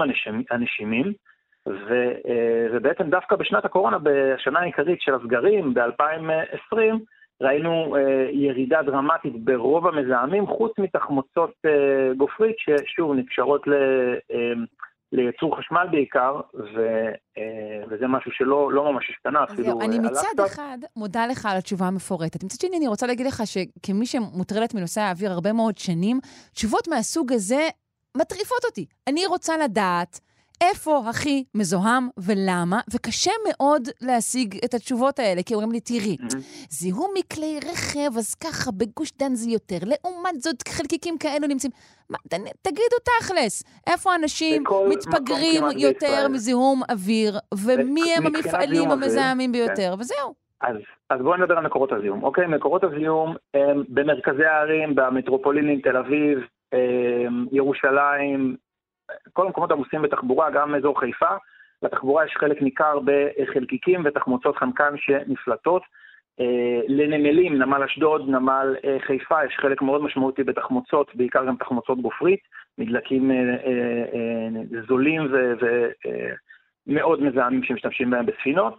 הנשימים, 0.51 1.13
אה, 1.67 1.73
ובעצם 2.73 3.09
דווקא 3.09 3.35
בשנת 3.35 3.65
הקורונה, 3.65 3.97
בשנה 4.03 4.59
העיקרית 4.59 5.01
של 5.01 5.13
הסגרים, 5.15 5.73
ב-2020, 5.73 6.77
ראינו 7.41 7.95
ירידה 8.31 8.81
דרמטית 8.81 9.43
ברוב 9.43 9.87
המזהמים, 9.87 10.47
חוץ 10.47 10.71
מתחמוצות 10.79 11.53
גופרית, 12.17 12.55
ששוב 12.59 13.13
נקשרות 13.13 13.67
ל... 13.67 13.73
לייצור 15.13 15.57
חשמל 15.57 15.87
בעיקר, 15.91 16.41
ו, 16.53 16.79
אה, 17.37 17.83
וזה 17.89 18.07
משהו 18.07 18.31
שלא 18.31 18.71
לא 18.71 18.91
ממש 18.91 19.09
השתנה, 19.09 19.43
אפילו 19.43 19.81
אני 19.81 19.99
מצד. 19.99 20.43
אחד 20.45 20.77
מודה 20.95 21.27
לך 21.27 21.45
על 21.45 21.57
התשובה 21.57 21.85
המפורטת. 21.85 22.43
מצד 22.43 22.59
שני, 22.59 22.77
אני 22.77 22.87
רוצה 22.87 23.07
להגיד 23.07 23.25
לך 23.25 23.41
שכמי 23.45 24.05
שמוטרלת 24.05 24.73
מנושא 24.73 25.01
האוויר 25.01 25.31
הרבה 25.31 25.53
מאוד 25.53 25.77
שנים, 25.77 26.19
תשובות 26.53 26.87
מהסוג 26.87 27.33
הזה 27.33 27.67
מטריפות 28.17 28.65
אותי. 28.65 28.85
אני 29.07 29.25
רוצה 29.25 29.57
לדעת 29.57 30.19
איפה 30.71 31.01
הכי 31.09 31.43
מזוהם 31.55 32.09
ולמה, 32.17 32.79
וקשה 32.93 33.31
מאוד 33.49 33.87
להשיג 34.01 34.57
את 34.65 34.73
התשובות 34.73 35.19
האלה, 35.19 35.43
כי 35.43 35.53
אומרים 35.53 35.71
לי, 35.71 35.79
תראי, 35.79 36.17
זיהום 36.69 37.11
מכלי 37.19 37.59
רכב, 37.71 38.17
אז 38.17 38.35
ככה, 38.35 38.71
בגוש 38.71 39.11
דן 39.19 39.35
זה 39.35 39.49
יותר, 39.49 39.77
לעומת 39.81 40.41
זאת, 40.41 40.67
חלקיקים 40.67 41.17
כאלו 41.17 41.47
נמצאים. 41.47 41.71
מה, 42.09 42.17
ת, 42.29 42.33
תגידו 42.61 42.97
תכלס, 43.03 43.63
איפה 43.87 44.15
אנשים 44.15 44.63
מתפגרים 44.89 45.63
יותר 45.77 46.07
בישראל. 46.07 46.27
מזיהום 46.27 46.81
אוויר, 46.91 47.39
ומי 47.53 48.13
הם 48.17 48.25
המפעלים 48.25 48.91
המזהמים 48.91 49.51
ביותר, 49.51 49.93
כן. 49.95 49.99
וזהו. 49.99 50.33
אז, 50.61 50.75
אז 51.09 51.19
בואו 51.21 51.37
נדבר 51.37 51.57
על 51.57 51.65
מקורות 51.65 51.91
הזיהום. 51.91 52.23
אוקיי, 52.23 52.47
מקורות 52.47 52.83
הזיהום 52.83 53.35
הם 53.53 53.83
במרכזי 53.89 54.45
הערים, 54.45 54.95
במטרופולינים 54.95 55.81
תל 55.81 55.97
אביב, 55.97 56.39
ירושלים, 57.51 58.55
כל 59.33 59.45
המקומות 59.45 59.71
עמוסים 59.71 60.01
בתחבורה, 60.01 60.49
גם 60.49 60.75
אזור 60.75 60.99
חיפה. 60.99 61.35
לתחבורה 61.83 62.25
יש 62.25 62.33
חלק 62.37 62.61
ניכר 62.61 62.99
בחלקיקים 63.05 64.01
ותחמוצות 64.05 64.57
חנקן 64.57 64.93
שנפלטות. 64.97 65.83
אה, 66.39 66.81
לנמלים, 66.87 67.57
נמל 67.57 67.83
אשדוד, 67.83 68.29
נמל 68.29 68.75
אה, 68.85 68.97
חיפה, 68.99 69.45
יש 69.45 69.55
חלק 69.61 69.81
מאוד 69.81 70.03
משמעותי 70.03 70.43
בתחמוצות, 70.43 71.15
בעיקר 71.15 71.45
גם 71.45 71.55
תחמוצות 71.55 72.01
גופרית, 72.01 72.39
מדלקים 72.77 73.31
אה, 73.31 74.81
זולים 74.87 75.33
ומאוד 76.87 77.23
מזהמים 77.23 77.63
שמשתמשים 77.63 78.09
בהם 78.09 78.25
בספינות. 78.25 78.77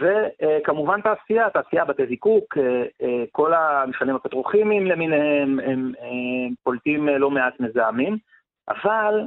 וכמובן 0.00 1.00
תעשייה, 1.00 1.50
תעשייה, 1.50 1.84
בתי 1.84 2.06
זיקוק, 2.06 2.58
כל 3.32 3.54
המפעלים 3.54 4.14
הפטרוכימיים 4.14 4.86
למיניהם, 4.86 5.60
הם 5.60 5.92
פולטים 6.62 7.08
לא 7.08 7.30
מעט 7.30 7.60
מזהמים. 7.60 8.16
אבל 8.68 9.20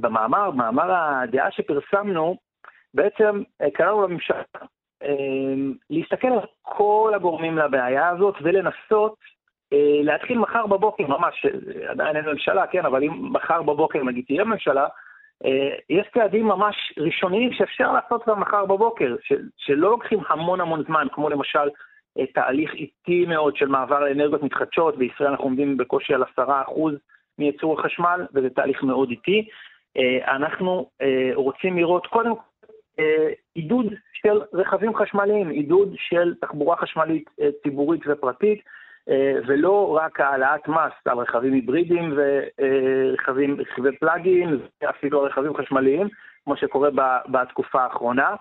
במאמר, 0.00 0.50
במאמר 0.50 0.94
הדעה 0.94 1.50
שפרסמנו, 1.50 2.36
בעצם 2.94 3.42
קראנו 3.74 4.02
לממשלה 4.02 4.42
להסתכל 5.90 6.28
על 6.28 6.40
כל 6.62 7.12
הגורמים 7.16 7.58
לבעיה 7.58 8.08
הזאת 8.08 8.34
ולנסות 8.42 9.14
להתחיל 10.02 10.38
מחר 10.38 10.66
בבוקר, 10.66 11.06
ממש, 11.06 11.46
עדיין 11.88 12.16
אין 12.16 12.24
ממשלה, 12.24 12.66
כן, 12.66 12.86
אבל 12.86 13.04
אם 13.04 13.32
מחר 13.32 13.62
בבוקר 13.62 14.02
נגיד 14.04 14.24
תהיה 14.26 14.44
ממשלה, 14.44 14.86
אה, 15.44 15.76
יש 15.90 16.06
צעדים 16.14 16.46
ממש 16.46 16.92
ראשוניים 16.98 17.52
שאפשר 17.52 17.92
לעשות 17.92 18.22
כבר 18.22 18.34
מחר 18.34 18.64
בבוקר, 18.64 19.16
שלא 19.56 19.90
לוקחים 19.90 20.20
המון 20.28 20.60
המון 20.60 20.84
זמן, 20.84 21.06
כמו 21.12 21.28
למשל 21.28 21.68
אה, 22.18 22.26
תהליך 22.26 22.74
איטי 22.74 23.26
מאוד 23.26 23.56
של 23.56 23.66
מעבר 23.66 24.00
לאנרגיות 24.00 24.42
מתחדשות, 24.42 24.96
בישראל 24.96 25.30
אנחנו 25.30 25.44
עומדים 25.44 25.76
בקושי 25.76 26.14
על 26.14 26.22
עשרה 26.22 26.62
אחוז 26.62 26.94
מייצור 27.38 27.80
החשמל, 27.80 28.26
וזה 28.34 28.50
תהליך 28.50 28.82
מאוד 28.82 29.10
איטי. 29.10 29.48
אה, 29.96 30.36
אנחנו 30.36 30.90
רוצים 31.34 31.76
לראות 31.76 32.06
קודם 32.06 32.34
כל 32.36 32.42
עידוד 33.54 33.86
של 34.12 34.40
רכבים 34.52 34.96
חשמליים, 34.96 35.48
עידוד 35.48 35.94
של 35.96 36.34
תחבורה 36.40 36.76
חשמלית 36.76 37.30
ציבורית 37.62 38.00
ופרטית, 38.06 38.60
אה, 39.08 39.34
ולא 39.46 39.98
רק 40.02 40.20
העלאת 40.20 40.68
מס 40.68 40.92
על 41.04 41.18
רכבים 41.18 41.52
היברידיים 41.52 42.14
ורכבים, 42.16 43.56
רכבי 43.60 43.96
פלאגים, 43.96 44.58
אפילו 44.90 45.22
רכבים 45.22 45.56
חשמליים, 45.56 46.08
כמו 46.44 46.56
שקורה 46.56 46.90
בתקופה 47.28 47.82
האחרונה. 47.82 48.34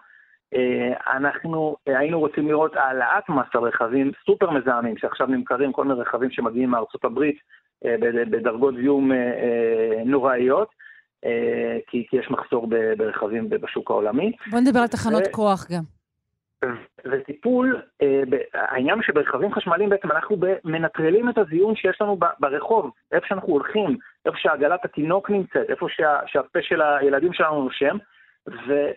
אה, 0.54 1.18
אנחנו 1.18 1.76
היינו 1.86 2.20
רוצים 2.20 2.48
לראות 2.48 2.76
העלאת 2.76 3.30
מס 3.30 3.48
על 3.54 3.62
רכבים 3.62 4.12
סופר 4.26 4.52
מזהמים, 4.52 4.98
שעכשיו 4.98 5.28
נמכרים 5.28 5.72
כל 5.72 5.86
מיני 5.86 6.00
רכבים 6.00 6.32
שמגיעים 6.32 6.70
מארצות 6.70 7.06
הברית 7.06 7.38
אה, 7.86 7.96
בדרגות 8.32 8.76
זיהום 8.76 9.12
נוראיות, 10.06 10.70
כי, 11.88 12.06
יש 12.14 12.32
מחסור 12.32 12.68
ברכבים 12.98 13.50
בשוק 13.50 13.92
העולמי. 13.92 14.32
בוא 14.52 14.60
נדבר 14.60 14.80
על 14.80 14.88
תחנות 14.88 15.24
ו... 15.28 15.32
כוח 15.32 15.68
גם. 15.72 15.84
וטיפול, 17.06 17.82
אה, 18.02 18.22
העניין 18.54 19.02
שברכבים 19.02 19.54
חשמליים 19.54 19.90
בעצם 19.90 20.12
אנחנו 20.12 20.38
מנטרלים 20.66 21.30
את 21.30 21.38
הזיהום 21.38 21.76
שיש 21.76 22.02
לנו 22.02 22.20
ברחוב, 22.40 22.92
איפה 23.12 23.28
שאנחנו 23.28 23.54
הולכים, 23.54 23.98
איפה 24.26 24.38
שעגלת 24.38 24.86
התינוק 24.86 25.30
נמצאת, 25.30 25.70
איפה 25.70 25.88
שה, 25.90 26.20
שהפה 26.26 26.60
של 26.62 26.82
הילדים 26.82 27.34
שלנו 27.34 27.64
נושם, 27.64 27.98
ו, 28.48 28.72
אה, 28.74 28.92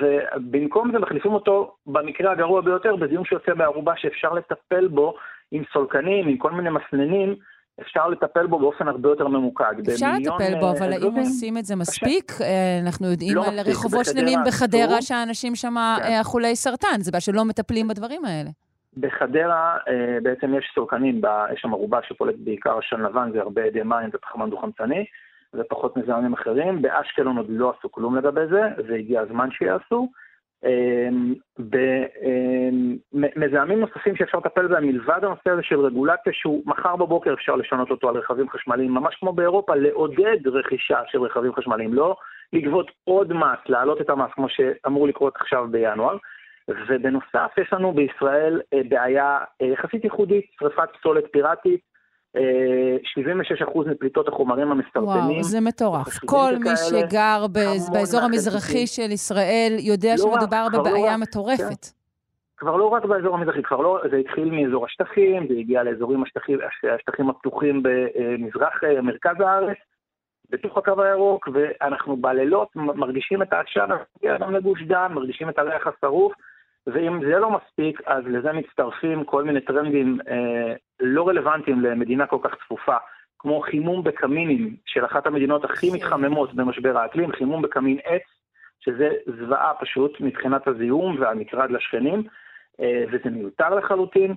ובמקום 0.00 0.92
זה 0.92 0.98
מחליפים 0.98 1.32
אותו 1.32 1.74
במקרה 1.86 2.32
הגרוע 2.32 2.60
ביותר 2.60 2.96
בזיהום 2.96 3.24
שיוצא 3.24 3.54
בערובה 3.54 3.92
שאפשר 3.96 4.32
לטפל 4.32 4.88
בו 4.88 5.14
עם 5.50 5.62
סולקנים, 5.72 6.28
עם 6.28 6.36
כל 6.36 6.50
מיני 6.50 6.70
מסננים, 6.70 7.34
אפשר 7.80 8.08
לטפל 8.08 8.46
בו 8.46 8.58
באופן 8.58 8.88
הרבה 8.88 9.08
יותר 9.08 9.28
ממוקד. 9.28 9.88
אפשר 9.92 10.12
לטפל 10.20 10.60
בו, 10.60 10.70
אבל 10.70 10.92
האם 10.92 11.14
עושים 11.16 11.58
את 11.58 11.64
זה 11.64 11.76
מספיק? 11.76 12.32
אה, 12.40 12.78
אנחנו 12.82 13.10
יודעים 13.10 13.34
לא 13.34 13.46
על 13.46 13.60
רחובות 13.60 14.04
שלמים 14.04 14.38
בחדרה 14.46 15.02
שאנשים 15.02 15.54
שם 15.54 15.74
כן. 15.98 16.20
חולי 16.22 16.56
סרטן, 16.56 17.00
זה 17.00 17.12
בעיה 17.12 17.20
שלא 17.20 17.44
מטפלים 17.44 17.88
בדברים 17.88 18.24
האלה. 18.24 18.50
בחדרה 18.96 19.76
אה, 19.88 20.18
בעצם 20.22 20.54
יש 20.54 20.72
סולקנים, 20.74 21.20
יש 21.52 21.60
שם 21.60 21.72
ערובה 21.72 21.98
שפולט 22.08 22.34
בעיקר 22.38 22.78
עשן 22.78 23.00
לבן, 23.00 23.30
זה 23.32 23.40
הרבה 23.40 23.66
אדי 23.66 23.82
מים 23.82 24.10
ופחמן 24.12 24.50
דו-חמצני, 24.50 25.04
ופחות 25.54 25.96
מזהמים 25.96 26.32
אחרים. 26.32 26.82
באשקלון 26.82 27.36
עוד 27.36 27.46
לא 27.48 27.72
עשו 27.78 27.92
כלום 27.92 28.16
לגבי 28.16 28.46
זה, 28.50 28.62
והגיע 28.88 29.20
הזמן 29.20 29.50
שיעשו. 29.50 30.08
אמ, 30.64 31.34
במזהמים 33.12 33.80
נוספים 33.80 34.16
שאפשר 34.16 34.38
לטפל 34.38 34.66
בהם 34.66 34.86
מלבד 34.86 35.24
הנושא 35.24 35.50
הזה 35.50 35.62
של 35.62 35.80
רגולציה 35.80 36.32
שהוא 36.32 36.62
מחר 36.66 36.96
בבוקר 36.96 37.34
אפשר 37.34 37.56
לשנות 37.56 37.90
אותו 37.90 38.08
על 38.08 38.16
רכבים 38.16 38.50
חשמליים, 38.50 38.94
ממש 38.94 39.14
כמו 39.14 39.32
באירופה, 39.32 39.74
לעודד 39.74 40.46
רכישה 40.46 40.98
של 41.06 41.22
רכבים 41.22 41.54
חשמליים, 41.54 41.94
לא 41.94 42.16
לגבות 42.52 42.90
עוד 43.04 43.32
מס, 43.32 43.58
להעלות 43.68 44.00
את 44.00 44.10
המס 44.10 44.30
כמו 44.32 44.48
שאמור 44.48 45.08
לקרות 45.08 45.36
עכשיו 45.36 45.66
בינואר. 45.70 46.16
ובנוסף 46.88 47.52
יש 47.58 47.72
לנו 47.72 47.92
בישראל 47.92 48.60
אה, 48.74 48.80
בעיה 48.88 49.38
אה, 49.62 49.66
יחסית 49.66 50.04
ייחודית, 50.04 50.44
שרפת 50.60 50.88
פסולת 50.98 51.24
פיראטית, 51.32 51.80
76% 52.36 52.40
מפליטות 53.90 54.28
החומרים 54.28 54.70
המסרטנים. 54.70 55.04
וואו, 55.04 55.42
זה 55.42 55.60
מטורף. 55.60 56.18
כל 56.26 56.52
מי 56.60 56.70
שגר 56.76 57.46
באזור 57.92 58.20
המזרחי 58.20 58.86
של 58.86 59.10
ישראל 59.10 59.76
יודע 59.78 60.10
לא 60.10 60.16
שמדובר 60.16 60.66
בבעיה 60.72 61.12
לא 61.12 61.22
מטורפת. 61.22 61.84
כן. 61.84 61.98
כבר 62.56 62.76
לא 62.76 62.84
רק 62.84 63.04
באזור 63.04 63.34
המזרחי, 63.34 63.62
כבר 63.62 63.80
לא, 63.80 64.00
זה 64.10 64.16
התחיל 64.16 64.50
מאזור 64.50 64.86
השטחים, 64.86 65.46
זה 65.48 65.54
הגיע 65.58 65.82
לאזורים 65.82 66.22
השטחים, 66.22 66.58
השטחים 66.94 67.30
הפתוחים 67.30 67.82
במזרח, 67.82 68.84
אה, 68.84 69.00
מרכז 69.00 69.40
הארץ, 69.40 69.76
בתוך 70.50 70.78
הקו 70.78 71.02
הירוק, 71.02 71.48
ואנחנו 71.52 72.16
בלילות 72.16 72.68
מרגישים 72.74 73.42
את 73.42 73.52
העשן, 73.52 73.88
גם 74.40 74.54
לגוש 74.54 74.82
דן, 74.82 75.12
מרגישים 75.12 75.48
את 75.48 75.58
הריח 75.58 75.86
השרוף, 75.86 76.32
ואם 76.92 77.20
זה 77.24 77.38
לא 77.38 77.50
מספיק, 77.50 78.00
אז 78.06 78.24
לזה 78.26 78.52
מצטרפים 78.52 79.24
כל 79.24 79.44
מיני 79.44 79.60
טרנדים 79.60 80.18
אה, 80.28 80.74
לא 81.00 81.28
רלוונטיים 81.28 81.80
למדינה 81.80 82.26
כל 82.26 82.38
כך 82.42 82.54
צפופה, 82.64 82.96
כמו 83.38 83.60
חימום 83.60 84.04
בקמינים 84.04 84.76
של 84.86 85.04
אחת 85.04 85.26
המדינות 85.26 85.64
הכי 85.64 85.90
כן. 85.90 85.96
מתחממות 85.96 86.54
במשבר 86.54 86.98
האקלים, 86.98 87.32
חימום 87.32 87.62
בקמין 87.62 87.98
עץ, 88.04 88.22
שזה 88.80 89.08
זוועה 89.38 89.74
פשוט 89.80 90.20
מבחינת 90.20 90.68
הזיהום 90.68 91.16
והמטרד 91.20 91.70
לשכנים, 91.70 92.22
אה, 92.80 93.04
וזה 93.12 93.30
מיותר 93.30 93.74
לחלוטין, 93.74 94.34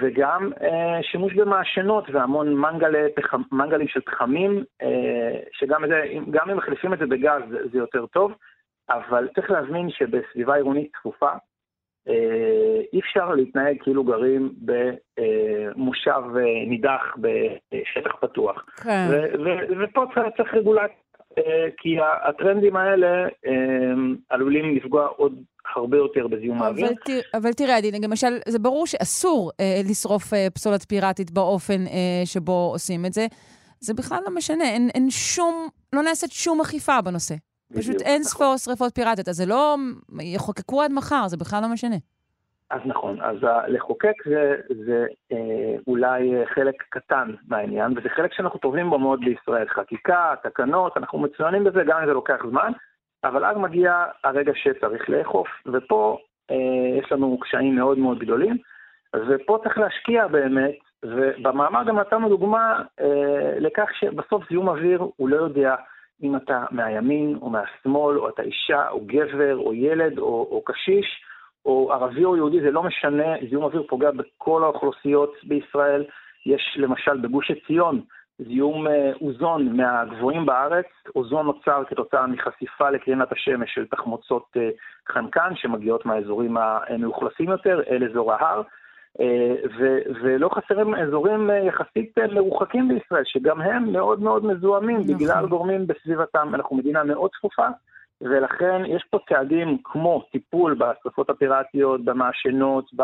וגם 0.00 0.52
אה, 0.62 1.02
שימוש 1.02 1.34
במעשנות 1.34 2.04
והמון 2.12 2.54
מנגלי, 2.54 3.06
מנגלים 3.52 3.88
של 3.88 4.00
פחמים, 4.00 4.64
אה, 4.82 5.40
שגם 5.52 5.82
זה, 5.88 6.02
אם 6.02 6.56
מחליפים 6.56 6.92
את 6.92 6.98
זה 6.98 7.06
בגז 7.06 7.42
זה 7.72 7.78
יותר 7.78 8.06
טוב, 8.06 8.32
אבל 8.90 9.28
צריך 9.34 9.50
להזמין 9.50 9.90
שבסביבה 9.90 10.54
עירונית 10.54 10.92
צפופה, 10.96 11.30
אי 12.92 13.00
אפשר 13.00 13.34
להתנהג 13.34 13.76
כאילו 13.82 14.04
גרים 14.04 14.54
במושב 14.58 16.22
אה, 16.36 16.66
נידח 16.66 17.02
בשטח 17.18 18.12
פתוח. 18.20 18.64
כן. 18.82 19.08
ופה 19.80 20.04
צריך 20.36 20.54
רגולציה, 20.54 20.96
אה, 21.38 21.68
כי 21.76 21.96
הטרנדים 22.28 22.76
האלה 22.76 23.26
עלולים 24.30 24.76
לפגוע 24.76 25.06
עוד 25.06 25.42
הרבה 25.74 25.96
יותר 25.96 26.26
בזיהום 26.26 26.62
האוויר. 26.62 26.88
אבל 27.34 27.52
תראה, 27.52 27.76
עדין, 27.76 28.04
למשל, 28.04 28.38
זה 28.48 28.58
ברור 28.58 28.86
שאסור 28.86 29.50
אה, 29.60 29.80
לשרוף 29.90 30.34
אה, 30.34 30.46
פסולת 30.54 30.84
פיראטית 30.88 31.30
באופן 31.30 31.86
אה, 31.86 32.22
שבו 32.24 32.70
עושים 32.72 33.06
את 33.06 33.12
זה. 33.12 33.26
זה 33.80 33.94
בכלל 33.94 34.18
לא 34.26 34.34
משנה, 34.34 34.64
אין, 34.64 34.88
אין 34.94 35.10
שום, 35.10 35.68
לא 35.92 36.02
נעשית 36.02 36.32
שום 36.32 36.60
אכיפה 36.60 37.00
בנושא. 37.00 37.34
פשוט 37.76 38.00
אין 38.00 38.20
נכון. 38.20 38.22
ספור 38.22 38.56
שריפות 38.56 38.94
פיראטיות, 38.94 39.28
אז 39.28 39.36
זה 39.36 39.46
לא, 39.46 39.76
יחוקקו 40.20 40.82
עד 40.82 40.92
מחר, 40.92 41.28
זה 41.28 41.36
בכלל 41.36 41.62
לא 41.62 41.68
משנה. 41.68 41.96
אז 42.70 42.80
נכון, 42.84 43.20
אז 43.20 43.36
לחוקק 43.68 44.14
זה, 44.24 44.54
זה 44.86 45.06
אה, 45.32 45.76
אולי 45.86 46.46
חלק 46.54 46.74
קטן 46.88 47.30
מהעניין, 47.48 47.98
וזה 47.98 48.08
חלק 48.08 48.32
שאנחנו 48.32 48.58
טובים 48.58 48.90
בו 48.90 48.98
מאוד 48.98 49.20
בישראל. 49.20 49.68
חקיקה, 49.68 50.34
תקנות, 50.42 50.96
אנחנו 50.96 51.18
מצוינים 51.18 51.64
בזה 51.64 51.82
גם 51.86 51.98
אם 52.00 52.06
זה 52.06 52.12
לוקח 52.12 52.38
זמן, 52.50 52.72
אבל 53.24 53.44
אז 53.44 53.56
מגיע 53.56 54.04
הרגע 54.24 54.52
שצריך 54.54 55.10
לאכוף, 55.10 55.48
ופה 55.66 56.18
אה, 56.50 56.56
יש 56.98 57.12
לנו 57.12 57.38
קשיים 57.40 57.76
מאוד 57.76 57.98
מאוד 57.98 58.18
גדולים, 58.18 58.56
ופה 59.28 59.58
צריך 59.62 59.78
להשקיע 59.78 60.26
באמת, 60.26 60.78
ובמאמר 61.02 61.84
גם 61.84 61.98
נתנו 61.98 62.28
דוגמה 62.28 62.82
אה, 63.00 63.58
לכך 63.60 63.88
שבסוף 64.00 64.42
זיהום 64.48 64.68
אוויר 64.68 65.06
הוא 65.16 65.28
לא 65.28 65.36
יודע 65.36 65.74
אם 66.22 66.36
אתה 66.36 66.64
מהימין 66.70 67.38
או 67.42 67.50
מהשמאל, 67.50 68.18
או 68.18 68.28
אתה 68.28 68.42
אישה, 68.42 68.88
או 68.88 69.00
גבר, 69.06 69.56
או 69.56 69.74
ילד, 69.74 70.18
או, 70.18 70.48
או 70.50 70.62
קשיש, 70.64 71.24
או 71.66 71.92
ערבי 71.92 72.24
או 72.24 72.36
יהודי, 72.36 72.60
זה 72.60 72.70
לא 72.70 72.82
משנה, 72.82 73.34
זיהום 73.48 73.64
אוויר 73.64 73.82
פוגע 73.88 74.10
בכל 74.10 74.64
האוכלוסיות 74.64 75.34
בישראל. 75.42 76.04
יש 76.46 76.76
למשל 76.80 77.16
בגוש 77.16 77.50
עציון 77.50 78.00
זיהום 78.38 78.86
אה, 78.86 79.12
אוזון 79.20 79.76
מהגבוהים 79.76 80.46
בארץ, 80.46 80.86
אוזון 81.16 81.46
נוצר 81.46 81.82
כתוצאה 81.88 82.26
מחשיפה 82.26 82.90
לקרינת 82.90 83.32
השמש 83.32 83.74
של 83.74 83.86
תחמוצות 83.86 84.46
אה, 84.56 84.68
חנקן 85.08 85.52
שמגיעות 85.54 86.06
מהאזורים 86.06 86.56
המאוכלסים 86.56 87.48
יותר 87.48 87.82
אל 87.90 88.10
אזור 88.10 88.32
ההר. 88.32 88.62
אה, 89.20 89.54
ו- 89.78 89.98
ולא 90.22 90.48
חסרים 90.48 90.94
אזורים 90.94 91.50
יחסית 91.66 92.18
מרוחקים 92.32 92.88
בישראל, 92.88 93.22
שגם 93.24 93.60
הם 93.60 93.92
מאוד 93.92 94.20
מאוד 94.20 94.44
מזוהמים 94.44 95.00
נכון. 95.00 95.14
בגלל 95.14 95.46
גורמים 95.46 95.86
בסביבתם. 95.86 96.54
אנחנו 96.54 96.76
מדינה 96.76 97.04
מאוד 97.04 97.30
צפופה, 97.38 97.66
ולכן 98.20 98.82
יש 98.86 99.04
פה 99.10 99.18
צעדים 99.28 99.78
כמו 99.84 100.22
טיפול 100.32 100.74
בשרפות 100.74 101.30
הפיראטיות, 101.30 102.04
במעשנות, 102.04 102.84
ב... 102.96 103.02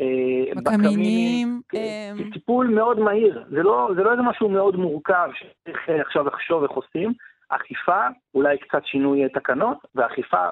אה, 0.00 0.54
בקמינים. 0.64 1.60
אה, 1.74 2.12
טיפול 2.32 2.66
מאוד 2.66 3.00
מהיר, 3.00 3.44
זה 3.50 3.62
לא, 3.62 3.90
זה 3.96 4.02
לא 4.02 4.12
איזה 4.12 4.22
משהו 4.22 4.48
מאוד 4.48 4.76
מורכב 4.76 5.28
שצריך 5.34 5.88
אה, 5.88 6.00
עכשיו 6.00 6.26
לחשוב 6.26 6.62
איך 6.62 6.72
עושים. 6.72 7.12
אכיפה, 7.48 8.00
אולי 8.34 8.58
קצת 8.58 8.84
שינוי 8.84 9.28
תקנות, 9.28 9.78
ואכיפה 9.94 10.46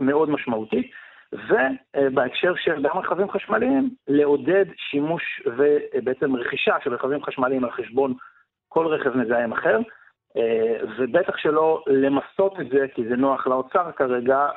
מאוד 0.00 0.30
משמעותית. 0.30 0.90
ובהקשר 1.32 2.54
של 2.56 2.82
גם 2.82 2.98
רכבים 2.98 3.30
חשמליים, 3.30 3.90
לעודד 4.08 4.64
שימוש 4.76 5.42
ובעצם 5.46 6.36
רכישה 6.36 6.76
של 6.84 6.94
רכבים 6.94 7.22
חשמליים 7.24 7.64
על 7.64 7.70
חשבון 7.70 8.14
כל 8.68 8.86
רכב 8.86 9.16
מזהם 9.16 9.52
אחר, 9.52 9.78
ובטח 10.98 11.36
שלא 11.36 11.82
למסות 11.86 12.60
את 12.60 12.68
זה, 12.68 12.86
כי 12.94 13.08
זה 13.08 13.16
נוח 13.16 13.46
לאוצר 13.46 13.92
כרגע, 13.92 14.48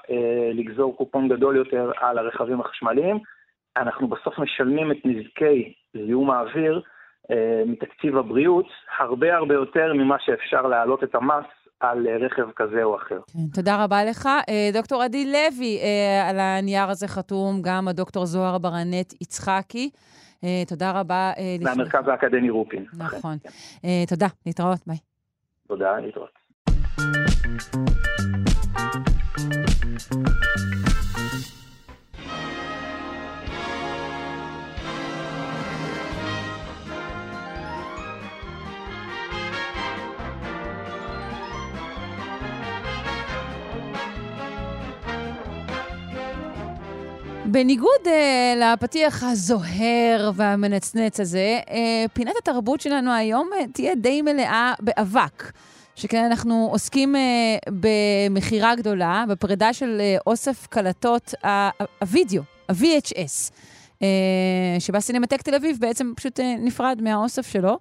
לגזור 0.54 0.98
קופון 0.98 1.28
גדול 1.28 1.56
יותר 1.56 1.91
על 1.98 2.18
הרכבים 2.18 2.62
החשמליים. 2.62 3.20
אנחנו 3.78 4.08
בסוף 4.08 4.40
משלמים 4.40 4.91
את 4.91 4.98
נזקי 5.06 5.74
זיהום 5.94 6.32
האוויר 6.32 6.82
אה, 7.32 7.64
מתקציב 7.66 8.18
הבריאות 8.18 8.68
הרבה 8.98 9.36
הרבה 9.36 9.54
יותר 9.54 9.94
ממה 9.94 10.20
שאפשר 10.20 10.62
להעלות 10.62 11.04
את 11.04 11.16
המס 11.16 11.46
על 11.80 12.07
אה, 12.07 12.18
רכב 12.18 12.51
כזה 12.56 12.84
או 12.84 12.95
אחר. 12.95 13.19
כן, 13.34 13.39
תודה 13.53 13.84
רבה 13.84 14.06
לך. 14.06 14.30
אה, 14.49 14.69
דוקטור 14.73 15.03
עדי 15.03 15.26
לוי, 15.26 15.80
אה, 15.81 16.30
על 16.30 16.39
הנייר 16.39 16.89
הזה 16.89 17.07
חתום 17.07 17.61
גם 17.61 17.88
הדוקטור 17.88 18.26
זוהר 18.26 18.57
ברנט 18.57 19.14
יצחקי. 19.22 19.89
תודה 20.68 20.91
רבה. 20.91 21.31
מהמרכז 21.61 22.07
האקדמי 22.07 22.49
רופין. 22.49 22.85
נכון. 22.97 23.38
תודה, 24.07 24.27
להתראות, 24.45 24.80
ביי. 24.88 24.97
תודה, 25.68 25.99
להתראות. 25.99 26.39
בניגוד 47.51 48.05
uh, 48.05 48.09
לפתיח 48.57 49.23
הזוהר 49.23 50.31
והמנצנץ 50.35 51.19
הזה, 51.19 51.59
uh, 51.65 51.71
פינת 52.13 52.34
התרבות 52.41 52.81
שלנו 52.81 53.11
היום 53.11 53.49
uh, 53.53 53.67
תהיה 53.73 53.95
די 53.95 54.21
מלאה 54.21 54.73
באבק. 54.80 55.51
שכן 55.95 56.23
אנחנו 56.23 56.67
עוסקים 56.71 57.15
uh, 57.15 57.19
במכירה 57.80 58.76
גדולה, 58.76 59.23
בפרידה 59.27 59.73
של 59.73 60.01
uh, 60.01 60.21
אוסף 60.27 60.67
קלטות 60.67 61.34
הווידאו, 62.01 62.41
ה-VHS, 62.69 63.51
uh, 63.99 64.03
שבה 64.80 64.99
סינמטק 64.99 65.41
תל 65.41 65.55
אביב 65.55 65.77
בעצם 65.80 66.13
פשוט 66.15 66.39
uh, 66.39 66.43
נפרד 66.59 67.01
מהאוסף 67.01 67.47
שלו, 67.47 67.80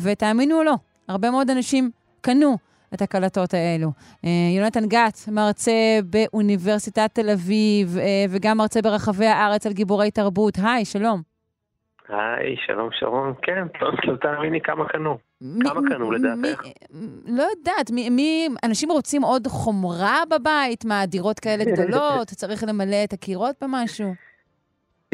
ותאמינו 0.00 0.58
או 0.58 0.62
לא, 0.62 0.74
הרבה 1.08 1.30
מאוד 1.30 1.50
אנשים 1.50 1.90
קנו 2.20 2.58
את 2.94 3.02
הקלטות 3.02 3.54
האלו. 3.54 3.88
אה, 4.24 4.30
יונתן 4.56 4.86
גת, 4.86 5.18
מרצה 5.32 5.98
באוניברסיטת 6.04 7.10
תל 7.12 7.30
אביב, 7.30 7.98
אה, 7.98 8.24
וגם 8.30 8.58
מרצה 8.58 8.82
ברחבי 8.82 9.26
הארץ 9.26 9.66
על 9.66 9.72
גיבורי 9.72 10.10
תרבות. 10.10 10.54
היי, 10.62 10.84
שלום. 10.84 11.22
היי, 12.08 12.56
שלום 12.66 12.88
שרון. 12.92 13.34
כן, 13.42 13.68
טוב, 13.80 13.94
לא 14.04 14.16
תאמיני 14.16 14.60
כמה 14.60 14.88
קנו. 14.88 15.18
כמה 15.62 15.80
קנו 15.88 16.10
לדעתך? 16.10 16.62
לא 17.26 17.42
יודעת, 17.42 17.90
מי, 17.90 18.48
אנשים 18.64 18.90
רוצים 18.90 19.22
עוד 19.22 19.46
חומרה 19.46 20.22
בבית? 20.30 20.84
מה, 20.84 21.06
דירות 21.06 21.40
כאלה 21.40 21.64
גדולות? 21.64 22.28
צריך 22.40 22.64
למלא 22.68 23.04
את 23.04 23.12
הקירות 23.12 23.56
במשהו? 23.62 24.14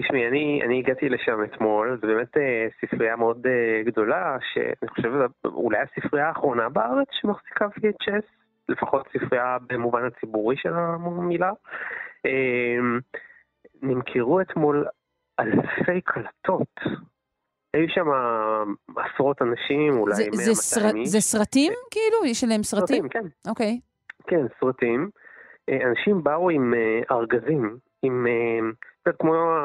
תשמעי, 0.00 0.28
אני, 0.28 0.60
אני 0.64 0.78
הגעתי 0.78 1.08
לשם 1.08 1.44
אתמול, 1.44 1.98
זו 2.00 2.06
באמת 2.06 2.36
אה, 2.36 2.66
ספרייה 2.80 3.16
מאוד 3.16 3.46
אה, 3.46 3.82
גדולה, 3.84 4.36
שאני 4.52 4.88
חושב 4.88 5.12
אולי 5.44 5.78
הספרייה 5.78 6.28
האחרונה 6.28 6.68
בארץ 6.68 7.08
שמחזיקה 7.10 7.66
VHS, 7.66 8.26
לפחות 8.68 9.08
ספרייה 9.16 9.56
במובן 9.66 10.04
הציבורי 10.04 10.56
של 10.56 10.72
המילה. 10.74 11.50
אה, 12.26 12.78
נמכרו 13.82 14.40
אתמול 14.40 14.86
אלפי 15.40 16.00
קלטות. 16.00 16.74
היו 17.74 17.88
שם 17.88 18.06
עשרות 18.96 19.42
אנשים, 19.42 19.98
אולי 19.98 20.14
100-200 20.14 20.96
איש. 20.96 21.08
זה 21.08 21.20
סרטים 21.20 21.72
כאילו? 21.90 22.24
יש 22.26 22.44
עליהם 22.44 22.62
סרטים? 22.62 23.02
סרטים, 23.02 23.08
כן. 23.08 23.50
אוקיי. 23.50 23.80
כן, 24.26 24.46
סרטים. 24.60 25.10
אה, 25.68 25.88
אנשים 25.88 26.24
באו 26.24 26.50
עם 26.50 26.74
אה, 26.74 27.16
ארגזים, 27.16 27.76
עם 28.02 28.26
אה, 28.26 28.70
קצת 29.02 29.20
כמו 29.20 29.56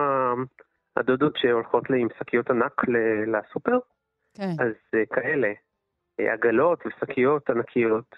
הדודות 0.97 1.37
שהולכות 1.37 1.83
עם 1.89 2.07
שקיות 2.19 2.49
ענק 2.49 2.81
לסופר. 3.27 3.77
כן. 4.37 4.49
אז 4.59 4.73
אה, 4.95 5.05
כאלה, 5.05 5.53
אה, 6.19 6.33
עגלות 6.33 6.83
ושקיות 6.85 7.49
ענקיות. 7.49 8.15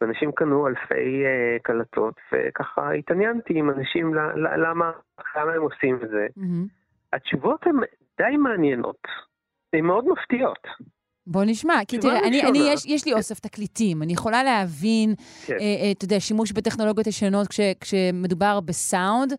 ואנשים 0.00 0.32
קנו 0.32 0.66
אלפי 0.66 1.24
קלטות, 1.62 2.14
וככה 2.32 2.92
התעניינתי 2.92 3.58
עם 3.58 3.70
אנשים 3.70 4.14
למה, 4.34 4.92
למה 5.36 5.52
הם 5.52 5.62
עושים 5.62 5.98
את 6.02 6.08
זה. 6.08 6.26
Mm-hmm. 6.38 6.68
התשובות 7.12 7.66
הן 7.66 7.76
די 8.18 8.36
מעניינות, 8.36 9.02
הן 9.72 9.84
מאוד 9.84 10.04
מפתיעות. 10.08 10.66
בוא 11.30 11.44
נשמע, 11.46 11.74
כי 11.88 11.98
תראה, 11.98 12.18
אני, 12.28 12.42
אני, 12.42 12.58
יש, 12.72 12.86
יש 12.86 13.06
לי 13.06 13.12
אוסף 13.12 13.38
תקליטים, 13.38 14.02
אני 14.02 14.12
יכולה 14.12 14.42
להבין, 14.42 15.14
כן. 15.46 15.52
אה, 15.52 15.58
אה, 15.58 15.92
אתה 15.92 16.04
יודע, 16.04 16.20
שימוש 16.20 16.52
בטכנולוגיות 16.52 17.06
ישנות 17.06 17.48
כש, 17.48 17.60
כשמדובר 17.80 18.60
בסאונד, 18.60 19.32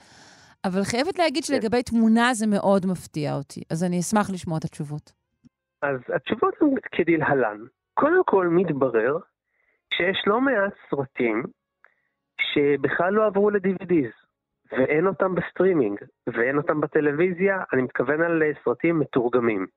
אבל 0.66 0.84
חייבת 0.84 1.20
להגיד 1.20 1.44
כן. 1.44 1.54
שלגבי 1.54 1.84
תמונה 1.84 2.34
זה 2.34 2.48
מאוד 2.48 2.86
מפתיע 2.86 3.36
אותי, 3.36 3.62
אז 3.72 3.84
אני 3.84 4.00
אשמח 4.00 4.30
לשמוע 4.34 4.58
את 4.58 4.64
התשובות. 4.64 5.12
אז 5.82 6.00
התשובות 6.16 6.54
הן 6.62 6.70
כדלהלן. 6.92 7.58
קודם 7.94 8.24
כל 8.26 8.48
מתברר 8.48 9.18
שיש 9.94 10.24
לא 10.28 10.42
מעט 10.42 10.74
סרטים 10.90 11.44
שבכלל 12.42 13.14
לא 13.14 13.26
עברו 13.26 13.50
ל-DVDs, 13.50 14.14
ואין 14.72 15.08
אותם 15.08 15.36
בסטרימינג, 15.36 16.00
ואין 16.28 16.58
אותם 16.58 16.82
בטלוויזיה, 16.82 17.64
אני 17.74 17.82
מתכוון 17.82 18.22
על 18.22 18.44
אה, 18.44 18.52
סרטים 18.64 19.00
מתורגמים. 19.00 19.68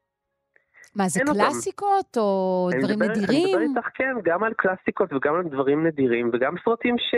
מה, 0.97 1.09
זה 1.09 1.20
קלאסיקות 1.32 2.16
אותם. 2.16 2.20
או 2.20 2.70
דברים 2.78 2.98
מדבר, 2.98 3.12
נדירים? 3.12 3.59
אני 3.59 3.66
מדבר 3.66 3.78
איתך, 3.78 3.89
כן, 3.94 4.14
גם 4.24 4.44
על 4.44 4.52
קלאסיקות 4.55 5.12
וגם 5.12 5.35
על 5.35 5.43
דברים 5.43 5.86
נדירים, 5.86 6.31
וגם 6.32 6.55
סרטים 6.64 6.98
ש... 6.98 7.14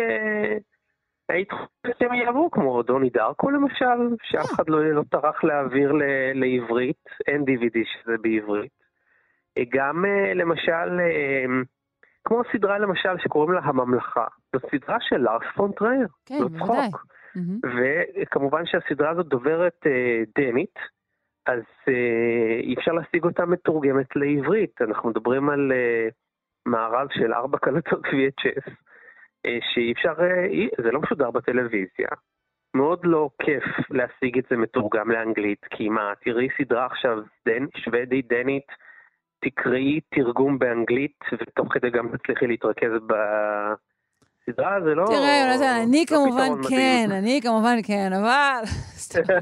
היית 1.29 1.53
חושבת 1.53 1.99
שהם 1.99 2.15
יעברו, 2.15 2.51
כמו 2.51 2.83
דוני 2.83 3.11
דארקו 3.11 3.51
למשל, 3.51 4.17
שאף 4.23 4.53
אחד 4.55 4.69
לא, 4.69 4.85
לא 4.85 5.03
טרח 5.11 5.45
להעביר 5.45 5.93
ל, 5.93 6.03
לעברית, 6.35 7.05
אין 7.27 7.43
DVD 7.43 7.79
שזה 7.85 8.15
בעברית. 8.23 8.73
אה, 9.59 9.63
גם 9.73 10.05
אה, 10.05 10.35
למשל, 10.35 11.01
אה, 11.01 11.45
כמו 12.25 12.43
סדרה 12.53 12.79
למשל 12.79 13.19
שקוראים 13.19 13.53
לה 13.53 13.61
הממלכה, 13.65 14.27
זו 14.53 14.69
סדרה 14.71 14.97
של 15.01 15.17
לארס 15.17 15.47
פון 15.57 15.74
טרייר, 15.74 16.07
כן, 16.27 16.39
לא 16.41 16.49
צחוק. 16.59 17.07
וכמובן 18.23 18.67
שהסדרה 18.67 19.11
הזאת 19.11 19.27
דוברת 19.27 19.87
דנית, 20.39 20.75
אז 21.47 21.63
אי 22.63 22.75
אפשר 22.79 22.93
להשיג 22.93 23.25
אותה 23.25 23.47
מתורגמת 23.47 24.17
לעברית. 24.17 24.83
אנחנו 24.83 25.11
מדברים 25.11 25.51
על 25.51 25.73
מערב 26.67 27.09
של 27.13 27.33
ארבע 27.35 27.59
קלטות 27.59 28.05
VHS. 28.05 28.71
אה, 29.47 29.59
שאי 29.75 29.93
אפשר, 29.93 30.15
אה, 30.21 30.83
זה 30.83 30.91
לא 30.91 31.01
משודר 31.01 31.31
בטלוויזיה. 31.31 32.09
מאוד 32.75 33.01
לא 33.05 33.31
כיף 33.43 33.65
להשיג 33.91 34.39
את 34.39 34.45
זה 34.51 34.57
מתורגם 34.57 35.11
לאנגלית, 35.11 35.65
כי 35.71 35.89
מה, 35.89 36.13
תראי 36.25 36.49
סדרה 36.59 36.87
עכשיו 36.87 37.19
דן, 37.47 37.65
שוודית, 37.77 38.29
דנית, 38.29 38.67
תקראי 39.45 40.01
תרגום 40.15 40.59
באנגלית, 40.59 41.19
ותוך 41.33 41.73
כדי 41.73 41.91
גם 41.91 42.17
תצליחי 42.17 42.47
להתרכז 42.47 42.91
בסדרה, 44.49 44.81
זה 44.85 44.95
לא... 44.95 45.05
תראה, 45.07 45.47
יונתן, 45.49 45.81
אני 45.89 46.05
לא 46.11 46.17
כמובן 46.17 46.49
כן, 46.69 47.09
אני 47.11 47.41
כמובן 47.43 47.77
כן, 47.87 48.13
אבל... 48.13 48.61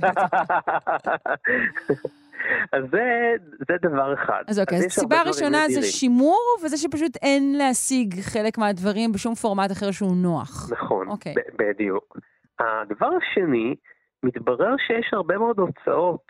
אז 2.72 2.82
זה, 2.92 3.32
זה 3.68 3.74
דבר 3.82 4.14
אחד. 4.14 4.42
אז 4.48 4.60
אוקיי, 4.60 4.78
אז 4.78 4.84
יש 4.84 4.98
הרבה 4.98 5.14
סיבה 5.14 5.16
דברים 5.16 5.28
ראשונה 5.34 5.68
זה. 5.68 5.82
שימור, 5.82 6.40
וזה 6.64 6.76
שפשוט 6.76 7.16
אין 7.22 7.54
להשיג 7.58 8.20
חלק 8.20 8.58
מהדברים 8.58 9.12
בשום 9.12 9.34
פורמט 9.34 9.72
אחר 9.72 9.90
שהוא 9.90 10.16
נוח. 10.16 10.68
נכון, 10.72 11.08
אוקיי. 11.08 11.34
בדיוק. 11.58 12.18
הדבר 12.60 13.06
השני, 13.22 13.74
מתברר 14.22 14.74
שיש 14.86 15.10
הרבה 15.12 15.38
מאוד 15.38 15.58
הוצאות 15.58 16.26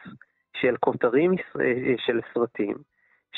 של 0.61 0.75
כותרים 0.81 1.33
ישראל- 1.35 1.97
של 2.07 2.21
סרטים, 2.35 2.77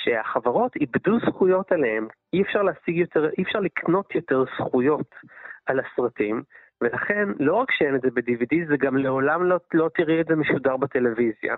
שהחברות 0.04 0.76
איבדו 0.76 1.18
זכויות 1.26 1.72
עליהם, 1.72 2.08
אי 2.32 2.42
אפשר 2.42 2.62
להשיג 2.62 2.96
יותר, 2.96 3.30
אי 3.38 3.42
אפשר 3.42 3.60
לקנות 3.60 4.14
יותר 4.14 4.44
זכויות 4.58 5.14
על 5.66 5.80
הסרטים, 5.80 6.42
ולכן 6.80 7.28
לא 7.40 7.54
רק 7.54 7.70
שאין 7.70 7.94
את 7.96 8.00
זה 8.00 8.08
ב-DVD, 8.14 8.68
זה 8.68 8.76
גם 8.76 8.96
לעולם 8.96 9.44
לא, 9.44 9.56
לא 9.74 9.88
תראי 9.94 10.20
את 10.20 10.26
זה 10.26 10.36
משודר 10.36 10.76
בטלוויזיה. 10.76 11.54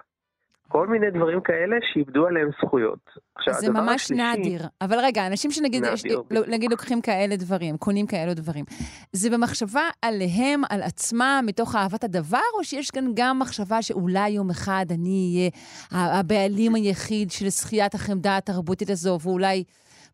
כל 0.68 0.86
מיני 0.86 1.10
דברים 1.10 1.40
כאלה 1.40 1.76
שאיבדו 1.93 2.26
עליהם 2.26 2.48
זכויות. 2.62 2.98
עכשיו, 3.34 3.55
זה 3.55 3.70
ממש 3.72 4.02
השלישי- 4.02 4.22
נדיר. 4.40 4.60
אבל 4.80 4.97
רגע, 5.02 5.26
אנשים 5.26 5.51
שנגיד 5.51 5.84
יש- 5.93 6.05
נדיר, 6.05 6.22
לא- 6.30 6.47
נגיד 6.48 6.70
לוקחים 6.70 7.01
כאלה 7.01 7.36
דברים, 7.36 7.76
קונים 7.76 8.06
כאלה 8.06 8.34
דברים, 8.34 8.64
זה 9.12 9.30
במחשבה 9.30 9.82
עליהם, 10.02 10.62
על 10.70 10.82
עצמם, 10.82 11.44
מתוך 11.47 11.76
אהבת 11.76 12.05
הדבר, 12.05 12.38
או 12.59 12.64
שיש 12.64 12.90
כאן 12.90 13.05
גם 13.14 13.38
מחשבה 13.38 13.82
שאולי 13.82 14.28
יום 14.28 14.51
אחד 14.51 14.86
אני 14.90 15.48
אהיה 15.93 16.10
הבעלים 16.20 16.74
היחיד 16.74 17.30
של 17.30 17.48
זכיית 17.48 17.94
החמדה 17.94 18.36
התרבותית 18.36 18.90
הזו, 18.90 19.18
ואולי, 19.22 19.64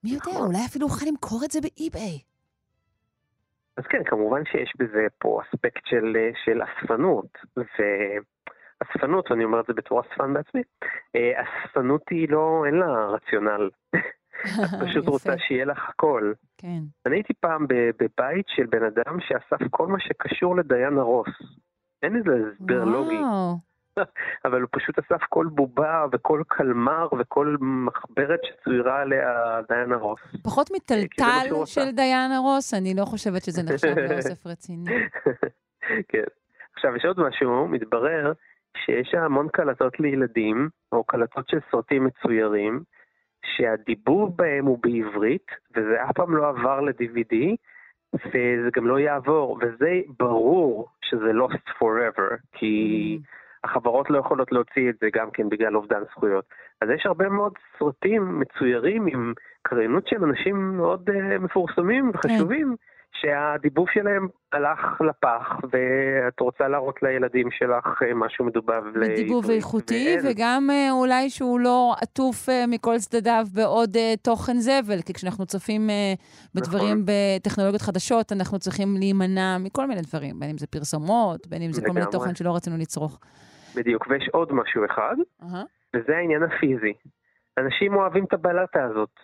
מי 0.04 0.10
יודע, 0.10 0.22
נכון. 0.30 0.46
אולי 0.46 0.64
אפילו 0.68 0.86
אוכל 0.86 1.06
למכור 1.08 1.44
את 1.44 1.50
זה 1.50 1.60
באי-ביי. 1.60 2.18
אז 3.76 3.84
כן, 3.90 3.98
כמובן 4.06 4.42
שיש 4.52 4.72
בזה 4.78 5.06
פה 5.18 5.40
אספקט 5.42 5.82
של, 5.86 6.16
אה, 6.16 6.30
של 6.44 6.60
אספנות, 6.62 7.26
ואספנות, 8.82 9.30
ואני 9.30 9.44
אומר 9.44 9.60
את 9.60 9.66
זה 9.66 9.72
בתור 9.72 10.00
אספן 10.00 10.34
בעצמי, 10.34 10.62
אה, 11.16 11.42
אספנות 11.42 12.02
היא 12.10 12.28
לא, 12.28 12.62
אין 12.66 12.74
לה 12.74 13.06
רציונל. 13.06 13.70
את 14.44 14.88
פשוט. 14.88 15.06
רוצה 15.06 15.34
שיהיה 15.38 15.64
לך 15.64 15.88
הכל. 15.88 16.32
כן. 16.58 16.80
אני 17.06 17.16
הייתי 17.16 17.32
פעם 17.40 17.66
בבית 17.68 18.46
של 18.48 18.66
בן 18.66 18.84
אדם 18.84 19.20
שאסף 19.20 19.66
כל 19.70 19.86
מה 19.86 20.00
שקשור 20.00 20.56
לדיאנה 20.56 21.02
רוס. 21.02 21.28
אין 22.02 22.16
איזה 22.16 22.30
הסבר 22.52 22.84
לוגי. 22.84 23.20
אבל 24.44 24.60
הוא 24.60 24.68
פשוט 24.72 24.98
אסף 24.98 25.22
כל 25.28 25.46
בובה 25.46 26.06
וכל 26.12 26.42
קלמר 26.48 27.08
וכל 27.18 27.56
מחברת 27.60 28.40
שצוירה 28.42 29.00
עליה 29.00 29.60
דיאנה 29.68 29.96
רוס. 29.96 30.20
פחות 30.44 30.68
זה 30.68 30.74
מה 30.74 30.76
מטלטל. 30.76 31.64
של 31.64 31.90
דיאנה 31.90 32.38
רוס, 32.38 32.74
אני 32.74 32.94
לא 32.94 33.04
חושבת 33.04 33.42
שזה 33.42 33.62
נחשב 33.62 33.94
לאוסף 34.10 34.46
רציני. 34.46 34.90
כן. 36.08 36.24
עכשיו, 36.74 36.96
יש 36.96 37.04
עוד 37.04 37.20
משהו, 37.20 37.68
מתברר 37.68 38.32
שיש 38.76 39.14
המון 39.14 39.48
קלטות 39.48 40.00
לילדים, 40.00 40.68
או 40.92 41.04
קלטות 41.04 41.48
של 41.48 41.58
סרטים 41.70 42.04
מצוירים, 42.04 42.82
שהדיבוב 43.44 44.36
בהם 44.36 44.66
הוא 44.66 44.78
בעברית, 44.82 45.46
וזה 45.76 46.04
אף 46.04 46.12
פעם 46.14 46.36
לא 46.36 46.48
עבר 46.48 46.80
ל-DVD, 46.80 47.36
וזה 48.14 48.68
גם 48.76 48.86
לא 48.86 48.98
יעבור, 48.98 49.58
וזה 49.62 50.00
ברור 50.18 50.88
שזה 51.04 51.30
lost 51.30 51.70
forever, 51.78 52.36
כי 52.52 53.18
החברות 53.64 54.10
לא 54.10 54.18
יכולות 54.18 54.52
להוציא 54.52 54.90
את 54.90 54.94
זה 55.00 55.08
גם 55.12 55.30
כן 55.30 55.48
בגלל 55.48 55.76
אובדן 55.76 56.02
זכויות. 56.10 56.44
אז 56.80 56.88
יש 56.90 57.06
הרבה 57.06 57.28
מאוד 57.28 57.52
סרטים 57.78 58.40
מצוירים 58.40 59.06
עם 59.06 59.32
קריינות 59.62 60.08
של 60.08 60.24
אנשים 60.24 60.76
מאוד 60.76 61.10
uh, 61.10 61.38
מפורסמים 61.38 62.10
וחשובים, 62.14 62.76
שהדיבוב 63.12 63.86
שלהם 63.92 64.28
הלך 64.52 65.00
לפח, 65.00 65.60
ואת 65.72 66.40
רוצה 66.40 66.68
להראות 66.68 67.02
לילדים 67.02 67.50
שלך 67.50 68.02
אה, 68.02 68.14
משהו 68.14 68.44
מדובב. 68.44 68.82
דיבוב 69.16 69.50
איכותי, 69.50 70.16
ואין. 70.16 70.32
וגם 70.36 70.68
אה, 70.70 70.90
אולי 70.90 71.30
שהוא 71.30 71.60
לא 71.60 71.94
עטוף 72.00 72.48
אה, 72.48 72.64
מכל 72.68 72.98
צדדיו 72.98 73.44
בעוד 73.54 73.96
תוכן 74.22 74.56
זבל, 74.56 75.02
כי 75.06 75.12
כשאנחנו 75.12 75.46
צופים 75.46 75.90
בדברים 76.54 77.02
נכון. 77.02 77.04
בטכנולוגיות 77.36 77.82
חדשות, 77.82 78.32
אנחנו 78.32 78.58
צריכים 78.58 78.96
להימנע 78.98 79.58
מכל 79.58 79.86
מיני 79.86 80.00
דברים, 80.00 80.40
בין 80.40 80.50
אם 80.50 80.58
זה 80.58 80.66
פרסומות, 80.66 81.46
בין 81.46 81.62
אם 81.62 81.72
זה 81.72 81.82
כל 81.86 81.92
מיני. 81.92 82.06
תוכן 82.10 82.34
שלא 82.34 82.56
רצינו 82.56 82.76
לצרוך. 82.76 83.18
בדיוק, 83.76 84.06
ויש 84.08 84.28
עוד 84.32 84.52
משהו 84.52 84.84
אחד. 84.84 85.16
וזה 85.96 86.16
העניין 86.16 86.42
הפיזי. 86.42 86.92
אנשים 87.58 87.94
אוהבים 87.94 88.24
את 88.24 88.32
הבלטה 88.32 88.84
הזאת, 88.84 89.20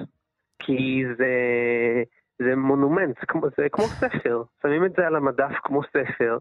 כי 0.58 1.02
זה, 1.18 1.32
זה 2.42 2.56
מונומנט, 2.56 3.16
זה 3.20 3.26
כמו, 3.26 3.46
זה 3.58 3.66
כמו 3.72 3.84
ספר. 3.88 4.42
שמים 4.62 4.84
את 4.84 4.92
זה 4.96 5.06
על 5.06 5.16
המדף 5.16 5.52
כמו 5.64 5.80
ספר, 5.82 6.38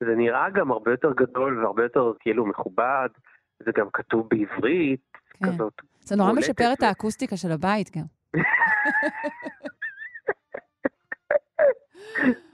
זה 0.00 0.14
נראה 0.16 0.50
גם 0.50 0.70
הרבה 0.72 0.90
יותר 0.90 1.12
גדול 1.12 1.58
והרבה 1.64 1.82
יותר 1.82 2.12
כאילו 2.20 2.46
מכובד, 2.46 3.08
זה 3.64 3.70
גם 3.76 3.86
כתוב 3.92 4.28
בעברית, 4.30 5.00
כן. 5.30 5.52
כזאת. 5.52 5.72
זה 6.00 6.16
נורא 6.16 6.32
משפר 6.32 6.72
את 6.72 6.82
האקוסטיקה 6.82 7.36
של 7.36 7.52
הבית 7.52 7.90
גם. 7.96 8.04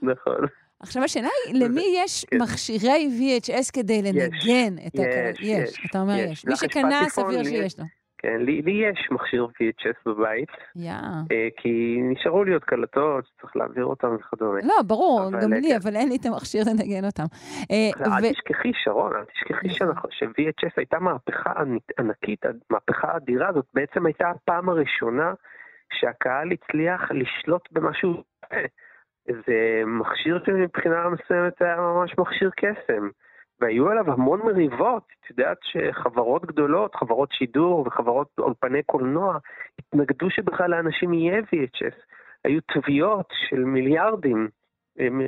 נכון. 0.01 0.37
עכשיו 0.79 1.03
השאלה 1.03 1.27
היא, 1.47 1.63
למי 1.65 1.85
יש 2.03 2.25
מכשירי 2.41 3.09
VHS 3.19 3.71
כדי 3.73 4.01
לנגן 4.01 4.75
את? 4.87 4.91
כן. 4.97 5.31
יש, 5.39 5.69
יש, 5.69 5.85
אתה 5.89 6.01
אומר 6.01 6.13
יש. 6.17 6.45
מי 6.45 6.53
יש 6.53 6.59
שקנה, 6.59 7.01
סביר 7.09 7.43
שיש 7.43 7.53
יש- 7.53 7.79
לו. 7.79 7.85
כן, 8.23 8.41
לי, 8.41 8.61
לי 8.61 8.71
יש 8.71 9.07
מכשיר 9.11 9.45
VHS 9.45 9.95
בבית, 10.05 10.49
יא. 10.75 10.91
אה, 11.31 11.47
כי 11.57 11.99
נשארו 12.03 12.43
לי 12.43 12.53
עוד 12.53 12.63
קלטות 12.63 13.25
שצריך 13.25 13.55
להעביר 13.55 13.85
אותן 13.85 14.07
וכדומה. 14.07 14.59
לא, 14.63 14.73
ברור, 14.87 15.23
אבל, 15.27 15.41
גם 15.41 15.53
אה, 15.53 15.59
לי, 15.59 15.69
כן. 15.69 15.75
אבל 15.83 15.95
אין 15.95 16.09
לי 16.09 16.15
את 16.15 16.25
המכשיר 16.25 16.63
לנגן 16.67 17.05
אותם. 17.05 17.23
אה, 17.71 17.89
ו- 17.99 18.13
אל 18.13 18.31
תשכחי, 18.31 18.71
שרון, 18.83 19.11
אל 19.15 19.25
תשכחי 19.25 19.69
ש-VHS 19.69 20.73
הייתה 20.77 20.99
מהפכה 20.99 21.51
ענ- 21.51 21.93
ענקית, 21.99 22.45
מהפכה 22.69 23.15
אדירה, 23.17 23.53
זאת 23.53 23.65
בעצם 23.73 24.05
הייתה 24.05 24.29
הפעם 24.29 24.69
הראשונה 24.69 25.33
שהקהל 25.93 26.51
הצליח 26.51 27.01
לשלוט 27.11 27.69
במשהו. 27.71 28.23
זה 29.27 29.81
מכשיר 29.85 30.43
שמבחינה 30.45 31.09
מסוימת 31.09 31.61
היה 31.61 31.75
ממש 31.75 32.15
מכשיר 32.17 32.49
קסם. 32.55 33.09
והיו 33.63 33.89
עליו 33.89 34.11
המון 34.11 34.39
מריבות, 34.43 35.03
את 35.19 35.29
יודעת 35.29 35.57
שחברות 35.61 36.45
גדולות, 36.45 36.95
חברות 36.95 37.31
שידור 37.31 37.83
וחברות 37.87 38.27
אולפני 38.37 38.83
קולנוע, 38.83 39.37
התנגדו 39.79 40.29
שבכלל 40.29 40.71
לאנשים 40.71 41.13
יהיה 41.13 41.39
VHS. 41.39 41.95
היו 42.43 42.59
תביעות 42.73 43.27
של 43.49 43.63
מיליארדים 43.63 44.47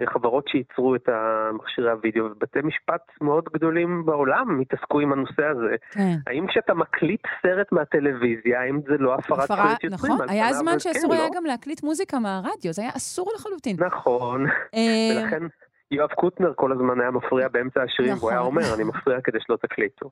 חברות 0.05 0.47
שייצרו 0.47 0.95
את 0.95 1.09
מכשירי 1.53 1.91
הוידאו, 1.91 2.25
ובתי 2.25 2.59
משפט 2.63 3.01
מאוד 3.21 3.43
גדולים 3.53 4.05
בעולם 4.05 4.59
התעסקו 4.61 4.99
עם 4.99 5.13
הנושא 5.13 5.45
הזה. 5.45 5.75
כן. 5.91 6.15
האם 6.27 6.47
כשאתה 6.47 6.73
מקליט 6.73 7.21
סרט 7.41 7.71
מהטלוויזיה, 7.71 8.61
האם 8.61 8.79
זה 8.87 8.97
לא 8.99 9.15
הפרת 9.15 9.39
הפרה, 9.39 9.57
זכויות 9.57 9.83
יוצרים? 9.83 10.13
נכון, 10.13 10.29
היה 10.29 10.53
זמן 10.53 10.73
זה 10.73 10.79
שאסור 10.79 11.11
כן, 11.11 11.17
היה 11.17 11.27
לא? 11.29 11.35
גם 11.35 11.43
להקליט 11.45 11.83
מוזיקה 11.83 12.19
מהרדיו, 12.19 12.73
זה 12.73 12.81
היה 12.81 12.91
אסור 12.95 13.31
לחלוטין. 13.35 13.75
נכון, 13.79 14.45
אה, 14.75 15.21
ולכן 15.23 15.43
יואב 15.91 16.09
קוטנר 16.09 16.53
כל 16.55 16.71
הזמן 16.71 17.01
היה 17.01 17.11
מפריע 17.11 17.47
באמצע 17.47 17.83
השירים, 17.83 18.13
והוא 18.13 18.29
היה 18.29 18.39
נכון. 18.39 18.51
אומר, 18.51 18.75
אני 18.75 18.83
מפריע 18.83 19.21
כדי 19.21 19.37
שלא 19.41 19.55
תקליטו. 19.55 20.09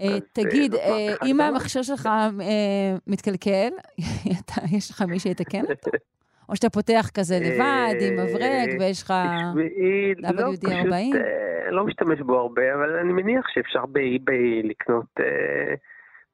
אה, 0.00 0.06
אה, 0.06 0.20
תגיד, 0.32 0.72
זאת 0.72 0.80
אה, 0.80 1.14
אם. 1.26 1.40
המכשיר 1.40 1.82
שלך 1.82 2.08
מתקלקל, 3.06 3.68
יש 4.76 4.90
לך 4.90 5.02
מי 5.02 5.18
שיתקן 5.18 5.62
אותו? 5.70 5.90
או 6.48 6.56
שאתה 6.56 6.70
פותח 6.70 7.10
כזה 7.14 7.38
לבד, 7.40 7.94
עם 8.00 8.14
מברק, 8.14 8.80
ויש 8.80 9.02
לך 9.02 9.12
תשמעי, 9.36 10.14
לא, 10.14 10.28
WD-40? 10.28 10.52
פשוט 10.52 11.14
אה, 11.14 11.70
לא 11.70 11.84
משתמש 11.84 12.20
בו 12.20 12.38
הרבה, 12.38 12.74
אבל 12.74 12.96
אני 12.96 13.12
מניח 13.12 13.46
שאפשר 13.48 13.86
באי-ביי 13.86 14.62
לקנות... 14.62 15.06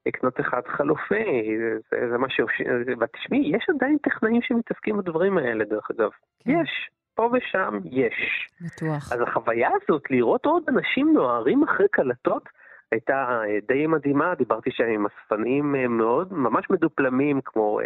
לקנות 0.06 0.40
אחד 0.40 0.60
חלופי, 0.66 1.58
זה, 1.58 2.08
זה 2.10 2.18
מה 2.18 2.26
שעושים, 2.30 2.66
ותשמעי, 3.00 3.56
יש 3.56 3.66
עדיין 3.74 3.96
טכנאים 4.02 4.42
שמתעסקים 4.42 4.96
בדברים 4.96 5.38
האלה 5.38 5.64
דרך 5.64 5.90
אגב. 5.90 6.10
כן. 6.40 6.50
יש, 6.50 6.90
פה 7.18 7.30
ושם 7.32 7.78
יש. 7.84 8.48
בטוח. 8.60 9.12
אז 9.12 9.20
החוויה 9.20 9.70
הזאת, 9.82 10.10
לראות 10.10 10.46
עוד 10.46 10.62
אנשים 10.68 11.12
נוהרים 11.12 11.62
אחרי 11.62 11.86
קלטות, 11.90 12.48
הייתה 12.92 13.40
אה, 13.44 13.58
די 13.68 13.86
מדהימה, 13.86 14.34
דיברתי 14.34 14.70
שם 14.70 14.84
עם 14.84 15.06
אספנים 15.06 15.76
אה, 15.76 15.88
מאוד, 15.88 16.32
ממש 16.32 16.64
מדופלמים, 16.70 17.40
כמו 17.44 17.80
אה, 17.80 17.84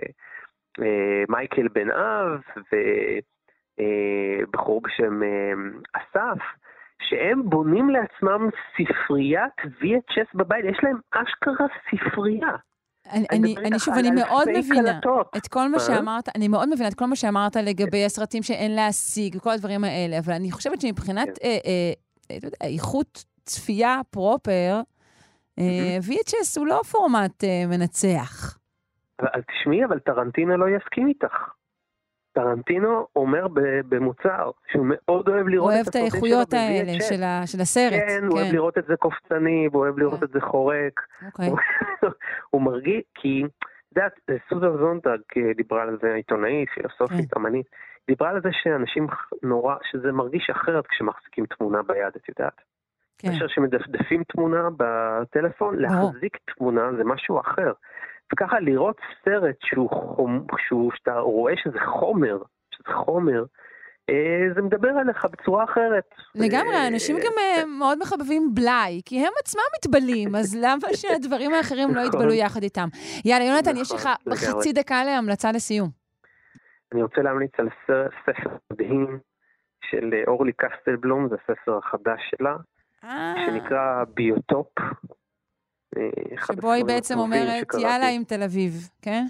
אה, 0.81 1.25
מייקל 1.29 1.69
בן 1.69 1.91
אב 1.91 2.41
ובחור 3.79 4.81
בשם 4.81 5.23
אה, 5.23 5.53
אסף, 5.93 6.43
שהם 7.03 7.43
בונים 7.51 7.91
לעצמם 7.91 8.49
ספריית 8.77 9.59
VHS 9.81 10.31
בבית, 10.35 10.65
יש 10.65 10.79
להם 10.83 10.97
אשכרה 11.11 11.67
ספרייה. 11.91 12.57
אני, 13.11 13.27
אני 13.31 13.57
אני, 13.57 13.79
שוב, 13.79 13.95
אני 13.95 14.11
מאוד 14.11 14.49
מבינה. 14.49 15.01
את 15.37 15.49
כל 15.49 15.69
מה 15.69 15.77
אה? 15.77 15.83
שאמרת, 15.83 16.29
אני 16.37 16.49
מאוד 16.49 16.69
מבינה 16.69 16.89
את 16.89 16.95
כל 16.95 17.07
מה 17.07 17.17
שאמרת 17.17 17.57
לגבי 17.57 18.05
הסרטים 18.05 18.43
שאין 18.43 18.75
להשיג 18.75 19.37
וכל 19.37 19.51
הדברים 19.51 19.85
האלה, 19.85 20.19
אבל 20.19 20.33
אני 20.33 20.51
חושבת 20.51 20.81
שמבחינת 20.81 21.27
כן. 21.27 21.45
אה, 21.45 21.59
אה, 21.67 21.93
אה, 22.31 22.37
אתה 22.37 22.47
יודע, 22.47 22.57
איכות 22.75 23.25
צפייה 23.45 24.01
פרופר, 24.11 24.81
VHS 26.01 26.59
הוא 26.59 26.67
לא 26.67 26.81
פורמט 26.91 27.45
מנצח. 27.69 28.59
אבל 29.21 29.43
תשמעי, 29.43 29.85
אבל 29.85 29.99
טרנטינו 29.99 30.57
לא 30.57 30.67
יסכים 30.77 31.09
איתך. 31.09 31.35
טרנטינו 32.33 33.07
אומר 33.17 33.47
במוצר 33.89 34.51
שהוא 34.73 34.87
מאוד 34.89 35.29
אוהב 35.29 35.49
לראות 35.49 35.71
אוהב 35.73 35.81
את 35.83 35.89
את 35.89 35.95
הסרטים 35.95 36.03
האיכויות 36.13 36.51
שלו 36.51 36.59
האלה 36.61 36.93
ב-VHS. 36.93 37.03
של 37.15 37.23
ה- 37.23 37.47
של 37.47 37.61
הסרט. 37.61 37.93
כן, 38.09 38.25
הוא 38.29 38.39
אוהב 38.39 38.53
לראות 38.53 38.79
את 38.79 38.85
זה 38.89 38.97
קופצני, 38.97 39.69
והוא 39.73 39.83
אוהב 39.85 39.99
לראות 39.99 40.23
את 40.23 40.31
זה 40.31 40.41
חורק. 40.41 41.01
אוקיי. 41.27 41.51
הוא 42.51 42.63
מרגיש, 42.69 43.03
כי, 43.15 43.45
את 43.45 43.97
יודעת, 43.97 44.13
סוזר 44.49 44.77
זונדג 44.77 45.19
דיברה 45.57 45.83
על 45.83 45.99
זה, 46.03 46.15
עיתונאית, 46.15 46.69
פילוסופית, 46.75 47.37
אמנית, 47.37 47.67
דיברה 48.09 48.31
על 48.31 48.41
זה 48.43 48.49
שאנשים 48.53 49.07
נורא, 49.43 49.75
שזה 49.91 50.13
מרגיש 50.13 50.51
אחרת 50.51 50.87
כשמחזיקים 50.87 51.47
תמונה 51.47 51.83
ביד, 51.83 52.13
את 52.17 52.29
יודעת. 52.29 52.61
כן. 53.19 53.29
כאשר 53.29 53.49
שמדפדפים 53.49 54.23
תמונה 54.25 54.69
בטלפון, 54.77 55.77
להחזיק 55.79 56.37
תמונה 56.57 56.93
זה 56.97 57.05
משהו 57.05 57.41
אחר. 57.41 57.73
וככה 58.33 58.61
לראות 58.61 58.97
סרט 59.25 59.57
שהוא 59.61 59.91
חום, 59.91 60.47
שהוא, 60.69 60.93
שאתה 60.95 61.19
רואה 61.19 61.55
שזה 61.57 61.79
חומר, 61.85 62.39
שזה 62.71 62.95
חומר, 62.95 63.45
אה, 64.11 64.55
זה 64.55 64.63
מדבר 64.63 64.89
עליך 64.89 65.25
בצורה 65.25 65.65
אחרת. 65.65 66.05
לגמרי, 66.35 66.75
אה, 66.75 66.89
אנשים 66.89 67.17
גם 67.17 67.33
אה, 67.39 67.65
מאוד 67.79 67.99
מחבבים 67.99 68.55
בלאי, 68.55 69.01
כי 69.05 69.19
הם 69.27 69.33
עצמם 69.45 69.63
מתבלים, 69.79 70.35
אז 70.35 70.57
למה 70.65 70.89
שהדברים 70.95 71.55
האחרים 71.55 71.95
לא 71.95 72.01
יתבלו 72.01 72.23
נכון. 72.23 72.37
יחד 72.39 72.63
איתם? 72.63 72.89
יאללה, 73.25 73.45
יונתן, 73.45 73.77
יש 73.77 73.93
לך 73.93 74.09
נכון, 74.27 74.37
חצי 74.37 74.73
דקה 74.73 75.05
להמלצה 75.05 75.53
לסיום. 75.53 75.89
אני 76.93 77.03
רוצה 77.03 77.23
להמליץ 77.23 77.53
על 77.59 77.69
ספר 78.27 78.57
מדהים 78.73 79.19
של 79.91 80.15
אורלי 80.27 80.53
קסטלבלום, 80.53 81.29
זה 81.29 81.35
הספר 81.35 81.79
החדש 81.79 82.21
שלה, 82.31 82.57
שנקרא 83.47 84.05
ביוטופ. 84.15 84.69
שבו 86.47 86.73
היא 86.73 86.85
בעצם 86.85 87.19
אומרת, 87.19 87.67
יאללה 87.81 88.09
עם 88.09 88.25
תל 88.25 88.43
אביב, 88.43 88.73
כן? 89.03 89.25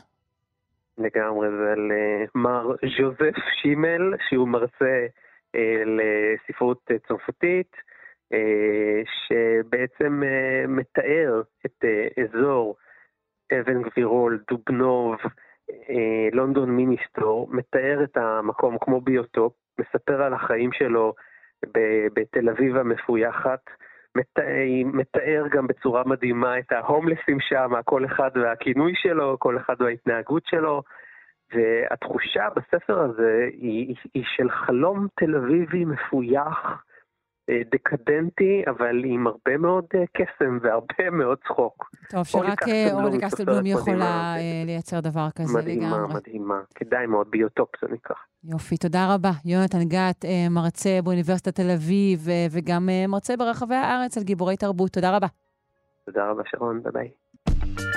לגמרי, 0.98 1.48
זה 1.51 1.72
על 1.72 1.90
uh, 1.90 2.30
מר 2.34 2.70
ז'וזף 2.98 3.34
שימל, 3.62 4.14
שהוא 4.28 4.48
מרצה 4.48 5.06
uh, 5.56 5.59
לספרות 5.86 6.90
צרפתית, 7.09 7.76
שבעצם 9.05 10.22
מתאר 10.68 11.43
את 11.66 11.84
אזור 12.22 12.76
אבן 13.52 13.82
גבירול, 13.82 14.43
דובנוב, 14.51 15.16
לונדון 16.32 16.70
מיניסטור, 16.70 17.48
מתאר 17.51 18.05
את 18.05 18.16
המקום 18.16 18.76
כמו 18.80 19.01
ביוטופ, 19.01 19.52
מספר 19.80 20.22
על 20.22 20.34
החיים 20.34 20.72
שלו 20.72 21.14
בתל 22.14 22.48
אביב 22.48 22.76
המפויחת, 22.76 23.60
מתאר 24.84 25.44
גם 25.51 25.66
בצורה 25.66 26.02
מדהימה 26.06 26.59
את 26.59 26.72
ההומלסים 26.72 27.40
שם, 27.40 27.72
כל 27.84 28.05
אחד 28.05 28.30
והכינוי 28.34 28.93
שלו, 28.97 29.36
כל 29.39 29.56
אחד 29.56 29.74
וההתנהגות 29.80 30.47
שלו, 30.47 30.82
והתחושה 31.55 32.48
בספר 32.56 33.01
הזה 33.01 33.48
היא, 33.52 33.97
היא 34.14 34.24
של 34.36 34.51
חלום 34.51 35.06
תל 35.14 35.36
אביבי 35.36 35.84
מפויח, 35.84 36.84
דקדנטי, 37.51 38.62
אבל 38.66 39.05
עם 39.05 39.27
הרבה 39.27 39.56
מאוד 39.59 39.85
אה, 39.94 40.05
קסם 40.12 40.59
והרבה 40.62 41.10
מאוד 41.12 41.39
צחוק. 41.48 41.90
טוב, 42.10 42.24
שרק 42.24 42.62
אורלי 42.93 43.20
קסטלבלום 43.20 43.66
יכולה 43.66 44.35
אה, 44.36 44.62
לייצר 44.66 45.01
דבר 45.01 45.28
כזה 45.36 45.59
מדהימה, 45.59 45.86
לגמרי. 45.86 45.98
מדהימה, 46.01 46.19
מדהימה. 46.19 46.60
כדאי 46.74 47.06
מאוד, 47.06 47.27
ביוטופ 47.31 47.69
זה 47.82 47.93
נקרא. 47.93 48.16
יופי, 48.44 48.77
תודה 48.77 49.14
רבה. 49.14 49.31
יונתן 49.44 49.85
גת, 49.85 50.24
מרצה 50.51 50.98
באוניברסיטת 51.05 51.55
תל 51.55 51.70
אביב, 51.70 52.28
וגם 52.51 52.89
מרצה 53.09 53.36
ברחבי 53.36 53.74
הארץ 53.74 54.19
על 54.19 54.24
גיבורי 54.24 54.56
תרבות. 54.56 54.90
תודה 54.90 55.16
רבה. 55.16 55.27
תודה 56.06 56.31
רבה, 56.31 56.43
שרון, 56.47 56.82
ביי 56.82 56.93
ביי. 56.93 57.91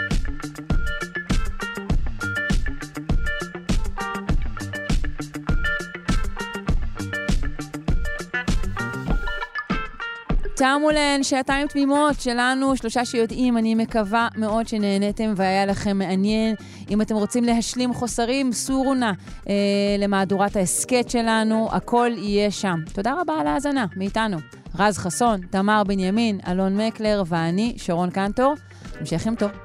תמו 10.56 10.92
להן 10.92 11.24
שעתיים 11.24 11.68
תמימות 11.68 12.22
שלנו, 12.22 12.78
שלושה 12.78 13.06
שיודעים, 13.06 13.58
אני 13.58 13.76
מקווה 13.76 14.28
מאוד 14.36 14.68
שנהניתם 14.68 15.34
והיה 15.36 15.66
לכם 15.66 15.98
מעניין. 15.98 16.56
אם 16.90 17.02
אתם 17.02 17.16
רוצים 17.16 17.44
להשלים 17.44 17.94
חוסרים, 17.94 18.54
סורו 18.54 18.94
נא 18.94 19.12
אה, 19.50 19.54
למהדורת 20.00 20.56
ההסכת 20.56 21.10
שלנו, 21.10 21.70
הכל 21.72 22.12
יהיה 22.18 22.52
שם. 22.52 22.80
תודה 22.94 23.14
רבה 23.22 23.34
על 23.34 23.48
ההאזנה, 23.48 23.86
מאיתנו. 23.96 24.38
רז 24.80 24.98
חסון, 24.98 25.42
תמר 25.50 25.84
בנימין, 25.84 26.40
אלון 26.48 26.78
מקלר 26.78 27.24
ואני, 27.28 27.74
שרון 27.78 28.10
קנטור. 28.10 28.54
המשך 29.00 29.26
יום 29.26 29.36
טוב. 29.36 29.65